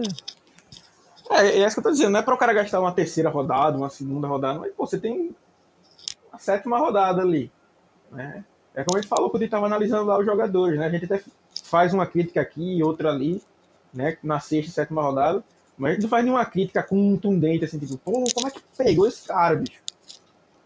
É, 1.30 1.46
é 1.46 1.66
isso 1.66 1.74
que 1.74 1.80
eu 1.80 1.84
tô 1.84 1.90
dizendo, 1.90 2.10
não 2.10 2.20
é 2.20 2.22
para 2.22 2.34
o 2.34 2.38
cara 2.38 2.52
gastar 2.52 2.80
uma 2.80 2.92
terceira 2.92 3.28
rodada, 3.28 3.76
uma 3.76 3.90
segunda 3.90 4.28
rodada, 4.28 4.60
mas 4.60 4.72
pô, 4.74 4.86
você 4.86 4.98
tem 4.98 5.34
a 6.32 6.38
sétima 6.38 6.78
rodada 6.78 7.20
ali. 7.20 7.50
Né? 8.12 8.44
É 8.74 8.84
como 8.84 8.96
a 8.96 9.00
gente 9.00 9.08
falou 9.08 9.28
quando 9.28 9.42
a 9.42 9.44
gente 9.44 9.48
estava 9.48 9.66
analisando 9.66 10.04
lá 10.04 10.18
os 10.18 10.24
jogadores, 10.24 10.78
né? 10.78 10.86
A 10.86 10.90
gente 10.90 11.06
até 11.06 11.20
faz 11.64 11.92
uma 11.92 12.06
crítica 12.06 12.40
aqui 12.40 12.78
e 12.78 12.82
outra 12.84 13.10
ali, 13.10 13.42
né? 13.92 14.16
Na 14.22 14.38
sexta 14.38 14.70
sétima 14.70 15.02
rodada, 15.02 15.42
mas 15.76 15.90
a 15.90 15.94
gente 15.94 16.02
não 16.02 16.10
faz 16.10 16.24
nenhuma 16.24 16.44
crítica 16.44 16.82
contundente, 16.82 17.64
assim, 17.64 17.78
tipo, 17.78 17.98
pô, 17.98 18.24
como 18.32 18.46
é 18.46 18.50
que 18.50 18.62
pegou 18.76 19.08
esse 19.08 19.26
cara, 19.26 19.56
bicho? 19.56 19.82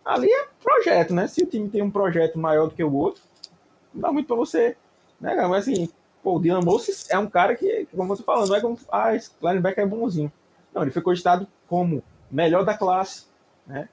ali 0.08 0.30
é 0.30 0.46
projeto, 0.62 1.14
né? 1.14 1.26
Se 1.26 1.42
o 1.42 1.46
time 1.46 1.68
tem 1.68 1.82
um 1.82 1.90
projeto 1.90 2.38
maior 2.38 2.68
do 2.68 2.74
que 2.74 2.82
o 2.82 2.92
outro, 2.92 3.22
não 3.92 4.00
dá 4.00 4.12
muito 4.12 4.26
para 4.26 4.36
você, 4.36 4.74
né, 5.20 5.34
cara? 5.34 5.48
Mas 5.48 5.68
assim, 5.68 5.88
pô, 6.22 6.36
o 6.36 6.40
Dylan 6.40 6.60
Moses 6.60 7.08
é 7.10 7.18
um 7.18 7.28
cara 7.28 7.54
que, 7.54 7.86
como 7.94 8.08
você 8.08 8.22
falando, 8.22 8.48
não 8.48 8.56
é 8.56 8.60
como, 8.60 8.78
ah, 8.90 9.14
esse 9.14 9.30
linebacker 9.40 9.84
é 9.84 9.86
bonzinho. 9.86 10.32
Não, 10.74 10.82
ele 10.82 10.90
foi 10.90 11.02
cogitado 11.02 11.46
como 11.66 12.02
melhor 12.30 12.64
da 12.64 12.76
classe, 12.76 13.26
né? 13.66 13.88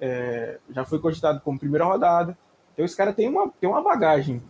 É, 0.00 0.58
já 0.70 0.84
foi 0.84 0.98
cogitado 0.98 1.40
como 1.40 1.58
primeira 1.58 1.84
rodada. 1.84 2.36
Então 2.72 2.84
esse 2.84 2.96
cara 2.96 3.12
tem 3.12 3.28
uma, 3.28 3.48
tem 3.60 3.68
uma 3.68 3.82
bagagem 3.82 4.42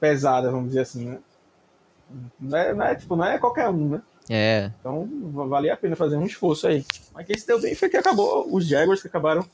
pesada, 0.00 0.50
vamos 0.50 0.68
dizer 0.68 0.80
assim, 0.80 1.06
né? 1.06 1.18
Não 2.38 2.58
é, 2.58 2.74
não 2.74 2.86
é, 2.86 2.94
tipo, 2.94 3.16
não 3.16 3.24
é 3.24 3.38
qualquer 3.38 3.68
um, 3.68 3.88
né? 3.88 4.02
É. 4.28 4.70
Então 4.80 5.08
valia 5.48 5.74
a 5.74 5.76
pena 5.76 5.96
fazer 5.96 6.16
um 6.16 6.24
esforço 6.24 6.66
aí. 6.66 6.84
Mas 7.12 7.26
quem 7.26 7.38
se 7.38 7.46
deu 7.46 7.60
bem 7.60 7.74
foi 7.74 7.88
que 7.88 7.96
acabou, 7.96 8.46
os 8.52 8.66
Jaguars 8.66 9.02
que 9.02 9.08
acabaram 9.08 9.44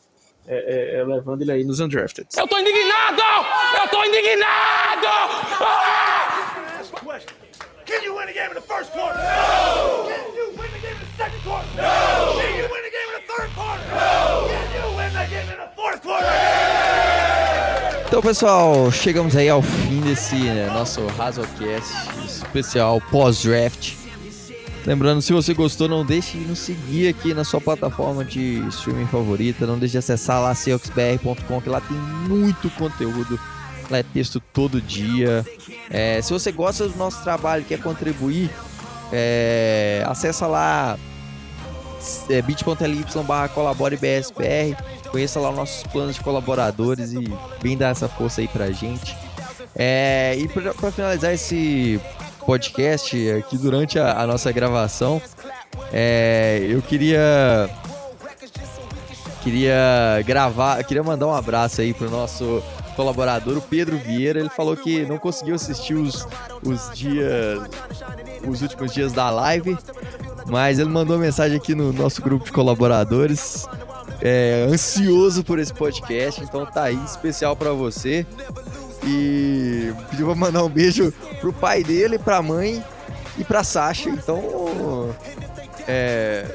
é, 0.46 0.56
é, 0.56 1.00
é, 1.00 1.04
levando 1.04 1.42
ele 1.42 1.52
aí 1.52 1.64
nos 1.64 1.80
undrafted. 1.80 2.26
Eu 2.36 2.48
tô 2.48 2.58
indignado! 2.58 3.22
Eu 3.80 3.88
tô 3.88 4.04
indignado! 4.04 5.06
Ah! 5.60 6.31
Can 7.92 8.02
you 8.04 8.16
win 8.16 8.26
a 8.26 8.32
game 8.32 8.48
in 8.48 8.54
the 8.54 8.62
first 8.62 8.90
quarter? 8.92 9.18
No! 9.18 10.08
Can 10.08 10.34
you 10.34 10.48
win 10.56 10.70
the 10.72 10.80
game 10.80 10.96
in 10.96 11.04
the 11.04 11.12
second 11.18 11.40
quarter? 11.44 11.68
No! 11.76 12.40
Can 12.40 12.56
you 12.56 12.66
win 12.72 12.82
the 12.88 12.92
game 12.96 13.08
in 13.12 13.16
the 13.20 13.26
third 13.28 13.50
quarter? 13.54 13.84
No! 13.92 14.48
Can 14.48 14.68
you 14.72 14.96
win 14.96 15.12
the 15.12 15.26
game 15.28 15.48
in 15.52 15.58
the 15.58 15.68
fourth 15.76 16.00
quarter? 16.00 16.26
Então, 18.06 18.22
pessoal, 18.22 18.90
chegamos 18.90 19.36
aí 19.36 19.50
ao 19.50 19.60
fim 19.60 20.00
desse 20.00 20.36
né, 20.36 20.68
nosso 20.68 21.06
Razocast 21.18 21.92
especial 22.24 22.98
pós-draft. 23.10 23.92
Lembrando, 24.86 25.20
se 25.20 25.34
você 25.34 25.52
gostou, 25.52 25.86
não 25.86 26.02
deixe 26.02 26.38
de 26.38 26.46
nos 26.46 26.60
seguir 26.60 27.08
aqui 27.08 27.34
na 27.34 27.44
sua 27.44 27.60
plataforma 27.60 28.24
de 28.24 28.66
streaming 28.68 29.06
favorita. 29.06 29.66
Não 29.66 29.78
deixe 29.78 29.92
de 29.92 29.98
acessar 29.98 30.40
lá 30.40 30.54
que 31.60 31.68
lá 31.68 31.80
tem 31.82 31.96
muito 31.96 32.70
conteúdo. 32.70 33.38
Lá 33.92 33.98
é 33.98 34.02
texto 34.02 34.40
todo 34.40 34.80
dia. 34.80 35.44
É, 35.90 36.22
se 36.22 36.32
você 36.32 36.50
gosta 36.50 36.88
do 36.88 36.96
nosso 36.96 37.22
trabalho 37.22 37.62
quer 37.62 37.78
contribuir, 37.78 38.50
é, 39.12 40.02
acessa 40.08 40.46
lá 40.46 40.98
é, 42.30 42.40
bit.ly 42.40 43.04
barra. 43.26 43.50
Conheça 45.10 45.38
lá 45.38 45.52
nossos 45.52 45.82
planos 45.82 46.14
de 46.14 46.22
colaboradores 46.22 47.12
e 47.12 47.30
vem 47.60 47.76
dar 47.76 47.90
essa 47.90 48.08
força 48.08 48.40
aí 48.40 48.48
pra 48.48 48.70
gente. 48.70 49.14
É, 49.76 50.36
e 50.38 50.48
para 50.48 50.90
finalizar 50.90 51.34
esse 51.34 52.00
podcast 52.46 53.30
aqui 53.32 53.58
durante 53.58 53.98
a, 53.98 54.22
a 54.22 54.26
nossa 54.26 54.50
gravação. 54.52 55.20
É, 55.92 56.66
eu 56.66 56.80
queria 56.80 57.68
queria 59.42 60.22
gravar, 60.24 60.82
queria 60.82 61.02
mandar 61.02 61.26
um 61.26 61.34
abraço 61.34 61.82
aí 61.82 61.92
pro 61.92 62.08
nosso 62.08 62.62
colaborador, 62.92 63.58
o 63.58 63.62
Pedro 63.62 63.96
Vieira. 63.96 64.40
Ele 64.40 64.48
falou 64.48 64.76
que 64.76 65.04
não 65.04 65.18
conseguiu 65.18 65.54
assistir 65.54 65.94
os, 65.94 66.26
os 66.64 66.90
dias, 66.96 67.60
os 68.46 68.62
últimos 68.62 68.92
dias 68.92 69.12
da 69.12 69.30
live, 69.30 69.76
mas 70.46 70.78
ele 70.78 70.88
mandou 70.88 71.18
mensagem 71.18 71.56
aqui 71.56 71.74
no 71.74 71.92
nosso 71.92 72.22
grupo 72.22 72.44
de 72.44 72.52
colaboradores. 72.52 73.66
É, 74.20 74.68
ansioso 74.70 75.42
por 75.42 75.58
esse 75.58 75.74
podcast, 75.74 76.42
então 76.44 76.64
tá 76.64 76.84
aí 76.84 77.04
especial 77.04 77.56
para 77.56 77.72
você. 77.72 78.24
E 79.04 79.92
pediu 80.10 80.26
pra 80.26 80.34
mandar 80.36 80.62
um 80.62 80.68
beijo 80.68 81.12
pro 81.40 81.52
pai 81.52 81.82
dele, 81.82 82.18
pra 82.18 82.40
mãe 82.40 82.82
e 83.36 83.42
pra 83.42 83.64
Sasha. 83.64 84.08
Então. 84.08 85.10
É. 85.88 86.46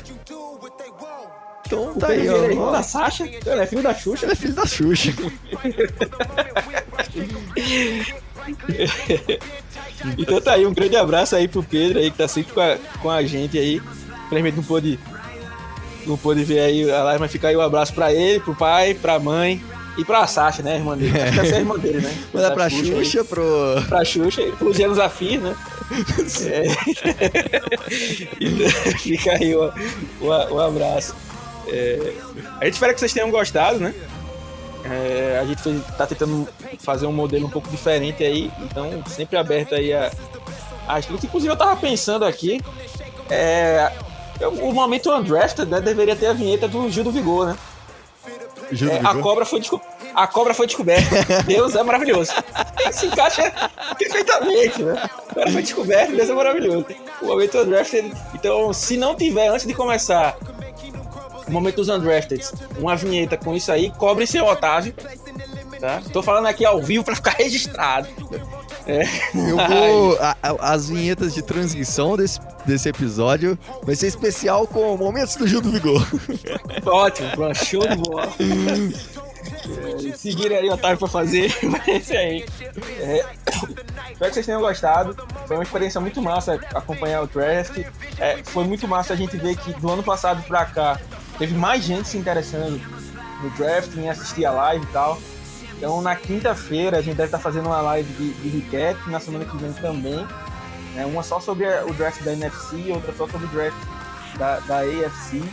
Então 1.68 1.94
tá 1.96 2.08
aí, 2.08 2.30
ó. 2.30 2.44
É 2.44 2.52
irmão 2.52 2.72
da 2.72 2.82
Sasha? 2.82 3.26
Ele 3.26 3.62
é 3.62 3.66
filho 3.66 3.84
da 3.84 3.94
Xuxa? 3.94 4.26
Ele 4.26 4.32
é 4.32 4.36
filho 4.36 4.54
da 4.54 4.66
Xuxa. 4.66 5.14
então 10.18 10.42
tá 10.42 10.54
aí, 10.54 10.66
um 10.66 10.74
grande 10.74 10.96
abraço 10.96 11.36
aí 11.36 11.48
pro 11.48 11.62
Pedro 11.62 12.00
aí, 12.00 12.10
que 12.10 12.18
tá 12.18 12.28
sempre 12.28 12.54
com 12.54 12.62
a, 12.62 12.78
com 13.02 13.12
a 13.12 13.24
gente 13.24 13.58
aí. 13.58 13.82
Infelizmente 14.26 14.56
não 14.56 14.64
pôde 14.64 15.00
não 16.06 16.18
pôde 16.18 16.44
ver 16.46 16.60
aí 16.60 16.90
a 16.90 17.04
live, 17.04 17.20
mas 17.20 17.32
fica 17.32 17.50
aí 17.50 17.58
um 17.58 17.62
abraço 17.62 17.94
pra 17.94 18.14
ele, 18.14 18.40
pro 18.40 18.56
pai, 18.56 18.94
pra 18.94 19.20
mãe 19.20 19.62
e 19.98 20.06
pra 20.06 20.26
Sasha, 20.26 20.64
né, 20.64 20.78
irmã 20.78 20.96
dele. 20.98 21.20
Acho 21.20 21.34
que 21.34 21.40
essa 21.40 21.54
é 21.54 21.58
a 21.58 21.60
irmã 21.60 21.78
dele, 21.78 22.00
né? 22.00 22.18
Manda 22.34 22.50
Da 22.50 22.56
pra 22.56 22.66
aí. 22.66 22.86
Xuxa, 22.86 23.26
pro. 23.26 23.44
Pra 23.90 24.06
Xuxa 24.06 24.42
e 24.42 24.52
pro 24.54 24.74
Geno 24.74 24.96
Zafir, 24.96 25.42
né? 25.42 25.56
É. 26.46 26.64
Então, 28.40 28.70
fica 29.00 29.32
aí 29.32 29.56
o, 29.56 29.72
o, 30.22 30.28
o 30.28 30.60
abraço. 30.62 31.16
É, 31.70 32.14
a 32.62 32.66
gente 32.66 32.74
espera 32.74 32.94
que 32.94 33.00
vocês 33.00 33.14
tenham 33.14 33.30
gostado, 33.30 33.80
né? 33.80 33.94
É, 34.86 35.40
a 35.42 35.46
gente 35.46 35.62
fez, 35.62 35.82
tá 35.98 36.06
tentando 36.08 36.48
fazer 36.80 37.06
um 37.08 37.12
modelo 37.12 37.46
um 37.48 37.50
pouco 37.50 37.68
diferente 37.70 38.24
aí, 38.24 38.50
então 38.62 39.04
sempre 39.08 39.38
aberto 39.38 39.76
aí 39.76 39.92
a, 39.94 40.10
a 40.88 41.00
escrita. 41.00 41.26
Inclusive 41.26 41.52
eu 41.52 41.58
tava 41.58 41.76
pensando 41.76 42.24
aqui, 42.24 42.62
é, 43.30 43.92
eu- 44.40 44.52
o 44.52 44.74
momento 44.74 45.12
Undrafted 45.14 45.70
né, 45.70 45.82
deveria 45.82 46.16
ter 46.16 46.28
a 46.28 46.34
vinheta 46.34 46.68
do 46.68 46.90
Gil 46.90 47.04
do 47.04 47.12
Vigor, 47.12 47.48
né? 47.48 47.58
Juro, 48.72 48.92
É, 48.94 49.00
a 49.04 49.16
cobra 49.16 49.46
foi 49.46 49.60
desco- 49.60 49.82
a 50.14 50.26
cobra 50.28 50.54
foi 50.54 50.68
descoberta. 50.68 51.10
Deus 51.46 51.76
é 51.76 51.84
maravilhoso. 51.84 52.32
Se 52.92 53.08
encaixa 53.08 53.52
perfeitamente, 53.98 54.84
né? 54.84 54.94
A 55.04 55.10
cobra 55.34 55.52
foi 55.52 55.62
descoberta, 55.62 56.12
Deus 56.14 56.30
é 56.30 56.34
maravilhoso. 56.34 56.86
O 57.22 57.26
momento 57.28 57.58
undrafted. 57.60 58.12
Então, 58.34 58.72
se 58.74 58.96
não 58.98 59.16
tiver 59.16 59.48
antes 59.50 59.66
de 59.66 59.74
começar 59.74 60.36
o 61.48 61.52
momento 61.52 61.76
dos 61.78 61.90
undrafted, 61.90 62.44
uma 62.80 62.96
vinheta 62.96 63.38
com 63.38 63.56
isso 63.56 63.72
aí, 63.72 63.92
cobre 63.92 64.28
seu 64.28 64.46
Otávio. 64.46 64.94
Tá? 65.80 66.02
Tô 66.12 66.24
falando 66.24 66.48
aqui 66.48 66.66
ao 66.66 66.82
vivo 66.82 67.04
pra 67.04 67.16
ficar 67.16 67.32
registrado. 67.38 68.08
É. 68.88 69.04
Eu 69.36 69.58
vou. 69.68 70.18
a- 70.20 70.36
a- 70.42 70.74
as 70.74 70.90
vinhetas 70.90 71.36
de 71.36 71.44
transição 71.44 72.18
desse, 72.18 72.40
desse 72.66 72.90
episódio 72.90 73.58
vai 73.84 73.96
ser 73.96 74.08
especial 74.08 74.66
com 74.66 74.98
momentos 74.98 75.36
do 75.36 75.46
Gil 75.48 75.62
do 75.62 75.70
Vigor. 75.72 76.02
Ótimo, 76.86 77.30
show 77.54 77.88
de 77.88 77.96
bola. 77.98 78.28
É, 78.40 80.14
Seguirem 80.18 80.58
aí 80.58 80.70
o 80.70 80.74
Otávio 80.74 80.98
pra 80.98 81.08
fazer, 81.08 81.54
vai 81.86 82.02
ser 82.02 82.18
aí. 82.18 82.46
É, 83.00 83.26
espero 84.12 84.30
que 84.30 84.34
vocês 84.34 84.46
tenham 84.46 84.62
gostado. 84.62 85.16
Foi 85.48 85.58
uma 85.58 85.64
experiência 85.64 86.02
muito 86.02 86.22
massa 86.22 86.60
acompanhar 86.74 87.22
o 87.22 87.28
draft. 87.28 87.78
É, 88.18 88.40
foi 88.44 88.64
muito 88.64 88.88
massa 88.88 89.14
a 89.14 89.16
gente 89.16 89.38
ver 89.38 89.56
que 89.58 89.74
do 89.74 89.92
ano 89.92 90.02
passado 90.04 90.42
pra 90.44 90.66
cá 90.66 91.00
teve 91.38 91.56
mais 91.56 91.84
gente 91.84 92.08
se 92.08 92.18
interessando 92.18 92.80
no 93.44 93.50
draft, 93.52 93.96
em 93.96 94.10
assistir 94.10 94.46
a 94.46 94.52
live 94.52 94.84
e 94.84 94.88
tal. 94.88 95.18
Então 95.78 96.02
na 96.02 96.16
quinta-feira 96.16 96.98
a 96.98 97.02
gente 97.02 97.16
deve 97.16 97.28
estar 97.28 97.40
fazendo 97.40 97.68
uma 97.68 97.82
live 97.82 98.12
de, 98.14 98.34
de 98.34 98.60
recap, 98.60 99.10
na 99.10 99.20
semana 99.20 99.46
que 99.46 99.56
vem 99.58 99.72
também. 99.74 100.28
né? 100.96 101.06
Uma 101.06 101.22
só 101.24 101.40
sobre 101.40 101.66
o 101.84 101.94
draft 101.94 102.22
da 102.24 102.34
NFC 102.34 102.92
outra 102.92 103.14
só 103.14 103.28
sobre 103.28 103.46
o 103.48 103.50
draft 103.50 103.78
da, 104.38 104.60
da 104.62 104.80
AFC 104.80 105.44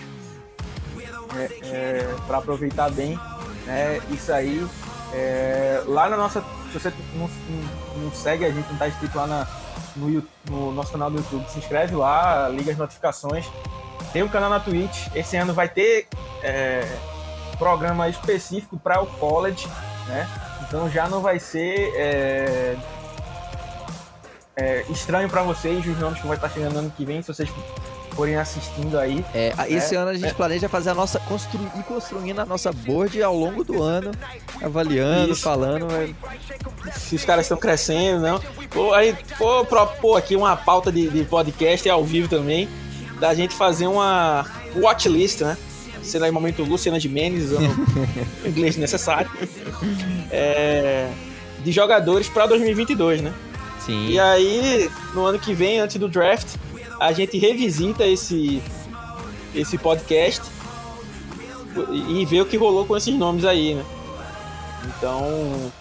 é, 1.37 1.67
é, 1.67 2.15
para 2.27 2.39
aproveitar 2.39 2.91
bem 2.91 3.19
né, 3.67 4.01
isso 4.11 4.33
aí. 4.33 4.67
É, 5.13 5.83
lá 5.87 6.09
na 6.09 6.17
nossa. 6.17 6.43
Se 6.73 6.79
você 6.81 6.93
não, 7.15 7.31
não- 7.97 8.13
segue 8.13 8.45
a 8.45 8.51
gente, 8.51 8.67
não 8.67 8.73
está 8.73 8.89
inscrito 8.89 9.17
lá 9.17 9.27
na, 9.27 9.47
no, 9.97 10.23
no 10.51 10.73
nosso 10.73 10.91
canal 10.93 11.09
do 11.11 11.19
YouTube, 11.19 11.49
se 11.49 11.59
inscreve 11.59 11.95
lá, 11.95 12.49
liga 12.49 12.73
as 12.73 12.79
notificações. 12.79 13.47
Tem 14.13 14.23
um 14.23 14.29
canal 14.29 14.51
na 14.51 14.61
Twitch. 14.61 15.09
Esse 15.15 15.37
ano 15.37 15.53
vai 15.53 15.69
ter 15.69 16.07
é, 16.43 16.87
programa 17.59 18.09
específico 18.09 18.77
para 18.79 19.03
o 19.03 19.07
college, 19.07 19.67
né? 20.07 20.29
Então 20.63 20.89
já 20.91 21.09
não 21.09 21.21
vai 21.21 21.39
ser 21.39 21.93
é, 21.97 22.77
é, 24.57 24.85
estranho 24.89 25.29
para 25.29 25.43
vocês 25.43 25.85
os 25.87 25.99
nomes 25.99 26.21
que 26.21 26.27
vai 26.27 26.37
estar 26.37 26.49
chegando 26.49 26.75
no 26.75 26.79
ano 26.81 26.93
que 26.97 27.05
vem, 27.05 27.21
se 27.23 27.29
vocês 27.29 27.49
forem 28.15 28.37
assistindo 28.37 28.99
aí. 28.99 29.25
É, 29.35 29.53
esse 29.69 29.95
É, 29.95 29.99
ano 29.99 30.11
a 30.11 30.15
gente 30.15 30.35
planeja 30.35 30.69
fazer 30.69 30.91
a 30.91 30.95
nossa. 30.95 31.19
Construir, 31.21 31.65
ir 31.77 31.83
construindo 31.83 32.39
a 32.39 32.47
nossa 32.47 32.73
board 32.73 33.21
ao 33.23 33.37
longo 33.37 33.65
do 33.65 33.83
ano, 33.83 34.13
avaliando, 34.63 35.33
Isso. 35.33 35.43
falando. 35.43 35.89
é, 35.93 36.91
se 36.93 37.17
os 37.17 37.25
caras 37.25 37.45
estão 37.45 37.59
crescendo, 37.59 38.21
não. 38.21 38.41
Vou, 38.71 38.95
aí, 38.95 39.17
vou 39.39 39.65
propor 39.65 40.17
aqui 40.17 40.37
uma 40.37 40.57
pauta 40.57 40.93
de, 40.93 41.09
de 41.09 41.25
podcast 41.25 41.89
ao 41.91 42.05
vivo 42.05 42.29
também, 42.29 42.69
da 43.21 43.35
gente 43.35 43.55
fazer 43.55 43.87
uma 43.87 44.47
watchlist, 44.77 45.41
né? 45.41 45.57
Sendo 46.03 46.25
aí 46.25 46.31
momento 46.31 46.63
Lu, 46.63 46.77
cena 46.77 46.99
de 46.99 47.09
Mendes, 47.09 47.51
ou 47.53 47.61
inglês 48.45 48.77
necessário, 48.77 49.31
é, 50.31 51.11
de 51.61 51.73
jogadores 51.73 52.29
para 52.29 52.47
2022, 52.47 53.23
né? 53.23 53.33
Sim. 53.81 54.09
E 54.09 54.19
aí, 54.19 54.91
no 55.15 55.25
ano 55.25 55.39
que 55.39 55.55
vem, 55.55 55.81
antes 55.81 55.97
do 55.97 56.09
draft, 56.09 56.57
a 57.01 57.13
gente 57.13 57.39
revisita 57.39 58.07
esse, 58.07 58.63
esse 59.55 59.79
podcast 59.79 60.43
e, 61.91 62.21
e 62.21 62.27
vê 62.27 62.41
o 62.41 62.47
que 62.47 62.57
rolou 62.57 62.85
com 62.87 62.97
esses 62.97 63.15
nomes 63.15 63.45
aí, 63.45 63.75
né? 63.75 63.85
Então, 64.87 65.73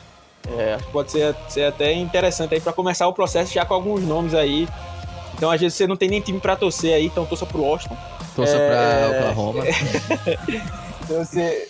é, 0.58 0.76
acho 0.76 0.86
que 0.86 0.92
pode 0.92 1.12
ser, 1.12 1.36
ser 1.48 1.66
até 1.66 1.94
interessante 1.94 2.54
aí 2.54 2.62
para 2.62 2.74
começar 2.74 3.08
o 3.08 3.14
processo 3.14 3.54
já 3.54 3.66
com 3.66 3.74
alguns 3.74 4.02
nomes 4.02 4.34
aí. 4.34 4.68
Então, 5.36 5.50
às 5.52 5.60
vezes 5.60 5.76
você 5.78 5.88
não 5.88 5.96
tem 5.96 6.10
nem 6.10 6.22
time 6.22 6.40
para 6.40 6.56
torcer 6.56 6.94
aí, 6.94 7.06
então 7.08 7.26
torça 7.26 7.46
pro 7.46 7.62
Washington. 7.62 7.98
Torça 8.36 8.56
é, 8.56 9.08
pra 9.10 9.18
Oklahoma. 9.32 9.64
Então 11.04 11.24
você 11.26 11.68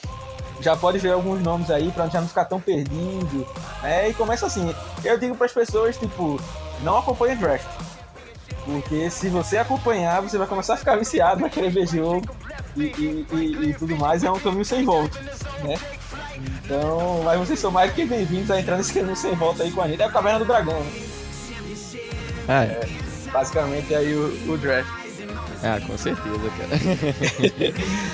já 0.62 0.76
pode 0.78 1.00
ver 1.00 1.12
alguns 1.12 1.42
nomes 1.42 1.72
aí 1.72 1.92
pra 1.92 2.08
já 2.08 2.22
não 2.22 2.28
ficar 2.28 2.46
tão 2.46 2.60
perdido. 2.62 3.48
Né? 3.82 4.10
E 4.10 4.14
começa 4.14 4.46
assim. 4.46 4.74
Eu 5.04 5.18
digo 5.18 5.36
para 5.36 5.48
as 5.48 5.52
pessoas, 5.52 5.98
tipo, 5.98 6.40
não 6.84 7.00
acompanhe 7.00 7.36
draft. 7.36 7.66
Porque 8.64 9.10
se 9.10 9.28
você 9.30 9.58
acompanhar, 9.58 10.22
você 10.22 10.38
vai 10.38 10.46
começar 10.48 10.76
a 10.76 10.78
ficar 10.78 10.96
viciado, 10.98 11.42
vai 11.42 11.50
querer 11.50 11.72
ver 11.72 11.88
jogo 11.88 12.24
e, 12.78 12.84
e, 12.84 13.28
e- 13.34 13.70
e 13.70 13.74
tudo 13.74 13.98
mais. 13.98 14.24
É 14.24 14.30
um 14.32 14.38
caminho 14.40 14.64
sem 14.64 14.86
volta, 14.86 15.20
né? 15.64 15.76
Então, 16.64 17.22
mas 17.26 17.40
vocês 17.40 17.60
são 17.60 17.72
mais 17.72 17.92
que 17.92 18.06
bem-vindos 18.06 18.52
a 18.52 18.60
entrar 18.60 18.78
nesse 18.78 18.94
caminho 18.94 19.16
sem 19.18 19.34
volta 19.34 19.64
aí 19.64 19.72
com 19.72 19.82
a 19.82 19.88
gente. 19.88 20.02
É 20.02 20.06
a 20.06 20.12
Caverna 20.12 20.40
do 20.40 20.46
Dragão, 20.46 20.80
né? 20.80 20.92
Ah, 22.48 22.64
é. 22.66 22.80
Basicamente 23.34 23.94
aí 23.94 24.14
o, 24.16 24.54
o 24.54 24.58
draft. 24.58 24.90
Ah, 25.64 25.80
com 25.86 25.98
certeza, 25.98 26.50
cara. 26.58 26.70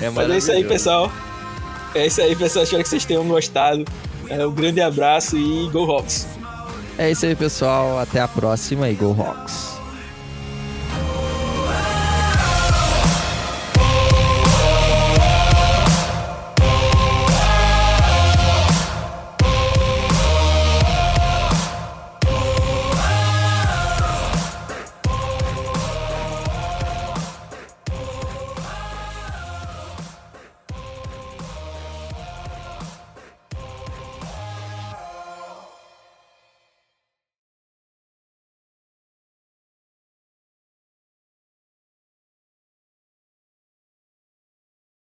é 0.00 0.10
Mas 0.10 0.30
é 0.30 0.38
isso 0.38 0.52
aí, 0.52 0.64
pessoal. 0.64 1.12
É 1.94 2.06
isso 2.06 2.22
aí, 2.22 2.34
pessoal. 2.34 2.62
Espero 2.62 2.82
que 2.82 2.88
vocês 2.88 3.04
tenham 3.04 3.26
gostado. 3.26 3.84
É, 4.28 4.46
um 4.46 4.52
grande 4.52 4.80
abraço 4.80 5.36
e 5.36 5.68
Go 5.70 5.90
Hawks! 5.90 6.26
É 6.96 7.10
isso 7.10 7.26
aí, 7.26 7.34
pessoal. 7.34 7.98
Até 7.98 8.20
a 8.20 8.28
próxima 8.28 8.88
e 8.88 8.94
Go 8.94 9.16
Hawks. 9.20 9.69